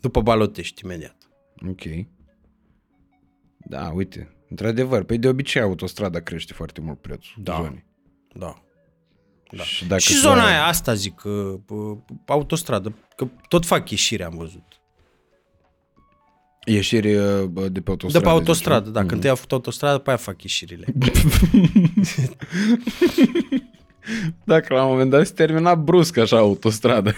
[0.00, 1.16] După Balotești, imediat.
[1.68, 1.82] Ok.
[3.56, 7.54] Da, uite, într-adevăr, pe de obicei autostrada crește foarte mult prețul Da.
[7.54, 7.84] zonei.
[8.34, 8.62] Da.
[9.56, 9.62] Da.
[9.62, 13.90] Și, dacă Și tu zona ai- aia, asta zic, că, pă, autostradă, că tot fac
[13.90, 14.79] ieșire, am văzut.
[16.64, 18.24] Ieșiri uh, bă, de pe autostradă.
[18.24, 19.06] De pe autostradă, zici, da, nu?
[19.06, 20.86] când te-ai făcut autostradă, pe aia fac ieșirile.
[24.44, 27.10] Dacă la un moment dat se termina brusc așa autostrada.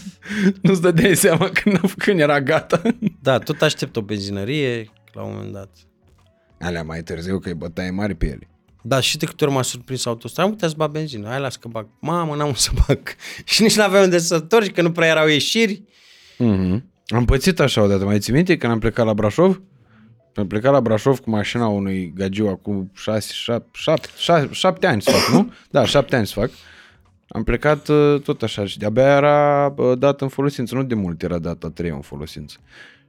[0.62, 2.82] Nu-ți dădeai seama când, când era gata.
[3.22, 5.68] Da, tot aștept o benzinărie la un moment dat.
[6.60, 8.48] Alea mai târziu că e bătaie mari pe ele.
[8.82, 11.56] Da, și de câte ori m-a surprins autostrada, am putea să bag benzină, hai las
[11.56, 11.86] că bag.
[12.00, 13.00] Mamă, n-am să bag.
[13.44, 15.82] și nici n-aveam unde să întorci, că nu prea erau ieșiri.
[16.38, 16.82] Mm-hmm.
[17.14, 19.62] Am pățit așa odată, mai ții minte când am plecat la Brașov?
[20.34, 25.02] Am plecat la Brașov cu mașina unui gagiu acum 6, 7, 7, 7, 7 ani
[25.02, 25.52] să fac, nu?
[25.70, 26.50] Da, 7 ani să fac.
[27.28, 31.22] Am plecat uh, tot așa și de-abia era uh, dat în folosință, nu de mult
[31.22, 32.56] era dat a treia în folosință.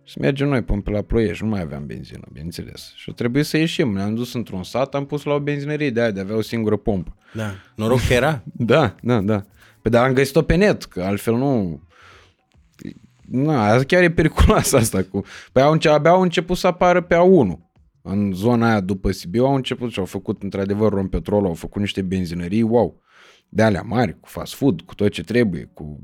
[0.03, 2.93] Și mergem noi până pe la Ploiești, nu mai aveam benzină, bineînțeles.
[2.95, 3.93] Și trebuie să ieșim.
[3.93, 6.75] Ne-am dus într-un sat, am pus la o benzinărie de aia, de avea o singură
[6.77, 7.15] pompă.
[7.33, 8.43] Da, noroc că era.
[8.53, 9.45] Da, da, da.
[9.81, 11.81] Pe dar am găsit-o pe net, că altfel nu...
[13.31, 15.23] Na, asta chiar e periculoasă asta cu...
[15.51, 17.67] Păi au, înce- abia au început să apară pe A1.
[18.01, 22.01] În zona aia după Sibiu au început și au făcut într-adevăr Rompetrol, au făcut niște
[22.01, 23.01] benzinării, wow.
[23.49, 25.99] De alea mari, cu fast food, cu tot ce trebuie, cu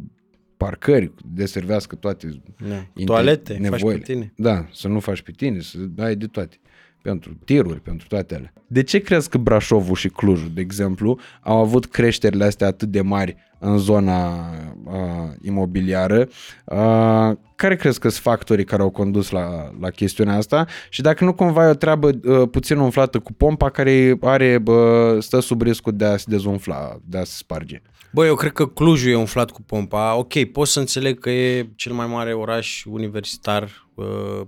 [0.57, 2.75] parcări, cu deservească toate Da.
[2.75, 4.33] inte- Toalete, faci pe tine.
[4.35, 6.57] Da, să nu faci pe tine, să ai de toate.
[7.05, 8.53] Pentru tiruri, pentru toate alea.
[8.67, 13.01] De ce crezi că Brașovul și Clujul, de exemplu, au avut creșterile astea atât de
[13.01, 14.49] mari în zona
[14.85, 14.93] uh,
[15.41, 16.27] imobiliară?
[16.65, 20.65] Uh, care crezi că sunt factorii care au condus la, la chestiunea asta?
[20.89, 24.75] Și dacă nu cumva e o treabă uh, puțin umflată cu pompa care are, uh,
[25.19, 27.81] stă sub riscul de a se dezumfla, de a se sparge?
[28.11, 30.15] Bă, eu cred că Clujul e umflat cu pompa.
[30.15, 33.89] Ok, pot să înțeleg că e cel mai mare oraș universitar.
[33.95, 34.47] uh,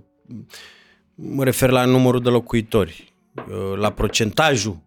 [1.20, 4.80] Mă refer la numărul de locuitori, uh, la procentajul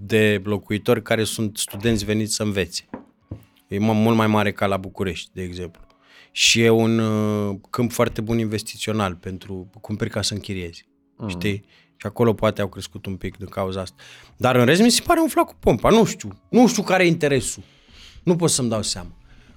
[0.00, 2.88] de locuitori care sunt studenți veniți să învețe.
[3.68, 5.82] E mă- mult mai mare ca la București, de exemplu.
[6.30, 10.86] Și e un uh, câmp foarte bun investițional pentru cumperi ca să închiriezi.
[11.16, 11.28] Mm.
[11.28, 11.64] Știi?
[11.96, 14.02] Și acolo poate au crescut un pic din cauza asta.
[14.36, 15.90] Dar în rest mi se pare umflat cu pompa.
[15.90, 16.42] Nu știu.
[16.50, 17.62] Nu știu care e interesul.
[18.22, 19.10] Nu pot să-mi dau seama.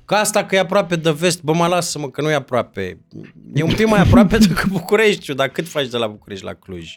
[0.09, 2.99] Că asta că e aproape de vest, bă, mă lasă-mă că nu e aproape.
[3.53, 6.89] E un pic mai aproape decât București, dar cât faci de la București la Cluj?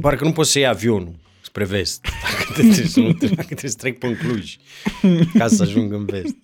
[0.00, 3.70] Parcă nu poți să iei avionul spre vest, dacă te trebuie să, nu, dacă trebuie
[3.70, 4.56] să trec pe Cluj
[5.38, 6.36] ca să ajung în vest.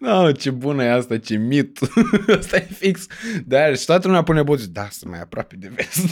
[0.00, 1.78] Da, ce bună e asta, ce mit.
[2.38, 3.06] asta e fix.
[3.44, 4.68] Da, și toată lumea pune boții.
[4.68, 6.06] Da, sunt mai aproape de vest.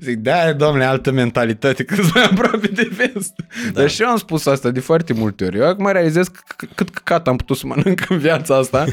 [0.00, 3.32] Zic, da, domnule, altă mentalitate, că sunt mai aproape de vest.
[3.72, 3.80] Da.
[3.80, 5.56] Dar și eu am spus asta de foarte multe ori.
[5.58, 8.84] Eu acum realizez c- cât căcat am putut să mănânc în viața asta,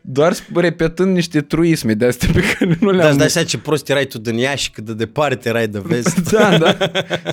[0.00, 3.08] doar repetând niște truisme de astea pe care nu Dar le-am...
[3.08, 5.80] îți dai seama ce prost erai tu din ea și cât de departe erai de
[5.84, 6.30] vest.
[6.32, 6.72] da, da.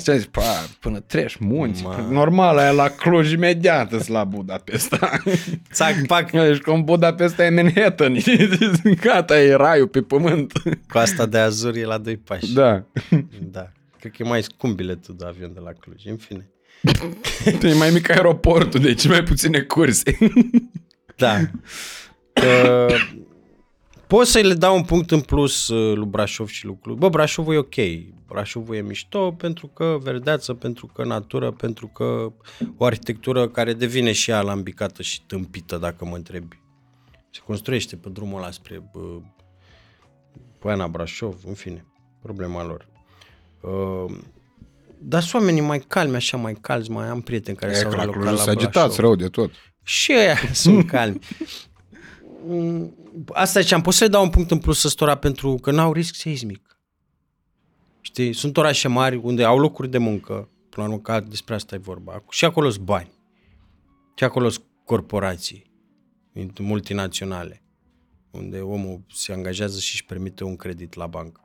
[0.04, 0.42] Și am zis, pa,
[0.80, 1.84] până treci munți.
[1.84, 2.08] Ma.
[2.12, 5.10] Normal, aia la Cluj imediat îs la Budapesta.
[5.74, 8.18] Țac, pac, Deci cum Budapesta e Manhattan.
[9.02, 10.52] Gata, e raiul pe pământ.
[10.88, 12.37] coasta de Azur e la doi pași.
[12.54, 12.84] Da.
[13.52, 13.72] da.
[14.00, 16.06] Cred că e mai scump biletul de avion de la Cluj.
[16.06, 16.50] În fine.
[17.64, 20.18] E mai mic aeroportul, deci mai puține curse.
[21.18, 21.40] Da.
[22.36, 22.96] Uh,
[24.08, 26.98] pot să le dau un punct în plus uh, lui Brașov și lui Cluj.
[26.98, 27.76] Bă, Brașovul e ok.
[28.28, 32.34] Brașovul e mișto pentru că verdeață, pentru că natură, pentru că
[32.78, 36.60] o arhitectură care devine și ea alambicată și tâmpită, dacă mă întrebi.
[37.30, 39.20] Se construiește pe drumul ăla spre bă,
[40.60, 41.86] Poiana Brașov, în fine,
[42.28, 42.88] problema lor.
[43.62, 44.18] Uh,
[45.00, 47.96] dar sunt oamenii mai calmi, așa mai calzi, mai am prieteni care E s-au că
[47.96, 48.98] la relocat Cluj la s-a agitat Brașov.
[49.00, 49.52] rău de tot.
[49.84, 51.20] Și ăia sunt calmi.
[52.48, 52.96] Mm,
[53.34, 56.14] Asta ziceam, pot să le dau un punct în plus săstora pentru că n-au risc
[56.16, 56.80] seismic.
[58.02, 60.34] Știi, sunt orașe mari unde au locuri de muncă,
[60.70, 62.24] până la urmă, că despre asta e vorba.
[62.30, 63.12] Și acolo sunt bani.
[64.16, 65.66] Și acolo sunt corporații
[66.60, 67.64] multinaționale,
[68.32, 71.42] unde omul se angajează și își permite un credit la bancă.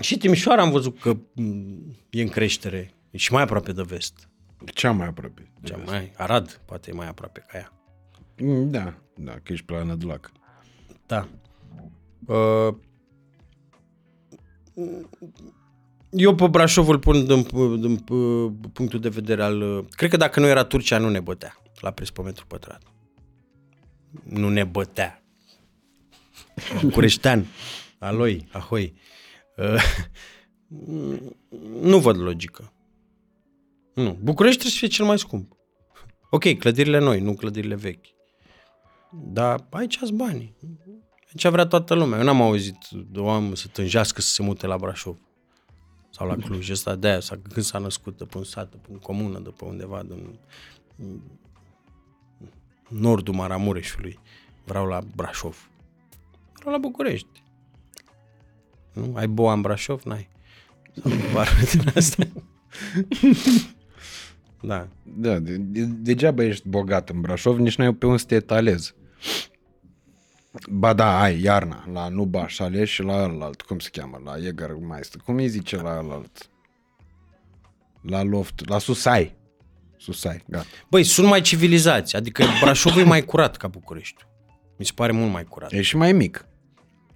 [0.00, 4.28] Și Timișoara am văzut că mm, e în creștere, e și mai aproape de vest.
[4.74, 5.52] Cea mai aproape.
[5.62, 7.72] Cea mai, Arad poate e mai aproape ca ea.
[8.38, 10.32] Mm, Da, da, că ești pe la Nădlac.
[11.06, 11.28] Da.
[12.26, 12.74] Uh,
[16.10, 17.42] eu pe Brașov îl pun din,
[17.80, 19.60] din uh, punctul de vedere al...
[19.60, 22.82] uh, Cred că dacă nu era Turcia, nu ne bătea la preț pe metru pătrat.
[24.22, 25.22] Nu ne bătea.
[26.92, 27.46] Cureștean.
[27.98, 28.94] Aloi, ahoi.
[29.56, 29.82] Uh,
[31.90, 32.72] nu văd logică.
[33.94, 34.18] Nu.
[34.22, 35.56] București trebuie să fie cel mai scump.
[36.30, 38.06] Ok, clădirile noi, nu clădirile vechi.
[39.10, 40.56] Dar aici sunt banii.
[41.26, 42.18] Aici vrea toată lumea.
[42.18, 45.18] Eu n-am auzit de oameni să tânjească să se mute la Brașov.
[46.10, 46.70] Sau la Cluj.
[46.70, 49.38] Ăsta de aia, sau când s-a născut, de pe un sat, de pe un comună,
[49.38, 50.38] de pe undeva din
[52.88, 54.18] nordul Maramureșului.
[54.64, 55.70] Vreau la Brașov.
[56.52, 57.42] Vreau la București.
[58.96, 59.12] Nu?
[59.16, 60.02] Ai boa în Brașov?
[60.04, 60.28] N-ai.
[61.02, 62.22] Sau vară din asta.
[64.60, 64.88] da.
[65.02, 68.94] Da, de, de, degeaba ești bogat în Brașov, nici n-ai pe unde să te etalezi.
[70.70, 75.20] Ba da, ai iarna, la Nuba Șale și la alt, cum se cheamă, la Jägermeister,
[75.24, 76.50] cum îi zice la alt?
[78.00, 79.36] La Loft, la Susai.
[79.96, 80.66] Susai, gata.
[80.90, 82.16] Băi, sunt mai civilizați.
[82.16, 84.24] Adică Brașovul e mai curat ca București.
[84.78, 85.72] Mi se pare mult mai curat.
[85.72, 86.46] E și mai mic.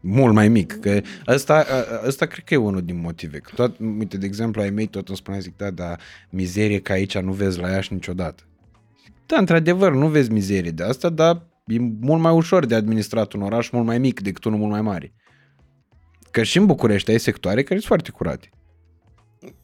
[0.01, 0.73] Mult mai mic.
[0.81, 3.39] Că ăsta, a- ăsta cred că e unul din motive.
[3.39, 6.01] Că tot, uite, de exemplu, ai mei tot îmi spunea, zic, da, dar
[6.31, 8.43] mizerie ca aici nu vezi la Iași niciodată.
[9.05, 13.33] Zic, Da, într-adevăr, nu vezi mizerie de asta, dar e mult mai ușor de administrat
[13.33, 15.13] un oraș mult mai mic decât unul mult mai mare.
[16.31, 18.51] Că și în București ai sectoare care sunt foarte curate.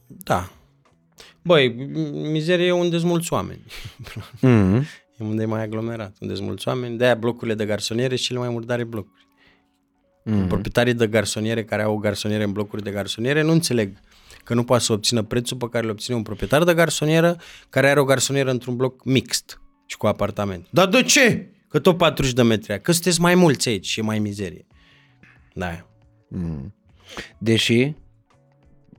[0.07, 0.51] Da.
[1.41, 1.73] Băi,
[2.31, 3.61] mizerie e unde sunt mulți oameni.
[4.37, 4.83] Mm-hmm.
[5.17, 6.97] E unde e mai aglomerat, unde sunt mulți oameni.
[6.97, 9.16] De-aia blocurile de garsoniere și cele mai murdare blocuri.
[10.27, 10.47] Mm-hmm.
[10.47, 13.97] Proprietarii de garsoniere care au o garsoniere în blocuri de garsoniere nu înțeleg
[14.43, 17.37] că nu poate să obțină prețul pe care îl obține un proprietar de garsonieră
[17.69, 20.67] care are o garsonieră într-un bloc mixt și cu apartament.
[20.69, 21.51] Dar de ce?
[21.69, 22.81] Că tot 40 de metri.
[22.81, 24.65] Că sunteți mai mulți aici și e mai mizerie.
[25.53, 25.87] Da.
[27.37, 27.93] Deși,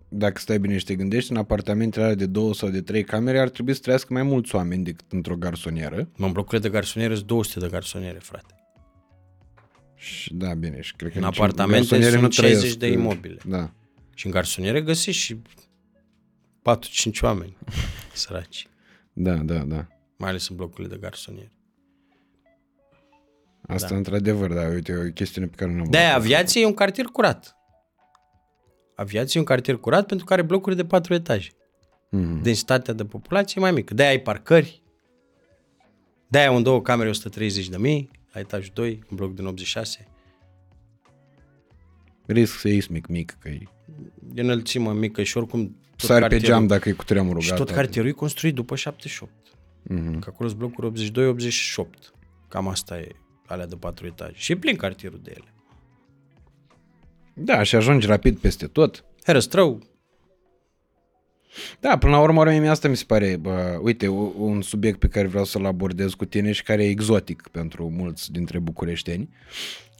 [0.08, 3.40] dacă stai bine și te gândești, în apartamentele alea de două sau de trei camere
[3.40, 6.08] ar trebui să trăiască mai mulți oameni decât într-o garsonieră.
[6.16, 8.54] În blocurile de garsoniere sunt 200 de garsoniere, frate.
[9.98, 12.86] Și da, bine, și cred că În nici apartamente garsoniere sunt nu trăiesc, 60 de
[12.86, 13.38] imobile.
[13.44, 13.70] Da.
[14.14, 15.36] Și în garsoniere găsești și
[17.14, 17.56] 4-5 oameni
[18.12, 18.68] săraci.
[19.12, 19.86] Da, da, da.
[20.16, 21.52] Mai ales în blocurile de garsoniere.
[23.66, 23.96] Asta da.
[23.96, 27.06] într-adevăr, da, uite, e o chestiune pe care nu am De-aia aviație e un cartier
[27.06, 27.56] curat.
[28.94, 31.50] Aviație e un cartier curat pentru că are blocuri de 4 etaje.
[32.10, 32.42] Mhm.
[32.42, 33.94] Densitatea de populație e mai mică.
[33.94, 34.82] De-aia ai parcări.
[36.28, 40.06] De-aia un două camere 130 de mii, la etajul 2, un bloc din 86.
[42.26, 43.62] Risc seismic mic, că e...
[44.34, 47.48] E înălțimă mică și oricum tot Sari pe cartierul- geam dacă e cu tremurul, Și
[47.50, 47.64] gata.
[47.64, 49.32] tot cartierul e construit după 78.
[49.82, 50.18] Mhm.
[50.18, 52.12] Că acolo sunt blocuri 82-88.
[52.48, 53.08] Cam asta e
[53.46, 54.32] alea de patru etaje.
[54.36, 55.54] Și e plin cartierul de ele.
[57.34, 59.04] Da, și ajungi rapid peste tot.
[59.24, 59.82] Herăstrău,
[61.80, 65.08] Da, până la urmă, mie asta mi se pare, bă, uite, u- un subiect pe
[65.08, 69.28] care vreau să-l abordez cu tine și care e exotic pentru mulți dintre bucureșteni,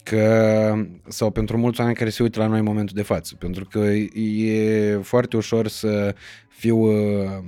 [0.02, 0.74] că,
[1.08, 3.78] sau pentru mulți oameni care se uită la noi în momentul de față, pentru că
[3.78, 6.14] e foarte ușor să
[6.48, 7.38] fiu uh,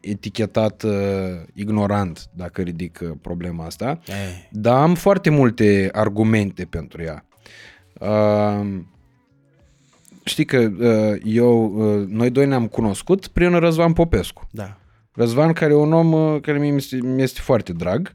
[0.00, 0.92] etichetat uh,
[1.54, 4.12] ignorant dacă ridic uh, problema asta, E,
[4.50, 7.24] dar am foarte multe argumente pentru ea.
[8.00, 8.66] Uh,
[10.24, 14.48] știi că uh, eu, uh, noi doi ne-am cunoscut prin Răzvan Popescu.
[14.50, 14.74] da.
[15.12, 18.10] Răzvan care e un om uh, care mi este, mi este foarte drag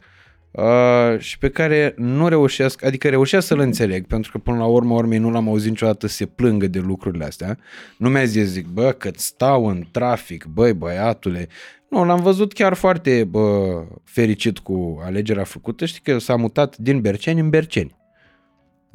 [0.52, 4.94] uh, și pe care nu reușesc, adică reușesc să-l înțeleg, pentru că până la urmă
[4.94, 7.58] urmei nu l-am auzit niciodată să se plângă de lucrurile astea.
[7.98, 11.48] Nu mi-a zis, zic, bă, că stau în trafic, băi, băiatule.
[11.90, 15.86] Nu, l-am văzut chiar foarte bă, fericit cu alegerea făcută.
[15.86, 17.96] Știi că s-a mutat din Berceni în Berceni.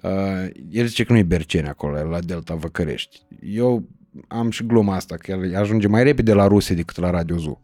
[0.03, 0.11] Uh,
[0.71, 3.21] el zice că nu e Berceni acolo, e la Delta Văcărești.
[3.43, 3.89] Eu
[4.29, 7.61] am și gluma asta, că el ajunge mai repede la Rusie decât la Radio Zoo.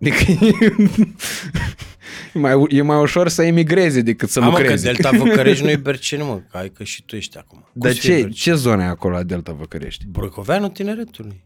[0.00, 0.24] Adică
[2.34, 4.92] e, mai, e mai ușor să emigreze decât să Am că lucreze.
[4.92, 7.58] Delta Văcărești nu e Berceni, mă, că ai că și tu ești acum.
[7.58, 8.34] Cum Dar să fie ce, Berceni?
[8.34, 10.06] ce zonă e acolo la Delta Văcărești?
[10.06, 11.42] Brăcoveanul tineretului.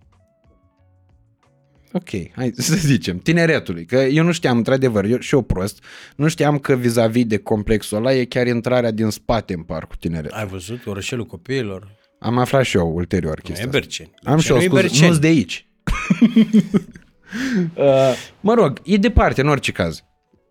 [1.99, 5.83] Ok, hai să zicem, tineretului, că eu nu știam, într-adevăr, eu, și eu prost,
[6.17, 10.31] nu știam că vis-a-vis de complexul ăla e chiar intrarea din spate în parcul tineret.
[10.31, 10.87] Ai văzut?
[10.87, 11.97] Orășelul copiilor.
[12.19, 13.79] Am aflat și eu ulterior Nu chestia e asta.
[13.79, 14.11] Berceni.
[14.23, 15.67] Am și eu, Berceni nu e scuze, nu de aici.
[17.75, 20.05] uh, mă rog, e departe în orice caz.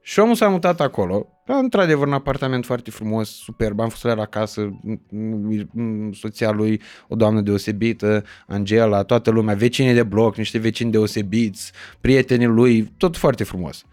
[0.10, 4.20] Și omul s-a mutat acolo, într-adevăr un apartament foarte frumos, superb, am fost la el
[4.20, 10.36] acasă, m- m- m- soția lui, o doamnă deosebită, Angela, toată lumea, vecinii de bloc,
[10.36, 11.72] niște vecini deosebiți,
[12.02, 13.84] prietenii lui, tot foarte frumos.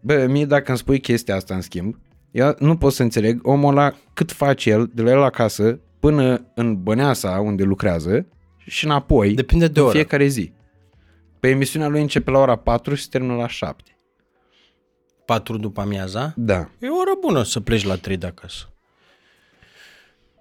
[0.00, 1.96] Bă, mie dacă îmi spui chestia asta în schimb,
[2.30, 6.46] eu nu pot să înțeleg omul ăla cât face el de la el acasă până
[6.54, 8.26] în Băneasa unde lucrează
[8.58, 9.94] și înapoi Depinde de în oră.
[9.94, 10.52] fiecare zi.
[11.40, 13.92] Pe emisiunea lui începe la ora 4 și se termină la 7.
[15.28, 16.32] 4 după amiaza.
[16.36, 16.70] Da.
[16.80, 18.72] E o oră bună să pleci la 3 de acasă.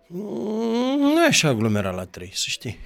[0.07, 2.77] Mm, Nu e așa aglomerat la 3, să știi.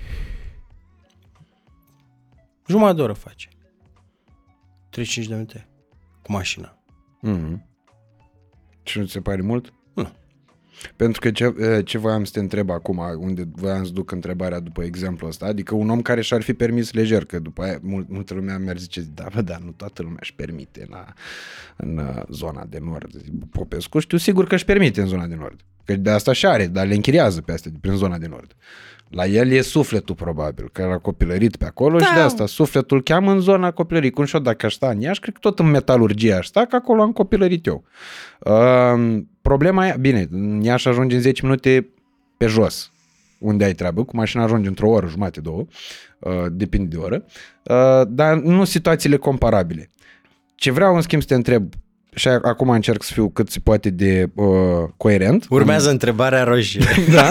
[2.67, 3.47] Jumătate de oră face.
[4.89, 5.67] 35 de minute.
[6.21, 6.77] Cu mașina.
[7.27, 7.61] Mm-hmm.
[8.83, 9.73] Și nu ți se pare mult?
[10.83, 10.89] Nu.
[10.95, 14.59] Pentru că ce, eh, ce voiam să te întreb acum, unde voiam să duc întrebarea
[14.59, 18.09] după exemplul ăsta, adică un om care și-ar fi permis lejer, că după aia mult,
[18.09, 21.05] multă lumea mi-ar zice, da, bă, da, nu toată lumea își permite la,
[21.75, 23.11] în uh, zona de nord.
[23.11, 25.59] Zic, Popescu știu sigur că își permite în zona de nord.
[25.85, 28.55] Că de asta și are, dar le închiriază pe astea prin zona de nord.
[29.09, 32.05] La el e sufletul probabil, că a copilărit pe acolo da.
[32.05, 34.11] și de asta sufletul îl cheamă în zona copilării.
[34.11, 36.65] Cum și eu dacă aș sta în Iași, cred că tot în metalurgie aș sta,
[36.65, 37.83] că acolo am copilărit eu.
[38.39, 41.87] Uh, problema e, bine, în Iași ajungi în 10 minute
[42.37, 42.91] pe jos,
[43.39, 45.65] unde ai treabă, cu mașina ajungi într-o oră, jumate, două,
[46.19, 47.25] uh, depinde de oră,
[47.63, 49.89] uh, dar nu situațiile comparabile.
[50.55, 51.73] Ce vreau în schimb să te întreb,
[52.15, 54.47] și a- acum încerc să fiu cât se poate de uh,
[54.97, 55.45] coerent.
[55.49, 56.85] Urmează întrebarea roșie.
[57.13, 57.29] Da?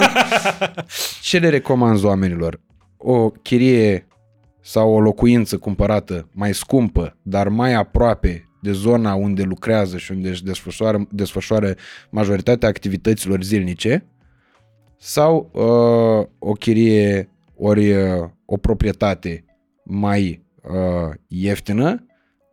[1.21, 2.59] Ce le recomanzi oamenilor?
[2.97, 4.07] O chirie
[4.61, 10.29] sau o locuință cumpărată mai scumpă, dar mai aproape de zona unde lucrează și unde
[10.29, 11.75] își desfășoară, desfășoară
[12.09, 14.05] majoritatea activităților zilnice
[14.97, 19.45] sau uh, o chirie ori uh, o proprietate
[19.83, 22.05] mai uh, ieftină,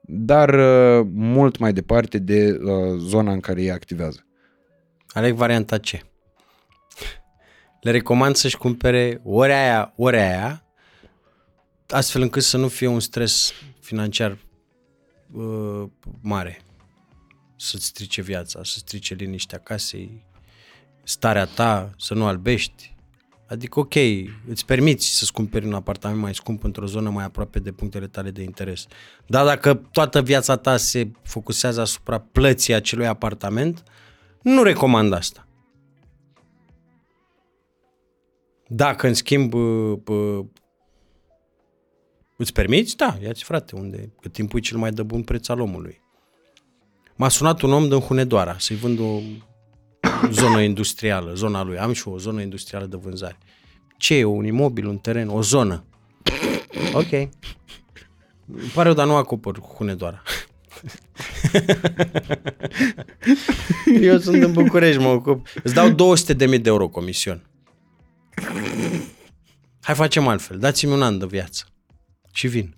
[0.03, 4.27] dar uh, mult mai departe de uh, zona în care ei activează.
[5.09, 5.87] Aleg varianta C.
[7.81, 10.65] Le recomand să-și cumpere ori aia, ori aia,
[11.89, 14.39] astfel încât să nu fie un stres financiar
[15.33, 15.85] uh,
[16.21, 16.63] mare.
[17.57, 20.27] Să-ți strice viața, să strice liniștea casei,
[21.03, 22.97] starea ta, să nu albești.
[23.49, 23.95] Adică, ok,
[24.49, 28.31] îți permiți să-ți cumperi un apartament mai scump într-o zonă mai aproape de punctele tale
[28.31, 28.87] de interes.
[29.27, 33.83] Dar dacă toată viața ta se focusează asupra plății acelui apartament,
[34.43, 35.47] nu recomand asta.
[38.67, 40.45] Dacă, în schimb, bă, bă,
[42.39, 45.61] îți permiți, da, ia-ți frate, unde, cât timpul e cel mai de bun preț al
[45.61, 46.01] omului.
[47.17, 49.21] M-a sunat un om din Hunedoara să-i vând o
[50.41, 51.79] zonă industrială, zona lui.
[51.79, 53.39] Am și eu o zonă industrială de vânzare.
[53.97, 54.25] Ce e?
[54.25, 55.85] Un imobil, un teren, o zonă.
[56.93, 57.13] Ok.
[57.13, 57.29] Îmi
[58.75, 60.23] pare rău, dar nu acopăr Hunedoara.
[64.01, 65.47] Eu sunt în București, mă ocup.
[65.63, 67.47] Îți dau 200 de mii de euro comision.
[69.81, 70.59] Hai facem altfel.
[70.59, 71.67] Dați-mi un an de viață.
[72.33, 72.77] Și vin.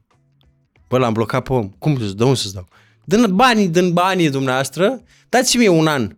[0.89, 1.69] Bă, l-am blocat pe om.
[1.79, 2.27] Cum să-ți dau?
[2.27, 2.69] Unde să-ți dau?
[3.05, 6.17] Dă banii, dă banii dumneavoastră, dați-mi eu un an.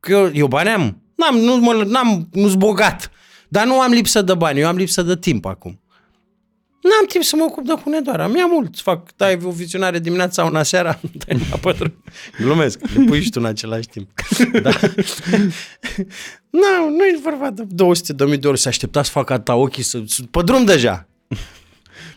[0.00, 1.02] Că eu, eu bani am.
[1.14, 3.10] N-am, nu, mă, n-am, nu-s bogat.
[3.48, 5.80] Dar nu am lipsă de bani, eu am lipsă de timp acum.
[6.82, 8.26] N-am timp să mă ocup de Hunedoara.
[8.26, 8.78] Mi-a mult.
[8.78, 12.02] Fac, dai o vizionare dimineața, una seara, dai la patru.
[12.40, 14.08] Glumesc, le pui și tu în același timp.
[14.62, 14.70] Da.
[16.60, 18.58] nu, nu e vorba de 200 de mii de ori.
[18.58, 21.08] Se aștepta să facă atâta ochii, să, să, pe drum deja.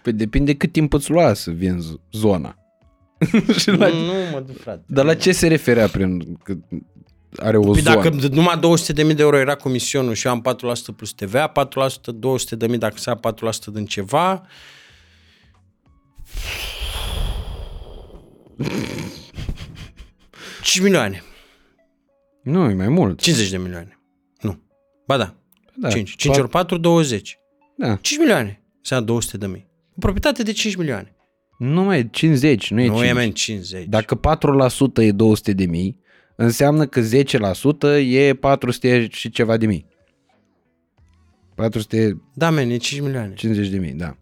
[0.03, 2.55] Păi depinde cât timp îți lua să vinzi zona.
[3.59, 4.83] Și la, Nu mă duc, frate.
[4.87, 6.53] dar la ce se referea prin că
[7.37, 7.95] are o Păi zonă?
[7.95, 10.41] dacă numai 200 de mii de euro era comisionul și eu am
[10.91, 11.53] 4% plus TVA, 4%,
[12.15, 13.19] 200 de mii dacă se ia
[13.69, 14.41] 4% din ceva,
[20.63, 21.23] Cinci milioane.
[22.43, 23.21] Nu, e mai mult.
[23.21, 23.99] 50 de milioane.
[24.41, 24.61] Nu.
[25.07, 25.35] Ba da.
[25.75, 26.15] Da, 5.
[26.15, 27.37] 5 ori 4, 20.
[27.77, 27.95] Da.
[27.95, 28.63] 5 milioane.
[28.77, 29.67] Înseamnă 200 de mii.
[29.95, 31.15] O proprietate de 5 milioane.
[31.57, 33.07] Nu mai e 50, nu e Nu 5.
[33.09, 33.85] e men 50.
[33.85, 35.99] Dacă 4% e 200 de mii,
[36.35, 39.85] înseamnă că 10% e 400 și ceva de mii.
[41.55, 43.33] 450 Da, men, e 5 milioane.
[43.69, 44.17] de mii, da.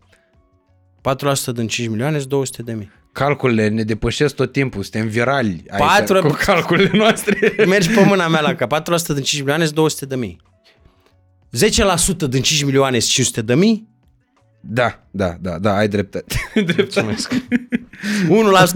[1.01, 2.89] 4% din 5 milioane sunt 200 de mii.
[3.11, 7.53] Calculele ne depășesc tot timpul, suntem virali aici Patru- cu calculele noastre.
[7.67, 8.81] Mergi pe mâna mea la cap.
[8.81, 10.37] 4% din 5 milioane sunt 200 de mii.
[12.25, 13.89] 10% din 5 milioane sunt 500 de mii.
[14.61, 16.35] Da, da, da, da, ai dreptate.
[16.65, 17.47] dreptate.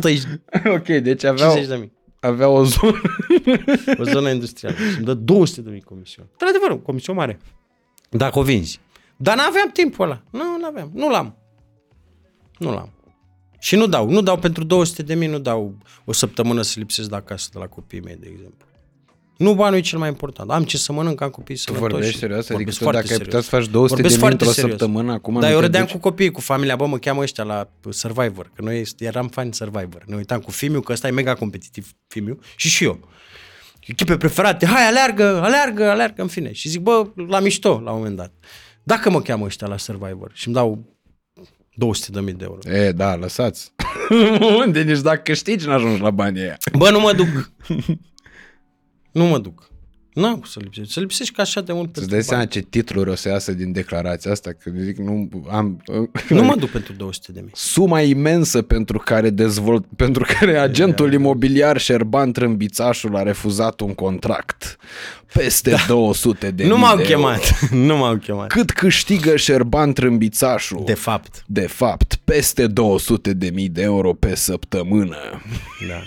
[0.02, 1.91] 1% e ok, deci aveau, 50 de mii.
[2.20, 3.02] avea o zonă.
[3.98, 4.76] O zonă industrială.
[4.76, 6.28] Și îmi dă 200 de mii comision.
[6.32, 7.40] Într-adevăr, o comision mare.
[8.10, 8.80] Dacă o vinzi.
[9.18, 10.22] Dar n-aveam timpul ăla.
[10.32, 10.91] Nu, n-aveam.
[10.94, 11.38] Nu l-am.
[12.57, 12.90] Nu l-am.
[13.60, 14.10] Și nu dau.
[14.10, 17.60] Nu dau pentru 200 de mii, nu dau o săptămână să lipsesc de acasă de
[17.60, 18.68] la copiii mei, de exemplu.
[19.38, 20.52] Nu banul e cel mai important.
[20.52, 21.91] Am ce să mănânc, am copii Tu sănătoși.
[21.91, 22.38] vorbești serios?
[22.40, 23.34] Adică Vorbesc tu foarte dacă ai serios.
[23.45, 24.80] putea să faci 200 Vorbesc de mii foarte într-o serios.
[24.80, 25.94] săptămână, acum Dar nu eu te râdeam duci?
[25.94, 30.03] cu copiii, cu familia, bă, mă cheamă ăștia la Survivor, că noi eram fani Survivor.
[30.06, 32.99] Ne uitam cu Fimiu, că ăsta e mega competitiv, Fimiu, și și eu.
[33.88, 36.52] Echipe preferate, hai, aleargă, aleargă, aleargă, în fine.
[36.52, 38.32] Și zic, bă, la mișto, la un moment dat.
[38.84, 40.86] Dacă mă cheamă ăștia la Survivor și îmi dau
[41.74, 42.60] 200 de mii de euro.
[42.78, 43.74] E, da, lăsați.
[44.66, 46.57] Unde nici dacă câștigi n-ajungi la banii aia.
[46.78, 47.28] Bă, nu mă duc.
[49.16, 49.70] nu mă duc.
[50.14, 50.94] N-am cum să lipsești.
[50.94, 52.30] Să lipsești ca așa de mult Îți pentru dai bani.
[52.30, 54.52] seama ce titluri o să iasă din declarația asta?
[54.52, 55.84] Că zic, nu am...
[56.30, 57.52] Nu mă duc pentru 200 de mii.
[57.54, 64.78] Suma imensă pentru care dezvolt, pentru care agentul imobiliar Șerban Trâmbițașul a refuzat un contract.
[65.34, 65.86] Peste da.
[65.88, 67.60] 200 de Nu mii m-au de chemat.
[67.88, 68.48] nu m-au chemat.
[68.48, 70.82] Cât câștigă Șerban Trâmbițașul?
[70.86, 71.44] De fapt.
[71.48, 75.18] De fapt, peste 200 de mii de euro pe săptămână.
[75.88, 76.02] Da.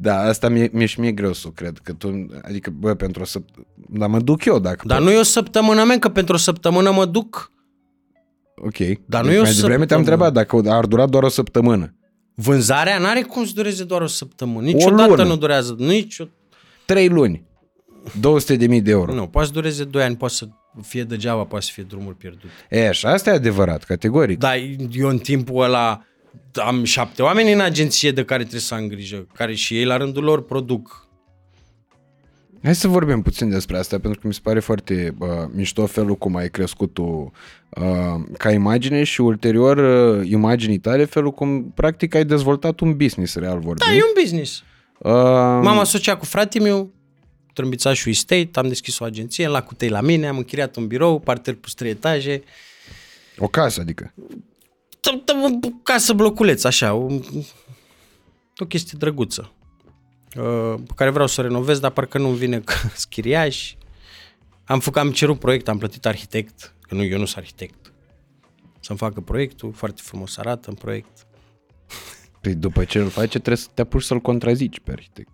[0.00, 1.78] Da, asta mi-e, mi-e și mie greu să cred.
[1.82, 3.68] Că tu, adică, bă, pentru o săptămână...
[3.88, 4.86] Dar mă duc eu dacă...
[4.86, 7.52] Dar nu e o săptămână, men, că pentru o săptămână mă duc.
[8.56, 8.76] Ok.
[9.06, 10.24] Dar nu Deci e o mai devreme te-am săptămână.
[10.24, 11.94] întrebat dacă ar dura doar o săptămână.
[12.34, 14.66] Vânzarea n-are cum să dureze doar o săptămână.
[14.66, 15.24] Niciodată lună.
[15.24, 15.74] nu durează.
[15.78, 16.24] Nici o...
[16.86, 17.44] Trei luni.
[18.20, 19.14] 200 de mii de euro.
[19.14, 20.48] Nu, poate să dureze 2 ani, poate să
[20.82, 22.50] fie degeaba, poate să fie drumul pierdut.
[22.70, 24.38] E, și asta e adevărat, categoric.
[24.38, 24.56] Dar
[24.92, 26.02] eu în timpul ăla
[26.54, 29.96] am șapte oameni în agenție de care trebuie să am grijă, care și ei la
[29.96, 31.06] rândul lor produc.
[32.62, 36.14] Hai să vorbim puțin despre asta, pentru că mi se pare foarte uh, mișto felul
[36.16, 37.32] cum ai crescut tu
[37.68, 37.84] uh,
[38.38, 43.58] ca imagine și ulterior uh, imaginii tale, felul cum practic ai dezvoltat un business real
[43.58, 43.90] vorbind.
[43.90, 44.62] Da, e un business.
[44.98, 45.12] uh,
[45.62, 46.92] M-am asociat cu fratele meu,
[47.52, 51.54] Trâmbițașul Estate, am deschis o agenție, la Cutei la mine, am închiriat un birou, parter
[51.54, 52.42] plus trei etaje,
[53.38, 54.14] O casă, adică.
[55.10, 57.06] Tă- tă- o casă bloculeț, așa, o,
[58.56, 59.52] o chestie drăguță,
[60.36, 63.74] uh, pe care vreau să o renovez, dar parcă nu vine că schiriaș.
[64.64, 67.92] Am făcut, am cerut proiect, am plătit arhitect, că nu, eu nu sunt arhitect.
[68.80, 71.26] Să-mi facă proiectul, foarte frumos arată în proiect.
[72.40, 75.30] Păi după ce îl face, trebuie să te apuci să-l contrazici pe arhitect.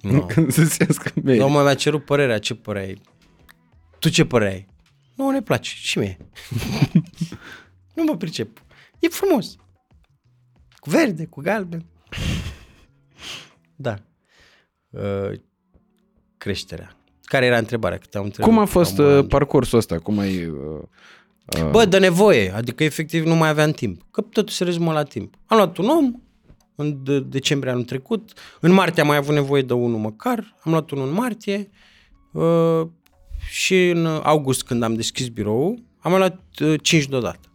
[0.00, 0.26] Nu.
[0.32, 1.38] Când să se iască mail.
[1.38, 1.48] No.
[1.48, 3.00] mi-a cerut părerea, ce părere ai?
[3.98, 4.66] Tu ce părere ai?
[5.14, 6.16] Nu, ne place, și mie.
[7.94, 8.62] nu mă pricep.
[9.02, 9.56] E frumos.
[10.78, 11.84] Cu verde, cu galben.
[13.76, 13.94] Da.
[14.90, 15.32] Uh,
[16.36, 16.96] creșterea.
[17.22, 17.98] Care era întrebarea?
[17.98, 18.50] Că te-am întrebat.
[18.50, 19.98] Cum a fost Am- uh, parcursul ăsta?
[19.98, 20.46] Cum ai...
[20.46, 20.80] Uh,
[21.70, 24.02] Bă, de nevoie, adică efectiv nu mai aveam timp.
[24.10, 25.34] Că totul se rezumă la timp.
[25.46, 26.14] Am luat un om
[26.74, 30.70] în de- decembrie anul trecut, în martie am mai avut nevoie de unul măcar, am
[30.72, 31.70] luat unul în martie
[32.32, 32.86] uh,
[33.50, 37.51] și în august când am deschis biroul, am mai luat uh, 5 deodată.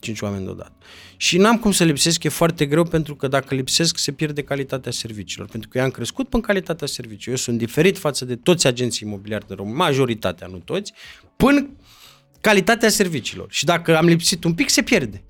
[0.00, 0.72] 5 oameni deodată.
[1.16, 4.92] Și n-am cum să lipsesc, e foarte greu pentru că dacă lipsesc se pierde calitatea
[4.92, 5.48] serviciilor.
[5.48, 7.38] Pentru că eu am crescut până calitatea serviciilor.
[7.38, 10.92] Eu sunt diferit față de toți agenții imobiliari de România, majoritatea, nu toți,
[11.36, 11.70] până
[12.40, 13.46] calitatea serviciilor.
[13.50, 15.24] Și dacă am lipsit un pic, se pierde.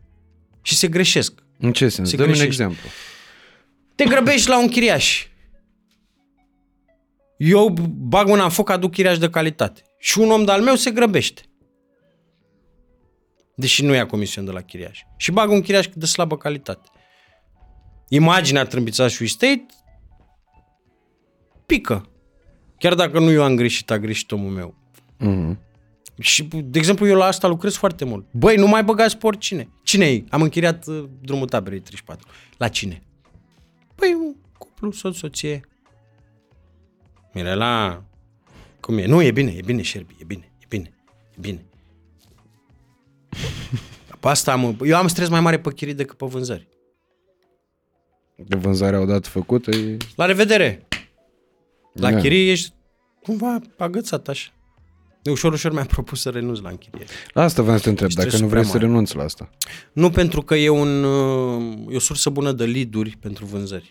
[0.63, 1.33] Și se greșesc.
[1.59, 2.09] în ce sens?
[2.09, 2.63] Se Dă-mi un greșește.
[2.63, 2.89] exemplu.
[3.95, 5.27] Te grăbești la un chiriaș.
[7.37, 9.83] Eu bag mâna în foc, aduc chiriaș de calitate.
[9.99, 11.43] Și un om de-al meu se grăbește.
[13.57, 15.01] Deși nu ia comision de la chiriaș.
[15.17, 16.89] Și bagă un chiriaș de slabă calitate.
[18.09, 19.67] Imaginea trâmbițașului state
[21.67, 22.11] pică.
[22.79, 24.75] Chiar dacă nu eu am greșit, a greșit omul meu.
[25.19, 25.59] Mhm.
[26.19, 28.27] Și, de exemplu, eu la asta lucrez foarte mult.
[28.31, 29.69] Băi, nu mai băgați pe oricine.
[29.83, 30.25] Cine e?
[30.31, 32.29] Am închiriat uh, drumul taberei 34.
[32.57, 33.03] La cine?
[33.95, 35.61] Păi, un cuplu, soț, soție.
[37.33, 38.05] Mirela,
[38.81, 39.07] cum e?
[39.07, 40.95] Nu, e bine, e bine, Șerbi, e bine, e bine,
[41.31, 41.65] e bine.
[44.27, 46.69] Pe asta am, eu am stres mai mare pe chirii decât pe vânzări.
[48.37, 49.97] De vânzare odată făcută e...
[50.17, 50.87] La revedere!
[51.93, 52.19] La Da.
[52.19, 52.73] chirii ești
[53.23, 54.49] cumva agățat așa.
[55.23, 57.07] De ușor, ușor mi-am propus să renunț la închiriere.
[57.33, 58.93] La asta vreau să te întreb, Și dacă nu stresul vrei să prea mare.
[58.93, 59.51] renunți la asta.
[59.93, 63.91] Nu pentru că e, un, uh, e o sursă bună de lead pentru vânzări.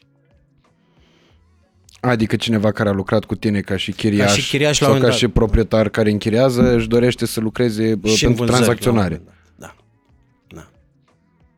[2.00, 4.88] Adică cineva care a lucrat cu tine ca și chiriaș, Ca și chiriaș la sau
[4.88, 5.34] un ca moment și dat.
[5.34, 9.22] proprietar care închiriază, își dorește să lucreze bă, și în pentru vânzări, tranzacționare.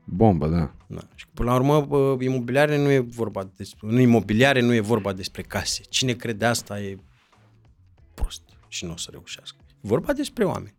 [0.10, 0.76] Bombă, da.
[0.88, 1.02] da.
[1.16, 5.14] Și până la urmă, bă, imobiliare nu e vorba despre, nu imobiliare nu e vorba
[5.14, 5.84] despre case.
[5.90, 6.98] Cine crede asta e
[8.14, 9.58] prost și nu o să reușească.
[9.70, 10.76] E vorba despre oameni.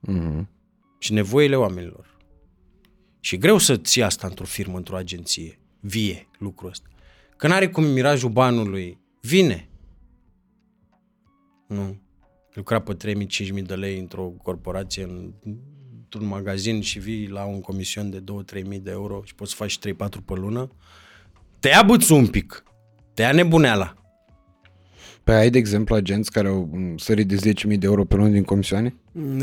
[0.00, 0.48] Mhm.
[0.98, 2.16] și nevoile oamenilor.
[3.20, 6.88] Și e greu să ții asta într-o firmă, într-o agenție, vie lucrul ăsta.
[7.36, 9.68] Că n-are cum mirajul banului, vine.
[11.68, 12.00] Nu.
[12.52, 15.32] Lucra pe 3.000-5.000 de lei într-o corporație, în,
[16.16, 18.24] într-un magazin și vii la un comision de
[18.62, 19.82] 2-3.000 de euro și poți să faci 3-4
[20.24, 20.70] pe lună,
[21.60, 22.64] te ia bâțul un pic.
[23.14, 23.94] Te ia nebuneala.
[25.24, 28.28] Pe ai, de exemplu, agenți care au mm, sărit de 10.000 de euro pe lună
[28.28, 28.94] din comisioane?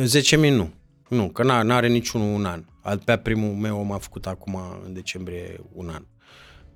[0.04, 0.74] 10.000 nu.
[1.10, 2.64] Nu, că n- n-are niciunul un an.
[2.82, 6.06] Al pe primul meu m-a făcut acum în decembrie un an.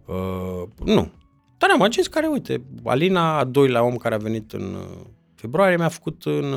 [0.05, 1.11] Uh, nu.
[1.57, 5.05] Dar am agenți care, uite, Alina, a doilea om care a venit în uh,
[5.35, 6.53] februarie, mi-a făcut în...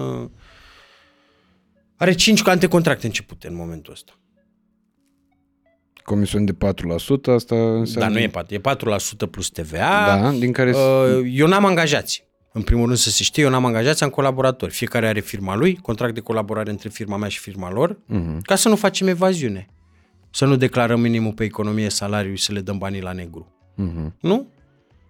[2.01, 4.13] Uh, are 5 antecontracte începute în momentul ăsta.
[6.05, 6.57] Comision de 4%,
[7.35, 7.85] asta înseamnă...
[7.95, 8.61] Dar nu e 4, e
[9.27, 10.19] 4% plus TVA.
[10.21, 10.71] Da, din care...
[10.77, 12.29] Uh, eu n-am angajați.
[12.53, 14.73] În primul rând să se știe, eu n-am angajați, am colaboratori.
[14.73, 18.41] Fiecare are firma lui, contract de colaborare între firma mea și firma lor, Mhm.
[18.43, 19.69] ca să nu facem evaziune.
[20.31, 23.55] Să nu declarăm minimul pe economie salariul și să le dăm banii la negru.
[23.77, 24.17] Mhm.
[24.21, 24.47] Nu?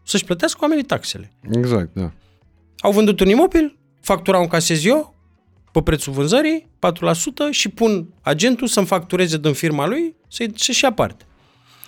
[0.04, 1.32] Să-și plătească oamenii taxele.
[1.52, 2.12] Exact, da.
[2.78, 5.10] Au vândut un imobil, factura un casez eu,
[5.72, 10.92] pe prețul vânzării, 4% și pun agentul să-mi factureze din firma lui să-i, să-și ia
[10.92, 11.24] parte.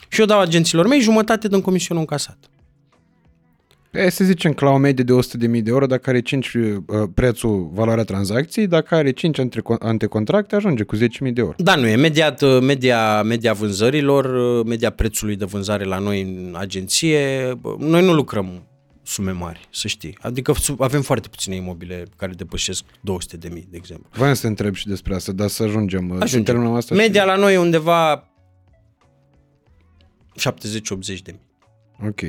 [0.08, 2.38] Și eu dau agenților mei jumătate din comisionul încasat.
[3.90, 6.80] E, să zicem că la o medie de 100.000 de euro, dacă are 5 uh,
[7.14, 11.54] prețul, valoarea tranzacției, dacă are 5 antre- antecontracte, ajunge cu 10.000 de euro.
[11.56, 11.96] Da, nu e.
[11.96, 14.26] Media, media, media vânzărilor,
[14.64, 18.62] media prețului de vânzare la noi în agenție, bă, noi nu lucrăm
[19.02, 20.18] sume mari, să știi.
[20.20, 24.08] Adică sub- avem foarte puține imobile care depășesc 200 de mii, de exemplu.
[24.12, 26.08] Vreau să te întreb și despre asta, dar să ajungem.
[26.08, 26.42] Să Ajungem.
[26.42, 28.28] terminăm asta Media la noi e undeva
[30.38, 31.40] 70-80 de mii.
[32.00, 32.06] Și...
[32.06, 32.20] Ok.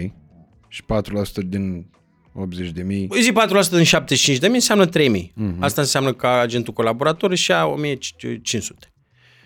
[0.67, 1.85] Și 4% din
[2.33, 3.09] 80 de mii.
[3.21, 5.33] Zi 4% din 75 de mii înseamnă 3 mii.
[5.59, 8.93] Asta înseamnă că agentul colaborator își ia 1500.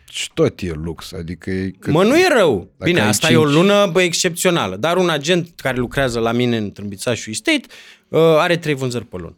[0.09, 1.93] Și tot e lux, adică e cât...
[1.93, 2.57] Mă, nu e rău.
[2.57, 4.75] Dacă Bine, ai asta e o cinci- lună bă, excepțională.
[4.75, 7.67] Dar un agent care lucrează la mine în Trâmbițașul Estate
[8.07, 9.38] uh, are trei vânzări pe lună.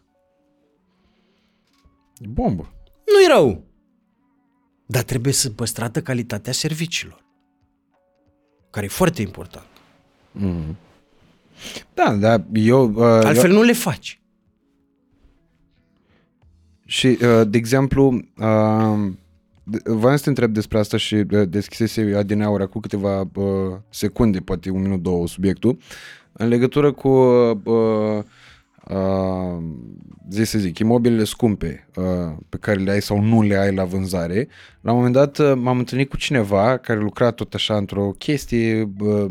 [2.18, 2.74] E bombă.
[3.06, 3.64] nu e rău.
[4.86, 7.26] Dar trebuie să păstrată calitatea serviciilor.
[8.70, 9.68] Care e foarte important.
[11.94, 12.92] Da, dar eu...
[12.94, 14.22] Uh, Altfel nu le faci.
[16.86, 19.12] Și, uh, de exemplu, uh,
[19.70, 23.46] de- voiam să te întreb despre asta și uh, deschisese adineaura cu câteva uh,
[23.90, 25.78] secunde, poate un minut, două, subiectul,
[26.32, 28.24] în legătură cu, uh,
[28.90, 29.58] uh,
[30.30, 32.04] zi să zic, imobilele scumpe uh,
[32.50, 34.48] pe care le ai sau nu le ai la vânzare.
[34.82, 38.90] La un moment dat uh, m-am întâlnit cu cineva care lucra tot așa într-o chestie,
[39.00, 39.26] uh,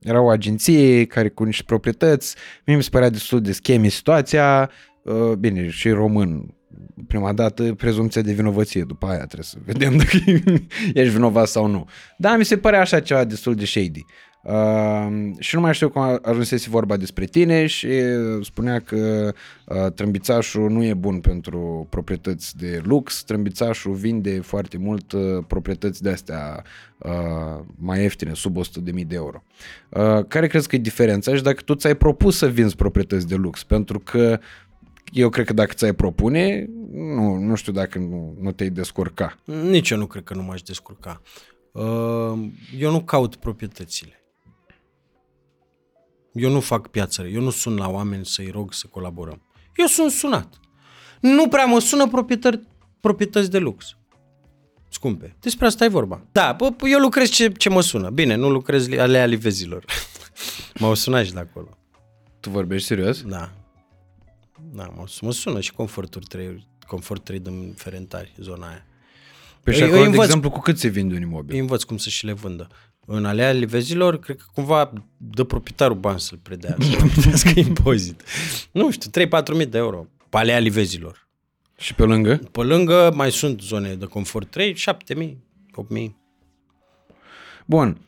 [0.00, 2.36] era o agenție care cu niște proprietăți,
[2.66, 4.70] mie mi se părea destul de scheme situația,
[5.02, 6.54] uh, bine, și român,
[7.06, 10.16] prima dată prezumția de vinovăție, după aia trebuie să vedem dacă
[10.94, 11.88] ești vinovat sau nu.
[12.18, 14.04] Dar mi se părea așa ceva destul de shady.
[14.42, 19.32] Uh, și nu mai știu cum a- ajunsese vorba despre tine și uh, spunea că
[19.66, 26.02] uh, trâmbițașul nu e bun pentru proprietăți de lux, trâmbițașul vinde foarte mult uh, proprietăți
[26.02, 26.62] de astea
[26.98, 29.42] uh, mai ieftine, sub 100.000 de euro.
[29.88, 33.34] Uh, care crezi că e diferența și dacă tu ți-ai propus să vinzi proprietăți de
[33.34, 33.64] lux?
[33.64, 34.38] Pentru că
[35.12, 39.38] eu cred că dacă ți-ai propune, nu, nu știu dacă nu, nu te-ai descurca.
[39.44, 41.22] Nici eu nu cred că nu m-aș descurca.
[41.72, 42.48] Uh,
[42.78, 44.12] Eu nu caut proprietățile.
[46.32, 49.42] Eu nu fac piață, eu nu sun la oameni să-i rog să colaborăm.
[49.76, 50.54] Eu sunt sunat.
[51.20, 52.60] Nu prea mă sună proprietări,
[53.00, 53.96] proprietăți de lux.
[54.88, 55.36] scumpe.
[55.40, 56.22] Despre asta e vorba.
[56.32, 58.10] Da, bă, eu lucrez ce, ce mă sună.
[58.10, 59.84] Bine, nu lucrez li- alea livezilor.
[60.80, 61.78] M-au sunat și de acolo.
[62.40, 63.22] Tu vorbești serios?
[63.22, 63.50] Da.
[64.72, 68.84] Da, mă, mă sună și conforturi 3, confort 3 din Ferentari, zona aia.
[69.62, 71.54] Pe și Eu- acolo, eu de învăț- exemplu, cu cât se vinde un imobil?
[71.54, 72.66] Îi învăț cum să și le vândă.
[73.06, 78.22] În alea livezilor, cred că cumva dă proprietarul bani să-l predea, să plătească impozit.
[78.72, 81.28] Nu știu, 3-4 mii de euro pe alea livezilor.
[81.76, 82.36] Și pe lângă?
[82.36, 85.44] Pe lângă mai sunt zone de confort 3, 7 mii,
[85.74, 86.16] 8 mii.
[87.66, 88.00] Bun.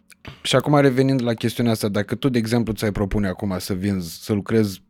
[0.42, 4.22] Și acum revenind la chestiunea asta, dacă tu, de exemplu, ți-ai propune acum să vinzi,
[4.24, 4.82] să lucrezi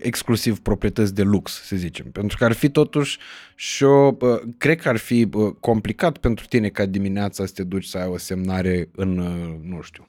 [0.00, 3.18] exclusiv proprietăți de lux, să zicem, pentru că ar fi totuși
[3.54, 7.62] și o, bă, cred că ar fi bă, complicat pentru tine ca dimineața să te
[7.64, 10.08] duci să ai o semnare în, uh, nu știu,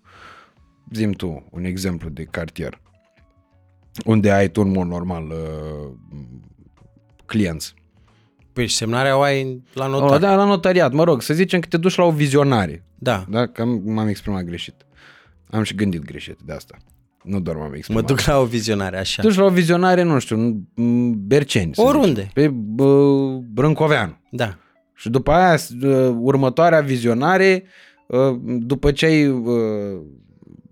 [0.93, 2.81] zim tu un exemplu de cartier,
[4.05, 5.91] unde ai tu în mod normal uh,
[7.25, 7.73] clienți.
[8.53, 10.19] Păi și semnarea o ai la Oh, notar.
[10.19, 13.25] da, la notariat, mă rog, să zicem că te duci la o vizionare, da.
[13.29, 13.47] da?
[13.47, 14.85] Că am- m-am exprimat greșit.
[15.49, 16.77] Am și gândit greșit de asta.
[17.23, 18.05] Nu doar m-am Mă exprimat.
[18.05, 19.21] duc la o vizionare, așa.
[19.21, 21.75] Te duci la o vizionare, nu știu, în în Berceni.
[21.75, 22.09] să Oriunde.
[22.21, 23.13] zicem, Pe bă,
[23.53, 24.17] Brâncoveanu.
[24.31, 24.57] Da.
[24.95, 27.63] Și după aia, s- uh, următoarea vizionare,
[28.07, 29.53] uh, după ce ai uh,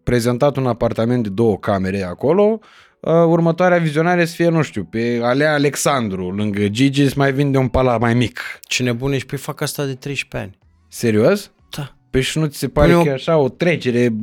[0.03, 2.59] prezentat un apartament de două camere acolo,
[2.99, 7.57] uh, următoarea vizionare să fie, nu știu, pe Alea Alexandru, lângă Gigi, să mai vinde
[7.57, 8.39] un palat mai mic.
[8.61, 10.57] Ce nebun ești, păi fac asta de 13 ani.
[10.89, 11.51] Serios?
[11.77, 11.95] Da.
[12.09, 14.09] Păi și nu ți se pare Pune o- că e așa o trecere?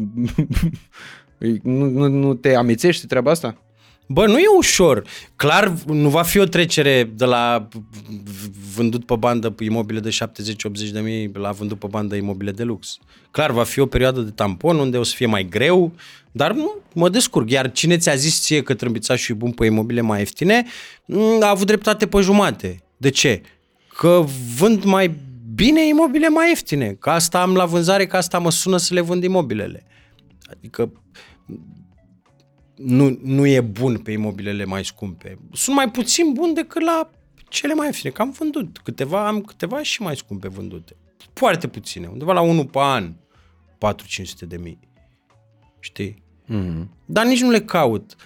[1.62, 3.58] nu, nu, nu te amețești treaba asta?
[4.06, 5.02] Bă, nu e ușor.
[5.36, 7.68] Clar, nu va fi o trecere de la
[8.74, 10.16] vândut pe bandă pe imobile de
[10.88, 12.98] 70-80 de mii la vândut pe bandă imobile de lux.
[13.30, 15.92] Clar, va fi o perioadă de tampon unde o să fie mai greu,
[16.32, 17.50] dar nu, mă descurc.
[17.50, 20.64] Iar cine ți-a zis ție că trâmbițașul e bun pe imobile mai ieftine,
[21.04, 22.82] m, a avut dreptate pe jumate.
[22.96, 23.42] De ce?
[23.96, 24.24] Că
[24.56, 25.14] vând mai
[25.54, 26.96] bine imobile mai ieftine.
[26.98, 29.86] Că asta am la vânzare, că asta mă sună să le vând imobilele.
[30.50, 30.92] Adică
[32.74, 35.38] nu, nu e bun pe imobilele mai scumpe.
[35.52, 37.10] Sunt mai puțin bun decât la
[37.48, 38.12] cele mai ieftine.
[38.12, 40.96] Că am vândut câteva, am câteva și mai scumpe vândute.
[41.32, 43.16] Foarte puține, undeva la 1 pe an, 4-500
[44.46, 44.78] de mii.
[45.80, 46.22] Știi?
[46.48, 46.88] Mm-hmm.
[47.04, 48.16] Dar nici nu le caut.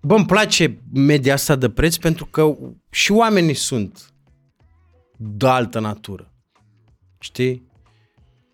[0.00, 2.56] Bă, îmi place media asta de preț pentru că
[2.90, 4.12] și oamenii sunt
[5.16, 6.32] de altă natură.
[7.18, 7.68] Știi?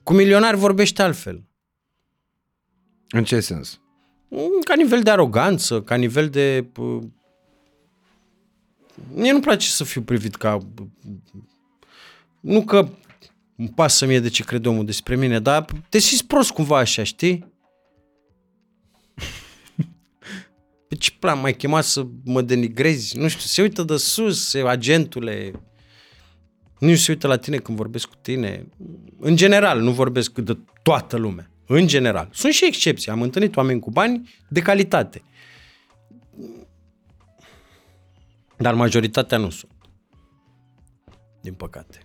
[0.02, 1.44] Cu milionari vorbește altfel.
[3.12, 3.80] În ce sens?
[4.28, 6.68] Mm, Ca nivel de aroganță, ca nivel de...
[6.72, 6.98] pă,
[9.14, 10.58] Mie nu place să fiu privit ca...
[12.40, 12.88] Nu că
[13.56, 17.02] îmi pasă mie de ce crede omul despre mine, dar te simți prost cumva așa,
[17.02, 17.52] știi?
[20.88, 23.18] Pe ce plan mai chemat să mă denigrezi?
[23.18, 25.52] Nu știu, se uită de sus, se, agentule,
[26.78, 28.66] nu se uită la tine când vorbesc cu tine.
[29.20, 31.51] În general, nu vorbesc de toată lumea.
[31.74, 32.28] În general.
[32.32, 33.10] Sunt și excepții.
[33.10, 35.22] Am întâlnit oameni cu bani de calitate.
[38.56, 39.72] Dar majoritatea nu sunt.
[41.42, 41.98] Din păcate.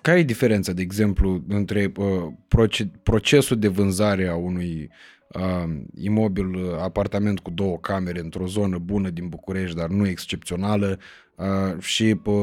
[0.00, 2.06] Care e diferența, de exemplu, între uh,
[2.48, 4.90] proce- procesul de vânzare a unui
[5.28, 10.98] uh, imobil, uh, apartament cu două camere într-o zonă bună din București, dar nu excepțională,
[11.36, 12.34] uh, și uh,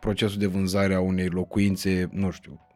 [0.00, 2.66] procesul de vânzare a unei locuințe, nu știu,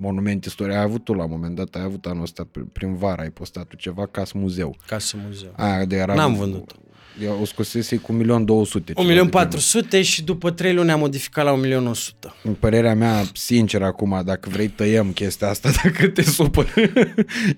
[0.00, 0.74] monument istoric.
[0.74, 3.30] Ai avut tu la un moment dat, ai avut anul ăsta, pr- prin vară, ai
[3.30, 4.76] postat tu ceva, casă muzeu.
[4.86, 5.52] Casă muzeu.
[5.56, 6.70] Aia de era, N-am vândut.
[7.22, 8.94] Eu o scosese cu 1.200.000.
[9.98, 11.60] 1.400.000 și după 3 luni am modificat la
[11.92, 12.30] 1.100.000.
[12.42, 16.66] În părerea mea, sincer acum, dacă vrei tăiem chestia asta, dacă te supăr,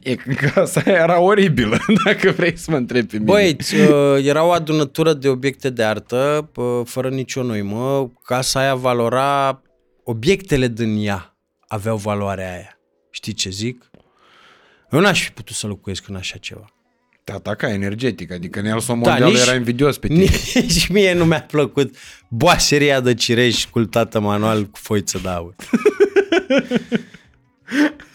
[0.02, 3.30] e că asta era oribilă, dacă vrei să mă întrebi pe mine.
[3.30, 8.12] Băi, ți- uh, era o adunătură de obiecte de artă, pă, fără nicio noimă.
[8.24, 9.62] Casa aia valora,
[10.04, 11.31] obiectele din ea
[11.72, 12.78] aveau valoarea aia.
[13.10, 13.90] Știi ce zic?
[14.90, 16.64] Eu n-aș fi putut să locuiesc în așa ceva.
[17.24, 20.26] Tata ca energetic, adică Nelson Da, Mondial nici- era invidios pe tine.
[20.54, 21.96] Nici mie nu mi-a plăcut
[22.28, 25.54] boaseria de cireș cultată manual cu foiță de aur.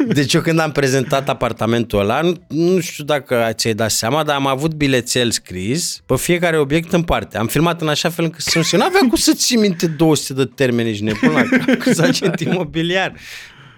[0.07, 4.35] Deci eu când am prezentat apartamentul ăla, nu, nu știu dacă ți-ai dat seama, dar
[4.35, 7.38] am avut bilețel scris pe fiecare obiect în parte.
[7.38, 8.77] Am filmat în așa fel încât să nu se...
[8.77, 13.13] N-aveam cum să ții minte 200 de termeni și nebun la cap, câți agent imobiliar.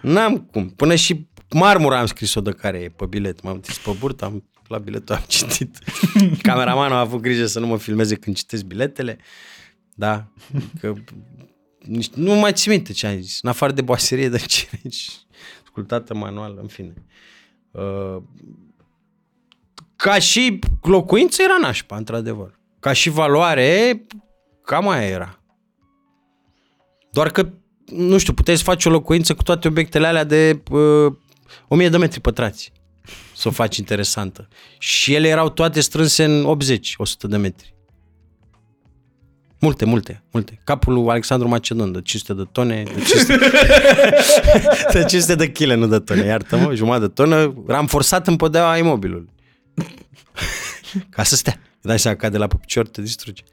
[0.02, 0.70] N-am cum.
[0.70, 3.42] Până și marmura am scris-o de care e pe bilet.
[3.42, 5.78] M-am întins pe burtă, am, la biletul am citit.
[6.42, 9.18] Cameramanul a avut grijă să nu mă filmeze când citesc biletele.
[9.96, 10.32] Da,
[10.80, 10.94] că
[11.80, 13.40] nici- nu mai țin minte ce am zis.
[13.42, 15.06] În afară de boaserie de cireș,
[15.80, 16.94] ascultată manual, în fine.
[17.72, 18.22] Uh,
[19.96, 22.60] ca și locuință era nașpa, într-adevăr.
[22.80, 24.06] Ca și valoare,
[24.64, 25.40] cam aia era.
[27.12, 27.50] Doar că
[27.86, 31.14] nu știu, puteai să faci o locuință cu toate obiectele alea de uh,
[31.68, 32.72] 1000 de metri pătrați.
[33.36, 34.48] Să o faci interesantă.
[34.78, 37.76] Și ele erau toate strânse în 80, 100 de metri.
[39.60, 40.60] Multe, multe, multe.
[40.64, 43.38] Capul lui Alexandru Macedon de 500 de tone, de 500
[44.94, 49.30] de, 500 de kg, nu de tone, iartă-mă, jumătate de tonă, ramforsat în podeaua imobilului.
[51.10, 51.60] Ca să stea.
[51.82, 53.44] Dai seama, cade la pe picior, te distruge.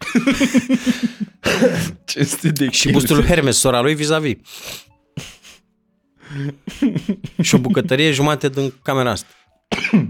[2.05, 4.35] Ce este de Și bustul lui Hermes, sora lui, vis-a-vis.
[7.43, 9.27] și o bucătărie jumate din camera asta.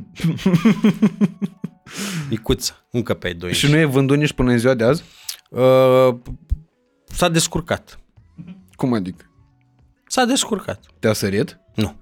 [2.31, 3.52] Micuță, încă pe ai doi.
[3.52, 5.02] Și nu e vândut nici până în ziua de azi?
[5.51, 6.16] Uh,
[7.05, 8.01] s-a descurcat.
[8.74, 9.31] Cum adică?
[10.06, 10.85] S-a descurcat.
[10.98, 11.59] Te-a sărit?
[11.74, 11.97] Nu.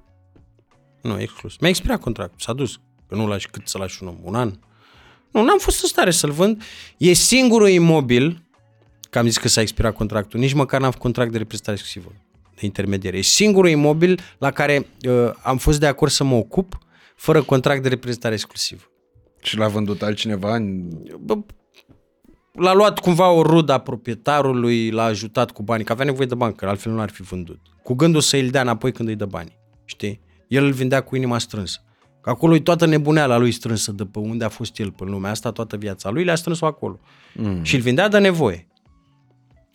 [1.03, 1.59] Nu, exclus.
[1.59, 2.81] Mi-a expirat contractul, s-a dus.
[3.09, 4.59] Că nu lași cât să lași un om, un an.
[5.31, 6.63] Nu, n-am fost în stare să-l vând.
[6.97, 8.43] E singurul imobil,
[9.11, 12.13] că am zis că s-a expirat contractul, nici măcar n-am făcut contract de reprezentare exclusivă,
[12.55, 13.17] de intermediere.
[13.17, 16.79] E singurul imobil la care uh, am fost de acord să mă ocup
[17.17, 18.83] fără contract de reprezentare exclusivă.
[19.43, 20.55] Și l-a vândut altcineva?
[20.55, 20.89] În...
[22.55, 26.27] Bă, l-a luat cumva o rudă a proprietarului, l-a ajutat cu banii, că avea nevoie
[26.27, 27.61] de bani, că altfel nu ar fi vândut.
[27.83, 30.21] Cu gândul să îl dea înapoi când îi dă banii, știi?
[30.49, 31.79] El îl vindea cu inima strânsă.
[32.21, 35.31] Că acolo e toată nebuneala lui strânsă de pe unde a fost el pe lumea
[35.31, 37.01] asta, toată viața lui, le-a strâns-o acolo.
[37.35, 37.63] Mm.
[37.63, 38.69] Și îl vindea de nevoie.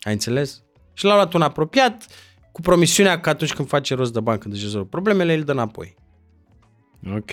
[0.00, 0.62] Ai înțeles?
[0.92, 2.06] Și l-a luat un apropiat
[2.52, 5.52] cu promisiunea că atunci când face rost de bani, când își rezolvă problemele, îl dă
[5.52, 5.94] înapoi.
[7.16, 7.30] Ok.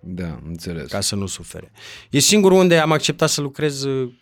[0.00, 0.90] Da, înțeles.
[0.90, 1.72] ca să nu sufere.
[2.10, 4.12] E singurul unde am acceptat să lucrez uh,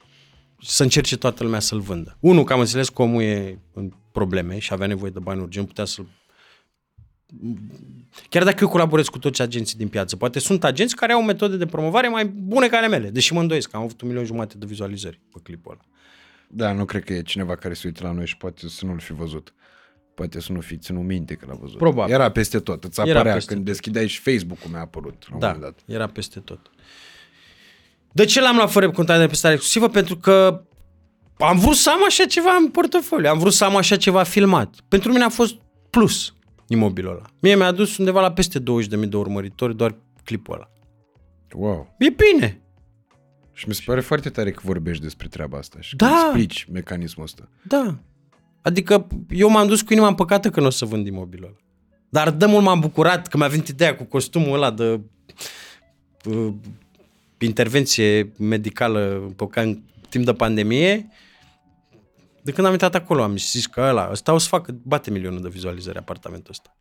[0.62, 2.16] să încerce toată lumea să-l vândă.
[2.20, 5.66] Unul, că am înțeles că omul e în probleme și avea nevoie de bani urgent,
[5.66, 6.02] putea să
[8.28, 11.56] Chiar dacă eu colaborez cu toți agenții din piață, poate sunt agenți care au metode
[11.56, 14.24] de promovare mai bune ca ale mele, deși mă îndoiesc că am avut un milion
[14.24, 15.80] jumate de vizualizări pe clipul ăla.
[16.48, 18.98] Da, nu cred că e cineva care se uită la noi și poate să nu-l
[18.98, 19.54] fi văzut.
[20.16, 21.78] Poate să nu fi ținut minte că l-a văzut.
[21.78, 22.14] Probabil.
[22.14, 22.84] Era peste tot.
[22.84, 23.72] Îți Era apărea peste când tot.
[23.72, 25.94] deschideai și Facebook-ul mi-a apărut la un Da, moment dat.
[25.97, 26.70] era peste tot.
[28.12, 29.88] De ce l-am luat fără contract de prestare exclusivă?
[29.88, 30.62] Pentru că
[31.38, 34.74] am vrut să am așa ceva în portofoliu, am vrut să am așa ceva filmat.
[34.88, 35.55] Pentru mine a fost
[35.90, 36.34] plus
[36.68, 37.22] imobilul ăla.
[37.40, 39.94] Mie mi-a adus undeva la peste 20.000 de urmăritori doar
[40.24, 40.70] clipul ăla.
[41.55, 41.94] Wow.
[41.98, 42.60] E bine.
[43.52, 46.06] Și mi se pare foarte tare că vorbești despre treaba asta și Da.
[46.06, 47.48] că explici mecanismul ăsta.
[47.62, 47.98] Da.
[48.66, 51.56] Adică eu m-am dus cu inima împăcată că nu o să vând imobilul ăla.
[52.09, 55.01] Dar de mult m-am bucurat că mi-a venit ideea cu costumul ăla de
[56.24, 56.52] uh,
[57.38, 59.78] intervenție medicală pe în
[60.09, 61.09] timp de pandemie.
[62.43, 65.43] De când am intrat acolo am zis că ăla, ăsta o să facă, bate milionul
[65.43, 66.76] de vizualizări apartamentul ăsta.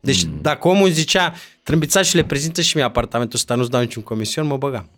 [0.00, 0.38] Deci mm.
[0.42, 4.46] dacă omul zicea, trâmbița și le prezintă și mie apartamentul ăsta, nu-ți dau niciun comision,
[4.46, 4.88] mă băgam.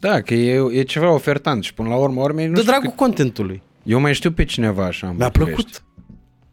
[0.00, 2.88] Da, că e, e ceva ofertant și până la urmă urmei nu De știu dragul
[2.88, 3.62] cât- contentului.
[3.82, 5.62] Eu mai știu pe cineva așa în Mi-a București.
[5.62, 5.82] plăcut.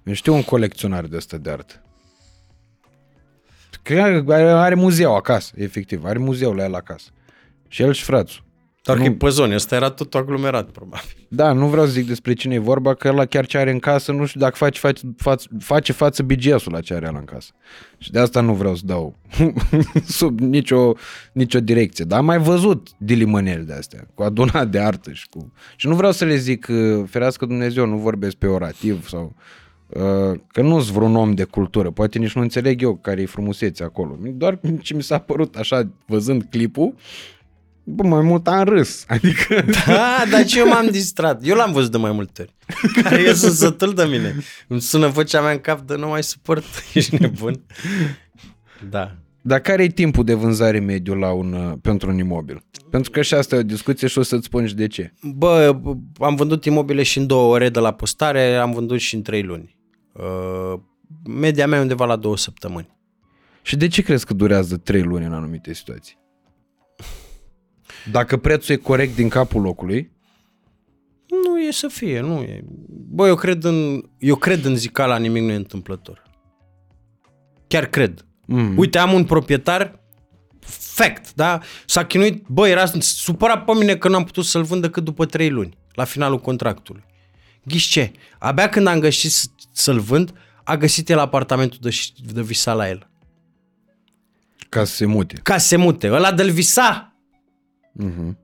[0.04, 1.74] Eu știu un colecționar de ăsta de artă.
[3.84, 6.04] Că are, are muzeu acasă, efectiv.
[6.06, 7.10] Are muzeul la el acasă.
[7.68, 8.44] Și el și frațul.
[8.86, 9.10] Doar că Nu.
[9.10, 11.28] e pe zone, ăsta era tot aglomerat, probabil.
[11.30, 13.80] Da, nu vreau să zic despre cine e vorba, că la chiar ce are în
[13.80, 17.26] casă, nu știu dacă face, face, face, face față BGS-ul la ce are el în
[17.26, 17.52] casă.
[17.98, 19.16] Și de asta nu vreau să dau
[20.20, 20.94] sub nicio,
[21.32, 22.06] nicio direcție.
[22.06, 25.52] Dar am mai văzut dilimăneli de astea, cu adunat de artă și cu...
[25.76, 29.36] Și nu vreau să le zic, uh, ferească Dumnezeu, nu vorbesc pe orativ sau...
[29.88, 33.26] uh, Că nu sunt vreun om de cultură, poate nici nu înțeleg eu care e
[33.26, 34.18] frumusețe acolo.
[34.22, 36.94] Doar ce mi s-a părut așa, văzând clipul,
[37.86, 39.04] bă, mai mult am râs.
[39.08, 41.40] Adică Da, dar ce eu m-am distrat.
[41.44, 42.54] Eu l-am văzut de mai multe ori.
[43.04, 44.36] Care eu sunt sătul de mine.
[44.68, 46.64] Îmi sună vocea mea în cap de nu mai suport.
[46.94, 47.66] Ești nebun?
[48.90, 49.16] Da.
[49.42, 52.64] Dar care e timpul de vânzare mediu la un, uh, pentru un imobil?
[52.90, 55.14] Pentru că și asta e o discuție și o să-ți spun și de ce.
[55.22, 55.76] Bă,
[56.20, 59.44] am vândut imobile și în două ore de la postare, am vândut și în trei
[59.44, 59.78] luni.
[60.12, 60.80] Uh,
[61.30, 62.98] media mea e undeva la două săptămâni.
[63.62, 66.18] Și de ce crezi că durează 3 luni în anumite situații?
[68.12, 70.12] Dacă prețul e corect din capul locului,
[71.46, 72.64] Nu e să fie, nu e.
[72.90, 76.24] Bă, eu cred în, eu cred în zicala, nimic nu e întâmplător.
[77.68, 78.26] Chiar cred.
[78.48, 78.78] Mm.
[78.78, 80.00] Uite, am un proprietar
[80.68, 81.60] fact, da?
[81.86, 85.50] S-a chinuit, bă, era supărat pe mine că n-am putut să-l vând decât după trei
[85.50, 87.04] luni, la finalul contractului.
[87.64, 88.12] Ghiși ce?
[88.40, 90.34] Abia când am găsit să- să-l vând,
[90.64, 91.90] a găsit el apartamentul de,
[92.34, 93.10] de visa la el.
[94.70, 95.40] ca să se mute.
[95.44, 96.12] Ca să se mute.
[96.12, 97.15] Ăla de-l visa
[98.04, 98.36] Mm-hmm.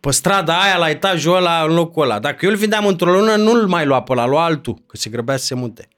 [0.00, 2.18] pe strada aia, la etajul ăla, în locul ăla.
[2.18, 5.10] Dacă eu îl vindeam într-o lună, nu-l mai lua pe ăla, lua altul, că se
[5.10, 5.88] grăbea să se mute.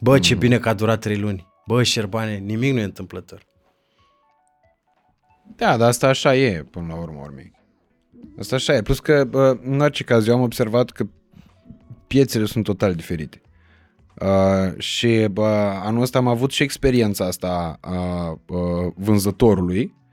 [0.00, 1.46] Bă, ce bine că a durat trei luni.
[1.66, 3.46] Bă, Șerbane, nimic nu e întâmplător.
[5.56, 7.52] Da, dar asta așa e până la urmă urmei.
[8.38, 8.82] Asta așa e.
[8.82, 11.06] Plus că, bă, în orice caz, eu am observat că
[12.06, 13.40] piețele sunt total diferite.
[14.20, 15.46] Uh, și bă,
[15.82, 20.05] anul ăsta am avut și experiența asta a uh, vânzătorului, uh,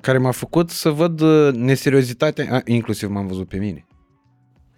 [0.00, 3.86] care m-a făcut să văd uh, neseriozitatea, uh, inclusiv m-am văzut pe mine.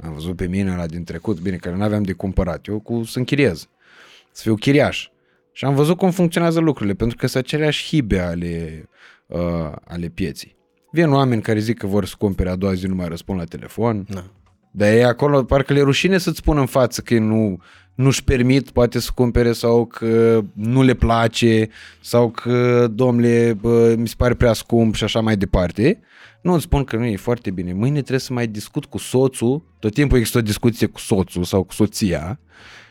[0.03, 2.67] Am văzut pe mine la din trecut, bine, care nu aveam de cumpărat.
[2.67, 3.69] Eu cu să închiriez,
[4.33, 5.09] să fiu chiriaș.
[5.53, 8.89] Și am văzut cum funcționează lucrurile, pentru că sunt aceleași hibe ale,
[9.27, 10.57] uh, ale pieții.
[10.91, 13.45] Vin oameni care zic că vor să cumpere a doua zi, nu mai răspund la
[13.45, 14.07] telefon.
[14.09, 14.25] Da.
[14.71, 17.61] Dar e acolo, parcă le rușine să-ți spună în față că nu,
[17.95, 21.69] nu-și permit poate să cumpere sau că nu le place
[22.01, 26.01] sau că, domnule, bă, mi se pare prea scump și așa mai departe.
[26.41, 27.73] Nu îți spun că nu e foarte bine.
[27.73, 31.63] Mâine trebuie să mai discut cu soțul, tot timpul există o discuție cu soțul sau
[31.63, 32.39] cu soția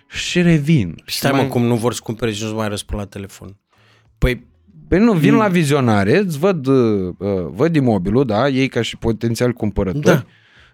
[0.09, 0.95] și revin.
[1.05, 1.41] Stai mai...
[1.41, 3.57] mă, cum nu vor să cumpere și nu-ți mai răspund la telefon.
[4.17, 4.51] Păi,
[4.87, 8.97] Păi nu, vin la vizionare, îți văd, uh, uh, văd imobilul, da, ei ca și
[8.97, 10.03] potențial cumpărători.
[10.05, 10.25] Da.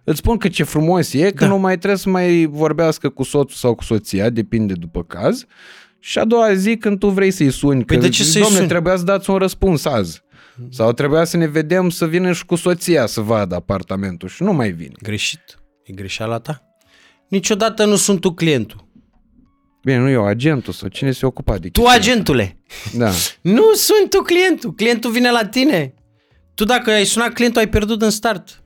[0.04, 1.48] Îți spun că ce frumos e, că Da.
[1.48, 5.46] nu mai trebuie să mai vorbească cu soțul sau cu soția, depinde după caz.
[6.00, 8.56] Și a doua zi când tu vrei să-i suni, Păi că, de ce să-i domne,
[8.58, 8.68] suni?
[8.70, 10.22] trebuia să dați un răspuns azi.
[10.70, 14.54] Sau trebuia să ne vedem să vină și cu soția să vadă apartamentul și nu
[14.54, 14.94] mai vine.
[15.02, 15.60] greșit.
[15.84, 16.62] E greșeala ta.
[17.28, 18.88] Niciodată nu sunt tu clientul.
[19.84, 22.58] Bine, nu eu, agentul sau cine se ocupa de Tu, chestia agentule.
[22.86, 22.98] asta.
[22.98, 23.12] Da.
[23.56, 24.74] Nu sunt tu clientul.
[24.74, 25.94] Clientul vine la tine.
[26.54, 28.64] Tu dacă ai sunat clientul, ai pierdut în start.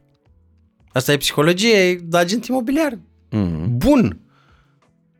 [0.94, 2.99] Asta e psihologie, e de agent imobiliar.
[3.30, 3.78] Mm.
[3.78, 4.20] Bun.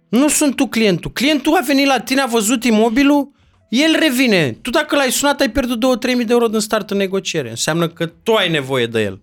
[0.10, 1.12] Nu sunt tu clientul.
[1.12, 3.32] Clientul a venit la tine, a văzut imobilul,
[3.70, 4.52] el revine.
[4.52, 7.50] Tu dacă l-ai sunat, ai pierdut 2-3 mii de euro din start în negociere.
[7.50, 9.20] Înseamnă că tu ai nevoie de el.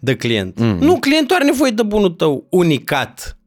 [0.00, 0.58] De client.
[0.58, 0.78] Mm.
[0.78, 3.38] Nu, clientul are nevoie de bunul tău unicat.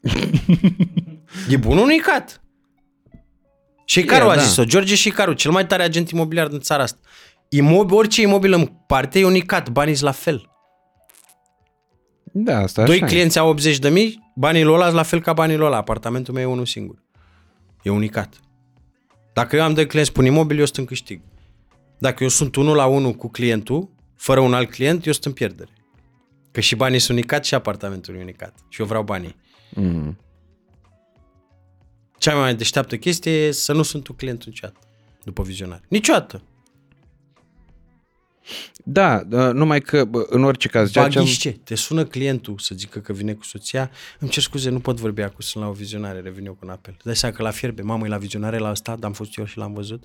[1.50, 2.42] e bun unicat.
[3.84, 4.40] Și Caru E, a da.
[4.40, 6.98] zis-o, George Șicaru, cel mai tare agent imobiliar din țara asta.
[7.48, 10.49] Imobil, orice imobil în parte e unicat, banii sunt la fel.
[12.32, 13.08] Da, asta Doi așa e.
[13.08, 15.76] clienți au 80 de mii, banii lui ăla sunt la fel ca banii lui ăla.
[15.76, 17.02] Apartamentul meu e unul singur.
[17.82, 18.40] E unicat.
[19.32, 21.20] Dacă eu am doi clienți pe un imobil, eu sunt în câștig.
[21.98, 25.32] Dacă eu sunt unul la unul cu clientul, fără un alt client, eu sunt în
[25.32, 25.70] pierdere.
[26.50, 28.54] Că și banii sunt unicat și apartamentul e unicat.
[28.68, 29.36] Și eu vreau banii.
[29.74, 30.18] Mm.
[32.18, 34.78] Cea mai deșteaptă chestie e să nu sunt un client niciodată.
[35.24, 35.82] După vizionare.
[35.88, 36.42] Niciodată.
[38.84, 41.24] Da, uh, numai că bă, în orice caz, ceea ce am...
[41.24, 41.60] Baghiște.
[41.64, 43.90] Te sună clientul să zică că vine cu soția.
[44.18, 46.70] Îmi cer scuze, nu pot vorbi acum, sunt la o vizionare, revin eu cu un
[46.70, 46.92] apel.
[46.96, 49.36] Îți Dai seama că la fierbe, mamă, e la vizionare la ăsta, dar am fost
[49.38, 50.04] eu și l-am văzut.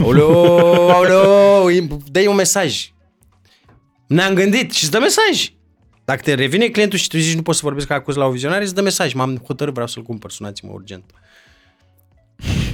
[0.00, 1.70] Aoleo, aoleo,
[2.10, 2.92] dă un mesaj.
[4.06, 5.52] Ne-am gândit și îți dă mesaj.
[6.04, 8.64] Dacă te revine clientul și tu zici nu pot să vorbesc acum la o vizionare,
[8.64, 9.12] îți dă mesaj.
[9.12, 11.04] M-am hotărât, vreau să-l cumpăr, sunați-mă urgent.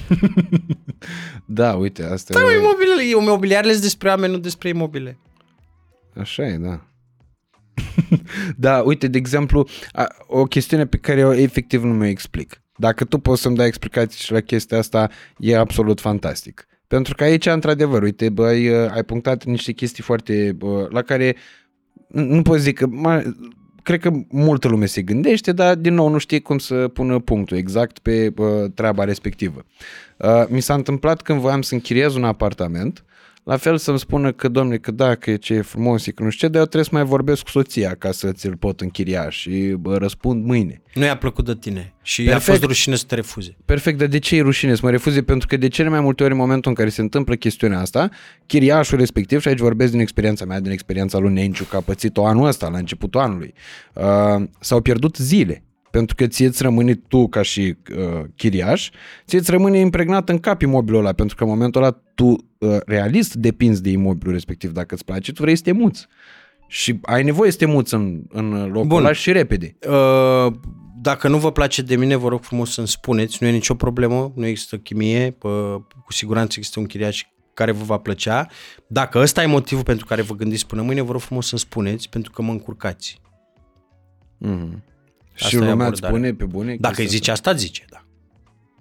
[1.45, 2.59] Da, uite, asta Da, e...
[2.59, 5.19] imobilele, imobiliarele sunt despre oameni, nu despre imobile.
[6.17, 6.87] Așa e, da.
[8.67, 12.63] da, uite, de exemplu, a, o chestiune pe care eu efectiv nu mi-o explic.
[12.77, 16.67] Dacă tu poți să-mi dai explicații și la chestia asta, e absolut fantastic.
[16.87, 21.03] Pentru că aici, într-adevăr, uite, bă, ai, uh, ai punctat niște chestii foarte, bă, la
[21.03, 21.37] care
[22.09, 23.23] nu nu pot zic că, ma,
[23.87, 27.57] cred că multă lume se gândește, dar din nou nu știe cum să pună punctul
[27.57, 29.65] exact pe bă, treaba respectivă.
[30.17, 33.05] Uh, mi s-a întâmplat când voiam să închiriez un apartament,
[33.47, 36.31] la fel să-mi spună că, domne, că da, că ce e frumos, e că nu
[36.31, 39.31] știu ce, dar eu trebuie să mai vorbesc cu soția ca să ți-l pot închiria
[39.31, 40.83] și bă, răspund mâine.
[40.95, 42.49] Nu i-a plăcut de tine și Perfect.
[42.49, 43.57] a fost rușine să te refuze.
[43.65, 45.23] Perfect, dar de ce e rușine să mă refuze?
[45.23, 48.09] Pentru că de cele mai multe ori în momentul în care se întâmplă chestiunea asta,
[48.47, 52.27] chiriașul respectiv, și aici vorbesc din experiența mea, din experiența lui Nenciu, că a pățit-o
[52.27, 53.55] anul ăsta, la începutul anului,
[53.93, 55.66] uh, s-au pierdut zile.
[55.97, 58.91] Pentru că ție îți rămâne tu ca și uh, chiriaș,
[59.27, 62.77] ție îți rămâne impregnat în cap imobilul ăla, pentru că în momentul ăla tu uh,
[62.87, 64.71] realist depinzi de imobilul respectiv.
[64.71, 66.07] Dacă îți place, tu vrei să te muți.
[66.69, 68.99] Și ai nevoie să te muți în, în locul Bun.
[68.99, 69.77] ăla și repede.
[69.89, 70.53] Uh,
[71.01, 74.33] dacă nu vă place de mine, vă rog frumos să-mi spuneți, nu e nicio problemă,
[74.35, 77.23] nu există chimie, pă, cu siguranță există un chiriaș
[77.55, 78.47] care vă va plăcea.
[78.87, 82.09] Dacă ăsta e motivul pentru care vă gândiți până mâine, vă rog frumos să-mi spuneți,
[82.09, 83.21] pentru că mă încurcați.
[84.47, 84.95] Mm-hmm.
[85.37, 86.09] Asta Și e lumea îți abordarea.
[86.09, 88.05] spune pe bune Dacă îi chestia zice asta, zice, da.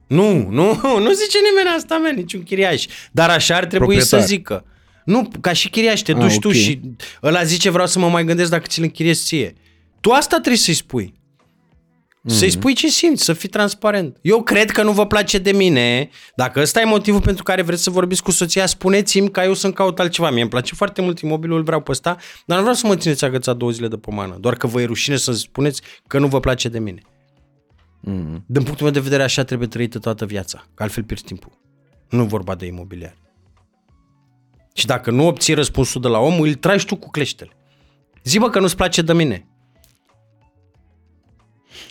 [0.08, 0.66] Nu, nu,
[1.06, 2.86] nu zice nimeni asta, mea, niciun chiriaș.
[3.12, 4.20] Dar așa ar trebui Proprietar.
[4.20, 4.66] să zică.
[5.06, 6.54] Nu, ca și chiriaș, te Ah, duci tu ok.
[6.54, 6.80] și
[7.24, 9.54] ăla zice vreau să mă mai gândesc dacă ți-l închiriezi ție.
[10.02, 11.14] Tu asta trebuie să-i spui.
[12.28, 14.18] Să-i spui ce simți, să fii transparent.
[14.22, 16.10] Eu cred că nu vă place de mine.
[16.36, 19.74] Dacă ăsta e motivul pentru care vreți să vorbiți cu soția, spuneți-mi ca eu să-mi
[19.74, 20.30] caut altceva.
[20.30, 22.96] Mie îmi place foarte mult imobilul, îl vreau pe ăsta, dar nu vreau să mă
[22.96, 24.38] țineți agățat două zile de pomană.
[24.40, 27.02] Doar că vă e rușine să spuneți că nu vă place de mine.
[28.02, 28.44] Mm.
[28.48, 31.52] Din punctul meu de vedere, așa trebuie trăită toată viața, că altfel pierzi timpul.
[32.10, 33.16] Nu vorba de imobiliar.
[34.74, 37.52] Și dacă nu obții răspunsul de la om, îl tragi tu cu cleștele.
[38.24, 39.48] Zi bă că nu-ți place de mine.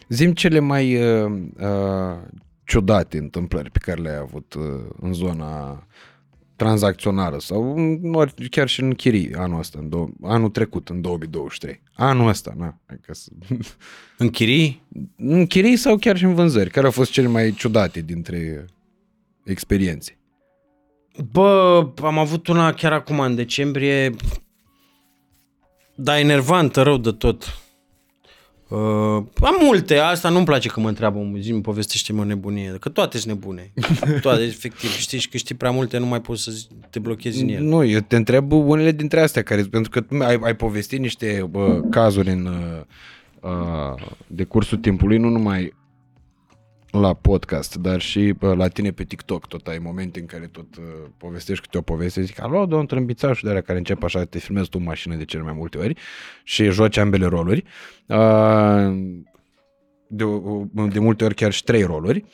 [0.08, 2.22] Zim cele mai uh, uh,
[2.64, 4.62] ciudate întâmplări pe care le-ai avut uh,
[5.00, 5.86] în zona
[6.56, 11.00] tranzacțională sau în, ori chiar și în chirii anul ăsta, în dou- anul trecut, în
[11.00, 11.82] 2023.
[11.94, 12.80] Anul ăsta, na.
[12.86, 13.30] Adică, să-
[14.18, 14.82] În chirii?
[15.16, 16.70] în chirii sau chiar și în vânzări?
[16.70, 18.64] Care au fost cele mai ciudate dintre
[19.44, 20.18] experiențe?
[21.32, 24.14] Bă, am avut una chiar acum în decembrie,
[25.94, 27.58] dar enervantă rău de tot.
[28.74, 32.88] Uh, am multe, asta nu-mi place că mă întreabă omul, zi, povestește-mi o nebunie, că
[32.88, 33.72] toate sunt nebune.
[34.20, 37.42] Toate, efectiv, știi și că știi prea multe, nu mai poți să zi- te blochezi
[37.42, 37.60] în ele.
[37.60, 41.46] Nu, eu te întreb unele dintre astea, care, pentru că tu ai, ai povestit niște
[41.50, 45.74] bă, cazuri în uh, uh, de cursul timpului, nu numai
[47.00, 50.76] la podcast, dar și bă, la tine pe TikTok tot ai momente în care tot
[50.76, 50.84] uh,
[51.16, 54.68] povestești câte o poveste, zic, alo, domnul trâmbițaș de alea care încep așa, te filmezi
[54.68, 55.96] tu în mașină de cele mai multe ori
[56.42, 57.64] și joci ambele roluri.
[58.06, 58.94] Uh,
[60.08, 60.24] de,
[60.92, 62.24] de multe ori chiar și trei roluri.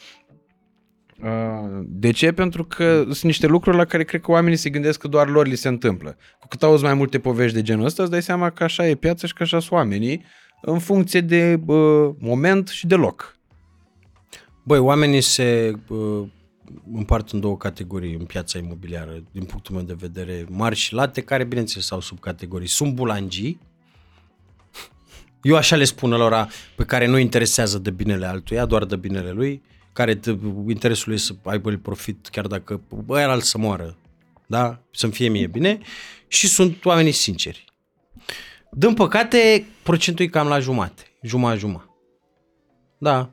[1.22, 2.32] Uh, De ce?
[2.32, 5.46] Pentru că sunt niște lucruri la care cred că oamenii se gândesc că doar lor
[5.46, 6.16] li se întâmplă.
[6.38, 8.94] Cu cât auzi mai multe povești de genul ăsta, îți dai seama că așa e
[8.94, 10.24] piața și că așa sunt oamenii
[10.62, 13.39] în funcție de bă, moment și de loc.
[14.62, 16.28] Băi, oamenii se uh,
[16.92, 21.22] împart în două categorii în piața imobiliară, din punctul meu de vedere, mari și late,
[21.22, 22.68] care, bineînțeles, au subcategorii.
[22.68, 23.60] Sunt bulangii,
[25.42, 29.30] eu așa le spun lor pe care nu interesează de binele altuia, doar de binele
[29.30, 29.62] lui,
[29.92, 30.36] care te,
[30.68, 33.96] interesul lui e să aibă profit, chiar dacă bă, el să moară,
[34.46, 34.82] da?
[34.90, 35.78] Să-mi fie mie bine.
[36.28, 37.64] Și sunt oamenii sinceri.
[38.70, 41.90] Din păcate, procentul e cam la jumate, jumătate-jumătate.
[42.98, 43.30] Da.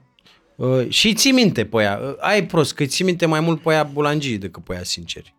[0.58, 2.00] Uh, și ții minte pe aia.
[2.02, 5.36] Uh, ai prost, că ții minte mai mult pe aia bulangii decât pe aia sinceri.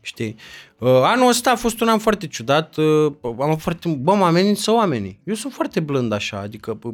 [0.00, 0.36] Știi?
[0.78, 2.76] Uh, anul ăsta a fost un an foarte ciudat.
[2.76, 3.88] Uh, am avut foarte...
[3.88, 5.20] Bă, mă amenință oamenii.
[5.24, 6.90] Eu sunt foarte blând așa, adică bă,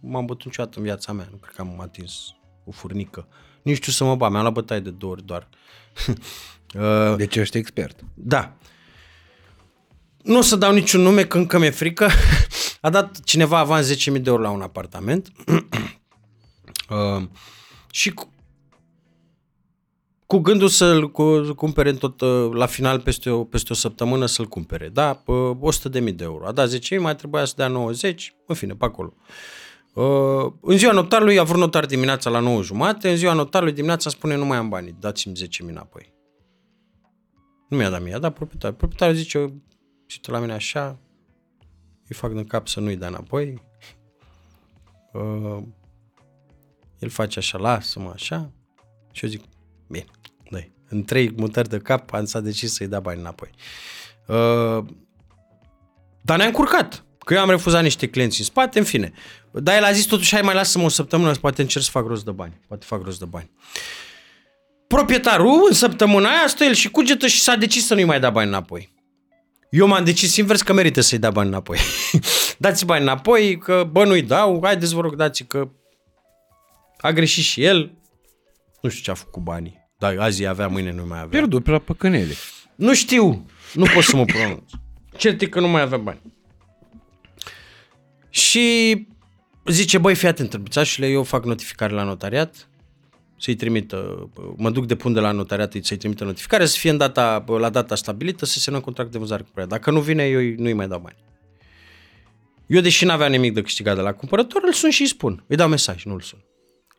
[0.00, 1.28] m-am bătut niciodată în viața mea.
[1.30, 2.34] Nu cred că am atins
[2.64, 3.26] o furnică.
[3.62, 5.48] Nici știu să mă bat, mi-am luat bătaie de două ori doar.
[6.80, 8.00] uh, Deci ești expert.
[8.14, 8.52] da.
[10.22, 12.08] Nu o să dau niciun nume, că încă mi-e frică.
[12.80, 15.28] A dat cineva avans 10.000 de euro la un apartament.
[16.90, 17.28] uh,
[17.90, 18.30] și cu,
[20.26, 24.26] cu gândul să-l cu, cumpere în tot, uh, la final, peste o, peste o săptămână,
[24.26, 24.88] să-l cumpere.
[24.88, 26.46] Da, uh, 100.000 de euro.
[26.46, 29.14] A dat 10.000, mai trebuia să dea 90, în fine, pe acolo.
[29.94, 34.10] Uh, în ziua notarului, a vrut notar dimineața la 9 jumate, în ziua notarului dimineața
[34.10, 36.14] spune nu mai am bani, dați-mi 10.000 înapoi.
[37.68, 38.76] Nu mi-a dat mie, a dat proprietarul.
[38.76, 39.52] Proprietarul zice,
[40.06, 40.98] și la mine așa,
[42.08, 43.62] îi fac din cap să nu-i dea înapoi.
[45.12, 45.62] Uh,
[46.98, 48.50] el face așa, lasă-mă așa.
[49.12, 49.42] Și eu zic,
[49.88, 50.04] bine,
[50.50, 53.50] dă În trei mutări de cap am s-a decis să-i dea bani înapoi.
[54.26, 54.84] Uh,
[56.22, 57.04] dar ne-a încurcat.
[57.18, 59.12] Că eu am refuzat niște clienți în spate, în fine.
[59.50, 62.24] Dar el a zis totuși, hai mai lasă-mă o săptămână, poate încerc să fac rost
[62.24, 62.60] de bani.
[62.68, 63.50] Poate fac rost de bani.
[64.86, 68.30] Proprietarul, în săptămâna aia, stă el și cugetă și s-a decis să nu-i mai da
[68.30, 68.94] bani înapoi.
[69.70, 71.78] Eu m-am decis invers că merită să-i dea bani înapoi.
[72.58, 75.68] dați bani înapoi, că bă nu-i dau, haideți vă rog dați că
[76.98, 77.92] a greșit și el.
[78.80, 79.84] Nu știu ce a făcut cu banii.
[79.98, 81.38] Dar azi avea, mâine nu mai avea.
[81.38, 82.34] Pierdut pe la păcănele.
[82.74, 84.70] Nu știu, nu pot să mă pronunț.
[85.16, 86.20] Cert e că nu mai avea bani.
[88.28, 89.06] Și
[89.64, 92.68] zice, băi, fii atent, trâmbițașule, eu fac notificare la notariat,
[93.38, 97.44] să-i trimită, mă duc depun de la notariat, să-i trimită notificare, să fie în data,
[97.46, 99.66] la data stabilită, să se semnă contract de vânzare cu prea.
[99.66, 101.16] Dacă nu vine, eu nu-i mai dau bani.
[102.66, 105.44] Eu, deși n-aveam nimic de câștigat de la cumpărător, îl sun și îi spun.
[105.46, 106.44] Îi dau mesaj, nu îl sun.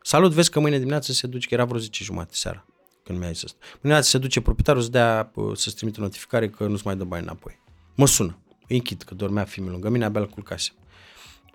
[0.08, 2.66] Salut, vezi că mâine dimineață se duce, că era vreo 10 jumate seara,
[3.04, 3.56] când mi-a zis asta.
[3.60, 7.22] Mâine dimineață se duce proprietarul să dea, să-ți trimite notificare că nu-ți mai dă bani
[7.22, 7.60] înapoi.
[7.94, 8.38] Mă sună.
[8.68, 10.70] Îi închid, că dormea fiul lângă mine, abia îl culcase.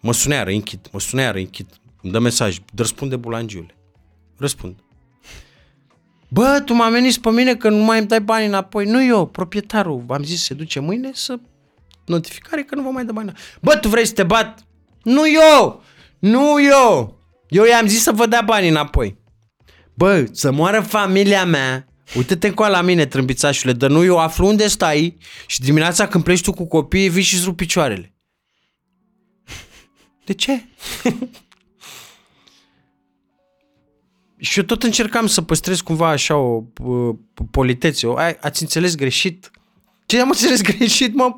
[0.02, 1.68] Mă sună iară, închid, mă sună iară, închid.
[2.02, 3.76] Îmi dă mesaj, răspunde bulangiule.
[4.38, 4.76] Răspund.
[6.28, 8.86] Bă, tu m-a venit pe mine că nu mai îmi dai bani înapoi.
[8.86, 10.04] Nu eu, proprietarul.
[10.06, 11.40] V-am zis se duce mâine să
[12.06, 13.46] notificare că nu vă mai dă bani înapoi.
[13.62, 14.66] Bă, tu vrei să te bat?
[15.04, 15.84] Nu eu!
[16.20, 17.22] Nu eu!
[17.54, 19.18] Eu i-am zis să vă dea bani înapoi.
[19.94, 24.68] Bă, să moară familia mea, uite-te încoa la mine, trâmbițașule, dar nu eu aflu unde
[24.68, 25.18] stai
[25.48, 28.14] și dimineața când pleci tu cu copiii, vii și rup picioarele.
[30.26, 30.66] De ce?
[34.38, 37.16] și eu tot încercam să păstrez cumva așa o uh,
[37.52, 38.08] politețe.
[38.08, 39.52] O, ai, ați înțeles greșit?
[40.06, 41.36] Ce am înțeles greșit, mă?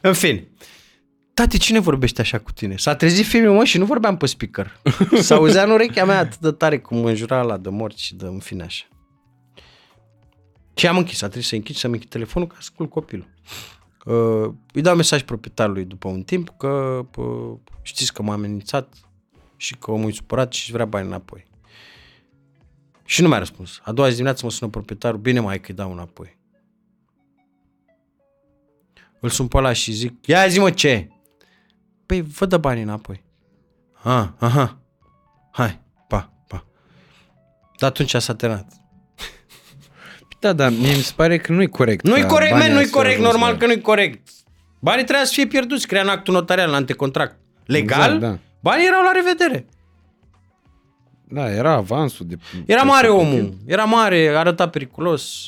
[0.00, 0.49] În fine.
[1.40, 2.76] Tati, cine vorbește așa cu tine?
[2.76, 4.80] S-a trezit filmul, mă, și nu vorbeam pe speaker.
[5.28, 8.26] S-auzea în urechea mea atât de tare cum mă înjura la de morți și de
[8.26, 8.84] în fine așa.
[10.74, 13.28] Și am închis, a trebuit să închid, să-mi închid telefonul ca să culc copilul.
[14.04, 18.94] Uh, îi dau mesaj proprietarului după un timp că uh, știți că m-a amenințat
[19.56, 21.46] și că omul e supărat și vrea bani înapoi.
[23.04, 23.80] Și nu mi-a răspuns.
[23.82, 26.38] A doua zi dimineață mă sună proprietarul, bine mai că îi dau înapoi.
[29.20, 31.08] Îl sun pe ăla și zic, ia zi mă ce?
[32.10, 33.24] Păi vă dă banii înapoi.
[34.02, 34.78] Ah, aha,
[35.52, 36.64] hai, pa, pa.
[37.78, 38.66] Dar atunci s-a terminat.
[40.40, 42.04] Da, dar mie mi se pare că nu-i corect.
[42.06, 44.28] Nu-i ca corect, banii man, nu-i să corect, ajungă normal la- că nu-i corect.
[44.80, 47.38] Banii trebuia să fie pierduți, crea în actul notarial, în antecontract.
[47.64, 48.38] Legal, Exact, da.
[48.60, 49.66] banii erau la revedere.
[51.28, 52.36] Da, era avansul de...
[52.66, 55.42] Era mare de- omul, era mare, arăta periculos.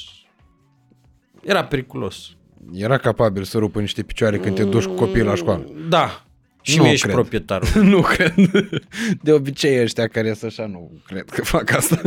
[1.43, 2.37] Era periculos.
[2.73, 5.65] Era capabil să rupă niște picioare când te duci cu copiii la școală.
[5.89, 6.25] Da.
[6.63, 7.15] Și Nu mie și cred.
[7.15, 7.69] proprietarul.
[7.95, 8.35] nu cred.
[9.23, 12.01] De obicei ăștia care sunt așa nu cred că fac asta.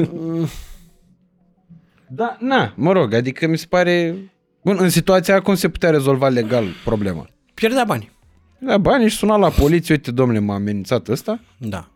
[2.08, 4.16] da, na, mă rog, adică mi se pare...
[4.64, 7.30] Bun, în situația aia cum se putea rezolva legal problema?
[7.54, 8.12] Pierdea bani.
[8.60, 11.40] Da, banii și suna la poliție, uite, domnule, m-a amenințat ăsta.
[11.58, 11.92] Da.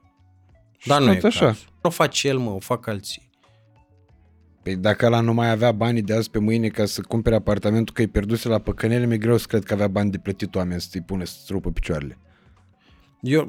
[0.86, 1.48] Dar nu tot e așa.
[1.48, 1.58] așa.
[1.82, 3.30] O face el, mă, o fac alții.
[4.64, 7.94] Păi dacă ăla nu mai avea banii de azi pe mâine ca să cumpere apartamentul
[7.94, 10.82] că îi pierduse la păcănele, mi-e greu să cred că avea bani de plătit oameni
[10.82, 12.18] să-i pune să rupă picioarele.
[13.22, 13.46] Eu,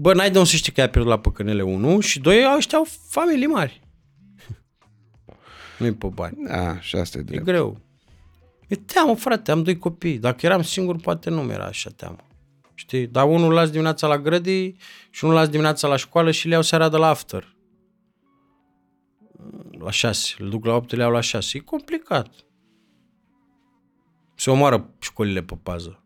[0.00, 2.78] bă, n-ai de unde să știi că ai pierdut la păcănele 1 și doi ăștia
[2.78, 3.80] au familii mari.
[5.78, 6.36] Nu-i pe bani.
[6.46, 7.44] Da, și asta e E drept.
[7.44, 7.80] greu.
[8.68, 10.18] E teamă, frate, am doi copii.
[10.18, 12.16] Dacă eram singur, poate nu mi-era așa teamă.
[12.74, 13.06] Știi?
[13.06, 14.76] Dar unul îl las dimineața la grădii
[15.10, 17.56] și unul îl las dimineața la școală și le iau seara de la after.
[19.78, 20.34] La șase.
[20.38, 21.56] Îl duc la 8, le iau la șase.
[21.58, 22.28] E complicat.
[24.34, 26.01] Se omoară școlile pe pază.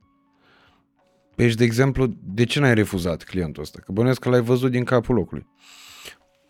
[1.36, 3.78] Păi și, de exemplu, de ce n-ai refuzat clientul ăsta?
[3.84, 5.46] Că bănuiesc că l-ai văzut din capul locului.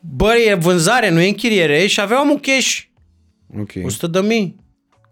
[0.01, 2.83] Bă, e vânzare, nu e închiriere și avea un cash.
[3.59, 3.71] Ok.
[3.85, 4.65] 100 de mii.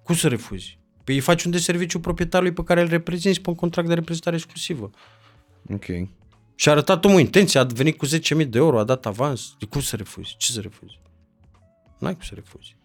[0.02, 0.78] Cum să refuzi?
[1.04, 3.94] Păi îi faci un de serviciu proprietarului pe care îl reprezinți pe un contract de
[3.94, 4.90] reprezentare exclusivă.
[5.72, 5.84] Ok.
[6.54, 9.54] Și a arătat omul intenție, a venit cu 10.000 de euro, a dat avans.
[9.58, 10.34] De cum să refuzi?
[10.38, 11.00] Ce să refuzi?
[11.98, 12.76] N-ai cum să refuzi.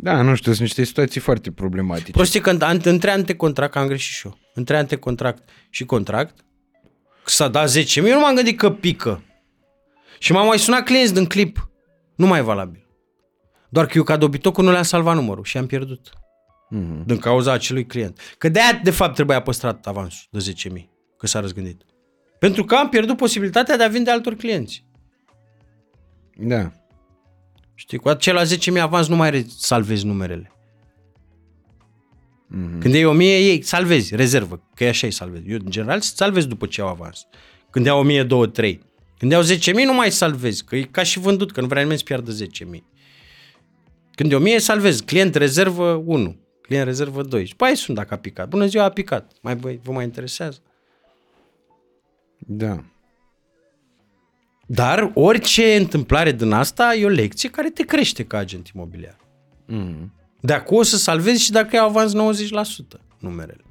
[0.00, 2.10] Da, nu știu, sunt niște situații foarte problematice.
[2.10, 6.38] Prostie că în- între antecontract, că am greșit și eu, între antecontract și contract,
[7.24, 9.22] că s-a dat 10.000, eu nu m-am gândit că pică.
[10.18, 11.70] Și m-au mai sunat clienți din clip.
[12.16, 12.86] Nu mai e valabil.
[13.68, 16.08] Doar că eu ca dobitocul nu le-am salvat numărul și am pierdut.
[16.74, 17.04] Mm-hmm.
[17.04, 18.20] Din cauza acelui client.
[18.38, 20.88] Că de-aia, de fapt, trebuia păstrat avansul de 10.000,
[21.18, 21.82] că s-a răzgândit.
[22.38, 24.84] Pentru că am pierdut posibilitatea de a vinde altor clienți.
[26.36, 26.72] Da.
[27.80, 30.52] Știi, cu acela 10.000 avans nu mai re- salvezi numerele.
[32.46, 32.78] Mm-hmm.
[32.80, 35.48] Când iei 1000, ei salvezi, rezervă, că e așa îi salvezi.
[35.48, 37.26] Eu, în general, salvezi după ce iau avans.
[37.70, 38.80] Când iau 1000, 2, 3.
[39.18, 41.98] Când iau 10.000, nu mai salvezi, că e ca și vândut, că nu vrea nimeni
[41.98, 42.82] să piardă 10.000.
[44.14, 45.04] Când e 1000, salvezi.
[45.04, 47.46] Client rezervă 1, client rezervă 2.
[47.46, 48.48] Și păi sunt dacă a picat.
[48.48, 49.32] Bună ziua, a picat.
[49.40, 50.58] Mai, băi, vă mai interesează?
[52.38, 52.84] Da.
[54.70, 59.16] Dar orice întâmplare din asta e o lecție care te crește ca agent imobiliar.
[59.66, 60.12] Mm.
[60.40, 62.16] De acum o să salvezi și dacă ai avans 90%
[63.18, 63.64] numerele.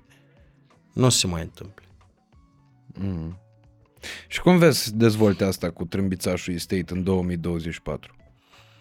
[0.93, 1.85] Nu o să se mai întâmple.
[4.27, 8.15] Și cum vezi să dezvolte asta cu trâmbițașul estate în 2024?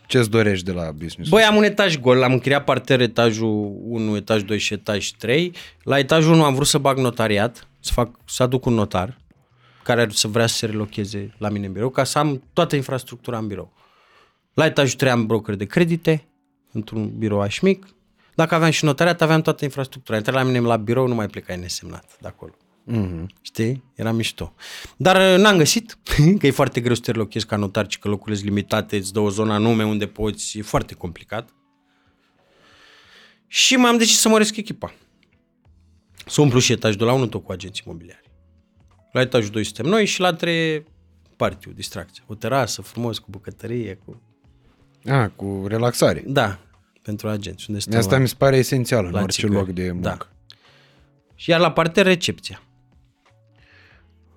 [0.06, 1.30] Ce-ți dorești de la business?
[1.30, 5.52] Băi, am un etaj gol, am închiriat parter etajul 1, etaj 2 și etaj 3.
[5.82, 9.16] La etajul 1 am vrut să bag notariat, să, fac, să aduc un notar
[9.86, 12.76] care ar să vrea să se relocheze la mine în birou, ca să am toată
[12.76, 13.73] infrastructura în birou.
[14.55, 16.28] La etajul 3 am broker de credite,
[16.73, 17.86] într-un birou mic.
[18.34, 20.16] Dacă aveam și notariat, aveam toată infrastructura.
[20.16, 22.52] Intrai la mine la birou, nu mai plecai nesemnat de acolo.
[22.92, 23.24] Mm-hmm.
[23.40, 23.84] Știi?
[23.94, 24.55] Era mișto.
[24.97, 25.98] Dar uh, n-am găsit,
[26.39, 29.12] că e foarte greu să te relochezi ca notar, ci că locurile sunt limitate, îți
[29.12, 31.48] dă o zonă anume unde poți, e foarte complicat.
[33.47, 34.94] Și m-am decis să măresc echipa.
[36.26, 38.25] Să umplu și etajul de la 1 tot cu agenții imobiliari.
[39.16, 40.84] La etajul 2 suntem noi și la 3
[41.36, 42.22] partiu, distracție.
[42.26, 44.22] O terasă frumos, cu bucătărie, cu...
[45.06, 46.22] Ah, cu relaxare.
[46.26, 46.58] Da,
[47.02, 47.64] pentru agenți.
[47.68, 49.58] Unde stăm Asta la- mi se pare esențial în la orice țigări.
[49.58, 50.08] loc de muncă.
[50.08, 50.16] Da.
[51.34, 52.62] Și iar la parter recepția.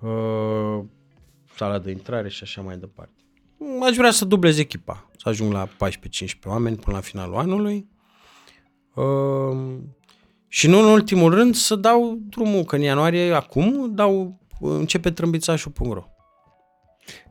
[0.00, 0.80] Uh,
[1.56, 3.12] sala de intrare și așa mai departe.
[3.88, 5.68] Aș vrea să dublez echipa, să ajung la 14-15
[6.44, 7.88] oameni până la finalul anului.
[8.94, 9.76] Uh,
[10.48, 16.04] și nu în ultimul rând să dau drumul, că în ianuarie acum dau, începe trâmbițașul.ro.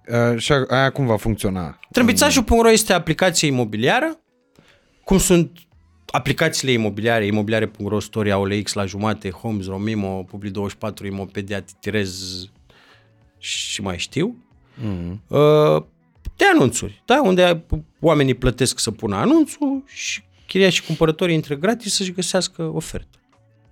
[0.08, 1.80] Uh, și a- aia cum va funcționa?
[1.92, 4.20] Trâmbițașul.ro este aplicație imobiliară,
[5.04, 5.52] cum sunt
[6.12, 12.46] aplicațiile imobiliare, imobiliare.ro, Storia, OLX la jumate, Homes, Romimo, Publi24, Imopedia, Titirez
[13.38, 14.36] și mai știu.
[14.78, 15.18] Mm-hmm.
[15.28, 15.84] Uh,
[16.36, 17.22] de anunțuri, da?
[17.24, 17.66] unde
[18.00, 23.18] oamenii plătesc să pună anunțul și chiria și cumpărătorii intră gratis să-și găsească ofertă.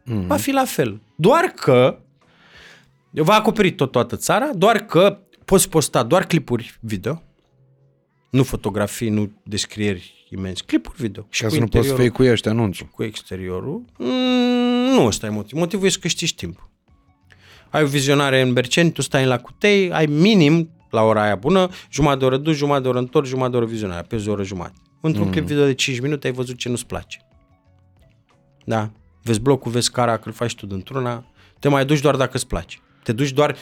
[0.04, 0.28] Mm.
[0.28, 1.02] Va fi la fel.
[1.16, 2.00] Doar că
[3.12, 7.22] va acoperi tot toată țara, doar că poți posta doar clipuri video,
[8.30, 11.26] nu fotografii, nu descrieri imense, clipuri video.
[11.30, 12.86] Și Ca să nu poți fake-uiești anunțul.
[12.86, 13.86] Cu exteriorul.
[13.98, 15.58] Mm, nu ăsta e motiv.
[15.58, 16.70] Motivul este că știi timp.
[17.70, 21.70] Ai o vizionare în Berceni, tu stai la Cutei, ai minim la ora aia bună,
[21.92, 24.44] jumătate de oră dus, jumătate de oră întorc, jumătate de oră vizionare, pe o oră
[24.44, 24.76] jumătate.
[25.02, 25.32] Într-un mm.
[25.32, 27.28] clip video de 5 minute ai văzut ce nu-ți place.
[28.66, 28.92] Da?
[29.24, 31.26] Vezi blocul, vezi cara, că îl faci tu dintr-una,
[31.60, 32.78] te mai duci doar dacă îți place.
[33.08, 33.58] Te duci doar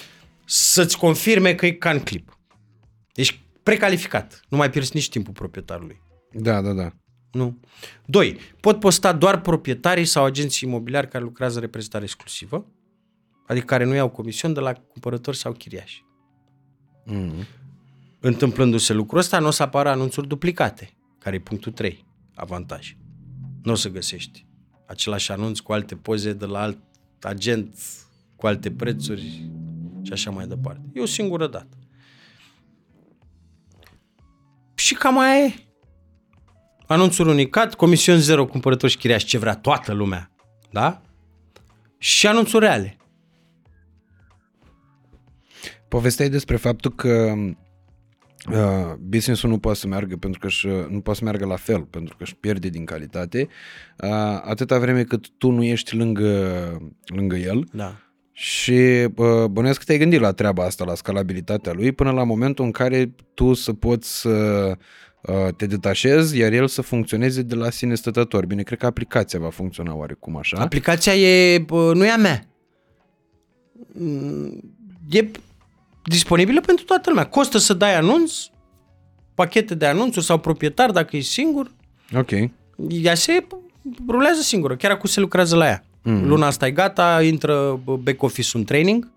[0.45, 2.39] să-ți confirme că e ca în clip.
[3.15, 4.41] Ești precalificat.
[4.49, 6.01] Nu mai pierzi nici timpul proprietarului.
[6.31, 6.91] Da, da, da.
[7.31, 7.59] Nu.
[8.05, 12.65] Doi, pot posta doar proprietarii sau agenții imobiliari care lucrează în reprezentare exclusivă,
[13.47, 16.05] adică care nu iau comision de la cumpărători sau chiriași.
[17.03, 17.45] Mm.
[18.19, 22.95] Întâmplându-se lucrul ăsta, nu o să apară anunțuri duplicate, care e punctul 3, avantaj.
[23.63, 24.45] Nu o să găsești
[24.85, 26.79] același anunț cu alte poze de la alt
[27.21, 27.77] agent,
[28.45, 29.49] cu alte prețuri
[30.01, 30.81] și așa mai departe.
[30.93, 31.77] E o singură dată.
[34.75, 35.53] Și cam aia e.
[36.87, 40.31] Anunțul unicat, comision zero, cumpărător și chiriaș, ce vrea toată lumea.
[40.71, 41.01] Da?
[41.97, 42.97] Și anunțuri reale.
[45.87, 47.33] Povesteai despre faptul că
[48.51, 51.83] uh, business-ul nu poate să meargă pentru că își, nu poate să meargă la fel,
[51.83, 53.47] pentru că își pierde din calitate,
[53.97, 54.09] uh,
[54.43, 57.67] atâta vreme cât tu nu ești lângă, lângă el.
[57.71, 57.99] Da.
[58.37, 62.65] Și uh, bănuiesc că te-ai gândit la treaba asta, la scalabilitatea lui, până la momentul
[62.65, 64.29] în care tu să poți să
[65.21, 68.45] uh, te detașezi, iar el să funcționeze de la sine stătător.
[68.45, 70.57] Bine, cred că aplicația va funcționa oarecum așa.
[70.57, 72.47] Aplicația e, nu e a mea.
[73.91, 74.73] Mm,
[75.09, 75.25] e
[76.03, 77.27] disponibilă pentru toată lumea.
[77.27, 78.33] Costă să dai anunț,
[79.33, 81.71] pachete de anunțuri sau proprietar dacă e singur.
[82.15, 82.31] Ok.
[82.89, 83.47] Ea se
[84.07, 84.75] rulează singură.
[84.75, 85.83] Chiar acum se lucrează la ea.
[86.07, 86.27] Mm.
[86.27, 89.11] Luna asta e gata, intră back office un training,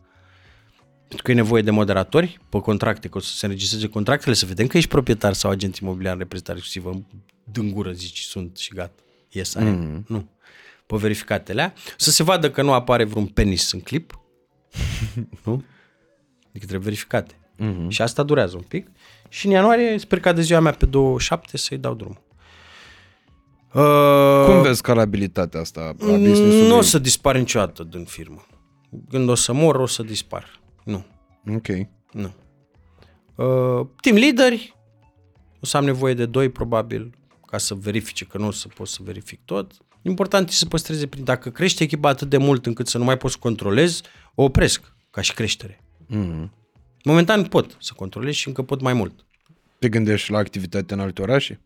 [0.99, 4.47] pentru că e nevoie de moderatori pe contracte, că o să se înregistreze contractele, să
[4.47, 7.05] vedem că ești proprietar sau agent imobiliar în reprezentare exclusivă.
[7.45, 9.03] Din gură zici, sunt și gata.
[9.31, 10.05] Yes, I mm.
[10.07, 10.29] Nu.
[10.87, 14.21] Pe verificatele Să se vadă că nu apare vreun penis în clip.
[15.45, 15.65] nu?
[16.49, 17.35] Adică trebuie verificate.
[17.59, 17.89] Mm-hmm.
[17.89, 18.91] Și asta durează un pic.
[19.29, 22.27] Și în ianuarie sper ca de ziua mea pe 27 să-i dau drumul.
[23.75, 26.69] Uh, Cum vezi scalabilitatea asta a business-ului?
[26.69, 28.47] Nu o să dispar niciodată din firmă.
[29.11, 30.61] Când o să mor, o să dispar.
[30.85, 31.05] Nu.
[31.55, 31.67] Ok.
[32.13, 32.35] Nu.
[33.35, 34.77] Uh, team leaderi,
[35.61, 37.15] o să am nevoie de doi probabil
[37.47, 39.73] ca să verifice, că nu o să pot să verific tot.
[40.03, 41.25] Important e să păstreze prin.
[41.25, 44.03] Dacă crește echipa atât de mult încât să nu mai poți să controlezi,
[44.35, 45.81] o opresc ca și creștere.
[46.05, 46.49] Mm-hmm.
[47.05, 49.27] Momentan pot să controlez și încă pot mai mult.
[49.79, 51.61] Te gândești la activitatea în alte orașe?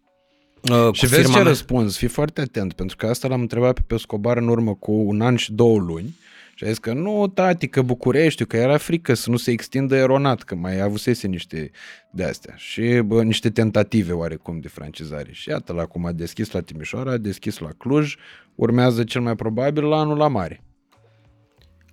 [0.71, 1.43] Uh, și vezi ce mea.
[1.43, 5.21] răspuns, fii foarte atent, pentru că asta l-am întrebat pe Pescobar în urmă cu un
[5.21, 6.17] an și două luni
[6.55, 9.97] și a zis că nu, tati, că București, că era frică să nu se extindă
[9.97, 11.71] eronat, că mai avusese niște
[12.11, 15.33] de astea și bă, niște tentative oarecum de francizare.
[15.33, 18.17] Și iată, la cum a deschis la Timișoara, a deschis la Cluj,
[18.55, 20.63] urmează cel mai probabil la anul la mare.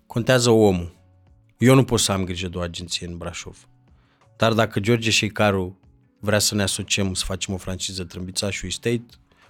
[0.05, 0.97] Contează omul.
[1.57, 3.67] Eu nu pot să am grijă de o agenție în Brașov.
[4.37, 5.78] Dar dacă George Șeicaru
[6.19, 9.05] vrea să ne asociem, să facem o franciză Trâmbițașul Estate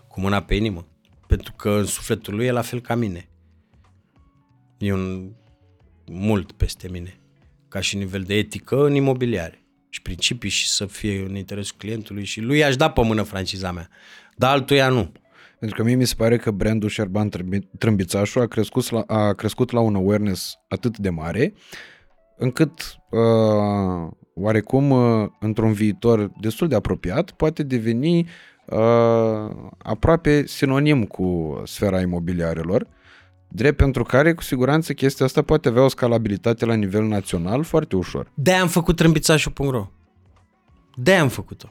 [0.08, 0.88] cu mâna pe inimă.
[1.28, 3.30] Pentru că în sufletul lui e la fel ca mine.
[4.78, 5.32] E un
[6.06, 7.20] mult peste mine.
[7.68, 9.64] Ca și nivel de etică în imobiliare.
[9.90, 13.72] Și principii și să fie în interesul clientului și lui aș da pe mână franciza
[13.72, 13.90] mea.
[14.36, 15.12] Dar altuia nu.
[15.60, 17.30] Pentru că mie mi se pare că brandul Șerban
[17.78, 21.54] Trâmbițașul a crescut la, a crescut la un awareness atât de mare
[22.38, 28.28] încât uh, oarecum uh, într-un viitor destul de apropiat poate deveni
[28.66, 32.88] uh, aproape sinonim cu sfera imobiliarelor,
[33.48, 37.96] drept pentru care cu siguranță chestia asta poate avea o scalabilitate la nivel național foarte
[37.96, 38.32] ușor.
[38.34, 39.88] de am făcut trâmbițașul.ro
[41.02, 41.68] de am făcut-o.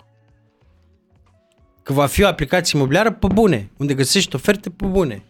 [1.83, 5.25] Că va fi o aplicație imobiliară pe bune, unde găsești oferte pe bune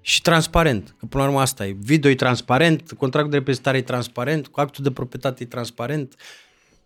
[0.00, 0.94] și transparent.
[0.98, 1.76] Că până la urmă asta e.
[1.80, 6.14] Video e transparent, contractul de reprezentare e transparent, cu actul de proprietate e transparent,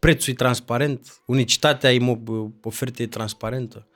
[0.07, 3.86] prețul e transparent, unicitatea imob- ofertei e transparentă.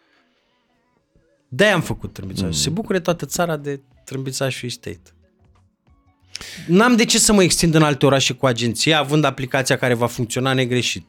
[1.49, 2.47] de am făcut Trâmbițaș.
[2.47, 2.53] Mm.
[2.53, 5.11] Se bucure toată țara de Trâmbițașul Estate.
[6.67, 10.07] N-am de ce să mă extind în alte orașe cu agenția, având aplicația care va
[10.07, 11.07] funcționa negreșit.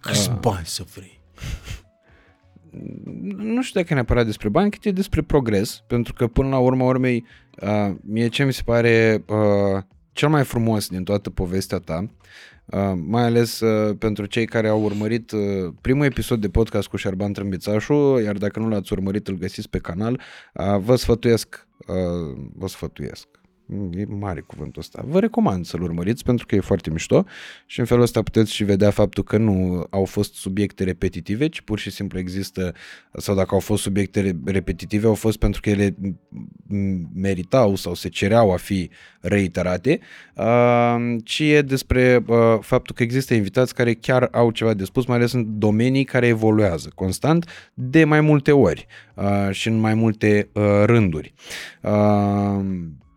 [0.00, 0.36] Câți ah.
[0.40, 1.20] bani să vrei?
[3.36, 6.58] Nu știu dacă e neapărat despre bani, cât e despre progres, pentru că până la
[6.58, 7.24] urma urmei,
[7.60, 9.82] uh, mie ce mi se pare uh,
[10.18, 12.08] cel mai frumos din toată povestea ta
[12.70, 16.96] Uh, mai ales uh, pentru cei care au urmărit uh, primul episod de podcast cu
[16.96, 20.20] Șerban Trâmbițașu, iar dacă nu l-ați urmărit, îl găsiți pe canal,
[20.54, 23.28] uh, vă sfătuiesc, uh, vă sfătuiesc,
[23.90, 25.04] e mare cuvântul ăsta.
[25.06, 27.24] Vă recomand să-l urmăriți pentru că e foarte mișto
[27.66, 31.60] și în felul ăsta puteți și vedea faptul că nu au fost subiecte repetitive, ci
[31.60, 32.74] pur și simplu există,
[33.12, 35.96] sau dacă au fost subiecte repetitive, au fost pentru că ele
[37.14, 38.90] meritau sau se cereau a fi
[39.20, 40.00] reiterate,
[40.34, 45.06] uh, ci e despre uh, faptul că există invitați care chiar au ceva de spus,
[45.06, 49.94] mai ales în domenii care evoluează constant de mai multe ori uh, și în mai
[49.94, 50.48] multe
[50.84, 51.34] rânduri.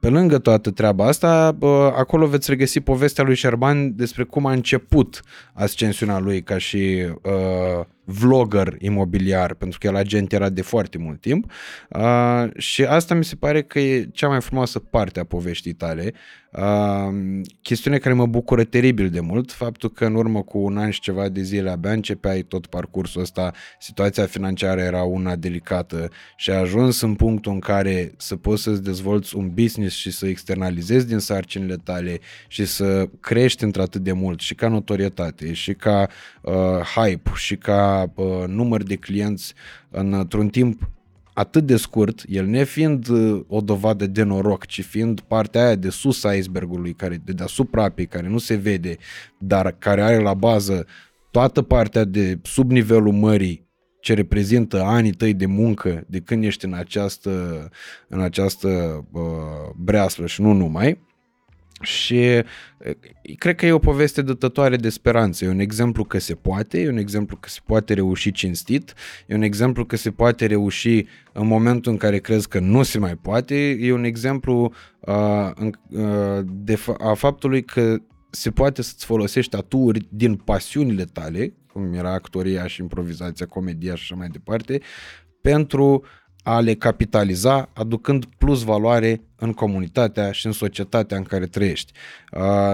[0.01, 1.57] Pe lângă toată treaba asta,
[1.95, 5.21] acolo veți regăsi povestea lui Șerban despre cum a început
[5.53, 11.21] ascensiunea lui ca și uh, vlogger imobiliar, pentru că el agent era de foarte mult
[11.21, 11.51] timp
[11.89, 16.13] uh, și asta mi se pare că e cea mai frumoasă parte a poveștii tale.
[16.51, 20.89] Uh, chestiune care mă bucură teribil de mult, faptul că în urmă cu un an
[20.89, 26.51] și ceva de zile abia începeai tot parcursul ăsta, situația financiară era una delicată și
[26.51, 31.07] a ajuns în punctul în care să poți să-ți dezvolți un business și să externalizezi
[31.07, 36.07] din sarcinile tale și să crești într-atât de mult și ca notorietate și ca
[36.41, 36.53] uh,
[36.95, 39.53] hype și ca uh, număr de clienți
[39.89, 40.89] într-un timp
[41.33, 45.89] atât de scurt, el nefiind uh, o dovadă de noroc, ci fiind partea aia de
[45.89, 48.97] sus a icebergului, care de deasupra apei, care nu se vede,
[49.37, 50.85] dar care are la bază
[51.31, 53.69] toată partea de sub nivelul mării
[54.01, 57.69] ce reprezintă anii tăi de muncă de când ești în această,
[58.07, 58.67] în această
[59.11, 59.21] uh,
[59.75, 60.99] breaslă și nu numai,
[61.81, 62.43] și
[63.37, 65.45] cred că e o poveste dătătoare de speranță.
[65.45, 68.93] E un exemplu că se poate, e un exemplu că se poate reuși cinstit,
[69.27, 72.99] e un exemplu că se poate reuși în momentul în care crezi că nu se
[72.99, 75.51] mai poate, e un exemplu uh,
[75.89, 77.97] uh, de fa- a faptului că
[78.29, 84.01] se poate să-ți folosești aturi din pasiunile tale, cum era actoria și improvizația, comedia și
[84.01, 84.81] așa mai departe,
[85.41, 86.03] pentru
[86.43, 91.91] a le capitaliza, aducând plus valoare în comunitatea și în societatea în care trăiești.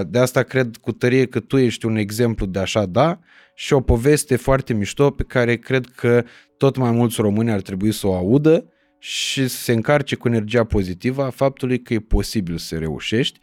[0.08, 3.20] De asta cred cu tărie că tu ești un exemplu de așa da
[3.56, 6.24] și o poveste foarte mișto pe care cred că
[6.58, 10.64] tot mai mulți români ar trebui să o audă și să se încarce cu energia
[10.64, 13.40] pozitivă a faptului că e posibil să reușești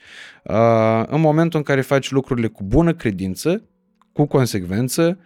[1.07, 3.69] în momentul în care faci lucrurile cu bună credință,
[4.13, 5.19] cu consecvență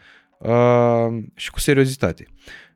[1.35, 2.27] și cu seriozitate.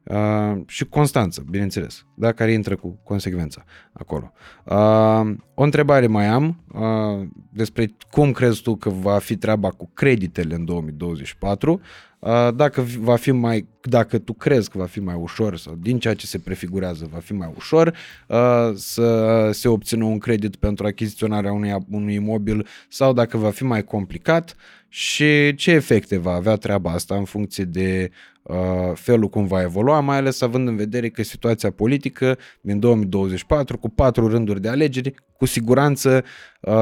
[0.05, 4.33] Uh, și Constanță, bineînțeles, da, care intră cu consecvența acolo.
[4.65, 9.91] Uh, o întrebare mai am uh, despre cum crezi tu că va fi treaba cu
[9.95, 11.81] creditele în 2024,
[12.19, 15.99] uh, dacă va fi mai, dacă tu crezi că va fi mai ușor sau din
[15.99, 17.95] ceea ce se prefigurează va fi mai ușor
[18.29, 18.37] uh,
[18.75, 23.85] să se obțină un credit pentru achiziționarea unui, unui imobil sau dacă va fi mai
[23.85, 24.57] complicat
[24.95, 28.11] și ce efecte va avea treaba asta în funcție de
[28.43, 28.57] uh,
[28.95, 33.89] felul cum va evolua, mai ales având în vedere că situația politică din 2024, cu
[33.89, 36.25] patru rânduri de alegeri, cu siguranță
[36.61, 36.73] uh,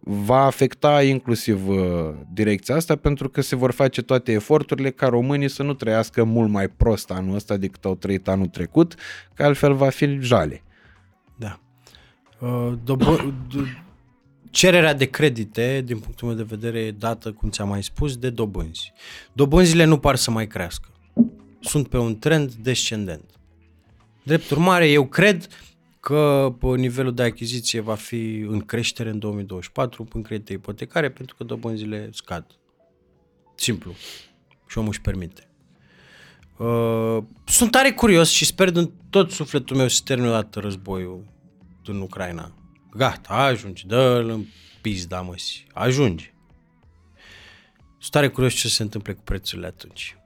[0.00, 1.76] va afecta inclusiv uh,
[2.32, 6.50] direcția asta, pentru că se vor face toate eforturile ca românii să nu trăiască mult
[6.50, 8.94] mai prost anul ăsta decât au trăit anul trecut,
[9.34, 10.62] că altfel va fi jale.
[11.36, 11.60] Da.
[12.40, 12.72] Uh,
[14.54, 18.30] Cererea de credite, din punctul meu de vedere, e dată, cum ți-am mai spus, de
[18.30, 18.92] dobânzi.
[19.32, 20.88] Dobânzile nu par să mai crească.
[21.60, 23.30] Sunt pe un trend descendent.
[24.22, 25.48] Drept urmare, eu cred
[26.00, 31.44] că nivelul de achiziție va fi în creștere în 2024 în credite ipotecare pentru că
[31.44, 32.46] dobânzile scad.
[33.54, 33.94] Simplu.
[34.66, 35.48] Și omul își permite.
[36.56, 41.24] Uh, sunt tare curios și sper din tot sufletul meu să termin odată războiul
[41.84, 42.63] în Ucraina
[42.96, 44.44] Gata, ajungi, dă-l în
[44.80, 45.66] pizda, măsi.
[45.72, 46.34] Ajunge.
[47.98, 50.16] Sunt tare curios ce se întâmplă cu prețurile atunci.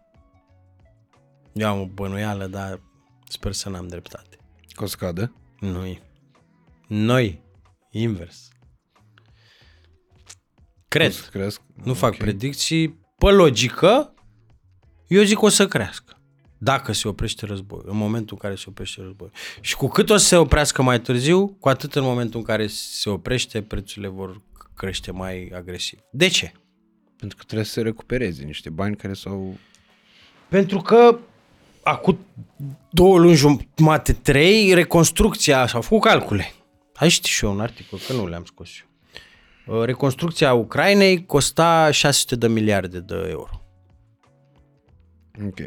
[1.52, 2.80] Eu am o bănuială, dar
[3.28, 4.36] sper să n-am dreptate.
[4.74, 5.34] Că o scadă?
[5.58, 6.02] Noi.
[6.88, 7.42] Noi.
[7.90, 8.48] Invers.
[10.88, 11.14] Cred.
[11.30, 11.60] cresc?
[11.74, 11.94] Nu okay.
[11.94, 12.88] fac predicții.
[13.18, 14.14] Pe logică,
[15.06, 16.17] eu zic o să crească
[16.58, 19.30] dacă se oprește război, în momentul în care se oprește război.
[19.60, 22.66] Și cu cât o să se oprească mai târziu, cu atât în momentul în care
[22.66, 24.40] se oprește, prețurile vor
[24.74, 25.98] crește mai agresiv.
[26.10, 26.52] De ce?
[27.16, 29.56] Pentru că trebuie să se recupereze niște bani care s-au...
[30.48, 31.18] Pentru că
[31.82, 32.18] acum
[32.90, 33.34] două luni
[33.76, 36.52] jumate, trei, reconstrucția, s-au făcut calcule.
[36.94, 38.70] Ai ști și eu un articol, că nu le-am scos
[39.66, 39.82] eu.
[39.82, 43.62] Reconstrucția Ucrainei costa 600 de miliarde de euro.
[45.46, 45.58] Ok.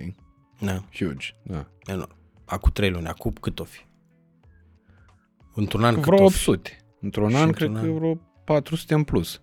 [0.62, 0.84] Da.
[0.94, 1.68] Huge, da.
[1.86, 2.16] Enorm.
[2.46, 3.80] Acum trei luni, acum cât o fi?
[5.54, 6.78] Într-un an vreo 800.
[7.02, 7.84] Într-un an, cred an...
[7.84, 8.16] că vreo
[8.46, 9.42] 400 în plus.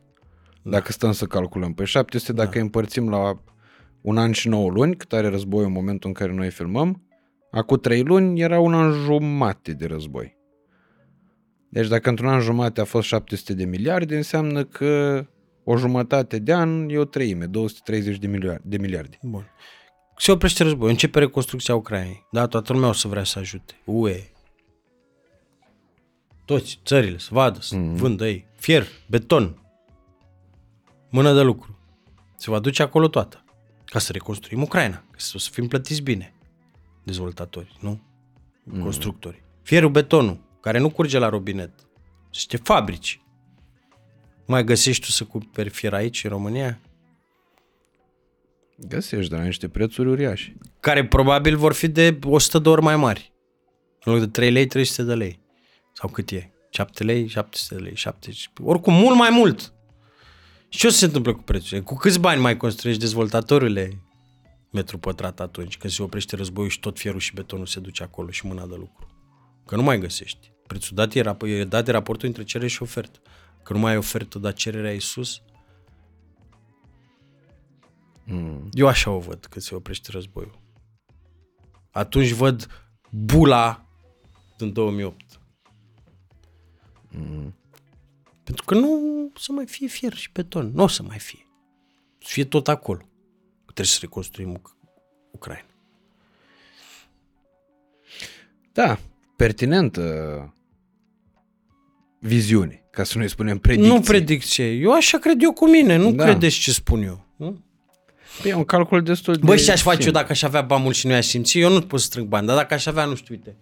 [0.63, 1.73] Dacă stăm să calculăm.
[1.73, 3.43] Păi 700 dacă îi împărțim la
[4.01, 7.03] un an și 9 luni, cât are războiul în momentul în care noi filmăm,
[7.51, 10.37] acum 3 luni era un an jumate de război.
[11.71, 15.25] Deci dacă într-un an jumate a fost 700 de miliarde, înseamnă că
[15.65, 18.63] o jumătate de an e o treime, 230 de miliarde.
[18.65, 19.19] De miliarde.
[19.23, 19.47] Bun.
[20.19, 22.27] Se oprește războiul, începe reconstrucția Ucrainei.
[22.31, 23.81] Da, toată lumea o să vrea să ajute.
[23.85, 24.31] UE.
[26.45, 27.95] Toți, țările, să vadă, să mm-hmm.
[27.95, 28.47] vândă ei.
[28.57, 29.63] Fier, beton,
[31.11, 31.79] mână de lucru.
[32.37, 33.45] Se va duce acolo toată.
[33.85, 34.97] Ca să reconstruim Ucraina.
[34.97, 36.35] Ca să, să fim plătiți bine.
[37.03, 38.01] Dezvoltatori, nu?
[38.65, 38.83] Mm.
[38.83, 39.43] Constructori.
[39.63, 41.71] Fierul, betonul, care nu curge la robinet.
[42.33, 43.21] Niște fabrici.
[44.47, 46.81] Mai găsești tu să cumperi fier aici, în România?
[48.87, 50.57] Găsești, dar la niște prețuri uriașe.
[50.81, 53.33] Care probabil vor fi de 100 de ori mai mari.
[54.05, 55.41] În loc de 3 lei, 300 de lei.
[55.93, 56.53] Sau cât e?
[56.71, 58.51] 7 lei, 700 de lei, 70.
[58.63, 59.73] Oricum, mult mai mult.
[60.69, 61.81] Și ce o să se întâmple cu prețurile?
[61.81, 64.03] Cu câți bani mai construiești dezvoltatorile
[64.73, 68.31] metru pătrat atunci, când se oprește războiul și tot fierul și betonul se duce acolo
[68.31, 69.07] și mâna de lucru?
[69.67, 70.53] Că nu mai găsești.
[70.67, 73.19] Prețul dat e, rap- e dat de raportul între cerere și ofertă.
[73.63, 75.43] Că nu mai ai ofertă, dar cererea e sus.
[78.31, 78.69] Mm.
[78.73, 80.59] Eu așa o văd că se oprește războiul.
[81.91, 82.67] Atunci văd
[83.11, 83.87] bula
[84.57, 85.41] din 2008.
[87.11, 87.55] Mm.
[88.45, 88.91] Pentru că nu
[89.35, 90.71] o să mai fie fier și beton.
[90.75, 91.47] Nu o să mai fie.
[92.19, 93.01] Să fie tot acolo.
[93.65, 94.63] Trebuie să reconstruim
[95.31, 95.67] Ucraina.
[98.73, 98.99] Da,
[99.37, 100.55] pertinentă
[102.21, 103.93] viziune, ca să nu-i spunem predicție.
[103.93, 104.71] Nu predicție.
[104.73, 105.97] Eu așa cred eu cu mine.
[105.97, 106.25] Nu Da.
[106.25, 107.27] credeți ce spun eu.
[107.37, 107.65] Nu?
[108.43, 109.41] Păi e un calcul destul de...
[109.45, 110.21] Băi, și aș face eu simplu.
[110.21, 111.59] dacă aș avea bani mulți și nu i-aș simți?
[111.59, 113.57] Eu nu pot să strâng bani, dar dacă aș avea, nu știu, uite,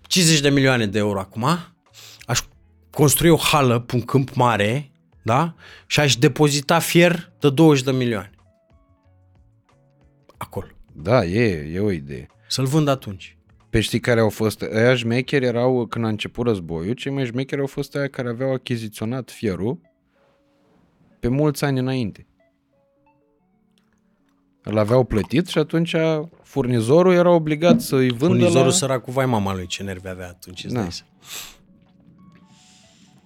[0.00, 1.46] 50 de milioane de euro acum,
[2.26, 2.40] aș
[2.90, 4.90] construi o hală pe un câmp mare,
[5.22, 5.54] da?
[5.86, 8.30] Și aș depozita fier de 20 de milioane.
[10.36, 10.66] Acolo.
[10.92, 12.26] Da, e, e o idee.
[12.48, 13.36] Să-l vând atunci.
[13.70, 14.62] Pe știi care au fost?
[14.62, 18.52] Aia șmecheri erau, când a început războiul, cei mai șmecheri au fost aia care aveau
[18.52, 19.80] achiziționat fierul
[21.22, 22.26] pe mulți ani înainte.
[24.62, 25.94] Îl aveau plătit și atunci
[26.42, 28.72] furnizorul era obligat să-i vândă Furnizorul la...
[28.72, 30.64] săracul, vai mama lui, ce nervi avea atunci.
[30.64, 30.80] îți Da.
[30.80, 31.12] dai seama.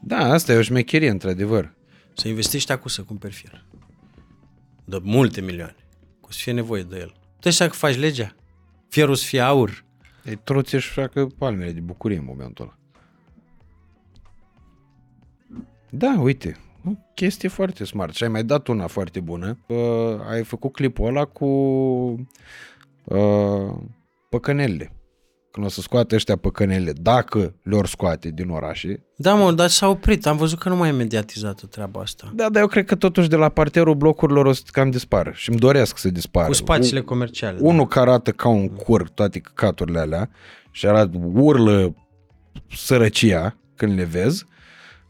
[0.01, 1.75] Da, asta e o șmecherie, într-adevăr.
[2.15, 3.65] Să investești acum să cumperi fier.
[4.85, 5.77] De multe milioane.
[6.21, 7.15] Că o să fie nevoie de el.
[7.41, 8.35] Tu așa că faci legea.
[8.89, 9.85] Fierul să fie aur.
[10.25, 12.79] Ei troți și facă palmele de bucurie în momentul ăla.
[15.91, 18.15] Da, uite, o chestie foarte smart.
[18.15, 19.59] Și ai mai dat una foarte bună.
[19.67, 19.77] Uh,
[20.31, 21.47] ai făcut clipul ăla cu
[23.05, 23.73] uh,
[24.29, 24.91] păcănelele.
[25.51, 29.05] Când o să scoată ăștia păcănelele, dacă le-or scoate din orașe.
[29.17, 30.27] Da, mă, dar s-a oprit.
[30.27, 32.33] Am văzut că nu mai e mediatizată treaba asta.
[32.35, 35.31] Da, dar eu cred că totuși de la parterul blocurilor o să cam dispară.
[35.35, 36.47] Și îmi doresc să dispară.
[36.47, 37.59] Cu spațiile comerciale.
[37.61, 40.31] Unul care arată ca un cur toate căcaturile alea
[40.71, 41.95] și arată, urlă
[42.77, 44.45] sărăcia când le vezi.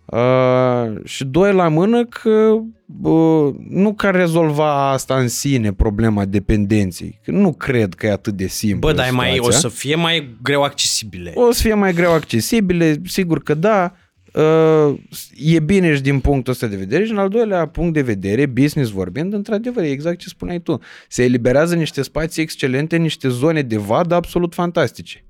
[0.07, 2.59] Uh, și doi la mână că
[3.03, 7.21] uh, nu că ar rezolva asta în sine problema dependenței.
[7.25, 8.89] Că nu cred că e atât de simplu.
[8.89, 9.59] Bă, dar e mai, o situația.
[9.59, 11.33] să fie mai greu accesibile.
[11.35, 13.95] O să fie mai greu accesibile, sigur că da,
[14.33, 14.99] uh,
[15.35, 18.47] e bine și din punctul ăsta de vedere și în al doilea punct de vedere,
[18.47, 20.81] business vorbind, într-adevăr, e exact ce spuneai tu.
[21.09, 25.25] Se eliberează niște spații excelente, niște zone de vad absolut fantastice.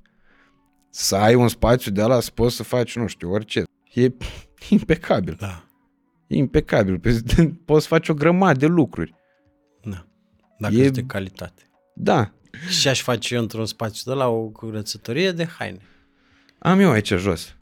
[0.90, 3.62] Să ai un spațiu de ala să poți să faci, nu știu, orice.
[3.92, 4.08] E
[4.78, 5.36] impecabil.
[5.40, 5.62] Da,
[6.26, 6.98] E impecabil.
[6.98, 7.22] Pe-
[7.64, 9.14] Poți să faci o grămadă de lucruri.
[9.84, 10.06] da.
[10.58, 11.62] Dacă E- e de calitate.
[11.94, 12.30] Da.
[12.80, 15.80] Și aș face eu într-un spațiu de la o curățătorie de haine.
[16.58, 17.54] Am eu aici jos.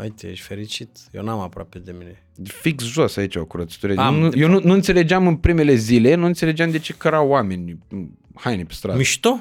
[0.00, 0.98] Uite, ești fericit.
[1.12, 2.26] Eu n-am aproape de mine.
[2.44, 3.96] Fix jos aici o curățătorie.
[3.98, 7.28] Am, nu, de eu nu, nu înțelegeam în primele zile, nu înțelegeam de ce cărau
[7.28, 7.78] oameni
[8.34, 8.96] haine pe stradă.
[8.98, 9.40] Mișto?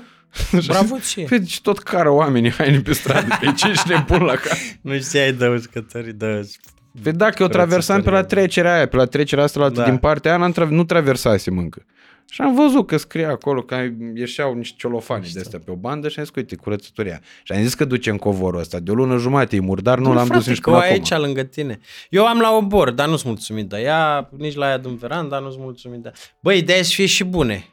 [0.68, 1.26] Bravo ție.
[1.26, 3.38] Păi, deci tot cară oamenii haine pe stradă.
[3.40, 4.58] Pe ce ești nebun la cap?
[4.82, 6.50] Nu știai de uscătorii de...
[7.04, 9.84] Păi dacă eu traversam pe la trecerea aia, pe la trecerea asta la Da.
[9.84, 11.86] din partea aia, n-am tra- nu traversasem încă.
[12.32, 16.08] Și am văzut că scria acolo că ieșeau niște ciolofani de astea pe o bandă
[16.10, 17.22] și am zis că uite, curățătoria.
[17.44, 18.80] Și am zis că ducem covorul ăsta.
[18.80, 20.90] De o lună jumate e murdar, nu l-am dus frate, nici că până o ai
[20.94, 21.04] acum.
[21.12, 21.80] aici lângă tine.
[22.10, 25.56] Eu am la obor, dar nu-s mulțumit de ea, nici la ea din veranda, nu-s
[25.58, 26.14] mulțumit de ea.
[26.42, 27.66] Băi, ideea e să fie și bune.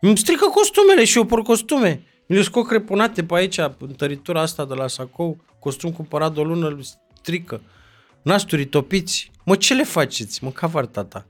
[0.00, 2.02] Îmi strică costumele și eu por costume.
[2.26, 6.44] Mi le scot crepunate pe aici, întăritura asta de la Sacou, costum cumpărat de o
[6.44, 6.80] lună, îl
[7.14, 7.60] strică.
[8.24, 9.30] Nasturi topiți.
[9.44, 10.44] Mă, ce le faceți?
[10.44, 11.26] Mă, cavar tata.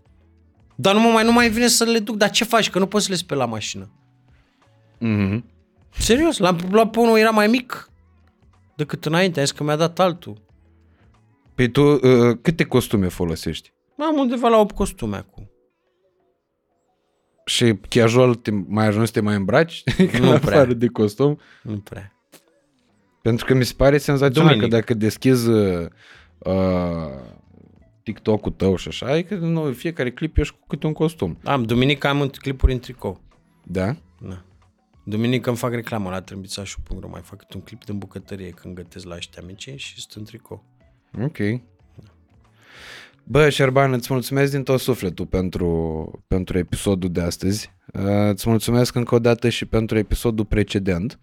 [0.74, 2.16] Dar nu mă mai, nu mai vine să le duc.
[2.16, 2.70] Dar ce faci?
[2.70, 3.90] Că nu poți să le speli la mașină.
[4.98, 5.44] Mhm.
[5.98, 7.88] Serios, l-am luat pe unul, era mai mic
[8.76, 10.42] decât înainte, am zis că mi-a dat altul.
[11.54, 13.72] Păi tu uh, câte costume folosești?
[13.98, 15.48] Am undeva la 8 costume acum.
[17.44, 19.82] Și casual te mai ajungi să te mai îmbraci?
[20.20, 20.52] Nu în prea.
[20.56, 21.38] afară de costum?
[21.62, 22.12] Nu prea.
[23.22, 24.70] Pentru că mi se pare senzațional Duminic.
[24.70, 25.86] că dacă deschizi uh,
[26.44, 27.32] uh,
[28.02, 31.38] TikTok-ul tău și așa, e că nu, fiecare clip ești cu câte un costum.
[31.44, 33.20] Am, duminică am clipuri în tricou.
[33.64, 33.96] Da?
[34.20, 34.44] Da.
[35.04, 39.06] Duminică îmi fac reclamă la trâmbițașul.ro, mai fac câte un clip din bucătărie când gătesc
[39.06, 40.64] la ăștia mici și sunt în tricou.
[41.22, 41.38] Ok.
[43.24, 47.72] Bă, Șerban, îți mulțumesc din tot sufletul pentru, pentru episodul de astăzi.
[47.92, 51.18] Uh, îți mulțumesc încă o dată și pentru episodul precedent.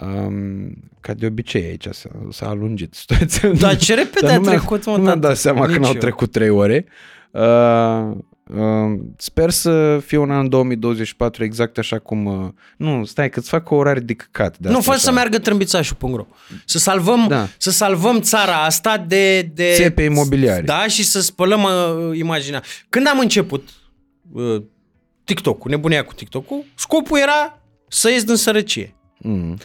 [0.00, 3.48] Um, ca de obicei aici s-a, s-a alungit situația.
[3.48, 5.26] Dar ce repede Dar a nu mi-am- trecut, mă, Nu mi-am tată.
[5.26, 5.98] dat seama Nici când au eu.
[6.00, 6.86] trecut trei ore.
[7.30, 8.10] Uh,
[8.56, 12.24] uh, sper să fie un an 2024 exact așa cum...
[12.26, 14.58] Uh, nu, stai, că-ți fac o orare de căcat.
[14.58, 15.04] De Nu, asta fă așa.
[15.06, 16.26] să meargă trâmbițașul.ro.
[16.64, 17.36] Să salvăm, Da.
[17.36, 17.48] da.
[17.58, 19.40] să salvăm țara asta de...
[19.42, 20.62] de Țepe imobiliare.
[20.62, 22.62] Da, și să spălăm uh, imaginea.
[22.88, 23.68] Când am început
[24.32, 24.62] uh,
[25.24, 27.58] TikTok-ul, nebunia cu TikTok-ul, scopul era
[27.88, 28.94] să ies din sărăcie.
[29.18, 29.58] Mm.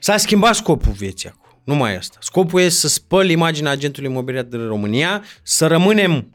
[0.00, 1.60] S-a schimbat scopul vieții acum.
[1.64, 2.18] Nu mai e asta.
[2.20, 6.34] Scopul e să spăl imaginea agentului imobiliar din România, să rămânem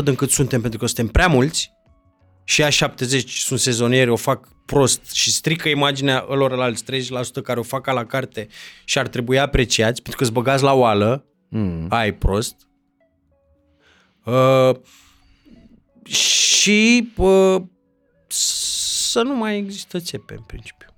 [0.00, 1.72] 30% din cât suntem, pentru că suntem prea mulți,
[2.44, 7.62] și a 70 sunt sezonieri, o fac prost și strică imaginea alorlalți 30% care o
[7.62, 8.48] fac ca la carte
[8.84, 11.86] și ar trebui apreciați, pentru că îți băgați la oală, Mm.
[11.88, 12.56] ai prost.
[14.24, 14.76] Uh,
[16.04, 17.62] și uh,
[18.26, 20.91] să nu mai există țepe în principiu.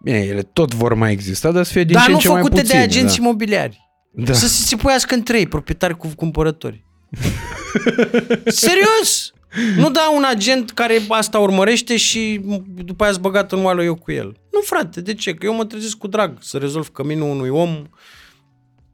[0.00, 2.28] Bine, ele tot vor mai exista, dar să fie din Dar ce nu în ce
[2.28, 3.22] mai făcute puține, de agenți da.
[3.22, 3.80] imobiliari.
[4.12, 4.32] Da.
[4.32, 6.84] Să se țipuiască în trei, proprietari cu cumpărători.
[8.46, 9.30] Serios!
[9.76, 12.40] Nu da un agent care asta urmărește și
[12.84, 14.36] după aia s băgat în oală eu cu el.
[14.52, 15.34] Nu, frate, de ce?
[15.34, 17.84] Că eu mă trezesc cu drag să rezolv căminul unui om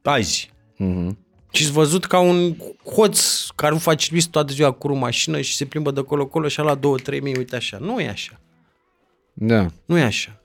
[0.03, 0.51] azi.
[0.77, 1.17] Mhm.
[1.51, 2.55] Și-s văzut ca un
[2.95, 6.47] hoț care nu face vis toată ziua cu o mașină și se plimbă de colo-colo
[6.47, 7.77] și a la 2-3 mii, uite așa.
[7.81, 8.41] Nu e așa.
[9.33, 9.65] Da.
[9.85, 10.42] Nu e așa.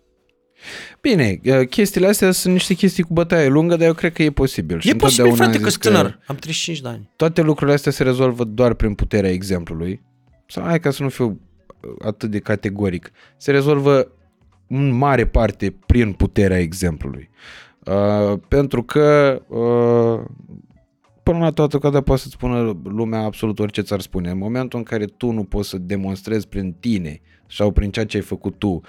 [1.01, 4.31] Bine, uh, chestiile astea sunt niște chestii cu bătaie lungă, dar eu cred că e
[4.31, 4.81] posibil.
[4.81, 6.19] Și E posibil, întotdeauna frate, am că zis sunt tânăr.
[6.27, 7.11] Am 35 de ani.
[7.17, 10.03] Toate lucrurile astea se rezolvă doar prin puterea exemplului.
[10.47, 13.11] Sau hai ca să nu fiu uh, atât de categoric.
[13.37, 14.13] Se rezolvă
[14.69, 17.31] în mare parte prin puterea exemplului.
[17.85, 20.27] Uh, pentru că uh,
[21.23, 24.31] până la toată coada poate să-ți spună lumea absolut orice ți-ar spune.
[24.31, 28.17] În momentul în care tu nu poți să demonstrezi prin tine sau prin ceea ce
[28.17, 28.81] ai făcut tu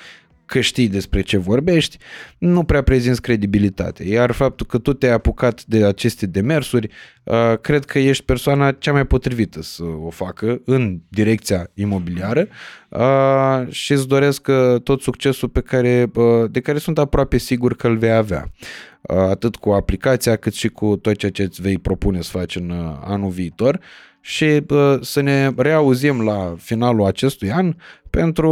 [0.50, 1.98] că știi despre ce vorbești,
[2.38, 4.04] nu prea prezinți credibilitate.
[4.04, 6.90] Iar faptul că tu te-ai apucat de aceste demersuri,
[7.24, 12.48] uh, cred că ești persoana cea mai potrivită să o facă în direcția imobiliară
[12.90, 17.76] uh, și îți doresc uh, tot succesul pe care, uh, de care sunt aproape sigur
[17.76, 18.52] că îl vei avea.
[19.02, 22.56] Uh, Atât cu aplicația cât și cu tot ceea ce îți vei propune să faci
[22.56, 23.80] în uh, anul viitor
[24.22, 27.76] și uh, să ne reauzim la finalul acestui an
[28.10, 28.52] pentru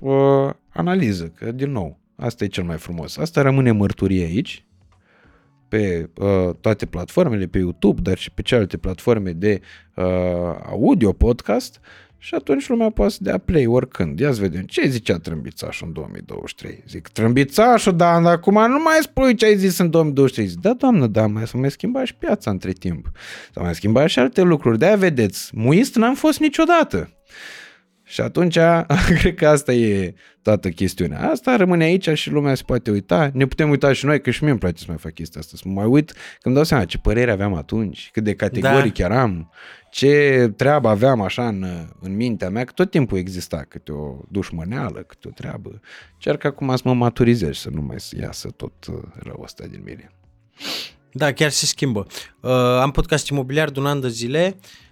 [0.00, 3.16] uh, analiză, că din nou, asta e cel mai frumos.
[3.16, 4.66] Asta rămâne mărturie aici,
[5.68, 9.60] pe uh, toate platformele, pe YouTube, dar și pe celelalte platforme de
[9.94, 10.04] uh,
[10.70, 11.80] audio podcast
[12.18, 14.20] și atunci lumea poate să dea play oricând.
[14.20, 16.82] Ia să vedem ce zicea Trâmbițașul în 2023.
[16.88, 20.48] Zic, Trâmbițașul, dar acum nu mai spui ce ai zis în 2023.
[20.48, 23.10] Zic, da, doamnă, da, mai s-a mai schimbat și piața între timp.
[23.52, 24.78] S-au mai schimbat și alte lucruri.
[24.78, 27.15] De-aia vedeți, muist n-am fost niciodată.
[28.08, 28.58] Și atunci,
[29.20, 31.30] cred că asta e toată chestiunea.
[31.30, 33.30] Asta rămâne aici și lumea se poate uita.
[33.32, 35.56] Ne putem uita și noi, că și mie îmi place să mai fac chestia asta.
[35.56, 39.04] Să mă mai uit, când dau seama ce părere aveam atunci, cât de categoric da.
[39.04, 39.50] eram,
[39.90, 41.66] ce treabă aveam așa în,
[42.00, 45.80] în mintea mea, că tot timpul exista câte o dușmăneală, câte o treabă.
[46.12, 49.80] Încerc acum să mă maturizez și să nu mai iasă tot uh, răul ăsta din
[49.84, 50.10] mine.
[51.12, 52.06] Da, chiar se schimbă.
[52.40, 54.85] Uh, am podcast imobiliar de un an de zile uh,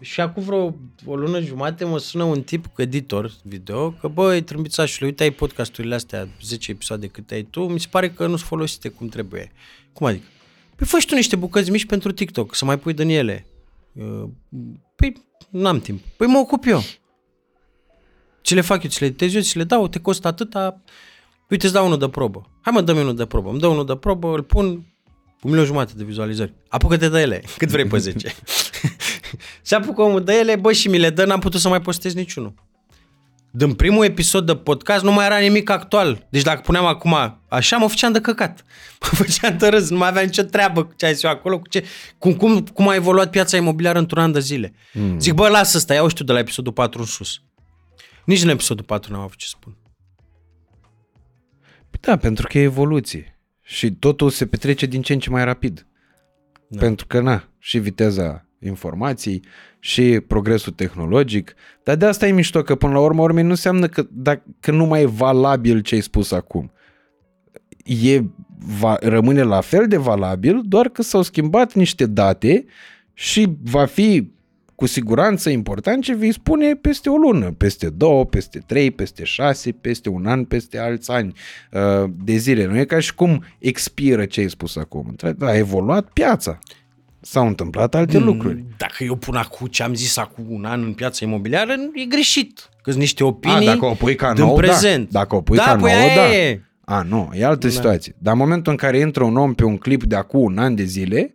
[0.00, 0.74] și acum vreo
[1.06, 5.30] o lună jumate mă sună un tip cu editor video că băi, trâmbițașule, uite ai
[5.30, 9.08] podcasturile astea, 10 episoade cât ai tu, mi se pare că nu sunt folosite cum
[9.08, 9.52] trebuie.
[9.92, 10.24] Cum adică?
[10.76, 13.46] Păi fă și tu niște bucăți mici pentru TikTok, să mai pui din ele.
[13.92, 14.24] Uh,
[14.96, 15.12] păi
[15.50, 16.00] n-am timp.
[16.16, 16.82] Păi mă ocup eu.
[18.40, 18.90] Ce le fac eu?
[18.90, 20.82] Ți le editez eu, ți le dau, te costă atâta.
[21.48, 22.50] Uite, îți dau unul de probă.
[22.60, 23.50] Hai mă, dă-mi unul de probă.
[23.50, 24.84] Îmi dă unul de probă, îl pun
[25.44, 26.54] un milion jumate de vizualizări.
[26.68, 28.34] Apucă-te de ele, cât vrei pe 10.
[29.66, 32.14] și apucă omul de ele, bă, și mi le dă, n-am putut să mai postez
[32.14, 32.54] niciunul.
[33.50, 36.26] Din primul episod de podcast nu mai era nimic actual.
[36.30, 38.64] Deci dacă puneam acum așa, mă făceam de căcat.
[39.00, 41.58] Mă făceam de râs, nu mai aveam nicio treabă cu ce ai zis eu acolo,
[41.58, 41.84] cu ce,
[42.18, 44.74] cum, cum, cum a evoluat piața imobiliară într-un an de zile.
[44.92, 45.18] Mm.
[45.20, 47.42] Zic, bă, lasă ăsta, iau știu de la episodul 4 în sus.
[48.24, 49.76] Nici în episodul 4 n-am avut ce spun.
[51.90, 53.33] Păi da, pentru că e evoluție.
[53.66, 55.86] Și totul se petrece din ce în ce mai rapid.
[56.68, 56.80] Da.
[56.80, 59.42] Pentru că, na, și viteza informației
[59.78, 63.88] și progresul tehnologic, dar de asta e mișto, că până la urmă urmei nu înseamnă
[63.88, 66.72] că, dacă, că nu mai e valabil ce ai spus acum.
[67.84, 68.20] E,
[68.58, 72.64] va, rămâne la fel de valabil, doar că s-au schimbat niște date
[73.12, 74.32] și va fi
[74.74, 79.72] cu siguranță important ce vei spune peste o lună, peste două, peste trei, peste șase,
[79.72, 81.32] peste un an, peste alți ani
[81.72, 82.66] uh, de zile.
[82.66, 85.16] Nu e ca și cum expiră ce ai spus acum.
[85.40, 86.58] A evoluat piața.
[87.20, 88.64] S-au întâmplat alte mm, lucruri.
[88.76, 92.68] Dacă eu pun acum ce am zis acum un an în piața imobiliară, e greșit.
[92.82, 94.66] Că sunt niște opinii A, dacă o pui ca nou, da.
[94.66, 95.10] prezent.
[95.10, 95.18] Da.
[95.18, 96.34] Dacă o pui da, ca păi nouă, da.
[96.34, 96.62] E.
[96.84, 97.72] A, nu, e altă da.
[97.72, 98.14] situație.
[98.18, 100.74] Dar în momentul în care intră un om pe un clip de acum un an
[100.74, 101.34] de zile,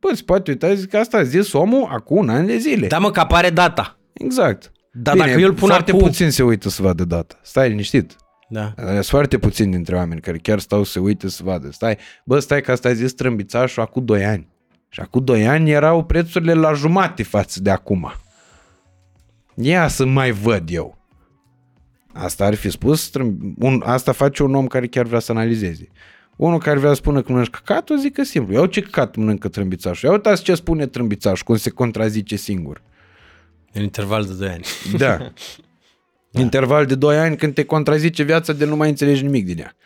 [0.00, 2.86] Bă, îți poate uita, zic că asta a zis omul acum un an de zile.
[2.86, 3.98] Da, mă, că apare data.
[4.12, 4.72] Exact.
[4.92, 6.02] Dar Bine, dacă eu îl pun foarte acum...
[6.02, 7.38] puțin se uită să vadă data.
[7.42, 8.16] Stai liniștit.
[8.48, 8.74] Da.
[8.76, 11.70] Sunt foarte puțin dintre oameni care chiar stau să uite să vadă.
[11.70, 14.48] Stai, bă, stai că asta a zis trâmbițașul acum 2 ani.
[14.88, 18.12] Și acum 2 ani erau prețurile la jumate față de acum.
[19.54, 20.98] Ia să mai văd eu.
[22.12, 23.10] Asta ar fi spus,
[23.58, 25.88] un, asta face un om care chiar vrea să analizeze.
[26.40, 28.54] Unul care vrea să spună că mănânci căcatul, zică simplu.
[28.54, 30.08] Iau ce căcat mănâncă trâmbițașul.
[30.08, 32.82] Ia uitați ce spune trâmbițașul, cum se contrazice singur.
[33.72, 34.64] În interval de 2 ani.
[34.96, 35.16] Da.
[36.30, 36.40] da.
[36.40, 39.76] Interval de 2 ani când te contrazice viața de nu mai înțelegi nimic din ea.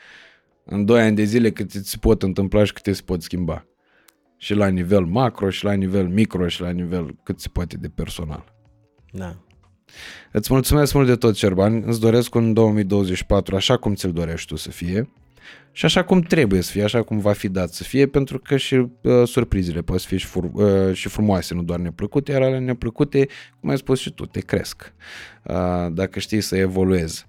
[0.65, 3.67] În 2 ani de zile cât se pot întâmpla și cât se pot schimba.
[4.37, 7.89] Și la nivel macro, și la nivel micro, și la nivel cât se poate de
[7.89, 8.45] personal.
[9.13, 9.37] Da.
[10.33, 11.83] Îți mulțumesc mult de tot, Cerban.
[11.87, 15.09] Îți doresc un 2024 așa cum ți-l dorești tu să fie
[15.77, 18.57] și așa cum trebuie să fie, așa cum va fi dat să fie, pentru că
[18.57, 18.89] și uh,
[19.25, 23.29] surprizele pot să fie și, fur, uh, și frumoase, nu doar neplăcute, iar ale neplăcute,
[23.61, 24.95] cum ai spus și tu, te cresc,
[25.43, 27.27] uh, dacă știi să evoluezi.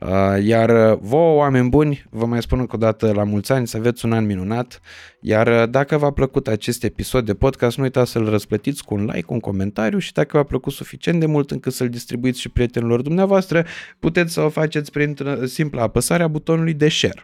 [0.00, 3.66] Uh, iar uh, vouă, oameni buni, vă mai spun încă o dată la mulți ani
[3.66, 4.80] să aveți un an minunat,
[5.20, 9.04] iar uh, dacă v-a plăcut acest episod de podcast, nu uitați să-l răsplătiți cu un
[9.04, 13.02] like, un comentariu și dacă v-a plăcut suficient de mult încât să-l distribuiți și prietenilor
[13.02, 13.64] dumneavoastră,
[13.98, 17.22] puteți să o faceți prin simpla apăsare a butonului de share.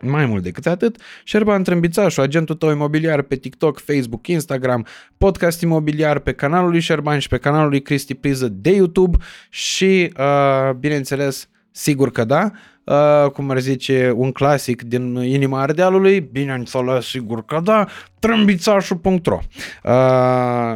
[0.00, 4.86] Mai mult decât atât, Șerban Trâmbițașu, agentul tău imobiliar pe TikTok, Facebook, Instagram,
[5.16, 9.16] podcast imobiliar pe canalul lui Șerban și pe canalul lui Cristi Priză de YouTube
[9.50, 11.48] și, uh, bineînțeles,
[11.78, 12.50] sigur că da,
[12.84, 17.86] uh, cum ar zice un clasic din inima Ardealului, bineînțeles, sigur că da,
[18.18, 19.92] trâmbițașul.ro uh,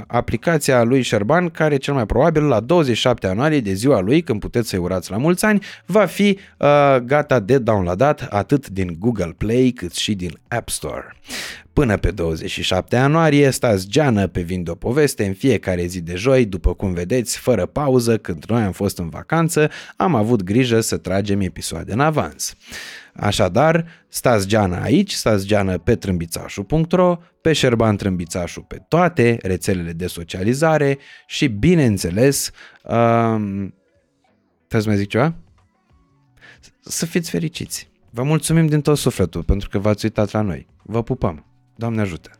[0.06, 4.68] aplicația lui Șerban, care cel mai probabil la 27 ianuarie de ziua lui, când puteți
[4.68, 9.70] să-i urați la mulți ani, va fi uh, gata de downloadat atât din Google Play
[9.76, 11.16] cât și din App Store.
[11.72, 16.44] Până pe 27 ianuarie stați geană pe Vind o poveste în fiecare zi de joi,
[16.44, 20.96] după cum vedeți, fără pauză, când noi am fost în vacanță, am avut grijă să
[20.96, 22.54] tragem episoade în avans.
[23.14, 30.06] Așadar, stați geană aici, stați geană pe trâmbițașu.ro, pe Șerban Trâmbițașu pe toate rețelele de
[30.06, 32.50] socializare și, bineînțeles,
[32.82, 33.74] um,
[34.68, 35.34] trebuie să mai zic ceva?
[36.80, 37.90] Să fiți fericiți!
[38.10, 40.66] Vă mulțumim din tot sufletul pentru că v-ați uitat la noi.
[40.82, 41.51] Vă pupăm!
[41.82, 42.30] Doamne ajută!